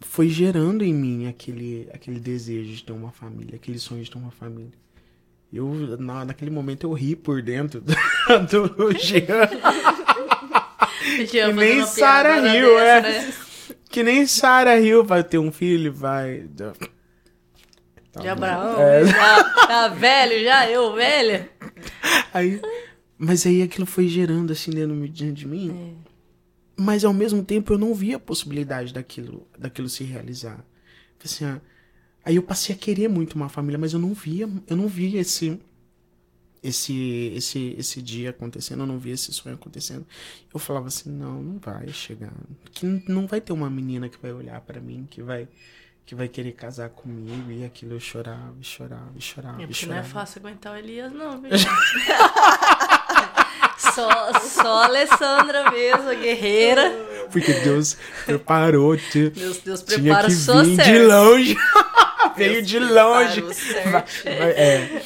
foi 0.00 0.28
gerando 0.28 0.82
em 0.84 0.92
mim 0.94 1.26
aquele 1.26 1.88
aquele 1.92 2.18
desejo 2.18 2.72
de 2.74 2.82
ter 2.84 2.92
uma 2.92 3.12
família, 3.12 3.56
aquele 3.56 3.78
sonho 3.78 4.02
de 4.02 4.10
ter 4.10 4.18
uma 4.18 4.30
família. 4.30 4.72
Eu 5.52 5.96
na, 5.98 6.24
naquele 6.24 6.50
momento 6.50 6.84
eu 6.86 6.92
ri 6.92 7.14
por 7.14 7.40
dentro 7.42 7.80
do, 7.80 7.94
do 8.74 8.92
Jean, 8.98 9.22
E 11.18 11.26
fazendo 11.46 11.60
nem 11.60 11.76
piadona 12.34 12.52
riu, 12.52 12.78
é. 12.78 13.00
né? 13.02 13.34
que 13.88 14.02
nem 14.02 14.26
Sarah 14.26 14.78
Hill 14.80 15.04
vai 15.04 15.22
ter 15.22 15.38
um 15.38 15.52
filho, 15.52 15.92
vai 15.92 16.48
De 18.16 18.26
bom. 18.26 18.32
Abraão, 18.32 18.80
É. 18.80 19.04
já, 19.06 19.44
tá 19.66 19.88
velho 19.88 20.42
já, 20.44 20.70
eu 20.70 20.94
velha. 20.94 21.50
Aí, 22.32 22.60
mas 23.18 23.46
aí 23.46 23.62
aquilo 23.62 23.86
foi 23.86 24.08
gerando 24.08 24.52
assim 24.52 24.70
dentro 24.70 25.06
de 25.32 25.46
mim. 25.46 25.70
É. 25.70 26.06
Mas 26.78 27.04
ao 27.04 27.14
mesmo 27.14 27.42
tempo 27.42 27.72
eu 27.72 27.78
não 27.78 27.94
via 27.94 28.16
a 28.16 28.20
possibilidade 28.20 28.92
daquilo, 28.92 29.46
daquilo 29.58 29.88
se 29.88 30.04
realizar. 30.04 30.62
Assim, 31.24 31.44
ah, 31.44 31.60
aí 32.24 32.36
eu 32.36 32.42
passei 32.42 32.74
a 32.74 32.78
querer 32.78 33.08
muito 33.08 33.34
uma 33.34 33.48
família, 33.48 33.78
mas 33.78 33.92
eu 33.94 33.98
não 33.98 34.12
via, 34.12 34.48
eu 34.68 34.76
não 34.76 34.86
via 34.86 35.20
esse 35.20 35.58
esse 36.62 37.32
esse 37.34 37.74
esse 37.78 38.02
dia 38.02 38.30
acontecendo, 38.30 38.80
eu 38.80 38.86
não 38.86 38.98
via 38.98 39.14
esse 39.14 39.32
sonho 39.32 39.54
acontecendo. 39.54 40.06
Eu 40.52 40.58
falava 40.60 40.88
assim, 40.88 41.10
não, 41.10 41.42
não 41.42 41.58
vai 41.58 41.88
chegar. 41.88 42.32
Que 42.72 42.86
não 43.08 43.26
vai 43.26 43.40
ter 43.40 43.52
uma 43.52 43.70
menina 43.70 44.08
que 44.08 44.18
vai 44.20 44.32
olhar 44.32 44.60
pra 44.60 44.80
mim, 44.80 45.06
que 45.10 45.22
vai 45.22 45.48
que 46.06 46.14
vai 46.14 46.28
querer 46.28 46.52
casar 46.52 46.88
comigo 46.90 47.50
e 47.50 47.64
aquilo 47.64 47.94
eu 47.94 48.00
chorava, 48.00 48.54
chorava, 48.62 49.10
chorava, 49.18 49.60
É 49.62 49.66
porque 49.66 49.86
não 49.86 49.94
é 49.94 49.98
chorava. 49.98 50.08
fácil 50.08 50.38
aguentar 50.40 50.72
o 50.74 50.76
Elias, 50.76 51.12
não, 51.12 51.40
viu? 51.42 51.50
só, 53.78 54.32
só 54.40 54.82
a 54.82 54.84
Alessandra 54.86 55.70
mesmo, 55.70 56.08
a 56.08 56.14
guerreira. 56.14 56.90
Porque 57.30 57.52
Deus 57.54 57.96
preparou, 58.24 58.96
tio. 58.96 59.30
Deus, 59.30 59.58
Deus 59.58 59.82
Tinha 59.82 59.98
prepara 60.00 60.28
que 60.28 60.34
o 60.34 60.64
vir 60.64 60.76
de 60.84 60.98
longe. 61.00 61.56
Veio 62.36 62.62
de 62.62 62.78
longe. 62.78 63.42
É. 64.24 65.02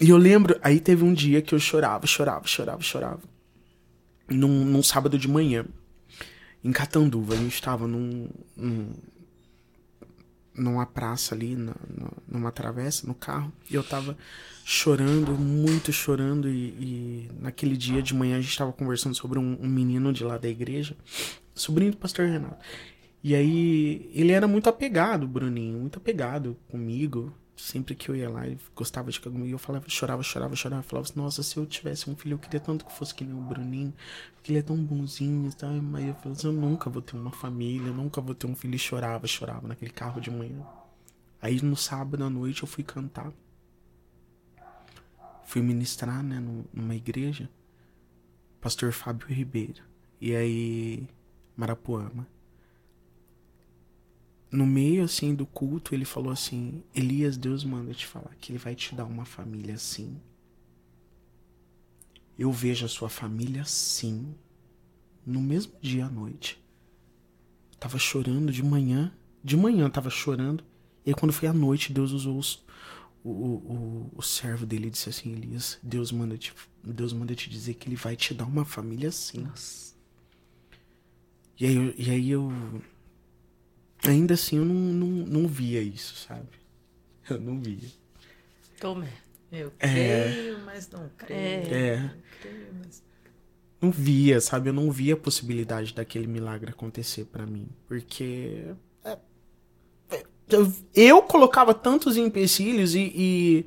E 0.00 0.10
eu 0.10 0.16
lembro, 0.16 0.58
aí 0.62 0.78
teve 0.80 1.02
um 1.04 1.12
dia 1.14 1.40
que 1.42 1.54
eu 1.54 1.58
chorava, 1.58 2.06
chorava, 2.06 2.46
chorava, 2.46 2.82
chorava. 2.82 3.20
Num, 4.28 4.64
num 4.64 4.82
sábado 4.82 5.18
de 5.18 5.28
manhã, 5.28 5.64
em 6.62 6.70
Catanduva. 6.72 7.34
A 7.34 7.36
gente 7.36 7.60
tava 7.62 7.86
num, 7.86 8.28
num- 8.56 8.94
numa 10.54 10.84
praça 10.86 11.34
ali, 11.34 11.56
na- 11.56 11.74
numa 12.28 12.50
travessa, 12.52 13.06
no 13.06 13.14
carro. 13.14 13.52
E 13.70 13.74
eu 13.74 13.82
tava 13.82 14.16
chorando, 14.64 15.32
muito 15.32 15.92
chorando. 15.92 16.48
E, 16.48 16.68
e 16.68 17.30
naquele 17.40 17.76
dia 17.76 18.02
de 18.02 18.14
manhã 18.14 18.38
a 18.38 18.40
gente 18.40 18.56
tava 18.56 18.72
conversando 18.72 19.14
sobre 19.14 19.38
um, 19.38 19.58
um 19.60 19.68
menino 19.68 20.12
de 20.12 20.24
lá 20.24 20.36
da 20.38 20.48
igreja, 20.48 20.96
sobrinho 21.54 21.92
do 21.92 21.96
pastor 21.96 22.26
Renato. 22.26 22.64
E 23.24 23.34
aí, 23.36 24.10
ele 24.12 24.32
era 24.32 24.48
muito 24.48 24.68
apegado, 24.68 25.28
Bruninho, 25.28 25.78
muito 25.78 25.98
apegado 25.98 26.56
comigo. 26.68 27.32
Sempre 27.62 27.94
que 27.94 28.08
eu 28.08 28.16
ia 28.16 28.28
lá, 28.28 28.44
ele 28.44 28.58
gostava 28.74 29.10
de 29.10 29.18
ficar 29.18 29.30
comigo. 29.30 29.54
Eu 29.54 29.58
falava, 29.58 29.88
chorava, 29.88 30.22
chorava, 30.22 30.56
chorava. 30.56 30.82
Falava 30.82 31.08
assim, 31.08 31.18
nossa, 31.18 31.42
se 31.42 31.56
eu 31.56 31.64
tivesse 31.64 32.10
um 32.10 32.16
filho, 32.16 32.34
eu 32.34 32.38
queria 32.38 32.58
tanto 32.58 32.84
que 32.84 32.92
fosse 32.92 33.14
que 33.14 33.24
nem 33.24 33.34
o 33.36 33.40
Bruninho, 33.40 33.94
porque 34.34 34.50
ele 34.50 34.58
é 34.58 34.62
tão 34.62 34.76
bonzinho 34.76 35.48
e 35.48 35.54
tal. 35.54 35.70
Mas 35.70 36.04
eu 36.06 36.14
falava 36.14 36.32
assim, 36.32 36.46
eu 36.48 36.52
nunca 36.52 36.90
vou 36.90 37.00
ter 37.00 37.16
uma 37.16 37.30
família, 37.30 37.88
eu 37.88 37.94
nunca 37.94 38.20
vou 38.20 38.34
ter 38.34 38.46
um 38.48 38.56
filho. 38.56 38.74
E 38.74 38.78
chorava, 38.78 39.26
chorava 39.28 39.68
naquele 39.68 39.92
carro 39.92 40.20
de 40.20 40.30
manhã. 40.30 40.66
Aí 41.40 41.60
no 41.62 41.76
sábado 41.76 42.24
à 42.24 42.30
noite 42.30 42.62
eu 42.62 42.68
fui 42.68 42.82
cantar. 42.82 43.32
Fui 45.44 45.62
ministrar, 45.62 46.22
né, 46.22 46.42
numa 46.72 46.94
igreja. 46.96 47.48
Pastor 48.60 48.92
Fábio 48.92 49.28
Ribeiro. 49.28 49.82
E 50.20 50.34
aí, 50.34 51.08
Marapuama 51.56 52.26
no 54.52 54.66
meio 54.66 55.02
assim 55.02 55.34
do 55.34 55.46
culto, 55.46 55.94
ele 55.94 56.04
falou 56.04 56.30
assim: 56.30 56.84
Elias, 56.94 57.38
Deus 57.38 57.64
manda 57.64 57.94
te 57.94 58.06
falar 58.06 58.36
que 58.38 58.52
ele 58.52 58.58
vai 58.58 58.74
te 58.74 58.94
dar 58.94 59.06
uma 59.06 59.24
família 59.24 59.74
assim. 59.74 60.20
Eu 62.38 62.52
vejo 62.52 62.84
a 62.84 62.88
sua 62.88 63.08
família 63.08 63.62
assim. 63.62 64.34
No 65.24 65.40
mesmo 65.40 65.72
dia 65.80 66.04
à 66.06 66.10
noite. 66.10 66.62
Eu 67.72 67.78
tava 67.78 67.98
chorando 67.98 68.52
de 68.52 68.62
manhã. 68.62 69.12
De 69.42 69.56
manhã 69.56 69.86
eu 69.86 69.90
tava 69.90 70.10
chorando. 70.10 70.62
E 71.06 71.10
aí, 71.10 71.14
quando 71.14 71.32
foi 71.32 71.48
à 71.48 71.52
noite, 71.52 71.92
Deus 71.92 72.12
usou 72.12 72.38
os, 72.38 72.64
o, 73.24 73.30
o, 73.30 74.10
o, 74.14 74.22
servo 74.22 74.66
dele 74.66 74.88
e 74.88 74.90
disse 74.90 75.08
assim: 75.08 75.32
Elias, 75.32 75.78
Deus 75.82 76.12
manda, 76.12 76.36
te, 76.36 76.52
Deus 76.84 77.12
manda 77.12 77.34
te 77.34 77.48
dizer 77.48 77.74
que 77.74 77.88
ele 77.88 77.96
vai 77.96 78.16
te 78.16 78.34
dar 78.34 78.44
uma 78.44 78.64
família 78.64 79.08
assim. 79.08 79.40
Nossa. 79.40 79.94
E 81.58 81.66
aí, 81.66 81.94
e 81.96 82.10
aí 82.10 82.30
eu 82.30 82.52
ainda 84.10 84.34
assim 84.34 84.56
eu 84.56 84.64
não, 84.64 84.74
não, 84.74 85.06
não 85.26 85.48
via 85.48 85.80
isso, 85.80 86.16
sabe? 86.16 86.48
Eu 87.28 87.40
não 87.40 87.60
via. 87.60 87.88
Como 88.80 89.04
é? 89.04 89.12
Eu 89.50 89.72
é. 89.78 89.88
creio, 89.88 90.56
é, 90.56 90.58
mas 90.64 90.90
não 90.90 91.10
creio. 91.16 91.74
É. 91.74 91.96
Não, 91.98 92.10
creio, 92.40 92.74
mas... 92.78 93.02
não 93.80 93.90
via, 93.90 94.40
sabe? 94.40 94.70
Eu 94.70 94.72
não 94.72 94.90
via 94.90 95.14
a 95.14 95.16
possibilidade 95.16 95.94
daquele 95.94 96.26
milagre 96.26 96.70
acontecer 96.70 97.26
para 97.26 97.46
mim. 97.46 97.68
Porque. 97.86 98.74
É, 99.04 99.18
eu, 100.48 100.72
eu, 100.94 101.22
colocava 101.22 101.72
tantos 101.72 102.16
empecilhos 102.16 102.94
e, 102.94 103.12
e. 103.14 103.66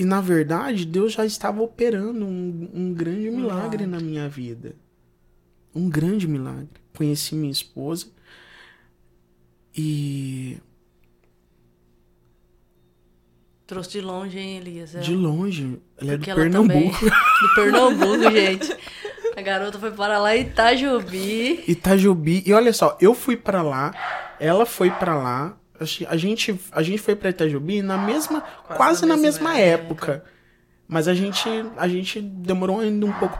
E, 0.00 0.04
na 0.04 0.20
verdade, 0.20 0.84
Deus 0.84 1.12
já 1.12 1.26
estava 1.26 1.60
operando 1.60 2.24
um, 2.24 2.70
um 2.72 2.94
grande 2.94 3.30
milagre, 3.30 3.84
milagre 3.84 3.86
na 3.86 3.98
minha 3.98 4.28
vida. 4.28 4.76
Um 5.74 5.88
grande 5.88 6.28
milagre 6.28 6.80
conheci 6.98 7.36
minha 7.36 7.52
esposa. 7.52 8.06
E. 9.76 10.58
Trouxe 13.66 13.90
de 13.90 14.00
longe, 14.00 14.38
hein, 14.38 14.58
Elias? 14.58 14.92
De 15.04 15.14
longe. 15.14 15.80
Ela 15.96 16.14
é 16.14 16.16
Porque 16.16 16.30
é 16.30 16.34
do 16.34 16.40
Pernambuco. 16.40 16.98
Também... 16.98 17.12
do 17.42 17.54
Pernambuco, 17.54 18.30
gente. 18.32 18.76
A 19.36 19.42
garota 19.42 19.78
foi 19.78 19.92
para 19.92 20.18
lá 20.18 20.36
em 20.36 20.40
Itajubi. 20.40 21.64
Itajubi. 21.68 22.42
E 22.44 22.52
olha 22.52 22.72
só, 22.72 22.98
eu 23.00 23.14
fui 23.14 23.36
para 23.36 23.62
lá, 23.62 23.94
ela 24.40 24.66
foi 24.66 24.90
para 24.90 25.14
lá. 25.14 25.56
A 26.08 26.16
gente, 26.16 26.58
a 26.72 26.82
gente 26.82 26.98
foi 26.98 27.14
para 27.14 27.30
Itajubi 27.30 27.82
na 27.82 27.96
mesma, 27.96 28.40
quase, 28.40 28.76
quase 28.76 29.06
na, 29.06 29.16
mesma, 29.16 29.50
mesma 29.50 29.58
época. 29.60 30.12
época. 30.14 30.24
Mas 30.88 31.06
a 31.06 31.14
gente, 31.14 31.48
a 31.76 31.86
gente 31.86 32.20
demorou 32.20 32.80
ainda 32.80 33.06
um 33.06 33.12
pouco 33.12 33.38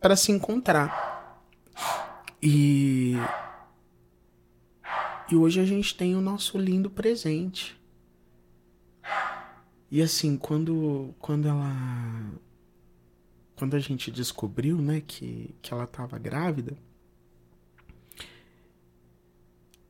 para 0.00 0.16
se 0.16 0.32
encontrar. 0.32 1.16
E. 2.48 3.14
E 5.28 5.34
hoje 5.34 5.58
a 5.58 5.64
gente 5.64 5.96
tem 5.96 6.14
o 6.14 6.20
nosso 6.20 6.56
lindo 6.56 6.88
presente. 6.88 7.76
E 9.90 10.00
assim, 10.00 10.36
quando, 10.36 11.12
quando 11.18 11.48
ela. 11.48 11.74
Quando 13.56 13.74
a 13.74 13.80
gente 13.80 14.12
descobriu, 14.12 14.78
né, 14.80 15.02
que, 15.04 15.56
que 15.60 15.74
ela 15.74 15.88
tava 15.88 16.20
grávida. 16.20 16.78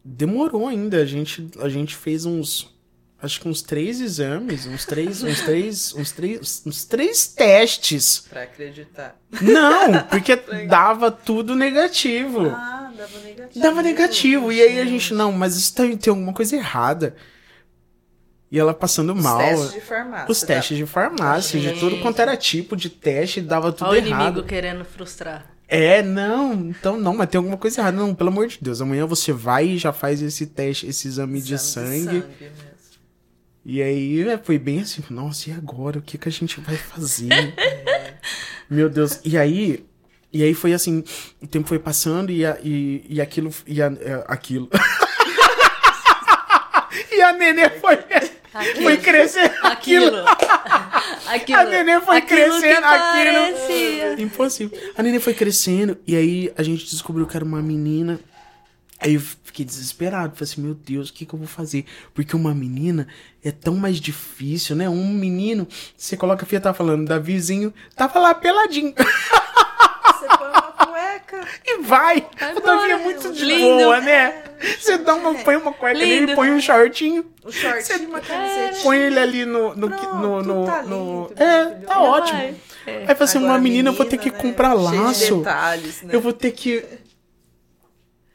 Demorou 0.03 0.67
ainda. 0.67 1.03
A 1.03 1.05
gente, 1.05 1.51
a 1.61 1.69
gente 1.69 1.95
fez 1.95 2.25
uns 2.25 2.75
acho 3.21 3.41
que 3.41 3.49
uns 3.49 3.63
três 3.63 4.01
exames, 4.01 4.67
uns 4.67 4.85
três, 4.85 5.23
uns 5.23 5.41
três, 5.43 5.95
uns 5.95 6.13
três, 6.13 6.63
uns 6.67 6.85
três 6.85 7.27
testes. 7.27 8.25
Pra 8.29 8.43
acreditar. 8.43 9.17
Não, 9.41 10.03
porque 10.11 10.37
dava 10.69 11.11
tudo 11.11 11.55
negativo. 11.55 12.49
Ah, 12.49 12.93
dava 12.97 13.19
negativo. 13.19 13.61
Dava 13.61 13.83
negativo. 13.83 14.53
E 14.53 14.61
aí 14.61 14.81
a 14.81 14.85
gente, 14.85 15.15
não, 15.15 15.33
mas 15.33 15.57
isso 15.57 15.75
tem, 15.75 15.97
tem 15.97 16.11
alguma 16.11 16.33
coisa 16.33 16.57
errada. 16.57 17.17
E 18.51 18.59
ela 18.59 18.73
passando 18.73 19.13
Os 19.13 19.23
mal. 19.23 19.39
Testes 19.39 19.73
de 19.73 19.81
farmácia, 19.81 20.31
Os 20.31 20.41
testes 20.41 20.77
de 20.77 20.87
farmácia, 20.87 21.61
de 21.61 21.73
tudo 21.81 22.01
quanto 22.01 22.21
era 22.21 22.37
tipo 22.37 22.77
de 22.77 22.89
teste, 22.89 23.41
dava 23.41 23.73
tudo 23.73 23.91
Olha 23.91 23.99
errado. 23.99 24.21
o 24.21 24.25
inimigo 24.25 24.47
querendo 24.47 24.85
frustrar. 24.85 25.57
É, 25.69 26.01
não, 26.01 26.53
então 26.55 26.97
não, 26.97 27.13
mas 27.13 27.29
tem 27.29 27.39
alguma 27.39 27.57
coisa 27.57 27.81
errada. 27.81 27.97
Não, 27.97 28.15
pelo 28.15 28.31
amor 28.31 28.47
de 28.47 28.59
Deus, 28.61 28.81
amanhã 28.81 29.05
você 29.05 29.33
vai 29.33 29.67
e 29.67 29.79
já 29.79 29.93
faz 29.93 30.23
esse 30.23 30.47
teste, 30.47 30.87
esse 30.87 31.09
exame, 31.09 31.39
exame 31.39 31.57
de 31.57 31.59
sangue. 31.59 32.21
De 32.21 32.21
sangue 32.21 32.66
e 33.69 33.83
aí 33.83 34.25
né, 34.25 34.39
foi 34.41 34.61
bem 34.61 34.83
assim, 34.83 35.03
nossa, 35.11 35.51
e 35.51 35.53
agora? 35.53 35.99
O 35.99 36.03
que, 36.03 36.17
que 36.17 36.29
a 36.29 36.33
gente 36.33 36.61
vai 36.61 36.77
fazer? 36.77 37.53
Meu 38.71 38.89
Deus. 38.89 39.19
E 39.25 39.37
aí. 39.37 39.85
E 40.33 40.45
aí 40.45 40.55
foi 40.55 40.73
assim, 40.73 41.03
o 41.43 41.49
tempo 41.49 41.67
foi 41.67 41.81
passando 41.81 42.31
e, 42.31 42.47
a, 42.47 42.57
e, 42.63 43.05
e 43.09 43.21
aquilo. 43.21 43.53
E 43.67 43.83
a, 43.83 43.87
é, 43.87 44.25
aquilo. 44.29 44.71
e 47.11 47.21
a 47.21 47.33
nenê 47.33 47.69
foi. 47.71 47.99
Aquilo. 48.55 48.83
Foi 48.83 48.99
crescendo. 48.99 49.55
Aquilo. 49.65 50.13
aquilo. 51.27 51.59
A 51.59 51.65
nenê 51.65 52.01
foi 52.01 52.19
aquilo 52.19 52.61
crescendo. 52.61 52.87
Aquilo. 52.87 54.23
Impossível. 54.23 54.79
A 54.97 55.03
nenê 55.03 55.19
foi 55.19 55.35
crescendo. 55.35 55.99
E 56.07 56.15
aí 56.15 56.53
a 56.57 56.63
gente 56.63 56.89
descobriu 56.89 57.27
que 57.27 57.37
era 57.37 57.45
uma 57.45 57.61
menina. 57.61 58.21
Aí 58.99 59.15
eu 59.15 59.21
fiquei 59.21 59.65
desesperado. 59.65 60.35
Falei 60.37 60.51
assim, 60.51 60.63
meu 60.63 60.75
Deus, 60.75 61.11
o 61.11 61.13
que, 61.13 61.27
que 61.27 61.35
eu 61.35 61.39
vou 61.39 61.49
fazer? 61.49 61.85
Porque 62.15 62.35
uma 62.35 62.55
menina 62.55 63.07
é 63.45 63.51
tão 63.51 63.75
mais 63.75 64.01
difícil, 64.01 64.75
né? 64.75 64.89
Um 64.89 65.13
menino, 65.13 65.69
você 65.97 66.17
coloca 66.17 66.45
a 66.45 66.49
filha, 66.49 66.61
tá 66.61 66.73
falando, 66.73 67.07
Davizinho, 67.07 67.73
tava 67.95 68.19
lá 68.19 68.35
peladinho. 68.35 68.95
Você 68.97 70.27
põe 70.39 70.49
uma 70.49 70.63
cueca. 70.63 71.47
E 71.67 71.83
vai. 71.83 72.27
vai 72.39 72.57
o 72.57 72.61
Davi 72.61 72.91
é 72.91 72.97
muito 72.97 73.33
de 73.33 73.45
Lindo. 73.45 73.85
boa, 73.85 74.01
né? 74.01 74.45
Você 74.79 74.97
dá 74.97 75.15
uma, 75.15 75.35
põe 75.35 75.57
uma 75.57 75.73
cueca 75.73 75.99
Lindo. 75.99 76.21
nele, 76.21 76.35
põe 76.35 76.51
um 76.51 76.61
shortinho. 76.61 77.27
Um 77.45 77.53
shortinho, 77.53 78.09
uma 78.09 78.21
camiseta. 78.21 78.83
Põe 78.83 78.97
ele 78.97 79.19
ali 79.19 79.45
no. 79.45 79.75
no, 79.75 79.89
Pronto, 79.89 80.15
no, 80.17 80.43
no, 80.43 80.67
tá 80.67 80.83
no 80.83 81.31
é, 81.37 81.65
tá 81.87 82.01
ótimo. 82.01 82.57
É. 82.87 83.01
Aí 83.01 83.15
fala 83.15 83.25
assim, 83.25 83.39
uma 83.39 83.59
menina, 83.59 83.61
menina, 83.61 83.91
eu 83.91 83.93
vou 83.95 84.07
ter 84.07 84.17
que 84.17 84.31
né? 84.31 84.39
comprar 84.39 84.73
laço. 84.73 85.35
De 85.35 85.39
detalhes, 85.39 86.03
né? 86.03 86.15
Eu 86.15 86.21
vou 86.21 86.33
ter 86.33 86.53
que 86.53 86.83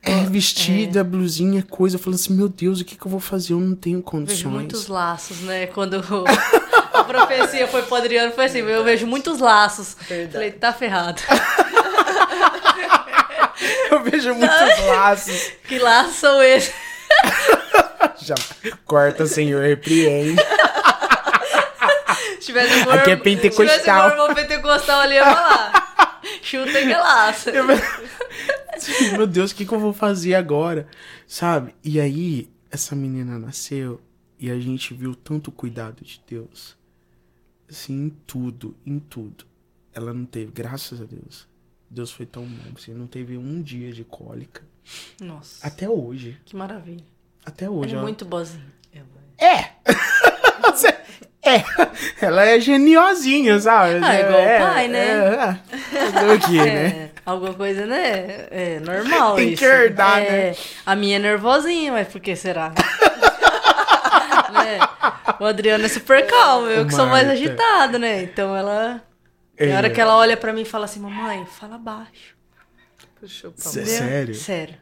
é, 0.03 0.25
vestido, 0.25 0.97
é. 0.97 1.03
blusinha, 1.03 1.61
coisa. 1.61 1.95
Eu 1.95 1.99
falei 1.99 2.15
assim, 2.15 2.33
meu 2.33 2.49
Deus, 2.49 2.81
o 2.81 2.85
que, 2.85 2.95
que 2.95 3.05
eu 3.05 3.11
vou 3.11 3.19
fazer? 3.19 3.53
Eu 3.53 3.59
não 3.59 3.75
tenho 3.75 4.01
condições. 4.01 4.39
Vejo 4.39 4.49
muitos 4.49 4.87
laços, 4.87 5.41
né? 5.41 5.67
Quando 5.67 6.01
a 6.93 7.03
profecia 7.03 7.67
foi 7.67 7.83
pro 7.83 7.95
Adriano, 7.95 8.33
foi 8.33 8.45
assim, 8.45 8.59
eu 8.59 8.83
vejo 8.83 9.05
muitos 9.05 9.39
laços. 9.39 9.95
Verdade. 10.07 10.33
Falei, 10.33 10.51
tá 10.51 10.73
ferrado. 10.73 11.21
eu 13.91 14.03
vejo 14.03 14.33
muitos 14.33 14.79
laços. 14.87 15.51
Que 15.67 15.77
laços 15.77 16.15
são 16.15 16.41
esses? 16.41 16.73
Já 18.23 18.35
corta, 18.85 19.27
Senhor, 19.27 19.63
repreende. 19.63 20.41
Se 22.39 22.47
tivesse 22.47 22.87
um 22.87 22.91
Aqui 22.91 23.11
é 23.11 23.15
pentecostal. 23.15 23.67
Se 23.67 23.79
tivesse 23.79 24.01
um 24.01 24.09
irmão 24.09 24.33
pentecostal 24.33 25.01
ali, 25.01 25.17
eu 25.17 25.25
ia 25.25 25.35
falar. 25.35 25.91
Chuta 26.41 26.71
que 26.71 26.93
laço. 26.93 27.49
Meu 29.13 29.27
Deus, 29.27 29.51
o 29.51 29.55
que, 29.55 29.65
que 29.65 29.73
eu 29.73 29.79
vou 29.79 29.93
fazer 29.93 30.35
agora? 30.35 30.87
Sabe? 31.27 31.75
E 31.83 31.99
aí, 31.99 32.49
essa 32.69 32.95
menina 32.95 33.37
nasceu 33.37 34.01
e 34.39 34.49
a 34.49 34.59
gente 34.59 34.93
viu 34.93 35.15
tanto 35.15 35.51
cuidado 35.51 36.03
de 36.03 36.21
Deus. 36.27 36.77
Assim, 37.69 38.05
em 38.05 38.09
tudo, 38.09 38.75
em 38.85 38.99
tudo. 38.99 39.45
Ela 39.93 40.13
não 40.13 40.25
teve, 40.25 40.51
graças 40.51 41.01
a 41.01 41.05
Deus. 41.05 41.47
Deus 41.89 42.11
foi 42.11 42.25
tão 42.25 42.43
bom. 42.45 42.71
Assim, 42.75 42.93
não 42.93 43.07
teve 43.07 43.37
um 43.37 43.61
dia 43.61 43.91
de 43.91 44.03
cólica. 44.03 44.63
Nossa. 45.19 45.65
Até 45.65 45.89
hoje. 45.89 46.39
Que 46.45 46.55
maravilha. 46.55 47.05
Até 47.45 47.69
hoje. 47.69 47.91
É 47.91 47.95
ela... 47.95 48.03
muito 48.03 48.25
boazinha. 48.25 48.81
É! 49.41 49.71
é! 51.41 51.63
Ela 52.21 52.45
é 52.45 52.59
geniosinha, 52.59 53.59
sabe? 53.59 53.99
Ah, 54.03 54.15
é 54.15 54.21
igual 54.21 54.39
é, 54.39 54.57
o 54.57 54.67
pai, 54.67 54.87
né? 54.87 55.07
É, 55.07 55.59
é. 55.97 56.23
O 56.23 56.53
é, 56.61 56.65
né? 56.65 57.10
Alguma 57.25 57.53
coisa, 57.53 57.85
né? 57.85 58.47
É 58.49 58.79
normal 58.79 59.35
Tem 59.35 59.49
isso. 59.49 59.59
que 59.59 59.65
herdar, 59.65 60.19
é, 60.19 60.31
né? 60.51 60.55
A 60.85 60.95
minha 60.95 61.17
é 61.17 61.19
nervosinha, 61.19 61.91
mas 61.91 62.07
por 62.07 62.19
que 62.19 62.35
será? 62.35 62.69
né? 64.51 64.79
O 65.39 65.45
Adriano 65.45 65.85
é 65.85 65.87
super 65.87 66.25
calmo, 66.27 66.67
eu 66.67 66.85
que 66.85 66.93
sou 66.93 67.05
mais 67.05 67.29
agitado, 67.29 67.99
né? 67.99 68.23
Então 68.23 68.55
ela. 68.55 69.01
É. 69.55 69.65
Tem 69.65 69.75
hora 69.75 69.89
que 69.89 70.01
ela 70.01 70.15
olha 70.15 70.35
pra 70.35 70.51
mim 70.51 70.61
e 70.61 70.65
fala 70.65 70.85
assim, 70.85 70.99
mamãe, 70.99 71.45
fala 71.45 71.77
baixo. 71.77 72.35
Puxa, 73.19 73.51
sério? 73.55 74.33
Sério. 74.33 74.75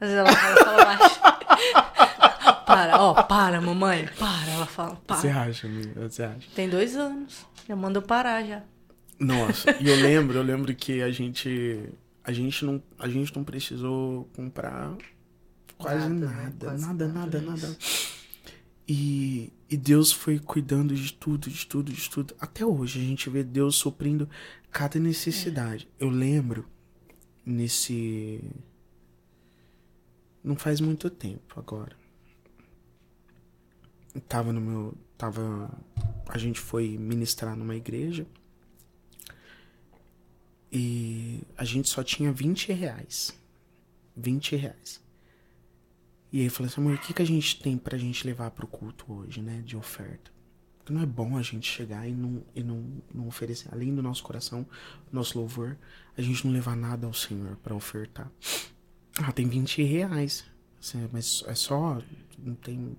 Às 0.00 0.08
vezes 0.08 0.24
ela 0.24 0.32
fala, 0.32 0.56
fala 0.56 0.84
baixo. 0.84 1.20
para, 2.64 3.00
ó, 3.00 3.22
para, 3.22 3.60
mamãe, 3.60 4.08
para. 4.18 4.52
Ela 4.52 4.66
fala, 4.66 4.98
Você 5.08 5.28
para. 5.28 5.40
acha, 5.42 5.66
amiga? 5.66 6.08
Você 6.08 6.22
acha? 6.22 6.48
Tem 6.54 6.68
dois 6.68 6.96
anos. 6.96 7.44
Já 7.68 7.74
mandou 7.74 8.02
parar 8.02 8.42
já. 8.44 8.62
Nossa, 9.22 9.70
e 9.80 9.88
eu 9.88 9.96
lembro, 9.96 10.36
eu 10.38 10.42
lembro 10.42 10.74
que 10.74 11.00
a 11.00 11.10
gente. 11.10 11.88
A 12.24 12.32
gente 12.32 12.64
não, 12.64 12.82
a 12.98 13.08
gente 13.08 13.34
não 13.34 13.42
precisou 13.42 14.28
comprar 14.36 14.96
quase 15.76 16.08
Nada, 16.08 16.26
né? 16.26 16.42
nada. 16.44 16.66
Quase 16.66 16.86
nada, 16.86 17.08
nada. 17.08 17.40
nada. 17.40 17.76
E, 18.86 19.52
e 19.70 19.76
Deus 19.76 20.12
foi 20.12 20.38
cuidando 20.38 20.94
de 20.94 21.12
tudo, 21.12 21.48
de 21.48 21.66
tudo, 21.66 21.92
de 21.92 22.10
tudo. 22.10 22.34
Até 22.40 22.64
hoje 22.64 23.00
a 23.00 23.04
gente 23.04 23.30
vê 23.30 23.42
Deus 23.42 23.76
suprindo 23.76 24.28
cada 24.70 24.98
necessidade. 24.98 25.88
Eu 25.98 26.08
lembro 26.10 26.66
nesse. 27.44 28.40
Não 30.42 30.56
faz 30.56 30.80
muito 30.80 31.08
tempo 31.08 31.58
agora. 31.58 31.96
Eu 34.14 34.20
Tava 34.20 34.52
no 34.52 34.60
meu. 34.60 34.94
Tava. 35.16 35.70
A 36.28 36.38
gente 36.38 36.58
foi 36.60 36.96
ministrar 36.98 37.56
numa 37.56 37.76
igreja. 37.76 38.26
E 40.72 41.42
a 41.56 41.64
gente 41.64 41.88
só 41.88 42.02
tinha 42.02 42.32
20 42.32 42.72
reais. 42.72 43.38
20 44.16 44.56
reais. 44.56 45.02
E 46.32 46.40
aí 46.40 46.46
eu 46.46 46.50
falei 46.50 46.72
assim, 46.72 46.80
amor, 46.80 46.94
o 46.94 46.98
que, 46.98 47.12
que 47.12 47.20
a 47.20 47.26
gente 47.26 47.60
tem 47.60 47.76
pra 47.76 47.98
gente 47.98 48.26
levar 48.26 48.50
pro 48.52 48.66
culto 48.66 49.04
hoje, 49.12 49.42
né? 49.42 49.60
De 49.60 49.76
oferta. 49.76 50.30
Porque 50.78 50.92
não 50.92 51.02
é 51.02 51.06
bom 51.06 51.36
a 51.36 51.42
gente 51.42 51.70
chegar 51.70 52.08
e 52.08 52.12
não, 52.12 52.42
e 52.54 52.62
não, 52.62 52.84
não 53.14 53.28
oferecer, 53.28 53.68
além 53.70 53.94
do 53.94 54.02
nosso 54.02 54.22
coração, 54.22 54.66
nosso 55.12 55.38
louvor, 55.38 55.76
a 56.16 56.22
gente 56.22 56.44
não 56.46 56.52
levar 56.52 56.74
nada 56.74 57.06
ao 57.06 57.12
Senhor 57.12 57.56
pra 57.58 57.74
ofertar. 57.74 58.32
Ah, 59.18 59.30
tem 59.30 59.46
20 59.46 59.82
reais. 59.82 60.44
Assim, 60.80 61.08
mas 61.12 61.44
é 61.46 61.54
só. 61.54 62.00
Não 62.38 62.54
tem 62.54 62.96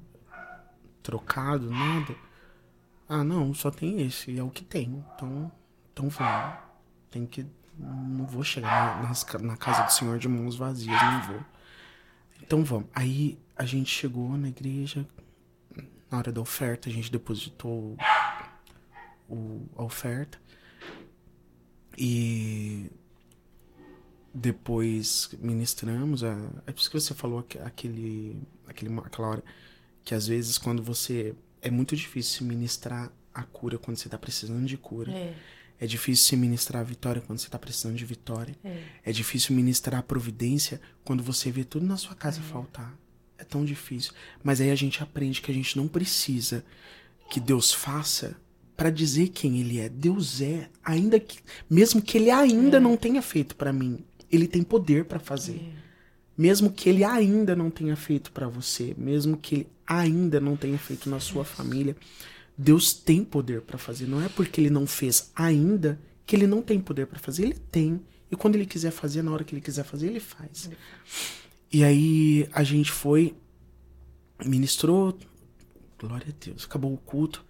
trocado, 1.02 1.70
nada. 1.70 2.16
Ah, 3.10 3.24
não, 3.24 3.54
só 3.54 3.70
tem 3.70 4.02
esse, 4.02 4.38
é 4.38 4.44
o 4.44 4.50
que 4.50 4.64
tem. 4.64 5.04
Então, 5.16 5.52
então 5.92 6.10
vamos. 6.10 6.58
Tem 7.12 7.26
que. 7.26 7.46
Não 7.78 8.26
vou 8.26 8.44
chegar 8.44 9.02
na, 9.02 9.08
nas 9.10 9.26
na 9.42 9.58
casa 9.58 9.84
do 9.84 9.92
Senhor 9.92 10.20
de 10.20 10.28
mãos 10.28 10.56
vazias, 10.56 11.02
não 11.02 11.22
vou. 11.24 11.42
Então 12.42 12.64
vamos. 12.64 12.88
Aí 12.94 13.40
a 13.56 13.66
gente 13.66 13.90
chegou 13.90 14.38
na 14.38 14.50
igreja, 14.50 15.08
na 16.12 16.18
hora 16.18 16.32
da 16.32 16.40
oferta, 16.42 16.90
a 16.90 16.92
gente 16.92 17.12
depositou 17.12 17.98
o, 19.28 19.66
a 19.76 19.84
oferta. 19.84 20.40
E 21.98 22.90
depois 24.34 25.30
ministramos. 25.40 26.24
A, 26.24 26.34
é 26.66 26.72
por 26.72 26.80
isso 26.80 26.90
que 26.90 27.00
você 27.00 27.14
falou 27.14 27.40
aque- 27.40 27.60
aquele, 27.60 28.42
aquele, 28.68 28.98
aquela 29.00 29.28
hora 29.28 29.44
que 30.04 30.14
às 30.16 30.28
vezes 30.28 30.58
quando 30.58 30.82
você. 30.84 31.36
É 31.62 31.72
muito 31.72 31.96
difícil 31.96 32.46
ministrar 32.46 33.10
a 33.34 33.44
cura 33.44 33.78
quando 33.78 33.96
você 33.98 34.10
tá 34.10 34.18
precisando 34.18 34.66
de 34.66 34.76
cura. 34.78 35.12
É, 35.12 35.34
É 35.84 35.86
difícil 35.86 36.26
se 36.28 36.38
ministrar 36.38 36.80
a 36.80 36.86
vitória 36.86 37.22
quando 37.22 37.40
você 37.40 37.50
tá 37.50 37.60
precisando 37.60 37.98
de 37.98 38.06
vitória. 38.06 38.56
é. 38.64 38.84
É 39.04 39.12
difícil 39.12 39.54
ministrar 39.54 40.00
a 40.00 40.04
providência 40.04 40.80
quando 41.04 41.22
você 41.22 41.52
vê 41.52 41.66
tudo 41.66 41.86
na 41.86 41.98
sua 41.98 42.16
casa 42.16 42.40
faltar. 42.42 42.98
É 43.38 43.44
tão 43.44 43.66
difícil. 43.66 44.14
Mas 44.42 44.62
aí 44.62 44.72
a 44.72 44.76
gente 44.76 45.04
aprende 45.04 45.42
que 45.42 45.52
a 45.52 45.54
gente 45.54 45.76
não 45.76 45.90
precisa 45.90 46.64
que 47.30 47.38
Deus 47.38 47.74
faça 47.74 48.38
pra 48.78 48.90
dizer 48.90 49.28
quem 49.28 49.60
ele 49.60 49.78
é. 49.78 49.90
Deus 49.90 50.40
é, 50.40 50.70
ainda 50.82 51.20
que 51.20 51.40
mesmo 51.70 52.02
que 52.02 52.18
ele 52.18 52.32
ainda 52.32 52.80
não 52.80 52.96
tenha 52.96 53.22
feito 53.22 53.54
pra 53.54 53.74
mim, 53.74 54.06
ele 54.32 54.48
tem 54.48 54.64
poder 54.64 55.04
pra 55.04 55.20
fazer. 55.20 55.60
Mesmo 56.38 56.72
que 56.72 56.88
ele 56.88 57.04
ainda 57.04 57.58
não 57.58 57.70
tenha 57.70 57.98
feito 57.98 58.32
pra 58.32 58.48
você, 58.48 58.96
mesmo 58.98 59.36
que 59.36 59.56
ele 59.56 59.68
ainda 59.86 60.40
não 60.40 60.56
tenha 60.56 60.78
feito 60.78 61.10
na 61.10 61.20
sua 61.20 61.44
família, 61.44 61.94
Deus 62.64 62.94
tem 62.94 63.24
poder 63.24 63.62
pra 63.62 63.78
fazer. 63.78 64.08
Não 64.08 64.22
é 64.22 64.30
porque 64.30 64.62
ele 64.62 64.70
não 64.70 64.88
fez 64.88 65.32
ainda 65.36 66.00
que 66.26 66.36
ele 66.36 66.48
não 66.48 66.62
tem 66.62 66.80
poder 66.80 67.08
pra 67.08 67.20
fazer. 67.20 67.44
Ele 67.44 67.54
tem. 67.54 68.02
E 68.32 68.36
quando 68.36 68.56
ele 68.56 68.66
quiser 68.66 68.92
fazer, 68.92 69.22
na 69.22 69.32
hora 69.32 69.44
que 69.44 69.54
ele 69.54 69.62
quiser 69.62 69.84
fazer, 69.84 70.08
ele 70.08 70.20
faz. 70.20 70.70
E 71.72 71.84
aí 71.84 72.48
a 72.54 72.64
gente 72.64 72.92
foi, 72.92 73.36
ministrou, 74.46 75.18
glória 76.00 76.28
a 76.30 76.46
Deus, 76.46 76.66
acabou 76.66 76.94
o 76.94 76.98
culto. 76.98 77.46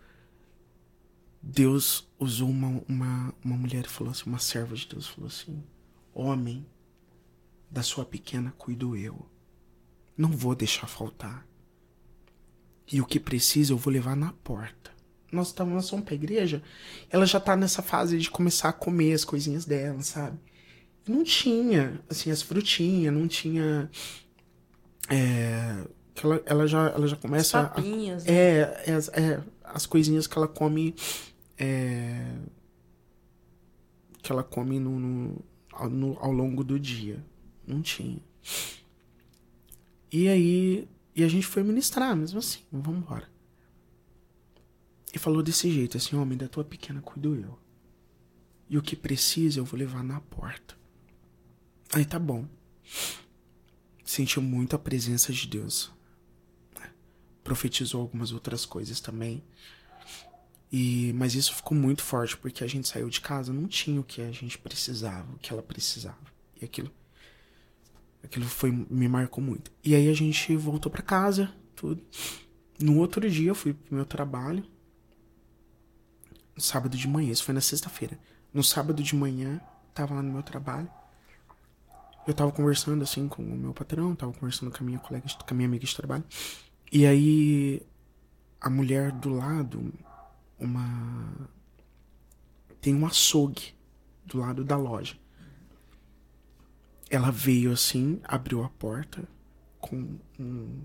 Deus 1.42 2.08
usou 2.18 2.50
uma, 2.50 2.82
uma, 2.88 3.34
uma 3.44 3.58
mulher 3.58 3.86
e 3.86 3.90
falou 3.90 4.12
assim, 4.12 4.24
uma 4.26 4.40
serva 4.40 4.76
de 4.76 4.88
Deus 4.88 5.08
falou 5.08 5.28
assim: 5.28 5.62
Homem, 6.14 6.66
da 7.70 7.84
sua 7.84 8.06
pequena 8.06 8.54
cuido 8.58 8.96
eu. 8.96 9.30
Não 10.18 10.30
vou 10.30 10.56
deixar 10.56 10.88
faltar. 10.88 11.46
E 12.92 13.02
o 13.02 13.06
que 13.06 13.20
precisa 13.20 13.74
eu 13.74 13.78
vou 13.78 13.92
levar 13.92 14.16
na 14.16 14.32
porta. 14.32 14.93
Nós 15.34 15.48
estamos 15.48 15.74
nós 15.74 15.90
vamos 15.90 16.06
pra 16.06 16.14
igreja, 16.16 16.62
ela 17.10 17.26
já 17.26 17.40
tá 17.40 17.56
nessa 17.56 17.82
fase 17.82 18.18
de 18.20 18.30
começar 18.30 18.70
a 18.70 18.74
comer 18.74 19.14
as 19.14 19.26
coisinhas 19.26 19.66
dela, 19.66 20.02
sabe? 20.02 20.38
Não 21.08 21.24
tinha, 21.24 22.00
assim, 22.10 22.32
as 22.32 22.42
frutinhas, 22.42 23.14
não 23.14 23.28
tinha. 23.28 23.90
É, 25.10 25.84
ela, 26.24 26.42
ela, 26.46 26.68
já, 26.68 26.88
ela 26.90 27.08
já 27.08 27.16
começa 27.18 27.60
a, 27.60 27.64
Papinhas, 27.70 28.24
né? 28.24 28.32
é, 28.34 28.84
é, 28.88 28.94
as- 28.94 29.10
é, 29.10 29.44
as 29.64 29.86
coisinhas 29.86 30.28
que 30.28 30.38
ela 30.38 30.48
come. 30.48 30.96
é, 31.58 32.36
que 34.22 34.32
ela 34.32 34.44
come 34.44 34.80
no, 34.80 35.00
no- 35.00 35.42
ao, 35.74 35.90
no- 35.90 36.18
ao 36.20 36.32
longo 36.32 36.64
do 36.64 36.80
dia. 36.80 37.24
Não 37.68 37.82
tinha. 37.82 38.20
E 40.12 40.28
aí. 40.30 40.88
E 41.16 41.24
a 41.24 41.28
gente 41.28 41.46
foi 41.46 41.62
ministrar, 41.64 42.16
mesmo 42.16 42.40
assim, 42.40 42.60
vamos 42.72 43.02
embora. 43.04 43.28
E 45.14 45.20
falou 45.20 45.44
desse 45.44 45.72
jeito, 45.72 45.96
assim, 45.96 46.16
homem, 46.16 46.38
da 46.38 46.48
tua 46.48 46.64
pequena 46.64 47.02
cuido 47.02 47.36
eu. 47.36 47.58
E 48.68 48.78
o 48.78 48.82
que 48.82 48.96
precisa 48.96 49.60
eu 49.60 49.66
vou 49.66 49.80
levar 49.80 50.04
na 50.04 50.20
porta. 50.20 50.76
Aí 51.94 52.04
tá 52.04 52.18
bom. 52.18 52.48
Sentiu 54.04 54.42
muito 54.42 54.76
a 54.76 54.80
presença 54.80 55.32
de 55.32 55.48
Deus 55.48 55.94
profetizou 57.44 58.02
algumas 58.02 58.32
outras 58.32 58.66
coisas 58.66 59.00
também. 59.00 59.44
E 60.72 61.14
mas 61.14 61.36
isso 61.36 61.54
ficou 61.54 61.78
muito 61.78 62.02
forte 62.02 62.36
porque 62.38 62.64
a 62.64 62.68
gente 62.68 62.88
saiu 62.88 63.10
de 63.10 63.22
casa, 63.22 63.54
não 63.54 63.68
tinha 63.68 64.00
o 64.00 64.04
que 64.04 64.22
a 64.22 64.32
gente 64.32 64.58
precisava, 64.58 65.32
o 65.34 65.38
que 65.38 65.52
ela 65.52 65.62
precisava. 65.62 66.18
E 66.60 66.66
aquilo 66.66 66.92
aquilo 68.24 68.46
foi 68.46 68.72
me 68.72 69.08
marcou 69.08 69.44
muito. 69.44 69.72
E 69.84 69.94
aí 69.94 70.10
a 70.10 70.14
gente 70.14 70.56
voltou 70.56 70.92
pra 70.92 71.04
casa, 71.04 71.54
tudo. 71.76 72.02
No 72.80 72.98
outro 72.98 73.30
dia 73.30 73.50
eu 73.50 73.56
fui 73.56 73.74
pro 73.74 73.96
meu 73.96 74.06
trabalho. 74.06 74.66
No 76.56 76.62
sábado 76.62 76.96
de 76.98 77.08
manhã, 77.08 77.32
isso 77.32 77.44
foi 77.44 77.54
na 77.54 77.62
sexta-feira. 77.62 78.18
No 78.54 78.64
sábado 78.64 79.02
de 79.02 79.16
manhã, 79.16 79.60
tava 79.94 80.14
lá 80.16 80.22
no 80.22 80.32
meu 80.32 80.44
trabalho. 80.44 80.90
Eu 82.26 82.34
tava 82.34 82.52
conversando 82.52 83.04
assim 83.04 83.28
com 83.28 83.42
o 83.44 83.56
meu 83.58 83.74
patrão, 83.74 84.16
tava 84.16 84.32
conversando 84.34 84.72
com 84.72 84.84
a 84.84 84.86
minha 84.86 85.00
colega, 85.00 85.26
com 85.28 85.54
a 85.54 85.58
minha 85.58 85.68
amiga 85.68 85.86
de 85.86 85.96
trabalho. 85.96 86.24
E 86.92 87.06
aí 87.06 87.82
a 88.62 88.70
mulher 88.70 89.12
do 89.12 89.30
lado, 89.30 89.94
uma 90.58 91.50
tem 92.80 92.94
um 92.96 93.06
açougue 93.06 93.74
do 94.26 94.38
lado 94.40 94.64
da 94.64 94.78
loja. 94.78 95.18
Ela 97.10 97.32
veio 97.32 97.72
assim, 97.72 98.22
abriu 98.24 98.64
a 98.64 98.70
porta 98.70 99.24
com 99.80 100.18
um- 100.40 100.82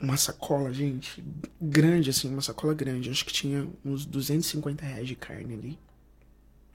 uma 0.00 0.16
sacola, 0.16 0.72
gente, 0.72 1.22
grande 1.60 2.10
assim, 2.10 2.30
uma 2.32 2.42
sacola 2.42 2.74
grande. 2.74 3.10
Acho 3.10 3.24
que 3.24 3.32
tinha 3.32 3.68
uns 3.84 4.04
250 4.04 4.84
reais 4.84 5.06
de 5.08 5.14
carne 5.16 5.54
ali. 5.54 5.78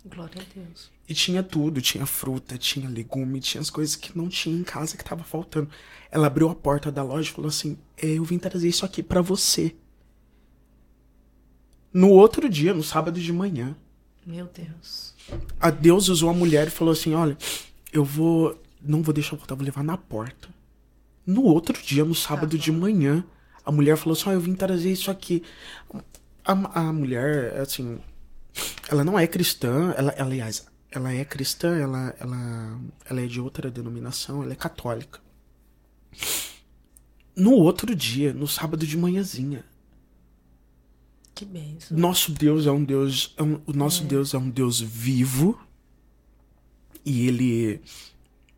Glória 0.05 0.41
a 0.41 0.53
Deus. 0.59 0.91
E 1.07 1.13
tinha 1.13 1.41
tudo, 1.41 1.81
tinha 1.81 2.05
fruta, 2.05 2.57
tinha 2.57 2.89
legume, 2.89 3.39
tinha 3.39 3.61
as 3.61 3.69
coisas 3.69 3.95
que 3.95 4.17
não 4.17 4.27
tinha 4.27 4.55
em 4.55 4.63
casa 4.63 4.97
que 4.97 5.03
tava 5.03 5.23
faltando. 5.23 5.69
Ela 6.11 6.27
abriu 6.27 6.49
a 6.49 6.55
porta 6.55 6.91
da 6.91 7.01
loja 7.03 7.29
e 7.29 7.33
falou 7.33 7.47
assim: 7.47 7.77
"É, 7.97 8.07
"Eu 8.07 8.23
vim 8.25 8.37
trazer 8.37 8.67
isso 8.67 8.85
aqui 8.85 9.01
pra 9.01 9.21
você". 9.21 9.73
No 11.93 12.09
outro 12.09 12.49
dia, 12.49 12.73
no 12.73 12.83
sábado 12.83 13.19
de 13.19 13.31
manhã, 13.31 13.75
Meu 14.25 14.47
Deus. 14.47 15.13
a 15.59 15.69
Deus 15.69 16.09
usou 16.09 16.29
a 16.29 16.33
mulher 16.33 16.67
e 16.67 16.71
falou 16.71 16.91
assim: 16.91 17.13
"Olha, 17.13 17.37
eu 17.91 18.03
vou 18.03 18.59
não 18.81 19.01
vou 19.01 19.13
deixar 19.13 19.37
voltar, 19.37 19.55
vou 19.55 19.63
levar 19.63 19.83
na 19.83 19.97
porta". 19.97 20.49
No 21.25 21.43
outro 21.43 21.81
dia, 21.81 22.03
no 22.05 22.15
sábado 22.15 22.57
de 22.57 22.71
manhã, 22.71 23.23
a 23.65 23.71
mulher 23.71 23.97
falou 23.97 24.13
assim: 24.17 24.29
"Ó, 24.29 24.33
eu 24.33 24.39
vim 24.41 24.55
trazer 24.55 24.91
isso 24.91 25.09
aqui". 25.11 25.43
A, 26.45 26.53
a 26.89 26.93
mulher, 26.93 27.59
assim, 27.59 27.99
ela 28.89 29.03
não 29.03 29.17
é 29.19 29.27
cristã, 29.27 29.93
ela, 29.97 30.13
aliás, 30.17 30.65
ela 30.91 31.13
é 31.13 31.25
cristã, 31.25 31.77
ela, 31.77 32.15
ela, 32.19 32.81
ela 33.09 33.21
é 33.21 33.27
de 33.27 33.41
outra 33.41 33.71
denominação, 33.71 34.43
ela 34.43 34.53
é 34.53 34.55
católica. 34.55 35.21
No 37.35 37.51
outro 37.51 37.95
dia, 37.95 38.33
no 38.33 38.47
sábado 38.47 38.87
de 38.87 38.97
manhãzinha, 38.97 39.63
Que 41.35 41.45
benção. 41.45 41.97
nosso 41.97 42.31
Deus 42.33 42.65
é 42.67 42.71
um 42.71 42.83
Deus, 42.83 43.33
é 43.37 43.43
um- 43.43 43.61
o 43.65 43.71
nosso 43.73 44.03
Deus 44.03 44.33
é 44.33 44.37
um 44.37 44.49
Deus 44.49 44.79
vivo 44.81 45.57
e 47.05 47.27
ele 47.27 47.81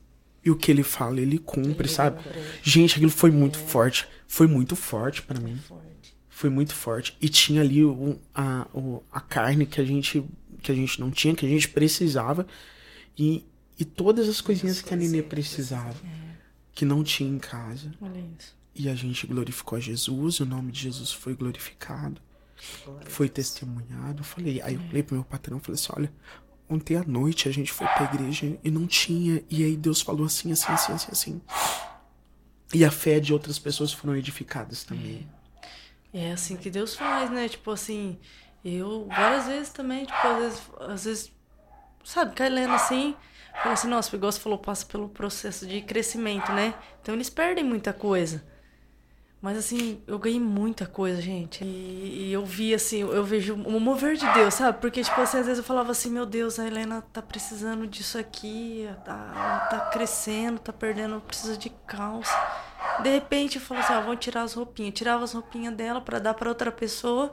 E 0.43 0.49
o 0.51 0.55
que 0.55 0.71
ele 0.71 0.83
fala, 0.83 1.19
ele 1.19 1.37
cumpre, 1.37 1.87
sabe? 1.89 2.21
Gente, 2.63 2.95
aquilo 2.95 3.11
foi 3.11 3.31
muito 3.31 3.57
forte. 3.57 4.07
Foi 4.27 4.47
muito 4.47 4.75
forte 4.75 5.21
pra 5.21 5.39
mim. 5.39 5.57
Forte. 5.57 6.15
Foi 6.29 6.49
muito 6.49 6.73
forte. 6.73 7.17
E 7.19 7.27
tinha 7.27 7.61
ali 7.61 7.83
o, 7.83 8.17
a, 8.33 8.65
o- 8.73 9.03
a 9.11 9.19
carne 9.19 9.65
que 9.65 9.81
a 9.81 9.83
gente 9.85 10.23
que 10.61 10.71
a 10.71 10.75
gente 10.75 10.99
não 10.99 11.09
tinha, 11.09 11.33
que 11.35 11.45
a 11.45 11.49
gente 11.49 11.69
precisava. 11.69 12.45
E, 13.17 13.45
e 13.77 13.85
todas 13.85 14.27
as 14.27 14.41
coisinhas 14.41 14.81
que 14.81 14.93
a 14.93 14.97
Nenê 14.97 15.21
precisava. 15.21 15.95
Que 16.73 16.83
não 16.85 17.03
tinha 17.03 17.29
em 17.29 17.39
casa. 17.39 17.91
Olha 18.01 18.19
isso. 18.39 18.55
E 18.75 18.87
a 18.89 18.95
gente 18.95 19.25
glorificou 19.27 19.77
a 19.77 19.79
Jesus, 19.81 20.39
o 20.39 20.45
nome 20.45 20.71
de 20.71 20.81
Jesus 20.83 21.11
foi 21.11 21.33
glorificado, 21.33 22.21
foi 23.07 23.27
testemunhado. 23.27 24.21
Eu 24.21 24.23
falei, 24.23 24.61
aí 24.61 24.75
eu 24.75 24.79
falei 24.81 25.03
pro 25.03 25.15
meu 25.15 25.23
patrão, 25.25 25.59
falei 25.59 25.75
assim, 25.75 25.91
olha, 25.95 26.13
ontem 26.69 26.95
à 26.95 27.03
noite 27.03 27.49
a 27.49 27.51
gente 27.51 27.71
foi 27.71 27.87
pra 27.87 28.05
igreja 28.05 28.57
e 28.63 28.69
não 28.71 28.85
tinha, 28.85 29.43
e 29.49 29.63
aí 29.63 29.75
Deus 29.75 30.01
falou 30.01 30.25
assim, 30.25 30.51
assim, 30.51 30.71
assim, 30.71 30.93
assim, 30.93 31.11
assim. 31.11 31.41
E 32.73 32.85
a 32.85 32.91
fé 32.91 33.19
de 33.19 33.33
outras 33.33 33.57
pessoas 33.57 33.91
foram 33.91 34.15
edificadas 34.15 34.83
também. 34.83 35.27
É 36.13 36.31
assim 36.31 36.55
que 36.55 36.69
Deus 36.69 36.95
faz, 36.95 37.29
né? 37.31 37.49
Tipo 37.49 37.71
assim, 37.71 38.17
eu 38.63 39.07
várias 39.07 39.47
vezes 39.47 39.69
também, 39.69 40.05
tipo, 40.05 40.27
às 40.27 40.37
vezes, 40.37 40.61
às 40.79 41.05
vezes 41.05 41.31
sabe, 42.03 42.41
a 42.41 42.45
Helena 42.45 42.75
assim, 42.75 43.15
fala 43.61 43.73
assim, 43.73 43.87
nossa, 43.87 44.15
igual 44.15 44.31
você 44.31 44.39
falou, 44.39 44.57
passa 44.57 44.85
pelo 44.85 45.09
processo 45.09 45.67
de 45.67 45.81
crescimento, 45.81 46.51
né? 46.51 46.73
Então 47.01 47.13
eles 47.15 47.29
perdem 47.29 47.63
muita 47.63 47.93
coisa. 47.93 48.43
Mas 49.41 49.57
assim, 49.57 50.01
eu 50.05 50.19
ganhei 50.19 50.39
muita 50.39 50.85
coisa, 50.85 51.21
gente. 51.21 51.63
E, 51.63 52.27
e 52.27 52.33
eu 52.33 52.45
vi 52.45 52.73
assim, 52.73 52.99
eu 52.99 53.23
vejo 53.23 53.55
o 53.55 53.79
mover 53.79 54.17
de 54.17 54.27
Deus, 54.33 54.53
sabe? 54.53 54.79
Porque, 54.81 55.01
tipo 55.01 55.19
assim, 55.21 55.37
às 55.37 55.45
vezes 55.45 55.59
eu 55.59 55.63
falava 55.63 55.91
assim, 55.91 56.09
meu 56.09 56.25
Deus, 56.25 56.59
a 56.59 56.67
Helena 56.67 57.01
tá 57.13 57.21
precisando 57.21 57.87
disso 57.87 58.17
aqui, 58.17 58.89
tá, 59.05 59.67
tá 59.71 59.89
crescendo, 59.93 60.59
tá 60.59 60.73
perdendo, 60.73 61.21
precisa 61.21 61.57
de 61.57 61.69
calça. 61.87 62.35
De 63.01 63.09
repente 63.09 63.55
eu 63.55 63.61
falo 63.61 63.79
assim, 63.79 63.93
ó, 63.93 64.01
vamos 64.01 64.19
tirar 64.19 64.41
as 64.41 64.53
roupinhas. 64.53 64.93
Tirava 64.93 65.23
as 65.23 65.31
roupinhas 65.31 65.73
dela 65.73 66.01
pra 66.01 66.19
dar 66.19 66.33
pra 66.33 66.49
outra 66.49 66.71
pessoa. 66.71 67.31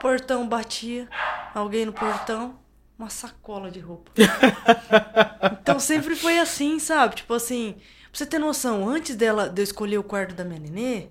Portão 0.00 0.48
batia, 0.48 1.08
alguém 1.54 1.84
no 1.84 1.92
portão, 1.92 2.58
uma 2.98 3.10
sacola 3.10 3.70
de 3.70 3.80
roupa. 3.80 4.10
então 5.60 5.78
sempre 5.78 6.16
foi 6.16 6.38
assim, 6.38 6.78
sabe? 6.78 7.16
Tipo 7.16 7.34
assim, 7.34 7.76
pra 8.14 8.18
você 8.18 8.26
ter 8.26 8.38
noção, 8.38 8.88
antes 8.88 9.16
dela 9.16 9.48
de 9.48 9.60
eu 9.60 9.64
escolher 9.64 9.98
o 9.98 10.04
quarto 10.04 10.34
da 10.34 10.44
minha 10.44 10.60
nenê, 10.60 11.06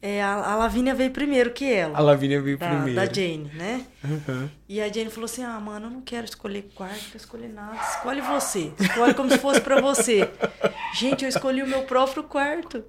é, 0.00 0.22
a, 0.22 0.34
a 0.34 0.56
Lavínia 0.56 0.94
veio 0.94 1.10
primeiro 1.10 1.50
que 1.50 1.64
ela. 1.64 1.96
A 1.96 2.00
Lavínia 2.02 2.40
veio 2.40 2.58
da, 2.58 2.68
primeiro. 2.68 2.94
da 2.94 3.06
Jane, 3.06 3.50
né? 3.54 3.86
Aham. 4.04 4.50
E 4.68 4.80
a 4.80 4.86
Jane 4.92 5.08
falou 5.10 5.24
assim: 5.24 5.42
Ah, 5.42 5.58
mano, 5.58 5.86
eu 5.86 5.90
não 5.90 6.02
quero 6.02 6.26
escolher 6.26 6.70
quarto, 6.74 6.92
não 6.94 7.00
quero 7.06 7.16
escolher 7.16 7.48
nada. 7.48 7.74
Escolhe 7.82 8.20
você. 8.20 8.70
Escolhe 8.78 9.14
como 9.14 9.30
se 9.30 9.38
fosse 9.38 9.60
pra 9.62 9.80
você. 9.80 10.28
Gente, 10.94 11.24
eu 11.24 11.28
escolhi 11.28 11.62
o 11.62 11.66
meu 11.66 11.84
próprio 11.84 12.22
quarto. 12.24 12.84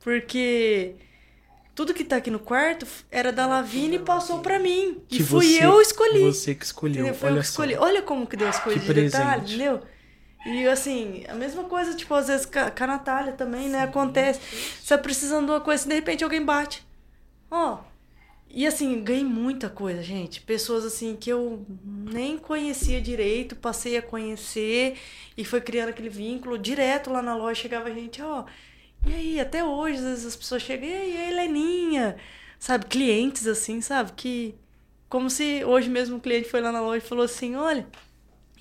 Porque 0.00 0.96
tudo 1.74 1.94
que 1.94 2.04
tá 2.04 2.16
aqui 2.16 2.30
no 2.30 2.38
quarto 2.38 2.86
era 3.10 3.32
da 3.32 3.46
Lavínia 3.46 3.96
e 3.96 4.02
passou 4.02 4.40
pra 4.40 4.58
mim. 4.58 5.00
E 5.10 5.16
Que 5.16 5.22
fui 5.22 5.46
você- 5.56 5.64
eu 5.64 5.76
que 5.76 5.82
escolhi. 5.82 6.20
Você 6.20 6.54
que 6.54 6.64
escolheu. 6.66 6.94
Entendeu? 7.00 7.14
Foi 7.14 7.28
eu 7.30 7.32
Olha 7.32 7.40
que 7.40 7.46
só. 7.46 7.64
escolhi. 7.64 7.76
Olha 7.76 8.02
como 8.02 8.26
que 8.26 8.36
deu 8.36 8.46
as 8.48 8.60
coisas 8.60 8.82
Que 8.84 8.92
de 8.92 9.02
detalhe, 9.04 9.24
presente. 9.40 9.54
entendeu? 9.54 9.80
E 10.48 10.66
assim, 10.66 11.24
a 11.28 11.34
mesma 11.34 11.64
coisa, 11.64 11.94
tipo, 11.94 12.14
às 12.14 12.28
vezes 12.28 12.46
com 12.46 12.58
a 12.58 12.72
a 12.78 12.86
Natália 12.86 13.32
também, 13.32 13.68
né? 13.68 13.82
Acontece. 13.82 14.40
Você 14.82 14.96
tá 14.96 15.02
precisando 15.02 15.44
de 15.46 15.52
uma 15.52 15.60
coisa 15.60 15.84
e 15.84 15.88
de 15.88 15.94
repente 15.94 16.24
alguém 16.24 16.42
bate. 16.42 16.86
Ó. 17.50 17.80
E 18.50 18.66
assim, 18.66 19.02
ganhei 19.04 19.24
muita 19.24 19.68
coisa, 19.68 20.02
gente. 20.02 20.40
Pessoas 20.40 20.84
assim 20.86 21.16
que 21.16 21.28
eu 21.30 21.66
nem 21.84 22.38
conhecia 22.38 23.00
direito, 23.00 23.54
passei 23.56 23.98
a 23.98 24.02
conhecer 24.02 24.96
e 25.36 25.44
foi 25.44 25.60
criando 25.60 25.90
aquele 25.90 26.08
vínculo 26.08 26.58
direto 26.58 27.10
lá 27.10 27.20
na 27.20 27.36
loja. 27.36 27.60
Chegava 27.60 27.92
gente, 27.92 28.22
ó. 28.22 28.46
E 29.06 29.12
aí, 29.14 29.40
até 29.40 29.62
hoje, 29.62 29.98
às 29.98 30.04
vezes 30.04 30.26
as 30.26 30.36
pessoas 30.36 30.62
chegam, 30.62 30.88
e 30.88 30.92
aí, 30.94 31.16
a 31.18 31.30
Heleninha? 31.30 32.16
Sabe, 32.58 32.86
clientes 32.86 33.46
assim, 33.46 33.80
sabe? 33.80 34.12
Que. 34.12 34.54
Como 35.08 35.30
se 35.30 35.64
hoje 35.64 35.88
mesmo 35.88 36.16
um 36.16 36.20
cliente 36.20 36.48
foi 36.50 36.60
lá 36.60 36.72
na 36.72 36.80
loja 36.80 37.04
e 37.04 37.08
falou 37.08 37.24
assim: 37.24 37.54
olha, 37.54 37.86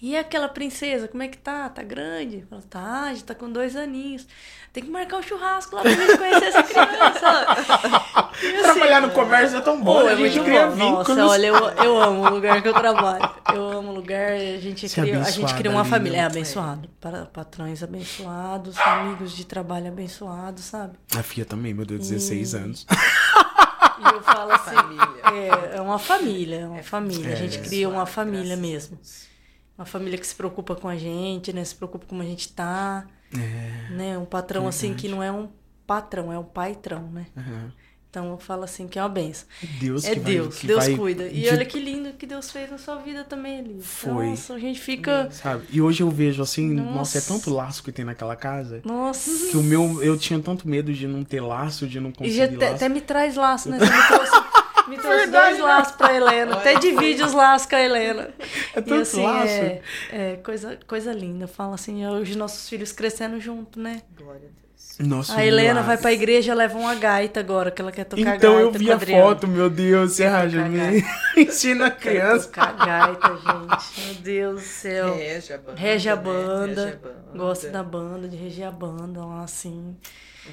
e 0.01 0.15
aquela 0.17 0.47
princesa, 0.49 1.07
como 1.07 1.23
é 1.23 1.27
que 1.27 1.37
tá? 1.37 1.67
Tá 1.69 1.81
grande? 1.83 2.45
Falou, 2.49 2.63
tá, 2.69 3.13
já 3.13 3.21
tá 3.23 3.35
com 3.35 3.51
dois 3.51 3.75
aninhos. 3.75 4.27
Tem 4.73 4.83
que 4.83 4.89
marcar 4.91 5.17
um 5.17 5.23
churrasco 5.23 5.75
lá 5.75 5.81
pra 5.81 5.91
gente 5.91 6.17
conhecer 6.17 6.45
essa 6.45 6.63
criança. 6.63 8.27
E 8.39 8.45
assim, 8.55 8.61
Trabalhar 8.73 9.01
no 9.01 9.09
comércio 9.11 9.57
é 9.57 9.61
tão 9.61 9.81
bom, 9.81 9.99
Pô, 10.01 10.07
a 10.07 10.11
é 10.11 10.15
gente 10.15 10.33
muito 10.35 10.43
cria 10.45 10.67
bom. 10.67 10.75
vínculos. 10.75 11.07
Nossa, 11.07 11.25
olha, 11.25 11.47
eu, 11.47 11.55
eu 11.55 11.99
amo 11.99 12.21
o 12.21 12.29
lugar 12.29 12.61
que 12.61 12.67
eu 12.67 12.73
trabalho. 12.73 13.27
Eu 13.51 13.67
amo 13.79 13.89
o 13.89 13.95
lugar, 13.95 14.33
a 14.33 14.57
gente, 14.59 14.85
é 14.85 14.89
cria, 14.89 15.19
a 15.21 15.31
gente 15.31 15.55
cria 15.55 15.71
uma 15.71 15.81
ali, 15.81 15.89
família. 15.89 16.17
né? 16.19 16.23
É 16.23 16.25
abençoado. 16.27 16.87
Para, 17.01 17.25
patrões 17.25 17.81
abençoados, 17.81 18.77
amigos 18.77 19.35
de 19.35 19.43
trabalho 19.43 19.87
abençoados, 19.87 20.65
sabe? 20.65 20.99
A 21.17 21.23
Fia 21.23 21.45
também, 21.45 21.73
meu 21.73 21.83
Deus, 21.85 22.07
16 22.07 22.53
anos. 22.53 22.85
E 23.99 24.13
eu 24.13 24.21
falo 24.21 24.51
assim, 24.51 24.75
Família. 24.75 25.07
é, 25.73 25.77
é 25.77 25.81
uma 25.81 25.97
família, 25.97 26.59
é 26.59 26.67
uma 26.67 26.83
família. 26.83 27.33
A 27.33 27.35
gente 27.35 27.57
É. 27.57 27.61
cria 27.61 27.89
uma 27.89 28.05
família 28.05 28.53
a 28.53 28.57
mesmo. 28.57 28.95
Deus. 28.97 29.25
Uma 29.77 29.85
família 29.85 30.17
que 30.17 30.25
se 30.25 30.33
preocupa 30.35 30.75
com 30.75 30.87
a 30.87 30.95
gente, 30.97 31.53
né? 31.53 31.63
Se 31.63 31.75
preocupa 31.75 32.05
como 32.07 32.21
a 32.21 32.25
gente 32.25 32.51
tá. 32.53 33.05
É. 33.37 33.91
Né? 33.93 34.17
Um 34.17 34.25
patrão 34.25 34.67
assim 34.67 34.93
que 34.93 35.07
não 35.07 35.21
é 35.21 35.31
um 35.31 35.49
patrão, 35.85 36.31
é 36.33 36.39
um 36.39 36.43
paitrão, 36.43 37.03
né? 37.11 37.27
aham. 37.37 37.71
Então 38.09 38.31
eu 38.31 38.37
falo 38.39 38.63
assim 38.63 38.87
que 38.87 38.97
é 38.97 39.01
uma 39.03 39.09
benção. 39.09 39.45
Deus 39.79 40.05
É 40.05 40.13
que 40.13 40.19
vai- 40.21 40.33
Deus, 40.33 40.57
que 40.57 40.65
Deus 40.65 40.85
vai 40.85 40.95
cuida. 40.95 41.27
E 41.27 41.41
de- 41.41 41.49
olha 41.49 41.65
que 41.65 41.77
lindo 41.77 42.13
que 42.13 42.25
Deus 42.25 42.49
fez 42.49 42.71
na 42.71 42.77
sua 42.77 42.95
vida 42.95 43.23
também, 43.25 43.59
Eli. 43.59 43.81
Foi. 43.81 44.27
Nossa, 44.29 44.53
a 44.55 44.59
gente 44.59 44.79
fica. 44.79 45.29
Sabe? 45.29 45.65
E 45.69 45.81
hoje 45.81 46.01
eu 46.01 46.09
vejo 46.09 46.41
assim, 46.41 46.67
nossa, 46.73 46.91
Nossa. 46.95 47.17
é 47.17 47.21
tanto 47.21 47.53
laço 47.53 47.83
que 47.83 47.91
tem 47.91 48.05
naquela 48.05 48.35
casa. 48.35 48.81
Nossa. 48.85 49.29
Que 49.51 49.57
o 49.57 49.61
meu, 49.61 50.01
eu 50.01 50.17
tinha 50.17 50.39
tanto 50.39 50.67
medo 50.67 50.91
de 50.93 51.05
não 51.05 51.23
ter 51.23 51.41
laço, 51.41 51.85
de 51.85 51.99
não 51.99 52.09
E 52.09 52.13
conseguir 52.13 52.35
já 52.37 52.45
até, 52.45 52.55
laço. 52.57 52.75
até 52.75 52.89
me 52.89 53.01
traz 53.01 53.35
laço, 53.35 53.69
né? 53.69 53.77
Você 53.77 53.85
me 53.91 54.07
trouxe, 54.07 54.31
me 54.87 54.97
trouxe 54.97 55.27
dois 55.27 55.59
laços 55.59 55.95
pra 55.95 56.13
Helena. 56.13 56.55
Até 56.55 56.75
divide 56.75 57.23
os 57.23 57.33
laços 57.33 57.67
com 57.67 57.75
a 57.75 57.81
Helena. 57.81 58.29
É 58.75 58.79
e 58.79 58.81
tanto 58.81 59.01
assim, 59.01 59.23
laço. 59.23 59.47
é, 59.47 59.81
é 60.11 60.35
coisa, 60.43 60.79
coisa 60.87 61.11
linda. 61.13 61.45
Eu 61.45 61.47
falo 61.49 61.73
assim, 61.73 62.05
hoje 62.07 62.37
nossos 62.37 62.67
filhos 62.69 62.91
crescendo 62.91 63.39
junto, 63.39 63.79
né? 63.79 64.01
Glória 64.15 64.37
a 64.37 64.41
Deus. 64.41 64.57
Nossa, 64.99 65.35
A 65.37 65.45
Helena 65.45 65.75
laço. 65.75 65.87
vai 65.87 65.97
pra 65.97 66.11
igreja 66.11 66.55
leva 66.55 66.75
uma 66.77 66.95
gaita 66.95 67.39
agora, 67.39 67.69
que 67.69 67.79
ela 67.81 67.91
quer 67.91 68.03
tocar 68.05 68.35
Então 68.35 68.53
gaita 68.55 68.67
eu 68.67 68.71
vi 68.71 68.91
a 68.91 68.95
Adriano. 68.95 69.23
foto, 69.23 69.47
meu 69.47 69.69
Deus, 69.69 70.13
Serra. 70.13 70.45
Ensina 71.37 71.87
a 71.87 71.91
criança. 71.91 72.47
tocar 72.47 72.73
gaita, 72.73 73.27
gente. 73.37 74.05
Meu 74.05 74.13
Deus 74.15 74.55
do 74.61 74.67
céu. 74.67 75.15
Rege 75.15 75.53
a 75.53 75.57
banda. 75.57 75.79
Rege 75.79 76.09
a 76.09 76.15
né? 76.15 76.21
banda. 76.21 76.81
A 76.93 77.07
banda. 77.07 77.27
Gosta 77.35 77.69
da 77.69 77.83
banda, 77.83 78.27
de 78.27 78.35
reger 78.37 78.67
a 78.67 78.71
banda 78.71 79.23
lá, 79.23 79.43
assim. 79.43 79.95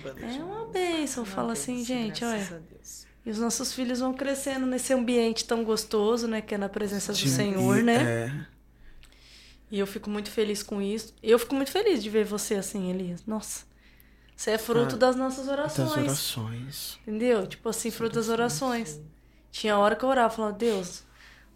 Banda 0.02 0.20
É 0.26 0.42
uma 0.42 0.66
bênção. 0.66 1.24
Fala 1.24 1.52
assim, 1.52 1.82
gente, 1.84 2.20
graças 2.20 2.48
olha. 2.50 2.56
a 2.56 2.60
Deus. 2.70 3.03
E 3.26 3.30
os 3.30 3.38
nossos 3.38 3.72
filhos 3.72 4.00
vão 4.00 4.12
crescendo 4.12 4.66
nesse 4.66 4.92
ambiente 4.92 5.44
tão 5.46 5.64
gostoso, 5.64 6.26
né? 6.28 6.40
Que 6.42 6.54
é 6.54 6.58
na 6.58 6.68
presença 6.68 7.12
do 7.12 7.18
Senhor, 7.18 7.78
e- 7.78 7.82
né? 7.82 8.02
É. 8.02 8.54
E 9.70 9.78
eu 9.78 9.86
fico 9.86 10.10
muito 10.10 10.30
feliz 10.30 10.62
com 10.62 10.80
isso. 10.80 11.14
Eu 11.22 11.38
fico 11.38 11.54
muito 11.54 11.70
feliz 11.70 12.02
de 12.02 12.10
ver 12.10 12.24
você 12.24 12.54
assim, 12.56 12.90
Elias. 12.90 13.24
Nossa. 13.26 13.64
Você 14.36 14.50
é 14.52 14.58
fruto 14.58 14.96
Ah, 14.96 14.98
das 14.98 15.16
nossas 15.16 15.46
Das 15.46 15.58
orações. 15.58 15.90
orações. 15.96 16.98
Entendeu? 17.06 17.46
Tipo 17.46 17.68
assim, 17.70 17.90
fruto 17.90 18.16
das 18.16 18.28
orações. 18.28 19.00
Tinha 19.50 19.78
hora 19.78 19.96
que 19.96 20.04
eu 20.04 20.08
orava, 20.08 20.34
falava, 20.34 20.52
Deus, 20.54 21.02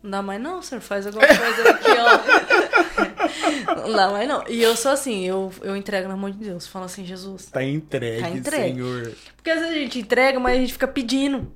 não 0.03 0.11
dá 0.11 0.23
mais 0.23 0.40
não, 0.40 0.62
senhor, 0.62 0.81
faz 0.81 1.07
alguma 1.07 1.27
coisa 1.27 1.70
aqui, 1.70 1.90
ó. 1.90 3.82
não 3.89 3.93
dá 3.93 4.11
mais 4.11 4.28
não. 4.28 4.45
E 4.49 4.62
eu 4.62 4.77
sou 4.77 4.93
assim, 4.93 5.24
eu, 5.27 5.53
eu 5.62 5.77
entrego 5.77 6.09
na 6.09 6.16
mão 6.16 6.31
de 6.31 6.39
Deus. 6.39 6.66
Falo 6.66 6.85
assim, 6.86 7.05
Jesus. 7.05 7.47
Tá 7.47 7.62
entregue, 7.62 8.23
Tá 8.23 8.31
entregue. 8.31 8.74
Senhor. 8.74 9.12
Porque 9.36 9.51
às 9.51 9.59
vezes 9.61 9.74
a 9.74 9.78
gente 9.78 9.99
entrega, 9.99 10.39
mas 10.40 10.57
a 10.57 10.61
gente 10.61 10.73
fica 10.73 10.89
pedindo. 10.89 11.53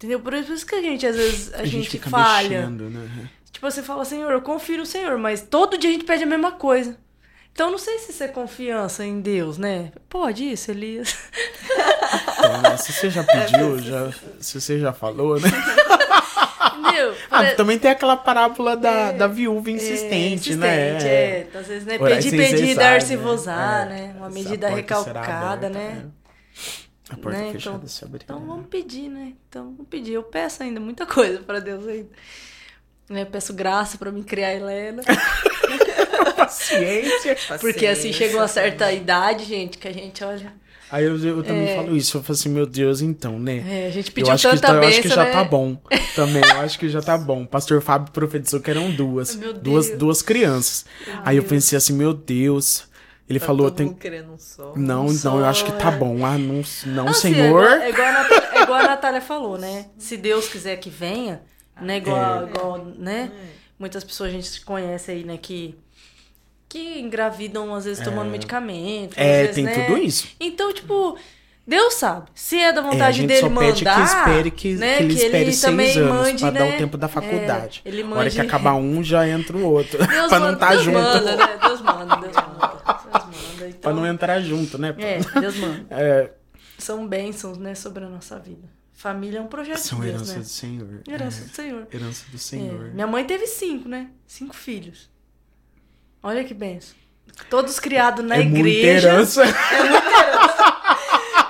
Entendeu? 0.00 0.18
Por 0.18 0.32
isso 0.32 0.64
que 0.64 0.74
a 0.74 0.80
gente, 0.80 1.06
às 1.06 1.14
vezes, 1.14 1.52
a, 1.52 1.58
A, 1.58 1.64
gente, 1.66 1.90
gente 1.90 2.08
falha. 2.08 2.60
mexendo, 2.62 2.88
né? 2.88 3.28
Tipo, 3.52 3.70
você 3.70 3.82
fala, 3.82 4.02
Senhor, 4.02 4.32
eu 4.32 4.40
confio 4.40 4.78
no 4.78 4.86
Senhor, 4.86 5.18
mas 5.18 5.42
todo 5.42 5.76
dia 5.76 5.90
a 5.90 5.92
gente 5.92 6.06
pede 6.06 6.24
a 6.24 6.26
mesma 6.26 6.52
coisa. 6.52 6.96
Então, 7.52 7.70
não 7.70 7.76
sei 7.76 7.98
se 7.98 8.12
isso 8.12 8.24
é 8.24 8.28
confiança 8.28 9.04
em 9.04 9.20
Deus, 9.20 9.58
né? 9.58 9.92
Pode 10.08 10.50
isso, 10.50 10.70
Elias. 10.70 11.18
Então, 12.38 12.62
né, 12.62 12.76
se 12.78 12.94
você 12.94 13.10
já 13.10 13.22
pediu, 13.28 13.78
já, 13.78 14.10
se 14.40 14.58
você 14.58 14.78
já 14.78 14.90
falou, 14.94 15.38
né? 15.38 15.48
Entendeu? 16.78 17.14
Ah, 17.30 17.54
também 17.54 17.78
tem 17.78 17.90
aquela 17.90 18.16
parábola 18.16 18.76
da, 18.76 19.12
da 19.12 19.26
viúva 19.26 19.70
insistente, 19.70 20.52
é, 20.52 20.56
né? 20.56 20.90
insistente, 20.90 21.08
é. 21.08 21.46
Às 21.54 21.66
vezes, 21.66 21.84
né? 21.86 21.98
Pedir, 21.98 22.30
pedir, 22.30 22.74
dar-se-vos-á, 22.74 23.82
É. 23.82 23.88
né? 23.88 24.14
Uma 24.16 24.28
medida 24.28 24.68
recalcada, 24.68 25.66
aberta, 25.66 25.68
né? 25.68 26.04
é. 26.06 26.89
A 27.10 27.16
porta 27.16 27.38
Né, 27.38 27.52
fechada 27.52 27.76
então- 27.76 27.88
se 27.88 28.04
abrirá. 28.04 28.24
Então 28.24 28.46
vamos 28.46 28.66
pedir, 28.68 29.08
né? 29.08 29.32
Então 29.48 29.64
vamos 29.72 29.88
pedir. 29.90 30.12
Eu 30.12 30.22
peço 30.22 30.62
ainda 30.62 30.78
muita 30.80 31.04
coisa 31.06 31.40
pra 31.40 31.58
Deus 31.60 31.86
ainda. 31.86 32.08
Né? 33.08 33.22
Eu 33.22 33.26
peço 33.26 33.52
graça 33.52 33.98
pra 33.98 34.12
me 34.12 34.22
criar 34.22 34.48
a 34.48 34.54
Helena. 34.54 35.02
Paciência. 36.36 37.36
Porque 37.60 37.86
assim 37.86 38.08
Paciência, 38.08 38.12
chega 38.12 38.36
uma 38.36 38.48
certa 38.48 38.92
idade, 38.92 39.44
gente, 39.44 39.78
que 39.78 39.88
a 39.88 39.92
gente 39.92 40.22
olha. 40.24 40.52
Aí 40.90 41.04
eu, 41.04 41.16
eu 41.18 41.42
também 41.44 41.76
falo 41.76 41.96
isso. 41.96 42.16
Eu 42.18 42.22
falo 42.22 42.34
assim, 42.36 42.48
meu 42.48 42.66
Deus, 42.66 43.00
então, 43.00 43.38
né? 43.38 43.84
É, 43.84 43.86
a 43.86 43.90
gente 43.90 44.08
Eu 44.08 44.14
pediu 44.14 44.32
acho, 44.32 44.48
que, 44.48 44.54
tanta 44.56 44.66
tá- 44.66 44.74
eu 44.74 44.80
bênção, 44.80 44.98
acho 44.98 45.02
que 45.02 45.08
já 45.14 45.24
né? 45.24 45.30
tá 45.32 45.44
bom. 45.44 45.76
Também, 46.16 46.42
eu 46.44 46.60
acho 46.60 46.78
que 46.78 46.88
já 46.88 47.00
tá 47.00 47.16
bom. 47.16 47.46
Pastor 47.46 47.80
Fábio 47.80 48.12
profetizou 48.12 48.58
que 48.60 48.70
eram 48.70 48.90
duas. 48.90 49.36
Meu 49.36 49.52
Duas, 49.52 49.86
Deus. 49.86 49.98
duas 49.98 50.22
crianças. 50.22 50.84
Aí 51.24 51.36
eu 51.36 51.44
pensei 51.44 51.78
assim, 51.78 51.92
meu 51.92 52.12
Deus. 52.12 52.89
Ele 53.30 53.38
Tá 53.38 53.46
falou, 53.46 53.66
todo 53.68 53.76
tem. 53.76 53.86
mundo 53.86 53.98
querendo 53.98 54.32
um 54.32 54.38
só. 54.38 54.72
Não, 54.76 55.06
Um 55.06 55.12
não, 55.24 55.38
eu 55.38 55.44
acho 55.46 55.64
que 55.64 55.70
tá 55.72 55.92
é. 55.92 55.96
bom. 55.96 56.26
Ah, 56.26 56.36
não, 56.36 56.62
não 56.86 57.08
Assim, 57.08 57.32
senhor. 57.32 57.62
É 57.64 57.88
igual, 57.88 57.88
é 57.88 57.88
igual 57.90 58.08
a 58.08 58.12
Natália, 58.12 58.48
é 58.58 58.62
igual 58.62 58.78
a 58.80 58.82
Natália 58.82 59.20
falou, 59.20 59.56
né? 59.56 59.86
Se 59.96 60.16
Deus 60.16 60.48
quiser 60.48 60.76
que 60.78 60.90
venha, 60.90 61.40
né? 61.80 61.98
Igual, 61.98 62.42
É. 62.42 62.50
igual, 62.50 62.84
né? 62.98 63.30
Muitas 63.78 64.02
pessoas 64.02 64.30
a 64.30 64.32
gente 64.32 64.60
conhece 64.64 65.12
aí, 65.12 65.22
né? 65.24 65.38
Que, 65.40 65.78
que 66.68 66.98
engravidam, 67.00 67.72
às 67.74 67.84
vezes, 67.84 68.02
tomando 68.04 68.28
medicamento. 68.30 69.12
às 69.12 69.18
É, 69.24 69.40
vezes, 69.42 69.54
tem 69.54 69.64
né? 69.64 69.84
tudo 69.86 69.96
isso. 69.98 70.26
Então, 70.40 70.72
tipo, 70.72 71.16
Deus 71.66 71.94
sabe. 71.94 72.26
Se 72.34 72.58
é 72.58 72.72
da 72.72 72.80
É, 72.80 72.84
a 72.84 72.90
vontade 72.90 73.16
gente 73.18 73.28
dele 73.28 73.40
só 73.40 73.48
pede 73.48 73.84
mandar, 73.84 73.96
que 73.96 74.02
espere 74.16 74.50
que, 74.50 74.74
né, 74.74 74.96
que 74.96 75.02
ele 75.04 75.14
que 75.14 75.20
espere 75.22 75.42
ele 75.44 75.52
seis 75.52 75.96
anos 75.96 76.10
mande, 76.18 76.40
pra 76.42 76.50
dar 76.50 76.60
né, 76.64 76.74
o 76.74 76.78
tempo 76.78 76.96
da 76.98 77.06
faculdade. 77.08 77.82
é, 77.84 77.88
ele 77.88 78.02
A 78.02 78.06
hora 78.06 78.28
que 78.30 78.36
mande- 78.38 78.40
acabar 78.48 78.74
um, 78.74 79.04
já 79.04 79.26
entra 79.28 79.56
o 79.56 79.62
outro. 79.64 79.98
Deus 80.04 80.08
pra 80.28 80.38
não 80.40 80.46
manda, 80.46 80.52
estar 80.54 80.70
Deus 80.70 80.82
junto. 80.82 80.98
manda, 80.98 81.36
né? 81.36 81.58
Deus 81.62 81.80
manda, 81.80 82.16
Deus 82.16 82.34
manda. 82.36 82.49
Deus 83.10 83.24
manda. 83.52 83.68
Então, 83.68 83.80
Pra 83.80 83.92
não 83.92 84.06
entrar 84.06 84.40
junto, 84.40 84.78
né? 84.78 84.94
É, 84.98 85.18
Deus 85.40 85.56
manda. 85.56 85.86
É, 85.90 86.30
São 86.78 87.06
bênçãos, 87.06 87.58
né, 87.58 87.74
sobre 87.74 88.04
a 88.04 88.08
nossa 88.08 88.38
vida. 88.38 88.68
Família 88.92 89.38
é 89.38 89.42
um 89.42 89.46
projeto 89.46 89.78
são 89.78 89.98
de 90.00 90.06
Deus, 90.08 90.16
herança 90.16 90.32
né? 90.34 90.38
do 90.40 90.44
Senhor. 90.46 91.00
Herança 91.08 91.44
do 91.44 91.48
Senhor. 91.54 91.86
É, 91.90 91.96
herança 91.96 92.24
do 92.30 92.36
É, 92.36 92.38
Senhor. 92.38 92.92
Minha 92.92 93.06
mãe 93.06 93.24
teve 93.24 93.46
cinco, 93.46 93.88
né? 93.88 94.08
Cinco 94.26 94.54
filhos. 94.54 95.08
Olha 96.22 96.44
que 96.44 96.52
benção. 96.52 96.94
Todos 97.48 97.78
criados 97.80 98.22
na 98.24 98.36
é 98.36 98.42
muita 98.44 98.58
igreja. 98.68 99.08
herança. 99.08 99.42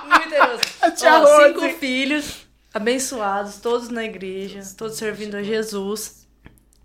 Muita 0.05 0.35
herança. 0.35 0.61
A 0.81 0.91
tia 0.91 1.13
Ó, 1.19 1.25
Rose. 1.25 1.47
cinco 1.53 1.77
filhos 1.79 2.47
abençoados, 2.73 3.57
todos 3.57 3.89
na 3.89 4.03
igreja, 4.05 4.61
todos 4.77 4.95
servindo 4.97 5.35
a 5.35 5.43
Jesus, 5.43 6.20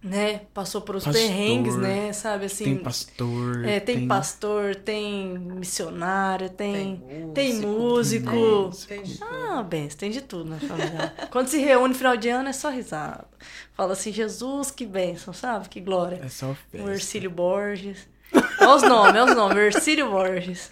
né? 0.07 0.43
Passou 0.55 0.81
por 0.81 0.97
os 0.97 1.05
Pastor. 1.05 1.21
perrengues, 1.23 1.77
né? 1.77 2.13
Sabe 2.13 2.47
assim. 2.47 2.65
Tem 2.65 2.77
pastor. 2.79 3.65
É, 3.65 3.81
tem, 3.81 4.07
pastor, 4.07 4.75
tem 4.77 5.37
missionário, 5.39 6.49
tem, 6.51 7.03
Tem 7.07 7.31
tem 7.33 7.55
músico, 7.61 8.31
músico. 8.31 8.89
Tem 8.89 9.03
de 9.03 9.19
tudo. 9.19 9.27
Ah, 9.51 9.63
bem, 9.63 9.89
tem 9.89 10.11
de 10.11 10.21
tudo 10.21 10.51
na 10.51 10.59
família. 10.59 11.13
Quando 11.31 11.49
se 11.49 11.59
reúne 11.59 11.89
no 11.89 11.95
final 11.95 12.17
de 12.17 12.29
ano 12.29 12.49
é 12.49 12.53
só 12.53 12.71
risada. 12.71 13.25
Fala 13.75 13.93
assim, 13.93 14.13
Jesus, 14.13 14.71
que 14.71 14.87
bênção, 14.87 15.35
sabe? 15.35 15.69
Que 15.69 15.81
glória. 15.81 16.21
É 16.25 16.29
só 16.29 16.51
O 16.53 16.55
festa. 16.55 16.91
Ercílio 16.91 17.31
Borges. 17.31 18.09
Olha 18.61 18.75
os 18.75 18.83
nomes, 18.83 19.13
olha 19.21 19.25
os 19.25 19.35
nomes. 19.37 19.59
Ercílio 19.77 20.11
Borges. 20.11 20.71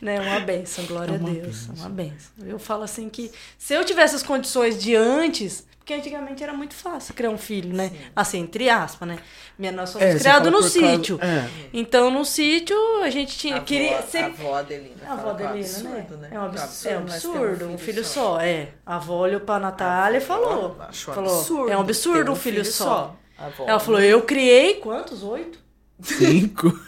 Né? 0.00 0.20
Uma 0.20 0.40
benção, 0.40 0.84
glória 0.86 1.12
É 1.12 1.16
a 1.16 1.18
uma 1.18 1.30
Deus. 1.30 1.46
bênção. 1.46 1.74
É 1.76 1.78
uma 1.80 1.88
benção. 1.90 2.32
Eu 2.46 2.58
falo 2.58 2.82
assim 2.82 3.08
que 3.08 3.30
se 3.58 3.74
eu 3.74 3.84
tivesse 3.84 4.14
as 4.16 4.22
condições 4.22 4.80
de 4.82 4.94
antes, 4.94 5.66
porque 5.84 5.92
antigamente 5.92 6.42
era 6.42 6.54
muito 6.54 6.72
fácil 6.72 7.12
criar 7.12 7.28
um 7.28 7.36
filho, 7.36 7.76
né? 7.76 7.92
Assim, 8.16 8.38
entre 8.40 8.70
aspas, 8.70 9.06
né? 9.06 9.18
Minha, 9.58 9.70
nós 9.70 9.92
fomos 9.92 10.08
É, 10.08 10.18
criados 10.18 10.50
no 10.50 10.60
causa- 10.60 10.70
sítio. 10.70 11.18
é. 11.22 11.46
Então, 11.74 12.10
no 12.10 12.24
sítio, 12.24 12.74
a 13.02 13.10
gente 13.10 13.36
tinha. 13.36 13.56
A 13.56 13.60
queria 13.60 13.98
avó, 13.98 14.06
ser 14.08 14.18
a 14.18 14.26
avó 14.28 14.54
Adelina. 14.54 14.94
a 15.06 15.12
avó 15.12 15.22
fala 15.22 15.34
que 15.36 15.42
é 15.42 15.46
um 15.46 15.48
Adelina, 15.50 15.78
né? 15.82 15.98
absurdo, 16.00 16.16
né? 16.16 16.28
É 16.32 16.38
um 16.38 16.42
absurdo, 16.44 16.82
Que 16.82 16.88
é 16.88 16.96
um 16.98 17.02
absurdo, 17.02 17.68
um 17.68 17.78
filho 17.78 18.02
só. 18.04 18.40
é. 18.40 18.68
A 18.86 18.96
avó 18.96 19.14
olhou 19.18 19.40
pra 19.40 19.58
Natália 19.60 20.16
e 20.16 20.20
falou. 20.22 20.74
achou 20.80 21.12
falou 21.14 21.38
absurdo 21.38 21.70
é 21.70 21.76
um 21.76 21.80
absurdo 21.80 22.32
um 22.32 22.36
filho, 22.36 22.64
só. 22.64 23.14
A 23.36 23.46
avó, 23.46 23.64
Ela 23.68 23.78
falou, 23.78 24.00
eu 24.00 24.22
criei 24.22 24.76
quantos? 24.76 25.22
Oito? 25.22 25.58
Cinco. 26.02 26.80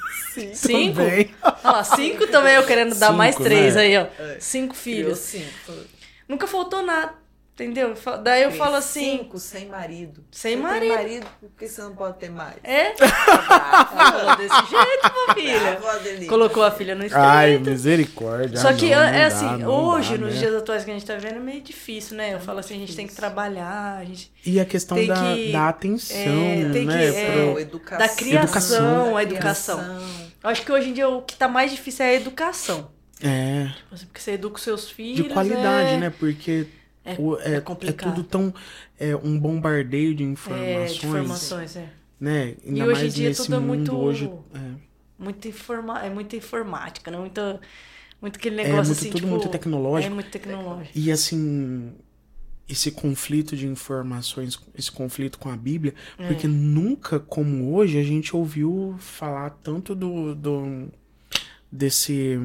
Cinco? 0.55 0.95
Também. 1.05 1.35
Lá, 1.63 1.85
cinco 1.85 2.27
também 2.29 2.55
eu 2.55 2.65
querendo 2.65 2.95
dar 2.99 3.07
Cinco, 3.09 3.19
mais 3.19 3.37
três 3.37 3.75
né? 3.75 3.81
aí, 3.83 3.97
ó. 3.99 4.07
É. 4.23 4.39
Cinco 4.41 4.75
criou 4.75 5.15
filhos. 5.15 5.19
cinco. 5.19 5.73
Nunca 6.29 6.47
faltou 6.47 6.83
nada, 6.83 7.13
entendeu? 7.65 7.95
Daí 8.23 8.43
eu 8.43 8.51
Fez 8.51 8.59
falo 8.63 8.77
assim. 8.77 9.19
Cinco 9.19 9.39
sem 9.39 9.67
marido. 9.67 10.23
Sem 10.31 10.57
Você 10.57 10.63
marido. 10.63 10.81
Tem 10.89 10.97
marido, 10.97 11.27
por 11.41 11.51
que 11.59 11.67
você 11.69 11.81
não 11.83 11.95
pode 11.97 12.19
ter 12.19 12.31
mais? 12.31 12.57
É? 12.63 12.89
Ela 12.89 13.85
falou 13.87 14.37
desse 14.37 14.55
jeito, 14.55 15.13
minha 15.13 15.27
A 15.31 15.35
filha. 15.35 15.81
Adelina. 15.97 16.27
Colocou 16.29 16.63
a 16.63 16.71
filha 16.71 16.95
no 16.95 17.05
estreito. 17.05 17.27
Ai, 17.29 17.59
misericórdia. 17.59 18.59
Só 18.61 18.69
Ah, 18.69 18.75
que 18.75 18.91
não, 18.91 19.03
é 19.03 19.07
não 19.07 19.13
dá, 19.19 19.27
assim, 19.27 19.63
não 19.63 19.69
hoje, 19.71 20.19
dá, 20.19 20.25
nos 20.25 20.35
né? 20.35 20.41
dias 20.41 20.55
atuais 20.55 20.85
que 20.85 20.91
a 20.91 20.95
gente 20.95 21.07
tá 21.07 21.15
vendo, 21.17 21.37
é 21.37 21.41
meio 21.41 21.63
difícil, 21.63 22.17
né? 22.17 22.35
Eu 22.35 22.41
falo 22.41 22.59
assim, 22.59 22.75
a 22.75 22.79
gente 22.79 22.95
tem 22.95 23.07
que 23.07 23.15
trabalhar, 23.15 23.97
a 24.01 24.05
gente 24.05 24.31
E 24.45 24.61
a 24.61 24.65
questão 24.65 24.97
Tem 24.97 25.09
da, 25.09 25.15
que- 25.35 25.53
da 25.53 25.69
atenção, 25.69 26.17
é, 26.19 26.69
tem 26.73 26.87
que- 26.87 26.95
né? 26.95 27.07
é, 27.09 27.33
pro- 27.53 27.61
educação. 27.61 27.99
da 27.99 28.09
criação, 28.15 29.13
da 29.13 29.19
a 29.19 29.23
educação. 29.23 29.99
Eu 30.45 30.51
acho 30.51 30.63
que 30.63 30.71
hoje 30.73 30.91
em 30.91 30.93
dia 30.93 31.09
o 31.09 31.23
que 31.23 31.35
tá 31.37 31.49
mais 31.49 31.71
difícil 31.71 32.05
é 32.05 32.11
a 32.11 32.15
educação. 32.15 32.91
É, 33.23 33.69
Tipo 33.77 33.95
assim, 33.95 34.07
Porque 34.07 34.21
você 34.21 34.33
educa 34.33 34.57
os 34.57 34.63
seus 34.63 34.91
filhos. 34.91 35.27
de 35.27 35.33
qualidade, 35.33 35.95
é- 35.95 35.97
né? 35.97 36.13
Porque 36.19 36.67
É, 37.07 37.17
o- 37.19 37.39
é, 37.39 37.53
é 37.53 37.55
é 37.57 37.61
complicado. 37.61 38.15
tudo 38.15 38.25
tão. 38.27 38.53
É 38.99 39.15
um 39.17 39.39
bombardeio 39.39 40.15
de 40.15 40.25
É, 40.25 40.27
informações. 40.27 40.95
de 40.95 41.07
informações, 41.07 41.77
é. 41.77 41.89
Né? 42.21 42.55
Ainda 42.67 42.79
E 42.79 42.83
hoje 42.83 43.07
em 43.07 43.09
dia 43.11 43.29
nesse 43.29 43.45
tudo 43.45 43.57
é 43.57 43.59
muito- 43.61 43.97
hoje. 43.97 44.31
É, 44.55 44.87
Muito 45.19 45.49
informa... 45.49 46.01
É 46.05 46.11
muita 46.11 46.37
informática, 46.37 47.11
né? 47.11 47.17
Muito, 47.19 47.41
muito 48.21 48.37
aquele 48.37 48.61
É 48.61 48.65
negócio 48.65 48.87
muito- 48.89 48.99
assim, 48.99 49.09
tudo 49.11 49.21
tipo, 49.21 49.29
muito 49.31 49.49
tecnológico. 49.49 50.13
É 50.13 50.15
muito 50.15 50.31
tecnológico. 50.31 50.99
E 50.99 51.11
assim, 51.11 51.93
esse 52.69 52.91
conflito 52.91 53.57
de 53.57 53.67
informações, 53.67 54.59
esse 54.77 54.91
conflito 54.93 55.39
com 55.39 55.49
a 55.49 55.57
Bíblia, 55.57 55.95
É. 56.19 56.27
porque 56.27 56.47
nunca 56.47 57.19
como 57.21 57.75
hoje 57.75 57.99
a 57.99 58.03
gente 58.03 58.35
ouviu 58.37 58.95
falar 58.99 59.51
tanto 59.63 59.95
do, 59.95 60.35
do 60.35 60.89
desse 61.71 62.39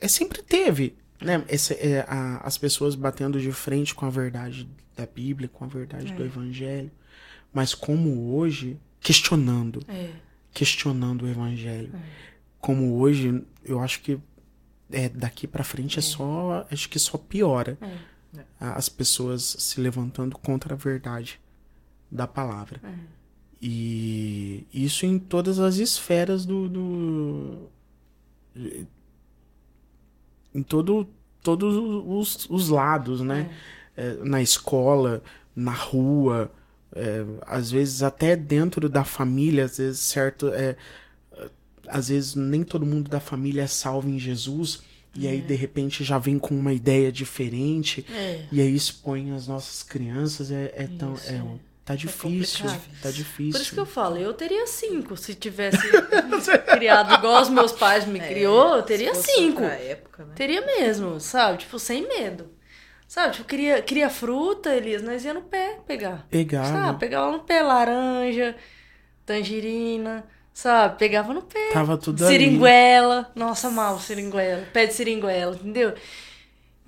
é 0.00 0.08
sempre 0.08 0.42
teve, 0.42 0.94
né? 1.24 1.44
Esse, 1.48 1.74
é, 1.74 2.04
a- 2.08 2.38
as 2.44 2.56
pessoas 2.58 2.94
batendo 2.94 3.40
de 3.40 3.52
frente 3.52 3.94
com 3.94 4.04
a 4.06 4.10
verdade 4.10 4.68
da 4.96 5.06
Bíblia, 5.06 5.48
com 5.48 5.64
a 5.64 5.68
verdade 5.68 6.12
É. 6.12 6.14
do 6.14 6.24
Evangelho, 6.24 6.90
mas 7.52 7.74
como 7.74 8.34
hoje 8.34 8.78
questionando, 9.00 9.82
É. 9.88 10.10
questionando 10.52 11.22
o 11.24 11.28
Evangelho, 11.28 11.92
como 12.60 12.96
hoje 12.98 13.42
eu 13.64 13.80
acho 13.80 14.00
que 14.02 14.18
é, 14.90 15.08
daqui 15.08 15.46
pra 15.46 15.64
frente 15.64 15.98
é 15.98 16.02
só 16.02 16.66
acho 16.70 16.88
que 16.88 16.98
só 16.98 17.16
piora 17.16 17.78
É. 17.80 17.96
as 18.60 18.88
pessoas 18.88 19.56
se 19.58 19.80
levantando 19.80 20.36
contra 20.38 20.74
a 20.74 20.76
verdade 20.76 21.40
da 22.10 22.26
palavra. 22.26 22.78
É. 22.84 23.22
E 23.64 24.66
isso 24.74 25.06
em 25.06 25.18
todas 25.18 25.58
as 25.60 25.76
esferas 25.76 26.44
do. 26.44 26.68
do- 26.68 27.68
em 30.54 30.62
todo, 30.62 31.08
todos 31.42 31.76
os, 31.76 32.46
os 32.50 32.68
lados, 32.68 33.20
né? 33.20 33.50
É, 33.96 34.14
na 34.22 34.40
escola, 34.40 35.22
na 35.54 35.72
rua, 35.72 36.50
é, 36.94 37.24
às 37.46 37.70
vezes 37.70 38.02
até 38.02 38.36
dentro 38.36 38.88
da 38.88 39.04
família, 39.04 39.64
às 39.64 39.78
vezes 39.78 40.00
certo. 40.00 40.48
É, 40.48 40.76
às 41.88 42.08
vezes 42.08 42.34
nem 42.34 42.62
todo 42.62 42.86
mundo 42.86 43.10
da 43.10 43.20
família 43.20 43.62
é 43.62 43.66
salvo 43.66 44.08
em 44.08 44.18
Jesus. 44.18 44.82
E 45.14 45.28
aí, 45.28 45.42
de 45.42 45.54
repente, 45.54 46.02
já 46.02 46.18
vem 46.18 46.38
com 46.38 46.54
uma 46.58 46.72
ideia 46.72 47.12
diferente. 47.12 48.04
É. 48.10 48.46
E 48.50 48.60
aí 48.60 48.74
expõe 48.74 49.32
as 49.32 49.46
nossas 49.46 49.82
crianças. 49.82 50.50
É, 50.50 50.72
é 50.74 50.86
tão. 50.86 51.14
Isso, 51.14 51.30
é, 51.30 51.34
é. 51.34 51.71
Tá 51.84 51.94
difícil. 51.94 52.64
complicado. 52.66 53.00
tá 53.02 53.10
difícil. 53.10 53.52
Por 53.52 53.60
isso 53.60 53.74
que 53.74 53.80
eu 53.80 53.86
falo, 53.86 54.16
eu 54.16 54.32
teria 54.34 54.66
cinco. 54.66 55.16
Se 55.16 55.34
tivesse 55.34 55.78
criado 56.72 57.14
igual 57.14 57.42
os 57.42 57.48
meus 57.48 57.72
pais 57.72 58.04
me 58.06 58.20
criou, 58.20 58.76
eu 58.76 58.82
teria 58.82 59.10
É, 59.10 59.14
cinco. 59.14 59.62
época, 59.62 60.24
né? 60.24 60.32
Teria 60.34 60.60
mesmo, 60.64 61.18
sabe? 61.20 61.58
Tipo, 61.58 61.78
sem 61.78 62.06
medo. 62.08 62.50
Sabe? 63.08 63.34
Tipo, 63.34 63.44
queria, 63.48 63.82
queria 63.82 64.08
fruta, 64.08 64.74
Elias, 64.74 65.02
nós 65.02 65.24
ia 65.24 65.34
no 65.34 65.42
pé 65.42 65.78
pegar. 65.86 66.26
Pegava. 66.30 66.66
Sabe? 66.68 66.98
Pegava 66.98 67.30
no 67.32 67.40
pé 67.40 67.60
laranja, 67.62 68.56
tangerina, 69.26 70.24
sabe? 70.52 70.98
Pegava 70.98 71.32
no 71.34 71.42
pé. 71.42 71.72
Tava 71.72 71.96
tudo 71.96 72.24
ali. 72.24 72.32
Seringuela. 72.32 73.30
Nossa, 73.34 73.70
mal 73.70 73.98
seringuela. 73.98 74.64
Pé 74.72 74.86
de 74.86 74.94
seringuela, 74.94 75.54
entendeu? 75.56 75.94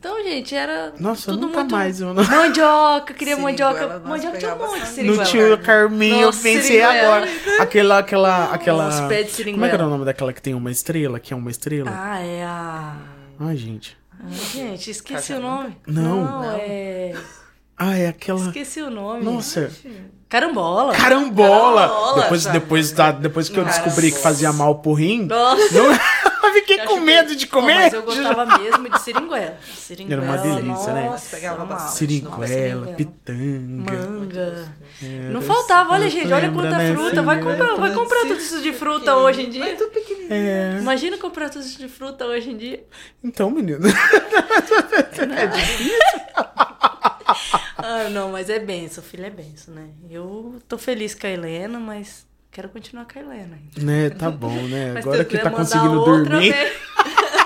Então, 0.05 0.23
gente, 0.23 0.55
era 0.55 0.93
Nossa, 1.01 1.33
tudo 1.33 1.47
nunca 1.47 1.61
muito... 1.61 1.73
mais 1.73 1.99
eu 1.99 2.13
não. 2.13 2.23
Mandioca, 2.23 3.15
queria 3.15 3.37
Seringuela, 3.41 3.71
mandioca. 3.71 3.99
nós 4.01 4.03
Mandioca 4.07 4.37
tinha 4.37 4.55
um 4.55 4.59
monte 4.59 4.81
de 4.81 4.87
seringuela. 4.89 5.25
No 5.25 5.31
tio 5.31 5.59
Carminho, 5.59 6.17
eu 6.17 6.27
Nossa, 6.27 6.43
pensei 6.43 6.63
seringuela. 6.63 7.17
agora. 7.17 7.29
Aquela, 7.59 7.99
aquela, 8.01 8.45
aquela. 8.53 8.85
Nossa, 8.85 9.09
pé 9.09 9.23
de 9.23 9.23
Como 9.23 9.37
seringuela. 9.37 9.67
é 9.67 9.69
que 9.71 9.75
era 9.77 9.87
o 9.87 9.89
nome 9.89 10.05
daquela 10.05 10.33
que 10.35 10.43
tem 10.43 10.53
uma 10.53 10.71
estrela? 10.71 11.19
Que 11.19 11.33
é 11.33 11.37
uma 11.37 11.51
estrela? 11.51 11.91
Ah, 11.91 12.21
é 12.21 12.45
a... 12.45 12.97
Ai, 13.41 13.57
gente. 13.57 13.97
Ah, 14.13 14.27
gente, 14.31 14.91
esqueci 14.91 15.33
o 15.33 15.41
nome. 15.41 15.75
Não. 15.87 16.23
Não, 16.23 16.53
é... 16.59 17.15
Ah, 17.75 17.97
é 17.97 18.09
aquela. 18.09 18.45
Esqueci 18.45 18.83
o 18.83 18.91
nome. 18.91 19.25
Nossa. 19.25 19.71
Carambola. 20.29 20.93
Carambola! 20.93 21.89
Carambola, 21.89 22.23
depois, 22.23 22.45
depois, 22.45 22.93
da, 22.93 23.11
depois 23.11 23.49
que 23.49 23.59
eu 23.59 23.65
descobri 23.65 24.13
que 24.13 24.19
fazia 24.19 24.53
mal 24.53 24.75
pro 24.81 24.93
rim. 24.93 25.25
Nossa. 25.25 25.73
Não, 25.73 25.87
fiquei 26.55 26.81
Eu 26.81 26.85
com 26.87 27.01
medo 27.01 27.29
que- 27.31 27.37
de 27.37 27.45
Não, 27.45 27.53
comer. 27.53 27.75
mas 27.75 27.93
eu 27.93 28.03
gostava 28.03 28.47
mesmo 28.59 28.89
de 28.89 29.01
seringuela. 29.01 29.59
Seringuela, 29.77 30.23
Era 30.25 30.33
uma 30.33 30.39
delícia, 30.57 30.93
né? 30.93 31.05
nossa, 31.11 31.37
Pegava 31.37 31.65
bastante. 31.67 31.97
Seringuela, 31.99 32.47
seringuela. 32.47 32.95
pitanga. 32.95 33.93
Manga. 33.93 34.73
É, 35.03 35.07
Não 35.31 35.43
faltava, 35.43 35.93
olha, 35.93 36.09
gente, 36.09 36.33
olha 36.33 36.51
quanta 36.51 36.79
né? 36.79 36.93
fruta. 36.95 37.23
Vai 37.23 37.41
comprar, 37.43 37.75
vai 37.77 37.93
comprar 37.95 38.21
tudo 38.23 38.37
isso 38.39 38.63
de 38.63 38.73
fruta 38.73 39.17
hoje 39.17 39.43
em 39.43 39.51
dia. 39.51 39.77
É. 40.31 40.79
Imagina 40.81 41.19
comprar 41.19 41.51
tudo 41.51 41.65
isso 41.65 41.79
de 41.79 41.89
fruta 41.89 42.25
hoje 42.25 42.51
em 42.51 42.57
dia. 42.57 42.85
Então, 43.23 43.51
menino. 43.51 43.81
Ah, 47.79 48.09
não, 48.11 48.31
mas 48.31 48.49
é 48.51 48.59
benção, 48.59 49.03
filho 49.03 49.25
é 49.27 49.31
benção, 49.31 49.75
né? 49.75 49.89
Eu 50.11 50.57
tô 50.69 50.79
feliz 50.79 51.15
com 51.15 51.27
a 51.27 51.31
Helena, 51.31 51.79
mas 51.79 52.27
quero 52.55 52.69
continuar 52.69 53.05
com 53.05 53.19
a 53.19 53.23
Helena 53.23 53.57
ainda. 53.57 53.85
né, 53.85 54.11
tá 54.11 54.31
bom, 54.31 54.55
né? 54.69 54.93
Mas 54.95 55.05
Agora 55.05 55.25
que 55.25 55.37
tá 55.37 55.51
conseguindo 55.51 56.05
dormir. 56.05 56.55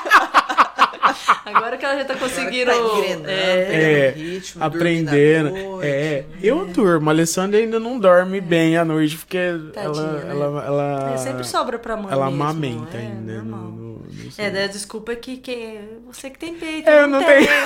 Agora 1.54 1.76
que 1.76 1.84
ela 1.84 1.96
já 1.96 2.04
tá 2.04 2.14
conseguindo. 2.16 2.70
Agora 2.70 2.90
que 2.90 3.00
tá 3.00 3.06
engrenando, 3.08 3.28
é, 3.30 4.06
É, 4.06 4.10
ritmo, 4.10 4.64
aprendendo. 4.64 5.50
noite, 5.50 5.86
É, 5.86 6.24
eu 6.42 6.66
durmo. 6.66 7.08
A 7.08 7.12
Alessandra 7.12 7.58
ainda 7.58 7.78
não 7.80 7.98
dorme 7.98 8.40
bem 8.40 8.76
à 8.76 8.84
noite, 8.84 9.16
porque 9.16 9.38
Tadinha, 9.72 10.04
ela, 10.04 10.12
né? 10.12 10.30
ela, 10.30 10.64
ela, 10.66 11.12
é, 11.14 11.16
sempre 11.18 11.44
sobra 11.44 11.78
pra 11.78 11.96
mãe. 11.96 12.12
ela 12.12 12.26
mesmo, 12.26 12.42
amamenta 12.42 12.96
é, 12.96 13.00
ainda. 13.00 13.32
No, 13.42 13.44
no, 13.44 13.70
no- 13.70 14.08
É, 14.36 14.50
daí 14.50 14.64
a 14.64 14.66
desculpa 14.68 15.12
é 15.12 15.16
que, 15.16 15.36
que 15.38 15.78
você 16.06 16.30
que 16.30 16.38
tem 16.38 16.54
peito. 16.54 16.88
É, 16.88 17.02
eu 17.02 17.06
não 17.08 17.22
tenho. 17.22 17.48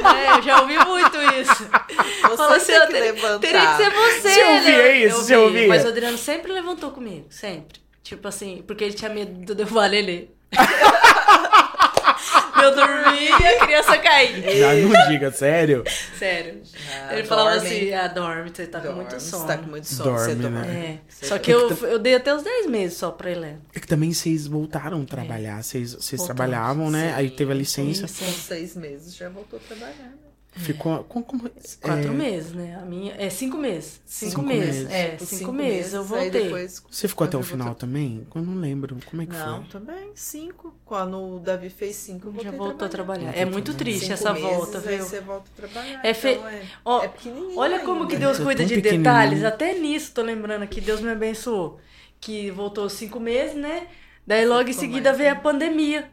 É, 0.00 0.38
eu 0.38 0.42
já 0.42 0.60
ouvi 0.60 0.76
muito 0.84 1.16
isso. 1.40 1.66
Você 2.22 2.36
Fala 2.36 2.56
assim, 2.56 2.72
tem 2.72 2.80
que 2.86 2.92
ter- 2.92 3.00
levantar. 3.00 3.38
teria 3.40 3.60
que 3.66 3.76
ser 3.76 3.90
você. 3.90 4.28
Você 4.30 4.44
ouvia 4.44 4.76
né? 4.78 4.96
isso? 4.98 5.16
Eu 5.16 5.20
Você 5.22 5.36
ouvi, 5.36 5.46
ouvia? 5.56 5.68
Mas 5.68 5.84
o 5.84 5.88
Adriano 5.88 6.18
sempre 6.18 6.52
levantou 6.52 6.90
comigo, 6.90 7.26
sempre. 7.30 7.80
Tipo 8.02 8.28
assim, 8.28 8.62
porque 8.66 8.84
ele 8.84 8.94
tinha 8.94 9.10
medo 9.10 9.54
de 9.54 9.62
eu 9.62 9.92
ele. 9.94 10.30
eu 12.70 12.76
dormia 12.76 13.30
e 13.40 13.46
a 13.56 13.58
criança 13.66 13.98
caía. 13.98 14.50
Já 14.56 14.74
não 14.74 15.08
diga, 15.10 15.30
sério. 15.32 15.84
Sério. 16.18 16.62
Ah, 17.08 17.14
ele 17.14 17.24
falava 17.26 17.50
dorme. 17.58 17.66
assim, 17.68 17.92
ah, 17.92 18.06
dorme, 18.08 18.50
você 18.50 18.66
tá 18.66 18.78
com 18.80 18.86
Dorme, 18.86 19.00
muito 19.02 19.20
sono. 19.22 19.42
Você 19.42 19.46
tá 19.48 19.58
com 19.58 19.70
muito 19.70 19.86
sono. 19.86 20.18
você 20.18 20.34
Dorme, 20.34 20.42
toma- 20.42 20.60
né? 20.72 20.84
É. 20.84 20.98
Você 21.08 21.26
Só 21.26 21.38
que 21.38 21.50
eu, 21.50 21.70
eu 21.86 21.98
dei 21.98 22.14
até 22.14 22.34
os 22.34 22.42
10 22.42 22.66
meses 22.66 22.96
só 22.96 23.10
pra 23.10 23.30
Helena. 23.30 23.60
É 23.74 23.80
que 23.80 23.86
também 23.86 24.12
vocês 24.12 24.46
voltaram 24.46 25.02
a 25.02 25.04
trabalhar. 25.04 25.62
Vocês, 25.62 25.92
vocês 25.94 26.18
Voltamos. 26.20 26.26
trabalhavam, 26.26 26.90
né? 26.90 27.12
Aí 27.14 27.30
teve 27.30 27.52
a 27.52 27.54
licença. 27.54 28.06
Sim, 28.06 28.24
Com 28.24 28.30
sim. 28.32 28.38
seis 28.40 28.76
meses 28.76 29.14
já 29.16 29.28
voltou 29.28 29.58
a 29.58 29.62
trabalhar, 29.68 29.94
né? 29.98 30.12
Ficou. 30.52 31.04
Como, 31.04 31.24
como, 31.24 31.48
Quatro 31.80 32.10
é, 32.10 32.14
meses, 32.14 32.52
né? 32.52 32.76
A 32.76 32.84
minha. 32.84 33.14
É 33.16 33.30
cinco 33.30 33.56
meses. 33.56 34.00
Cinco, 34.04 34.30
Cinco 34.32 34.42
meses. 34.42 34.74
meses. 34.82 34.90
É, 34.92 35.08
Por 35.16 35.26
cinco, 35.26 35.52
meses. 35.52 35.92
Eu 35.94 36.04
voltei. 36.04 36.30
Depois, 36.30 36.82
Você 36.90 37.06
ficou 37.08 37.24
até 37.24 37.36
o 37.36 37.42
final 37.42 37.74
também? 37.74 38.26
Eu 38.34 38.42
não 38.42 38.60
lembro. 38.60 38.96
Como 39.08 39.22
é 39.22 39.26
que 39.26 39.32
Não, 39.32 39.62
foi? 39.62 39.80
também. 39.80 40.10
Cinco. 40.14 40.74
Quando 40.84 41.36
o 41.36 41.38
Davi 41.38 41.70
fez 41.70 41.96
cinco, 41.96 42.34
Já 42.42 42.50
voltou 42.50 42.86
a 42.86 42.88
trabalhar. 42.88 43.36
É 43.36 43.44
muito 43.44 43.74
triste 43.74 44.00
Cinco 44.02 44.14
essa 44.14 44.32
meses, 44.32 44.48
volta, 44.48 44.80
viu? 44.80 44.98
você 45.04 45.20
volta 45.20 45.50
a 45.56 45.56
trabalhar. 45.66 46.00
É 46.04 46.12
fe- 46.14 46.32
então 46.32 46.48
é, 46.48 46.62
Ó, 46.84 47.02
é 47.04 47.08
pequenininho 47.08 47.58
Olha 47.58 47.80
como 47.80 48.06
que 48.06 48.14
ainda. 48.14 48.26
Deus 48.26 48.40
É 48.40 48.42
cuida 48.44 48.64
de 48.66 48.80
detalhes. 48.80 49.44
Até 49.44 49.78
nisso, 49.78 50.12
tô 50.12 50.22
lembrando 50.22 50.62
aqui, 50.64 50.80
Deus 50.80 51.00
me 51.00 51.10
abençoou. 51.10 51.78
Que 52.20 52.50
voltou 52.50 52.88
cinco 52.88 53.20
meses, 53.20 53.54
né? 53.56 53.86
Daí 54.26 54.44
logo 54.46 54.68
em 54.68 54.72
seguida 54.72 55.12
veio 55.12 55.32
a 55.32 55.36
pandemia. 55.36 56.10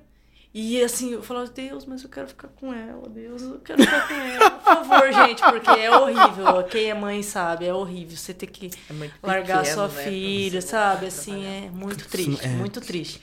E 0.59 0.81
assim, 0.84 1.13
eu 1.13 1.21
falava, 1.21 1.47
Deus, 1.49 1.85
mas 1.85 2.01
eu 2.01 2.09
quero 2.09 2.27
ficar 2.29 2.47
com 2.47 2.73
ela, 2.73 3.07
Deus, 3.07 3.43
eu 3.43 3.59
quero 3.59 3.79
ficar 3.79 4.07
com 4.07 4.13
ela. 4.15 4.49
Por 4.49 4.63
favor, 4.63 5.13
gente, 5.13 5.39
porque 5.43 5.69
é 5.69 5.95
horrível. 5.95 6.63
Quem 6.63 6.89
é 6.89 6.95
mãe 6.95 7.21
sabe, 7.21 7.67
é 7.67 7.71
horrível. 7.71 8.17
Você 8.17 8.34
ter 8.34 8.47
que 8.47 8.71
É 8.89 8.93
largar 9.21 9.59
pequeno, 9.59 9.75
sua 9.75 9.88
né, 9.88 10.03
filha, 10.03 10.59
sabe? 10.59 11.05
Assim, 11.05 11.31
trabalhar. 11.31 11.51
é 11.51 11.69
muito 11.69 12.07
triste, 12.07 12.43
é. 12.43 12.49
muito 12.49 12.81
triste. 12.81 13.21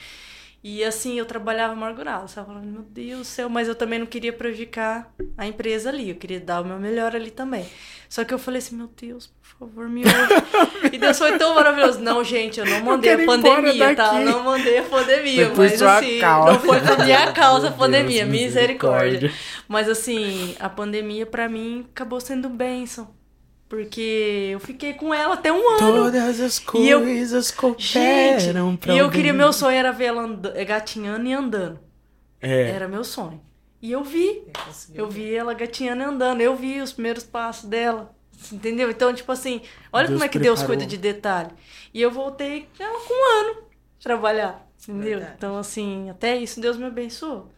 E 0.67 0.83
assim, 0.83 1.19
eu 1.19 1.27
trabalhava 1.27 1.75
amargurada, 1.75 2.27
sabe? 2.27 2.47
Falando, 2.47 2.65
meu 2.65 2.81
Deus 2.81 3.19
do 3.19 3.25
céu, 3.27 3.51
mas 3.51 3.69
eu 3.69 3.75
também 3.75 3.99
não 3.99 4.07
queria 4.07 4.33
prejudicar 4.33 5.13
a 5.37 5.47
empresa 5.47 5.91
ali, 5.91 6.09
eu 6.09 6.15
queria 6.17 6.41
dar 6.41 6.63
o 6.63 6.65
meu 6.65 6.79
melhor 6.79 7.15
ali 7.15 7.31
também. 7.31 7.67
Só 8.09 8.25
que 8.25 8.33
eu 8.33 8.39
falei 8.39 8.61
assim, 8.61 8.75
meu 8.75 8.89
Deus, 8.97 9.27
por 9.27 9.69
favor, 9.69 9.91
me 9.91 10.03
ouve. 10.07 10.89
e 10.91 10.97
Deus 10.97 11.19
foi 11.19 11.37
tão 11.37 11.55
maravilhoso. 11.55 12.01
Não, 12.01 12.25
gente, 12.25 12.61
eu 12.61 12.65
não 12.65 12.81
mandei 12.81 13.11
quero 13.15 13.23
a 13.25 13.27
pandemia, 13.27 13.95
tá? 13.95 14.13
daqui. 14.13 14.25
Não 14.25 14.43
mandei 14.43 14.79
a 14.79 14.83
pandemia, 14.85 15.51
Foi 15.51 15.69
mas 15.69 15.83
assim, 15.83 16.19
causa. 16.19 16.53
não 16.53 16.61
foi 16.61 16.81
por 16.81 16.99
minha 17.05 17.33
causa 17.33 17.69
a 17.69 17.73
pandemia, 17.73 18.25
Deus, 18.25 18.31
misericórdia. 18.31 19.05
misericórdia. 19.13 19.65
Mas 19.69 19.87
assim, 19.87 20.57
a 20.59 20.71
pandemia 20.71 21.27
pra 21.27 21.47
mim 21.47 21.87
acabou 21.93 22.21
sendo 22.21 22.49
bênção. 22.49 23.15
Porque 23.69 24.51
eu 24.53 24.61
fiquei 24.61 24.93
com 24.95 25.13
ela 25.13 25.35
até 25.35 25.53
um 25.53 25.69
ano. 25.71 25.79
Todas 25.79 26.41
as 26.41 26.59
E 26.75 26.89
eu- 26.89 27.01
coisas 27.01 27.47
Gente, 27.49 27.57
cooperam 27.57 28.77
pra 28.77 28.95
e 28.95 28.99
eu 28.99 29.11
queria, 29.11 29.33
meu 29.33 29.53
sonho 29.53 29.77
era 29.77 29.91
ver 29.91 30.05
ela 30.05 30.23
anda- 30.23 30.53
é, 30.55 30.65
gatinhando 30.65 31.27
e 31.27 31.33
andando. 31.33 31.81
É. 32.41 32.71
Era 32.71 32.87
meu 32.87 33.03
sonho. 33.03 33.41
E 33.81 33.91
eu 33.91 34.05
vi. 34.05 34.43
Eu 34.95 35.05
Eu 35.07 35.11
vi 35.11 35.35
ela 35.35 35.55
gatinhando 35.55 36.03
e 36.03 36.05
andando. 36.05 36.41
Eu 36.41 36.55
vi 36.55 36.81
os 36.81 36.93
primeiros 36.93 37.25
passos 37.25 37.69
dela. 37.69 38.15
Entendeu? 38.53 38.91
Então, 38.91 39.13
tipo 39.15 39.31
assim, 39.33 39.63
olha 39.93 40.07
Deus 40.09 40.19
como 40.19 40.25
é 40.25 40.29
que 40.29 40.39
Deus 40.39 40.59
preparou. 40.61 40.77
cuida 40.79 40.91
de 40.91 40.99
detalhe. 40.99 41.51
E 41.93 42.01
eu 42.03 42.11
voltei 42.11 42.69
com 42.77 42.83
ela 42.85 42.99
com 43.01 43.15
um 43.15 43.41
ano 43.41 43.63
trabalhar. 44.01 44.67
Entendeu? 44.83 45.19
Verdade. 45.19 45.35
Então, 45.39 45.57
assim, 45.59 46.11
até 46.11 46.37
isso 46.37 46.61
Deus 46.61 46.77
me 46.77 46.85
abençoou. 46.85 47.51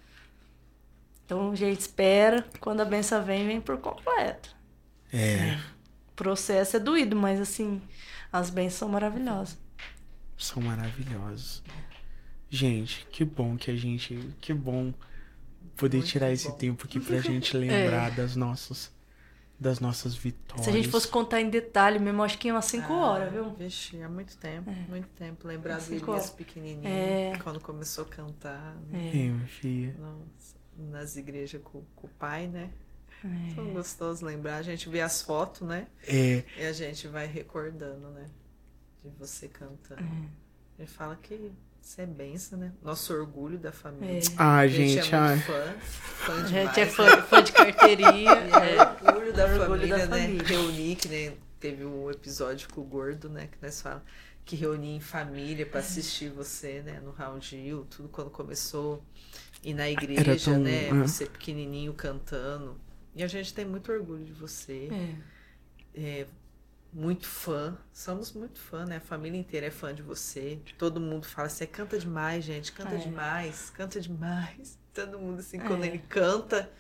Então, 1.25 1.55
gente, 1.57 1.81
espera. 1.81 2.45
Quando 2.61 2.81
a 2.81 2.85
benção 2.85 3.23
vem, 3.25 3.47
vem 3.47 3.61
por 3.61 3.79
completo. 3.79 4.55
É. 5.13 5.57
O 5.76 5.76
processo 6.17 6.77
é 6.77 6.81
doído, 6.81 7.15
mas 7.15 7.41
assim, 7.41 7.81
as 8.33 8.51
bênçãos 8.51 8.79
são 8.81 8.89
maravilhosas. 8.89 9.59
São 10.37 10.63
maravilhosos. 10.63 11.63
Gente, 12.51 13.07
que 13.11 13.25
bom 13.25 13.57
que 13.57 13.71
a 13.71 13.77
gente. 13.77 14.19
Que 14.41 14.53
bom 14.55 14.93
poder 15.77 15.99
Muito 15.99 16.09
tirar 16.11 16.31
esse 16.33 16.49
bom. 16.49 16.55
tempo 16.57 16.85
aqui 16.87 16.99
pra 17.01 17.19
gente 17.21 17.55
lembrar 17.57 18.11
das 18.11 18.35
nossas. 18.37 18.95
Das 19.59 19.81
nossas 19.81 20.15
vitórias. 20.15 20.65
Se 20.67 20.71
a 20.71 20.73
gente 20.75 20.89
fosse 20.89 21.09
contar 21.09 21.41
em 21.41 21.49
detalhe 21.49 21.99
mesmo, 21.99 22.23
acho 22.23 22.37
que 22.37 22.47
ia 22.49 22.53
umas 22.55 22.67
5 22.67 22.93
Ah, 22.93 22.97
horas, 22.97 23.33
viu? 23.33 23.51
Vixe, 23.55 24.03
há 24.03 24.09
muito 24.09 24.37
tempo, 24.37 24.71
muito 24.87 25.09
tempo. 25.17 25.49
Lembrar 25.49 25.79
do 25.81 25.87
Elias 25.95 26.07
horas. 26.07 26.31
pequenininho, 26.31 26.87
É. 26.87 27.39
quando 27.43 27.59
começou 27.59 28.05
a 28.05 28.07
cantar. 28.07 28.77
né? 28.91 29.09
É. 29.09 29.13
Minha 29.15 29.47
filha. 29.47 29.97
Nossa, 29.99 30.57
nas 30.77 31.17
igrejas 31.17 31.63
com, 31.65 31.83
com 31.97 32.07
o 32.07 32.11
pai, 32.19 32.47
né? 32.49 32.69
É. 33.51 33.55
Tão 33.55 33.73
gostoso 33.73 34.25
lembrar. 34.25 34.57
A 34.57 34.63
gente 34.63 34.89
vê 34.89 35.01
as 35.01 35.23
fotos, 35.23 35.63
né? 35.67 35.87
É. 36.07 36.43
E 36.59 36.65
a 36.67 36.73
gente 36.73 37.09
vai 37.09 37.27
recordando, 37.27 38.09
né? 38.11 38.27
De 39.05 39.11
você 39.19 39.49
cantando. 39.49 40.03
É. 40.03 40.29
A 40.79 40.83
gente 40.83 40.93
fala 40.93 41.17
que 41.17 41.53
isso 41.83 42.01
é 42.01 42.07
benção, 42.07 42.59
né? 42.59 42.73
Nosso 42.83 43.13
orgulho 43.15 43.59
da 43.59 43.73
família. 43.73 44.19
É. 44.19 44.23
Ah, 44.37 44.59
A 44.59 44.67
gente, 44.69 44.99
é 44.99 45.17
ai. 45.17 45.35
muito 45.37 45.47
fã. 45.47 45.75
Fã 45.81 46.33
A 46.33 46.43
demais, 46.43 46.49
gente 46.51 46.81
é 46.81 46.85
né? 46.85 46.91
fã, 46.91 47.23
fã 47.23 47.43
de 47.43 47.53
carteirinha. 47.53 48.33
É, 48.61 48.77
é. 48.77 48.83
orgulho 49.13 49.33
da 49.33 49.45
Orgulho 49.45 49.67
família, 49.69 49.99
da 49.99 50.07
né? 50.07 50.23
família. 50.23 50.47
Reunir, 50.47 50.97
que 50.97 51.09
nem 51.09 51.39
teve 51.61 51.85
um 51.85 52.11
episódio 52.11 52.69
com 52.73 52.81
o 52.81 52.85
Gordo, 52.85 53.29
né? 53.29 53.49
Que 53.51 53.59
nós 53.63 53.81
falamos 53.81 54.05
que 54.45 54.55
reunia 54.55 54.95
em 54.97 55.01
família 55.01 55.63
É. 55.63 55.67
pra 55.67 55.81
assistir 55.81 56.31
você, 56.31 56.81
né? 56.83 57.01
No 57.03 57.11
Round 57.11 57.57
Hill, 57.57 57.85
tudo 57.91 58.09
quando 58.09 58.31
começou. 58.31 59.03
E 59.65 59.75
na 59.75 59.91
igreja, 59.91 60.37
tão- 60.53 60.61
né? 60.61 60.89
é. 60.89 60.93
Você 60.93 61.27
pequenininho 61.27 61.93
cantando. 61.95 62.79
E 63.17 63.23
a 63.25 63.27
gente 63.27 63.53
tem 63.55 63.65
muito 63.65 63.91
orgulho 63.91 64.25
de 64.25 64.33
você. 64.33 64.89
É. 65.95 65.99
É, 65.99 66.27
muito 66.93 67.27
fã. 67.27 67.77
Somos 67.93 68.33
muito 68.33 68.59
fã, 68.61 68.85
né? 68.85 68.97
A 68.99 69.01
família 69.01 69.39
inteira 69.41 69.67
é 69.67 69.71
fã 69.71 69.95
de 69.95 70.03
você. 70.03 70.59
Todo 70.79 71.01
mundo 71.01 71.25
fala 71.27 71.47
assim, 71.47 71.67
canta 71.67 71.99
demais, 71.99 72.45
gente, 72.45 72.73
canta 72.73 72.95
É. 72.95 72.99
demais, 72.99 73.71
canta 73.71 74.01
demais. 74.01 74.79
Todo 74.93 75.19
mundo 75.19 75.41
assim, 75.41 75.59
É. 75.59 75.61
quando 75.61 75.85
ele 75.85 75.99
canta, 76.09 76.71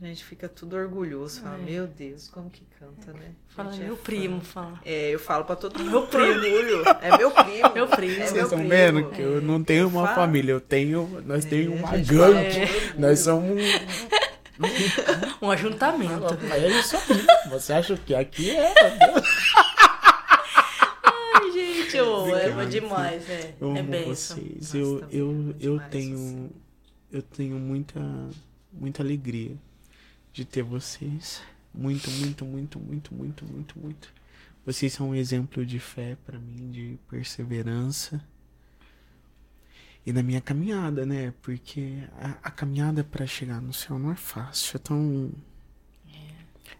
a 0.00 0.06
gente 0.06 0.24
fica 0.24 0.48
tudo 0.48 0.76
orgulhoso. 0.76 1.40
Fala, 1.42 1.56
É. 1.58 1.62
meu 1.62 1.86
Deus, 1.86 2.28
como 2.28 2.48
que 2.50 2.64
canta, 2.78 3.12
né? 3.14 3.32
A 3.50 3.54
Fala, 3.54 3.74
é 3.74 3.78
meu 3.78 3.96
fã. 3.96 4.02
primo, 4.02 4.40
fala. 4.42 4.80
É, 4.84 5.10
eu 5.10 5.18
falo 5.18 5.44
pra 5.44 5.56
todo 5.56 5.76
mundo. 5.82 5.90
Meu 5.90 6.00
orgulho. 6.02 6.82
É 7.02 7.16
meu 7.18 7.30
primo. 7.44 7.74
Meu 7.74 7.88
primo. 7.88 8.12
É 8.12 8.16
Vocês 8.16 8.32
meu 8.32 8.42
estão 8.44 8.58
primo. 8.58 8.70
vendo 8.70 9.10
que 9.10 9.20
eu 9.22 9.40
não 9.42 9.62
tenho 9.64 9.88
uma 9.88 10.04
Fala. 10.04 10.14
família, 10.14 10.52
eu 10.52 10.60
tenho. 10.60 11.22
Nós 11.26 11.44
É, 11.44 11.48
temos 11.48 11.80
uma 11.80 11.96
gangue. 11.98 12.98
Nós 12.98 13.18
somos 13.20 13.62
um. 15.40 15.50
Ajuntamento. 15.50 16.38
É 16.52 16.68
isso 16.80 16.96
aí. 16.96 17.50
Você 17.50 17.72
acha 17.72 17.96
que 17.96 18.14
aqui 18.14 18.50
é? 18.50 18.74
Ai, 21.04 21.52
gente, 21.52 21.96
eu 21.96 22.14
amo. 22.14 22.60
É 22.60 22.66
demais, 22.66 23.28
é. 23.28 23.54
Eu 23.60 23.76
é 23.76 23.82
benção. 23.82 24.36
vocês. 24.36 24.74
Eu, 24.74 25.00
também 25.00 25.18
eu, 25.18 25.56
eu 25.60 25.80
tenho. 25.90 26.50
Eu 27.10 27.22
tenho 27.22 27.56
muita, 27.56 28.00
muita 28.72 29.02
alegria 29.02 29.56
de 30.32 30.44
ter 30.44 30.62
vocês. 30.62 31.40
Muito, 31.72 32.10
muito, 32.10 32.44
muito, 32.44 32.78
muito, 32.78 33.14
muito, 33.14 33.44
muito, 33.44 33.78
muito. 33.78 34.12
Vocês 34.66 34.92
são 34.92 35.10
um 35.10 35.14
exemplo 35.14 35.64
de 35.64 35.78
fé 35.78 36.16
pra 36.26 36.38
mim, 36.38 36.70
de 36.70 36.98
perseverança. 37.08 38.22
E 40.08 40.12
na 40.12 40.22
minha 40.22 40.40
caminhada, 40.40 41.04
né? 41.04 41.34
Porque 41.42 41.98
a, 42.20 42.30
a 42.48 42.50
caminhada 42.50 43.04
pra 43.04 43.26
chegar 43.26 43.60
no 43.60 43.72
céu 43.72 43.98
não 43.98 44.10
é 44.12 44.16
fácil, 44.16 44.76
é 44.76 44.78
tão. 44.78 45.32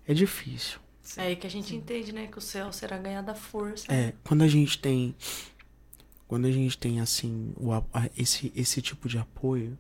É 0.06 0.14
difícil. 0.14 0.78
É 1.16 1.22
aí 1.22 1.36
que 1.36 1.46
a 1.46 1.50
gente 1.50 1.74
entende, 1.74 2.12
né? 2.12 2.26
Que 2.26 2.38
o 2.38 2.40
céu 2.40 2.72
será 2.72 2.96
ganhado 2.98 3.30
à 3.30 3.34
força. 3.34 3.92
É, 3.92 4.14
quando 4.24 4.42
a 4.42 4.48
gente 4.48 4.78
tem 4.78 5.14
quando 6.26 6.46
a 6.46 6.50
gente 6.52 6.76
tem 6.78 7.00
assim 7.00 7.52
o, 7.56 7.72
a- 7.72 7.84
esse, 8.16 8.52
esse 8.54 8.82
tipo 8.82 9.08
de 9.08 9.18
apoio, 9.18 9.78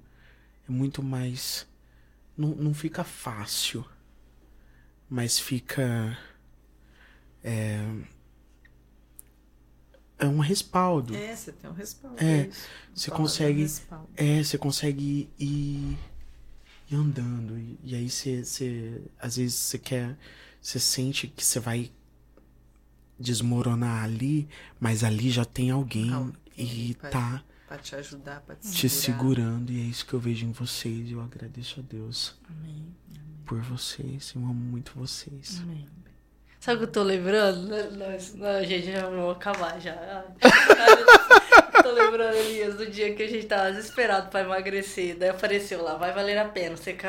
é 0.68 0.72
muito 0.72 1.02
mais. 1.02 1.66
Não, 2.36 2.50
não 2.50 2.74
fica 2.74 3.04
fácil, 3.04 3.84
mas 5.08 5.38
fica. 5.38 6.16
É, 7.42 7.78
é 10.18 10.26
um 10.26 10.38
respaldo. 10.40 11.14
É, 11.14 11.34
você 11.36 11.52
tem 11.52 11.70
um 11.70 11.74
respaldo. 11.74 12.16
É, 12.22 12.46
isso. 12.48 12.66
você 12.94 13.10
consegue-. 13.10 13.66
É, 14.16 14.42
você 14.42 14.58
consegue 14.58 15.28
ir, 15.38 15.98
ir 16.90 16.94
andando. 16.96 17.56
E, 17.58 17.78
e 17.84 17.94
aí 17.94 18.10
você, 18.10 18.44
você. 18.44 19.02
Às 19.20 19.36
vezes 19.36 19.54
você 19.54 19.78
quer. 19.78 20.16
Você 20.60 20.80
sente 20.80 21.28
que 21.28 21.44
você 21.44 21.60
vai 21.60 21.90
desmoronar 23.18 24.04
ali, 24.04 24.48
mas 24.78 25.02
ali 25.04 25.30
já 25.30 25.44
tem 25.44 25.70
alguém 25.70 26.12
Alguém 26.12 26.36
e 26.56 26.94
pra- 26.94 27.10
tá 27.10 27.44
Pra 27.66 27.76
te 27.76 27.94
ajudar, 27.96 28.40
pra 28.40 28.56
te, 28.56 28.70
te 28.72 28.88
segurando. 28.88 29.70
E 29.70 29.78
é 29.78 29.84
isso 29.84 30.06
que 30.06 30.14
eu 30.14 30.18
vejo 30.20 30.46
em 30.46 30.52
vocês. 30.52 31.10
E 31.10 31.12
eu 31.12 31.20
agradeço 31.20 31.80
a 31.80 31.82
Deus 31.82 32.34
Amém. 32.48 32.86
por 33.44 33.60
vocês. 33.60 34.32
Eu 34.34 34.40
amo 34.42 34.54
muito 34.54 34.92
vocês. 34.96 35.60
Amém. 35.62 35.86
Sabe 36.68 36.76
o 36.76 36.78
que 36.80 36.84
eu 36.90 36.92
tô 36.92 37.02
lembrando? 37.02 37.66
Nós, 37.96 38.34
nós, 38.34 38.68
gente, 38.68 38.92
já 38.92 39.06
vamos 39.06 39.34
acabar 39.34 39.80
já. 39.80 40.22
Ai, 40.42 41.80
tô 41.82 41.90
lembrando, 41.92 42.36
Elias, 42.36 42.74
do 42.74 42.84
dia 42.84 43.14
que 43.14 43.22
a 43.22 43.26
gente 43.26 43.46
tava 43.46 43.72
desesperado 43.72 44.28
pra 44.28 44.42
emagrecer. 44.42 45.16
Daí 45.16 45.30
apareceu 45.30 45.82
lá, 45.82 45.94
vai 45.94 46.12
valer 46.12 46.36
a 46.36 46.44
pena 46.44 46.76
você 46.76 46.92
com 46.92 47.06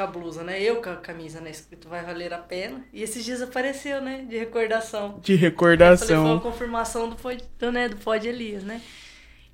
a, 0.00 0.06
blusa, 0.06 0.44
né? 0.44 0.62
Eu 0.62 0.80
com 0.80 0.90
a 0.90 0.96
camisa, 0.96 1.40
né? 1.40 1.50
Escrito 1.50 1.88
vai 1.88 2.04
valer 2.04 2.32
a 2.32 2.38
pena. 2.38 2.84
E 2.92 3.02
esses 3.02 3.24
dias 3.24 3.42
apareceu, 3.42 4.00
né? 4.00 4.26
De 4.28 4.38
recordação. 4.38 5.18
De 5.20 5.32
Eu 5.32 5.38
falei, 5.38 5.40
foi 5.40 5.48
recordação. 5.50 6.24
uma 6.26 6.40
confirmação 6.40 7.10
do 7.10 7.16
pod, 7.16 7.44
do, 7.58 7.72
né, 7.72 7.88
do 7.88 7.96
pod 7.96 8.28
Elias, 8.28 8.62
né? 8.62 8.80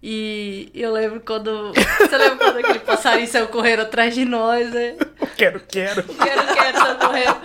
E 0.02 0.70
eu 0.74 0.92
lembro 0.92 1.20
quando. 1.20 1.72
Você 1.74 2.16
lembra 2.16 2.36
quando 2.38 2.56
aquele 2.58 2.78
passarinho 2.78 3.28
saiu 3.28 3.48
correndo 3.48 3.80
atrás 3.80 4.14
de 4.14 4.24
nós, 4.24 4.70
né? 4.72 4.96
Quero, 5.36 5.60
quero. 5.60 6.02
Quero, 6.04 6.54
quero, 6.54 6.78
só 6.78 6.94
correu. 6.94 7.36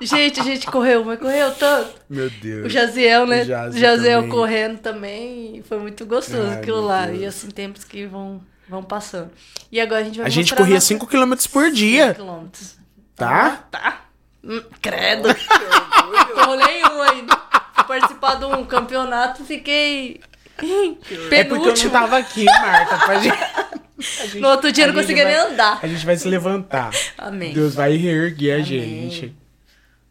Gente, 0.00 0.40
a 0.40 0.44
gente 0.44 0.66
correu, 0.68 1.04
mas 1.04 1.18
correu 1.18 1.52
tanto. 1.54 1.94
Meu 2.08 2.26
O 2.26 2.30
Deus. 2.30 2.72
Jaziel, 2.72 3.26
né? 3.26 3.40
O 3.40 3.42
O 3.42 3.44
Jazi 3.46 3.80
Jaziel 3.80 4.20
também. 4.20 4.30
correndo 4.36 4.78
também. 4.78 5.56
e 5.56 5.62
Foi 5.62 5.78
muito 5.78 6.06
gostoso 6.06 6.48
Ai, 6.48 6.58
aquilo 6.58 6.80
lá. 6.80 7.06
Deus. 7.06 7.20
E 7.20 7.26
assim, 7.26 7.48
tempos 7.50 7.82
que 7.82 8.06
vão, 8.06 8.40
vão 8.68 8.84
passando. 8.84 9.30
E 9.72 9.80
agora 9.80 10.02
a 10.02 10.04
gente 10.04 10.18
vai 10.18 10.26
A 10.26 10.30
gente 10.30 10.54
corria 10.54 10.74
nossa- 10.74 10.86
5 10.86 11.06
km 11.08 11.34
por 11.52 11.70
dia. 11.72 12.08
5 12.08 12.14
quilômetros. 12.20 12.76
Tá? 13.16 13.64
Tá. 13.70 14.02
Hum, 14.44 14.62
credo. 14.80 15.28
Eu 15.28 16.44
rolei 16.46 16.84
um 16.84 17.02
ainda. 17.02 17.36
Fui 17.74 17.84
participar 17.84 18.36
de 18.36 18.44
um 18.44 18.64
campeonato, 18.64 19.44
fiquei. 19.44 20.20
É 21.30 21.44
porque 21.44 21.68
eu 21.68 21.74
não 21.74 21.90
tava 21.90 22.18
aqui, 22.18 22.44
Marta. 22.44 22.98
Pra 22.98 23.18
gente... 23.20 24.40
No 24.40 24.48
outro 24.48 24.70
dia 24.72 24.84
eu 24.84 24.92
não 24.92 25.00
conseguia 25.00 25.24
nem 25.24 25.34
andar. 25.34 25.80
A 25.82 25.86
gente 25.86 26.04
vai 26.04 26.16
se 26.16 26.28
levantar. 26.28 26.90
Amém. 27.16 27.52
Deus 27.54 27.74
vai 27.74 27.96
reerguer 27.96 28.60
a 28.60 28.62
gente. 28.62 29.34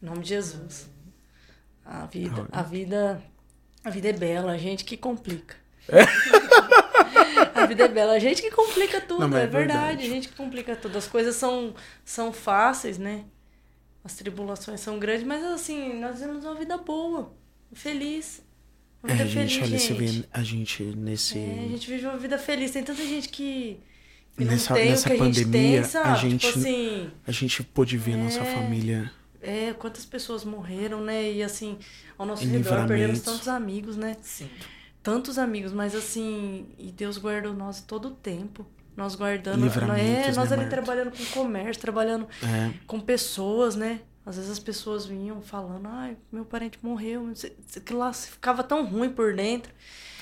Em 0.01 0.05
nome 0.05 0.21
de 0.21 0.29
Jesus. 0.29 0.89
A 1.85 2.05
vida, 2.07 2.47
a 2.51 2.63
vida, 2.63 3.21
a 3.83 3.89
vida 3.91 4.09
é 4.09 4.13
bela, 4.13 4.53
a 4.53 4.57
gente 4.57 4.83
que 4.83 4.97
complica. 4.97 5.55
a 7.53 7.65
vida 7.67 7.85
é 7.85 7.87
bela, 7.87 8.13
a 8.13 8.19
gente 8.19 8.41
que 8.41 8.49
complica 8.49 8.99
tudo, 8.99 9.27
Não, 9.27 9.37
é, 9.37 9.43
é 9.43 9.47
verdade, 9.47 9.77
verdade. 9.79 10.03
a 10.03 10.09
gente 10.09 10.29
que 10.29 10.35
complica 10.35 10.75
tudo. 10.75 10.97
As 10.97 11.07
coisas 11.07 11.35
são, 11.35 11.75
são 12.03 12.33
fáceis, 12.33 12.97
né? 12.97 13.25
As 14.03 14.15
tribulações 14.15 14.79
são 14.79 14.99
grandes, 14.99 15.25
mas 15.25 15.43
assim, 15.43 15.99
nós 15.99 16.19
temos 16.19 16.43
uma 16.43 16.55
vida 16.55 16.77
boa, 16.77 17.31
feliz. 17.73 18.44
Uma 19.05 19.13
É, 19.13 19.23
vida 19.23 19.29
gente, 19.29 19.57
olha, 19.57 19.65
feliz, 19.67 19.81
você 19.83 19.93
gente. 19.93 20.19
vê 20.21 20.27
a 20.33 20.43
gente 20.43 20.83
nesse. 20.83 21.37
É, 21.37 21.63
a 21.65 21.69
gente 21.69 21.89
vive 21.89 22.05
uma 22.05 22.17
vida 22.17 22.37
feliz. 22.37 22.71
Tem 22.71 22.83
tanta 22.83 23.03
gente 23.05 23.29
que, 23.29 23.77
que 24.37 24.43
Nessa- 24.45 24.73
não 24.73 24.81
tem 24.81 24.89
nessa 24.89 25.07
o 25.09 25.15
que 25.15 25.21
a 25.21 25.25
gente 25.25 25.43
pandemia, 25.45 25.81
tem, 25.81 25.83
sabe? 25.89 26.09
a 26.09 26.15
gente- 26.15 26.47
Tipo 26.47 26.59
assim, 26.59 27.11
A 27.27 27.31
gente 27.31 27.63
pôde 27.63 27.97
ver 27.97 28.17
nossa 28.17 28.39
É. 28.39 28.55
família. 28.55 29.11
é, 29.41 29.73
quantas 29.73 30.03
pessoas 30.05 30.43
morreram, 30.43 31.01
né? 31.01 31.31
E 31.31 31.43
assim, 31.43 31.77
ao 32.17 32.25
nosso 32.25 32.43
redor 32.47 32.87
perdemos 32.87 33.21
tantos 33.21 33.47
amigos, 33.47 33.95
né? 33.95 34.17
Sim. 34.23 34.49
Tantos 35.03 35.37
amigos, 35.37 35.71
mas 35.71 35.93
assim, 35.93 36.65
e 36.79 36.91
Deus 36.91 37.19
guardou 37.19 37.53
nós 37.53 37.79
todo 37.79 38.07
o 38.07 38.11
tempo. 38.11 38.65
Nós 38.97 39.13
guardando, 39.13 39.65
é, 39.67 40.31
nós 40.31 40.37
né, 40.37 40.41
ali 40.41 40.55
Marta? 40.55 40.67
trabalhando 40.69 41.11
com 41.11 41.25
comércio, 41.25 41.79
trabalhando 41.81 42.27
É. 42.41 42.71
com 42.87 42.99
pessoas, 42.99 43.75
né? 43.75 43.99
Às 44.25 44.37
vezes 44.37 44.49
as 44.51 44.59
pessoas 44.59 45.05
vinham 45.05 45.39
falando, 45.41 45.87
ai, 45.87 46.17
meu 46.31 46.43
parente 46.45 46.79
morreu, 46.81 47.31
aquilo 47.77 47.99
lá 47.99 48.11
ficava 48.11 48.63
tão 48.63 48.83
ruim 48.85 49.09
por 49.09 49.35
dentro. 49.35 49.71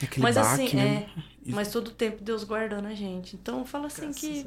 Aquele 0.02 0.22
mas 0.22 0.36
baque, 0.36 0.66
assim, 0.66 0.76
né? 0.76 1.08
é, 1.18 1.52
mas 1.52 1.70
todo 1.70 1.88
o 1.88 1.92
tempo 1.92 2.22
Deus 2.22 2.44
guardando 2.44 2.88
a 2.88 2.94
gente. 2.94 3.36
Então 3.36 3.64
fala 3.66 3.88
assim 3.88 4.02
Graças 4.08 4.20
que 4.20 4.46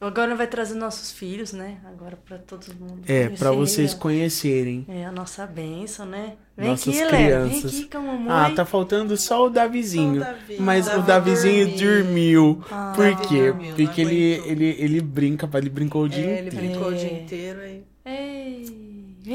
agora 0.00 0.34
vai 0.34 0.46
trazer 0.46 0.74
nossos 0.74 1.12
filhos, 1.12 1.52
né? 1.52 1.78
Agora 1.84 2.16
pra 2.16 2.38
todo 2.38 2.64
mundo. 2.80 3.02
É, 3.06 3.28
pra 3.28 3.50
conhecer, 3.50 3.74
vocês 3.74 3.92
conhecerem. 3.94 4.86
É 4.88 5.04
a 5.04 5.12
nossa 5.12 5.44
bênção, 5.46 6.06
né? 6.06 6.36
Vem 6.56 6.68
Nossas 6.70 6.88
aqui, 6.88 6.98
Léo. 7.04 7.10
Vem 7.10 7.50
crianças. 7.50 7.74
aqui 7.74 7.88
com 7.90 7.98
a 7.98 8.00
mamãe. 8.00 8.26
Ah, 8.30 8.50
tá 8.54 8.64
faltando 8.64 9.16
só 9.18 9.44
o 9.46 9.50
Davizinho. 9.50 10.22
Só 10.24 10.30
o 10.30 10.32
Davi. 10.34 10.56
Mas 10.60 10.86
Davi 10.86 10.98
o 10.98 11.02
Davizinho 11.02 11.66
dormiu. 11.76 12.54
dormiu. 12.54 12.64
Ah. 12.70 12.92
Por 12.96 13.16
quê? 13.28 13.50
dormiu, 13.52 13.74
Porque 13.74 14.00
ele, 14.00 14.22
ele, 14.46 14.76
ele 14.78 15.00
brinca, 15.02 15.46
ele 15.58 15.68
brincou 15.68 16.04
o 16.04 16.08
dia 16.08 16.24
É, 16.24 16.38
ele 16.38 16.48
inteiro. 16.48 16.66
brincou 16.68 16.88
o 16.88 16.94
dia 16.94 17.10
É. 17.10 17.20
inteiro 17.22 17.60
aí. 17.60 17.84
Ei, 18.10 18.77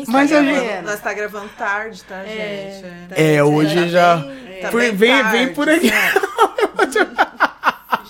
Mas 0.07 0.31
a 0.31 0.41
gente- 0.41 0.81
Nós 0.83 0.99
tá 1.01 1.13
gravando 1.13 1.49
tarde, 1.57 2.03
tá, 2.03 2.15
É, 2.23 2.81
gente? 2.81 3.07
tá 3.09 3.15
É, 3.21 3.43
hoje 3.43 3.75
Tá 3.81 3.87
já. 3.87 4.15
bem- 4.17 4.61
tá 4.61 4.69
Por- 4.69 4.81
vem, 4.91 5.21
tarde. 5.23 5.37
vem 5.37 5.53
por 5.53 5.69
aqui. 5.69 5.91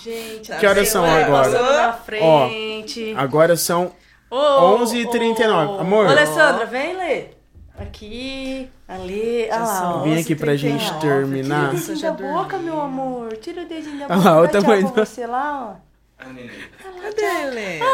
Gente, 0.02 0.52
Que 0.58 0.66
horas 0.66 0.88
são 0.88 1.04
agora? 1.04 1.92
frente. 2.04 3.14
Agora 3.16 3.56
são. 3.56 3.92
Ô, 4.30 4.36
11h39. 4.76 5.70
ô, 5.76 5.80
Amor. 5.80 6.06
Alessandra, 6.06 6.66
vem 6.66 6.96
ler. 6.96 7.38
Aqui, 7.78 8.70
ali, 8.86 9.48
olha 9.50 9.58
lá. 9.58 9.96
ó. 9.96 10.02
Vem 10.02 10.18
aqui 10.20 10.34
pra 10.36 10.54
gente 10.56 10.84
11h39, 10.84 11.00
terminar. 11.00 11.70
Tira 11.70 11.76
o 11.76 11.86
dedinho 11.86 12.00
da 12.00 12.10
boca, 12.12 12.58
meu 12.58 12.80
amor. 12.80 13.36
Tira 13.38 13.62
o 13.62 13.66
dedinho 13.66 13.98
da 13.98 14.04
Olha 14.06 14.16
boca. 14.16 14.30
lá, 14.30 14.40
o 14.42 14.48
tamanho 14.48 14.88
você 14.88 15.26
lá, 15.26 15.76
ó. 15.80 16.24
Cadê 17.02 17.24
a 17.24 17.42
Helena? 17.46 17.84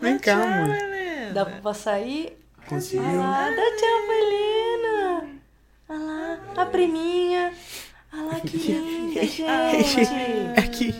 Vem 0.00 0.18
cá, 0.18 0.34
amor. 0.34 0.95
Dá 1.36 1.44
pra 1.44 1.74
sair? 1.74 2.38
Conseguiu. 2.66 3.06
Olha 3.06 3.18
lá, 3.20 3.50
dá 3.50 3.76
tchau 3.76 4.06
pra 4.06 4.14
Helena. 4.16 5.28
Olha 5.90 5.98
lá, 5.98 6.62
a 6.62 6.64
priminha. 6.64 7.52
Olha 8.10 8.22
lá 8.22 8.40
que 8.40 8.56
linda, 8.56 9.20
gente. 9.26 9.44
Aqui. 10.58 10.94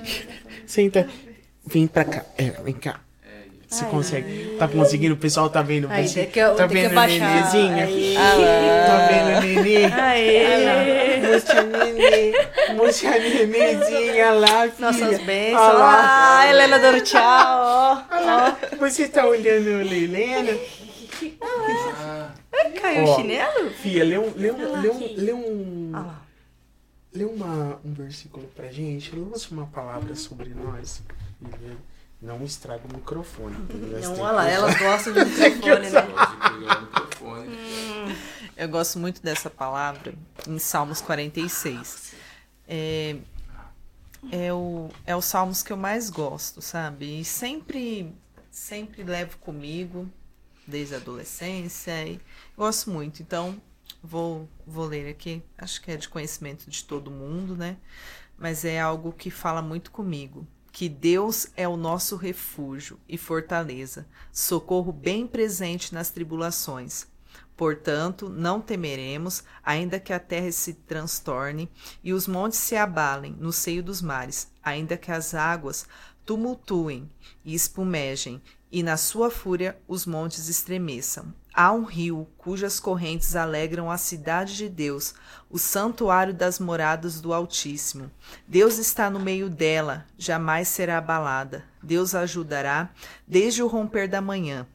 Senta. 0.66 1.08
Vem 1.64 1.86
pra 1.86 2.04
cá. 2.04 2.26
É, 2.36 2.50
vem 2.50 2.74
cá. 2.74 3.00
Você 3.77 3.85
Ai. 3.85 3.90
consegue. 3.90 4.57
Tá 4.59 4.66
conseguindo? 4.69 5.15
O 5.15 5.19
pessoal 5.19 5.51
tá 5.51 5.61
vendo 5.61 5.86
você? 5.89 6.20
tem 6.23 6.31
que, 6.31 6.40
Tá 6.57 6.66
vendo 6.66 6.89
o 6.89 6.93
abaixar. 6.93 7.28
nenenzinho? 7.53 7.74
Aí. 7.77 8.15
Tá 8.86 9.07
vendo 9.07 9.36
o 9.36 9.40
nenê? 9.43 9.85
Aê. 9.85 11.20
Mostra 11.32 11.62
o 11.62 11.66
nenê. 11.66 12.32
Mostra 12.74 13.11
a 13.11 13.19
nenenzinha 13.19 14.31
lá, 14.32 14.62
filha. 14.69 14.74
Nossas 14.78 15.20
bênçãos. 15.23 15.61
Olha 15.62 15.78
lá. 15.78 15.94
Ah, 15.94 16.39
a 16.40 16.48
Helena 16.51 16.78
dando 16.78 17.01
tchau, 17.03 18.03
Você 18.81 19.09
tá 19.09 19.27
olhando 19.27 19.66
o 19.66 19.82
Helena? 19.82 20.57
Caiu 22.81 23.05
o 23.05 23.16
chinelo? 23.16 23.70
Fia, 23.70 24.05
lê 24.05 24.19
um. 24.19 24.32
Lê 24.36 24.51
um. 24.53 24.81
Lê 24.81 24.89
um, 24.90 25.15
lê 25.16 25.32
um, 25.32 25.90
Olha 25.94 26.07
lá. 26.07 26.23
lê 27.12 27.24
uma, 27.24 27.78
um 27.85 27.93
versículo 27.93 28.47
pra 28.55 28.69
gente. 28.69 29.15
Lança 29.15 29.48
uma 29.51 29.66
palavra 29.66 30.15
sobre 30.15 30.51
nós. 30.51 31.03
Não 32.20 32.43
estraga 32.43 32.82
o 32.90 32.97
microfone. 32.97 33.56
Não, 34.02 34.20
olha 34.20 34.32
lá, 34.32 34.48
elas 34.48 34.78
gostam 34.78 35.12
de 35.12 35.24
microfone, 35.26 35.90
né? 35.90 36.02
Microfone. 36.80 37.56
Eu 38.56 38.68
gosto 38.68 38.98
muito 38.98 39.22
dessa 39.22 39.51
palavra 39.51 40.14
em 40.48 40.59
Salmos 40.59 41.02
46. 41.02 42.14
É, 42.66 43.16
é, 44.32 44.52
o, 44.52 44.88
é 45.05 45.14
o 45.14 45.20
Salmos 45.20 45.62
que 45.62 45.72
eu 45.72 45.76
mais 45.76 46.09
gosto, 46.09 46.62
sabe? 46.62 47.20
E 47.20 47.24
sempre, 47.24 48.10
sempre 48.51 49.02
levo 49.02 49.36
comigo, 49.38 50.10
desde 50.66 50.94
a 50.94 50.97
adolescência. 50.97 52.06
E 52.06 52.20
gosto 52.56 52.90
muito. 52.90 53.20
Então, 53.22 53.60
vou, 54.02 54.48
vou 54.66 54.86
ler 54.86 55.10
aqui. 55.10 55.43
Acho 55.59 55.82
que 55.82 55.90
é 55.90 55.97
de 55.97 56.09
conhecimento 56.09 56.68
de 56.70 56.82
todo 56.82 57.10
mundo, 57.10 57.55
né? 57.55 57.76
Mas 58.38 58.64
é 58.64 58.80
algo 58.80 59.12
que 59.12 59.30
fala 59.30 59.60
muito 59.60 59.90
comigo. 59.90 60.47
Que 60.77 60.90
Deus 60.90 61.47
é 61.57 61.66
o 61.66 61.74
nosso 61.74 62.16
refúgio 62.16 63.01
e 63.09 63.16
fortaleza, 63.16 64.07
socorro 64.31 64.93
bem 64.93 65.27
presente 65.27 65.94
nas 65.94 66.11
tribulações. 66.11 67.07
Portanto, 67.57 68.28
não 68.28 68.61
temeremos, 68.61 69.43
ainda 69.65 69.98
que 69.98 70.12
a 70.12 70.20
terra 70.20 70.53
se 70.53 70.74
transtorne 70.74 71.70
e 72.05 72.12
os 72.12 72.28
montes 72.28 72.59
se 72.59 72.77
abalem 72.77 73.35
no 73.40 73.55
seio 73.55 73.82
dos 73.82 74.03
mares, 74.03 74.53
ainda 74.62 74.98
que 74.98 75.11
as 75.11 75.32
águas 75.32 75.86
tumultuem 76.27 77.11
e 77.43 77.55
espumejem, 77.55 78.43
e 78.70 78.82
na 78.82 78.98
sua 78.98 79.31
fúria 79.31 79.78
os 79.89 80.05
montes 80.05 80.47
estremeçam. 80.47 81.32
Há 81.58 81.72
um 81.72 81.84
rio 81.84 82.28
cujas 82.36 82.78
correntes 82.78 83.34
alegram 83.34 83.90
a 83.90 83.96
cidade 83.96 84.54
de 84.54 84.68
Deus, 84.68 85.14
o 85.48 85.58
santuário 85.58 86.34
das 86.34 86.58
moradas 86.58 87.18
do 87.18 87.32
Altíssimo. 87.32 88.10
Deus 88.46 88.76
está 88.76 89.08
no 89.08 89.18
meio 89.18 89.48
dela, 89.48 90.04
jamais 90.18 90.68
será 90.68 90.98
abalada. 90.98 91.64
Deus 91.82 92.14
a 92.14 92.20
ajudará 92.20 92.90
desde 93.26 93.62
o 93.62 93.68
romper 93.68 94.06
da 94.06 94.20
manhã. 94.20 94.66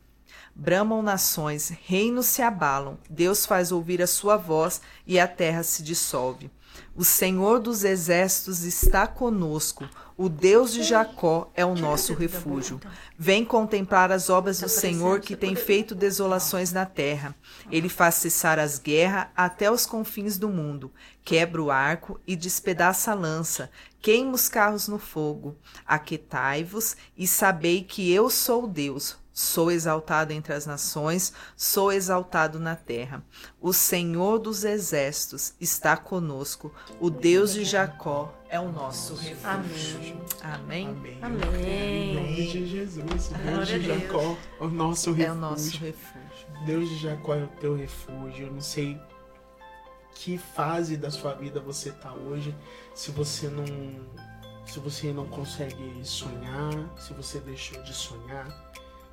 Bramam 0.55 1.03
nações, 1.03 1.69
reinos 1.69 2.25
se 2.25 2.41
abalam, 2.41 2.97
Deus 3.07 3.45
faz 3.45 3.71
ouvir 3.71 4.01
a 4.01 4.07
sua 4.07 4.35
voz 4.35 4.81
e 5.05 5.19
a 5.19 5.27
terra 5.27 5.61
se 5.61 5.83
dissolve. 5.83 6.49
O 6.93 7.05
Senhor 7.05 7.59
dos 7.59 7.85
exércitos 7.85 8.63
está 8.63 9.07
conosco, 9.07 9.88
o 10.18 10.27
Deus 10.27 10.73
de 10.73 10.84
Jacó 10.84 11.49
é 11.55 11.65
o 11.65 11.73
nosso 11.73 12.13
refúgio. 12.13 12.81
Vem 13.18 13.45
contemplar 13.45 14.11
as 14.11 14.30
obras 14.30 14.59
do 14.59 14.68
Senhor 14.68 15.22
que 15.22 15.35
tem 15.35 15.55
feito 15.55 15.95
desolações 15.95 16.73
na 16.73 16.85
terra. 16.85 17.34
Ele 17.72 17.88
faz 17.88 18.15
cessar 18.15 18.59
as 18.59 18.77
guerras 18.77 19.27
até 19.35 19.72
os 19.72 19.85
confins 19.85 20.38
do 20.38 20.49
mundo. 20.49 20.91
Quebra 21.23 21.63
o 21.63 21.72
arco 21.72 22.19
e 22.27 22.35
despedaça 22.35 23.11
a 23.11 23.15
lança. 23.15 23.72
Queima 24.01 24.34
os 24.34 24.49
carros 24.49 24.89
no 24.89 24.99
fogo. 24.99 25.55
Aquetai-vos 25.88 26.97
e 27.18 27.26
sabei 27.26 27.84
que 27.84 28.11
eu 28.11 28.30
sou 28.30 28.68
Deus. 28.68 29.20
Sou 29.33 29.71
exaltado 29.71 30.33
entre 30.33 30.53
as 30.53 30.65
nações, 30.65 31.33
sou 31.55 31.91
exaltado 31.91 32.59
na 32.59 32.75
terra. 32.75 33.23
O 33.61 33.71
Senhor 33.71 34.39
dos 34.39 34.63
exércitos 34.63 35.53
está 35.59 35.95
conosco, 35.95 36.73
o 36.99 37.09
Deus 37.09 37.53
de 37.53 37.63
Jacó 37.63 38.33
é 38.49 38.59
o 38.59 38.69
nosso 38.69 39.15
refúgio. 39.15 40.21
Amém. 40.43 40.89
Amém. 40.89 41.17
Amém. 41.21 42.11
Em 42.11 42.15
nome 42.15 42.47
de 42.47 42.67
Jesus, 42.67 43.29
Deus 43.29 43.67
de. 43.67 43.81
Jacó, 43.81 44.37
o 44.59 44.67
nosso 44.67 45.11
refúgio. 45.11 45.25
É 45.25 45.31
o 45.31 45.35
nosso 45.35 45.77
refúgio. 45.77 46.65
Deus 46.65 46.89
de 46.89 46.97
Jacó 46.97 47.33
é 47.33 47.43
o 47.43 47.47
teu 47.59 47.75
refúgio. 47.75 48.47
Eu 48.47 48.51
não 48.51 48.61
sei 48.61 48.99
que 50.13 50.37
fase 50.37 50.97
da 50.97 51.09
sua 51.09 51.33
vida 51.33 51.61
você 51.61 51.91
tá 51.91 52.13
hoje, 52.13 52.53
se 52.93 53.11
você 53.11 53.47
não 53.47 53.65
se 54.65 54.79
você 54.79 55.11
não 55.11 55.25
consegue 55.27 55.99
sonhar, 56.03 56.71
se 56.97 57.13
você 57.13 57.39
deixou 57.39 57.81
de 57.83 57.93
sonhar, 57.93 58.71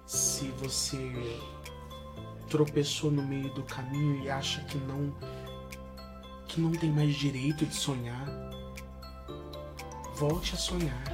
se 0.08 0.50
você 0.52 1.12
tropeçou 2.48 3.10
no 3.10 3.22
meio 3.22 3.52
do 3.52 3.62
caminho 3.62 4.24
e 4.24 4.30
acha 4.30 4.62
que 4.62 4.78
não 4.78 5.14
que 6.46 6.62
não 6.62 6.72
tem 6.72 6.90
mais 6.90 7.14
direito 7.14 7.66
de 7.66 7.74
sonhar, 7.74 8.26
volte 10.14 10.54
a 10.54 10.56
sonhar. 10.56 11.04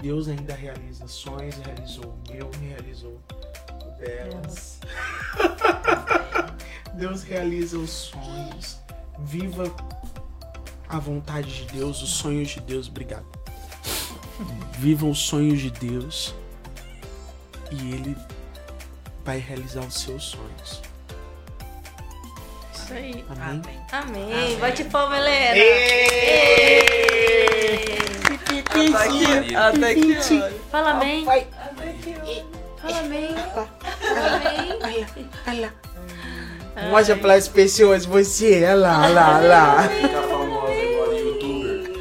Deus 0.00 0.28
ainda 0.28 0.54
realiza 0.54 1.08
sonhos, 1.08 1.56
realizou 1.56 2.04
o 2.04 2.32
meu, 2.32 2.48
realizou 2.60 3.20
o 3.84 3.90
delas. 3.98 4.78
Deus 6.94 7.24
realiza 7.26 7.76
os 7.76 7.90
sonhos. 7.90 8.78
Viva 9.18 9.64
a 10.88 10.98
vontade 11.00 11.64
de 11.64 11.72
Deus, 11.72 12.00
os 12.02 12.10
sonhos 12.10 12.50
de 12.50 12.60
Deus. 12.60 12.86
Obrigado. 12.86 13.26
Viva 14.78 15.06
os 15.06 15.18
sonhos 15.18 15.60
de 15.60 15.72
Deus 15.72 16.32
e 17.70 17.92
Ele 17.92 18.16
vai 19.24 19.38
realizar 19.38 19.80
os 19.80 19.94
seus 20.00 20.24
sonhos. 20.24 20.82
Isso 22.74 22.92
aí. 22.92 23.24
Amém? 23.30 23.62
Amém. 23.92 24.24
Amém. 24.32 24.58
Bate 24.58 24.84
palma, 24.84 25.16
Helena. 25.16 25.54
Até 28.68 29.04
aqui, 29.04 29.56
até 29.56 29.90
aqui, 29.90 30.18
olha. 30.42 30.52
Fala 30.70 30.90
amém. 30.90 31.24
Fala 31.24 31.40
amém. 33.00 33.34
Fala 33.34 34.36
amém. 34.84 35.06
Olha 35.46 35.60
lá. 35.60 35.72
Mostra 36.90 37.16
para 37.16 37.34
as 37.34 37.48
pessoas 37.48 38.04
você. 38.04 38.64
Olha 38.64 38.74
lá, 38.74 39.02
olha 39.02 39.14
lá, 39.14 39.38
lá. 39.38 39.88
Fica 39.88 40.22
famosa 40.22 40.72
agora, 40.72 41.18
youtuber. 41.18 41.92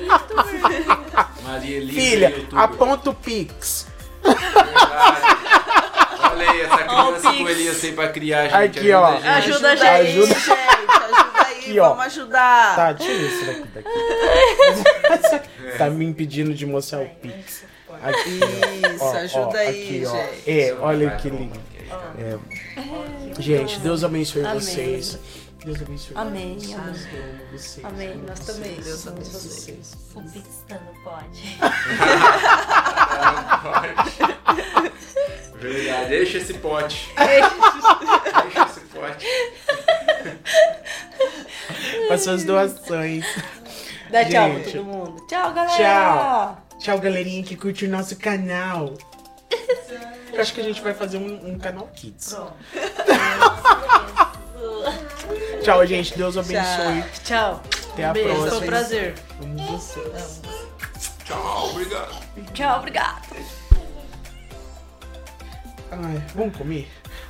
Maria 1.44 1.78
Elisa, 1.78 1.94
Filha, 1.94 2.48
aponta 2.54 3.10
o 3.12 3.14
Pix. 3.14 3.88
Olha 6.94 7.10
aí, 7.10 7.16
essa 7.16 7.28
Ó, 7.28 7.32
o 7.32 7.32
criança 7.32 7.32
Pix. 7.32 7.42
com 7.44 7.50
Elias 7.50 7.82
tem 7.82 7.94
pra 7.94 8.08
criar, 8.10 8.44
gente. 8.44 8.56
Aqui, 8.80 8.92
ó. 8.92 9.06
Ajuda 9.06 9.28
a 9.28 9.40
gente. 9.42 9.48
Ajuda 9.48 9.70
a 9.70 9.76
gente. 9.76 9.86
aí, 9.88 10.08
Ajuda. 10.08 10.28
gente. 10.28 10.52
Ajuda 10.52 11.46
aí, 11.46 11.58
Aqui, 11.60 11.80
ó. 11.80 11.90
vamos 11.90 12.06
ajudar. 12.06 12.76
Tá, 12.76 12.94
tira 12.94 13.14
isso 13.14 13.46
daqui. 13.46 13.68
daqui. 13.74 15.50
tá 15.78 15.90
me 15.90 16.06
impedindo 16.06 16.54
de 16.54 16.66
mostrar 16.66 17.02
o 17.02 17.10
Pix. 17.10 17.64
Aqui, 18.02 18.40
ó. 18.42 18.88
Isso, 18.94 19.04
Ó, 19.04 19.08
ó, 19.12 19.16
ajuda 19.18 19.58
aí, 19.60 19.70
aqui, 19.84 20.04
ó. 20.06 20.12
gente. 20.12 20.50
É, 20.62 20.74
olha 20.80 21.12
que 21.12 21.30
lindo. 21.30 21.60
É. 22.18 22.38
Gente, 23.40 23.80
Deus 23.80 24.04
abençoe 24.04 24.44
Amém. 24.46 24.60
vocês. 24.60 25.20
Deus 25.64 25.82
abençoe 25.82 26.12
Amém, 26.18 26.56
vocês. 26.60 26.74
amém. 26.76 26.84
Eu 26.84 26.84
amo 26.84 26.94
vocês. 27.54 27.86
Amém, 27.86 28.16
nós 28.28 28.40
vocês, 28.40 28.58
também. 28.58 28.76
Deus 28.82 29.08
amo 29.08 29.16
abençoe. 29.16 29.40
vocês. 29.50 29.94
O 30.16 30.22
Pixtano 30.24 30.90
pode. 31.06 31.58
Verdade, 35.64 36.10
deixa 36.10 36.38
esse 36.40 36.54
pote. 36.56 37.10
Deixa 37.18 38.66
esse 38.66 38.80
pote. 38.82 39.26
Com 42.08 42.14
as 42.14 42.22
suas 42.22 42.44
doações. 42.44 43.26
Dá 44.10 44.26
tchau 44.26 44.50
pra 44.50 44.60
Gente. 44.60 44.72
todo 44.74 44.84
mundo. 44.84 45.26
Tchau, 45.28 45.54
galera. 45.54 45.78
Tchau. 45.78 46.58
Tchau, 46.80 47.00
galerinha 47.00 47.44
que 47.44 47.56
curte 47.56 47.86
o 47.86 47.90
nosso 47.90 48.18
canal. 48.18 48.94
Eu 50.34 50.42
acho 50.42 50.54
que 50.54 50.60
a 50.60 50.64
gente 50.64 50.82
vai 50.82 50.94
fazer 50.94 51.18
um, 51.18 51.52
um 51.54 51.58
canal 51.58 51.88
Kids. 51.96 52.36
Tchau, 55.64 55.86
gente. 55.86 56.18
Deus 56.18 56.38
abençoe. 56.38 57.04
Tchau. 57.24 57.64
Até 57.94 58.06
a 58.06 58.12
Beijo, 58.12 58.28
próxima. 58.30 58.50
foi 58.50 58.60
um 58.60 58.66
prazer. 58.66 59.16
Amo 59.42 59.68
vocês. 59.78 60.42
Tchau, 61.24 61.70
obrigado. 61.70 62.16
Tchau, 62.54 62.80
obrigado. 62.80 63.22
Ai, 66.02 66.24
vamos 66.34 66.58
comer? 66.58 66.88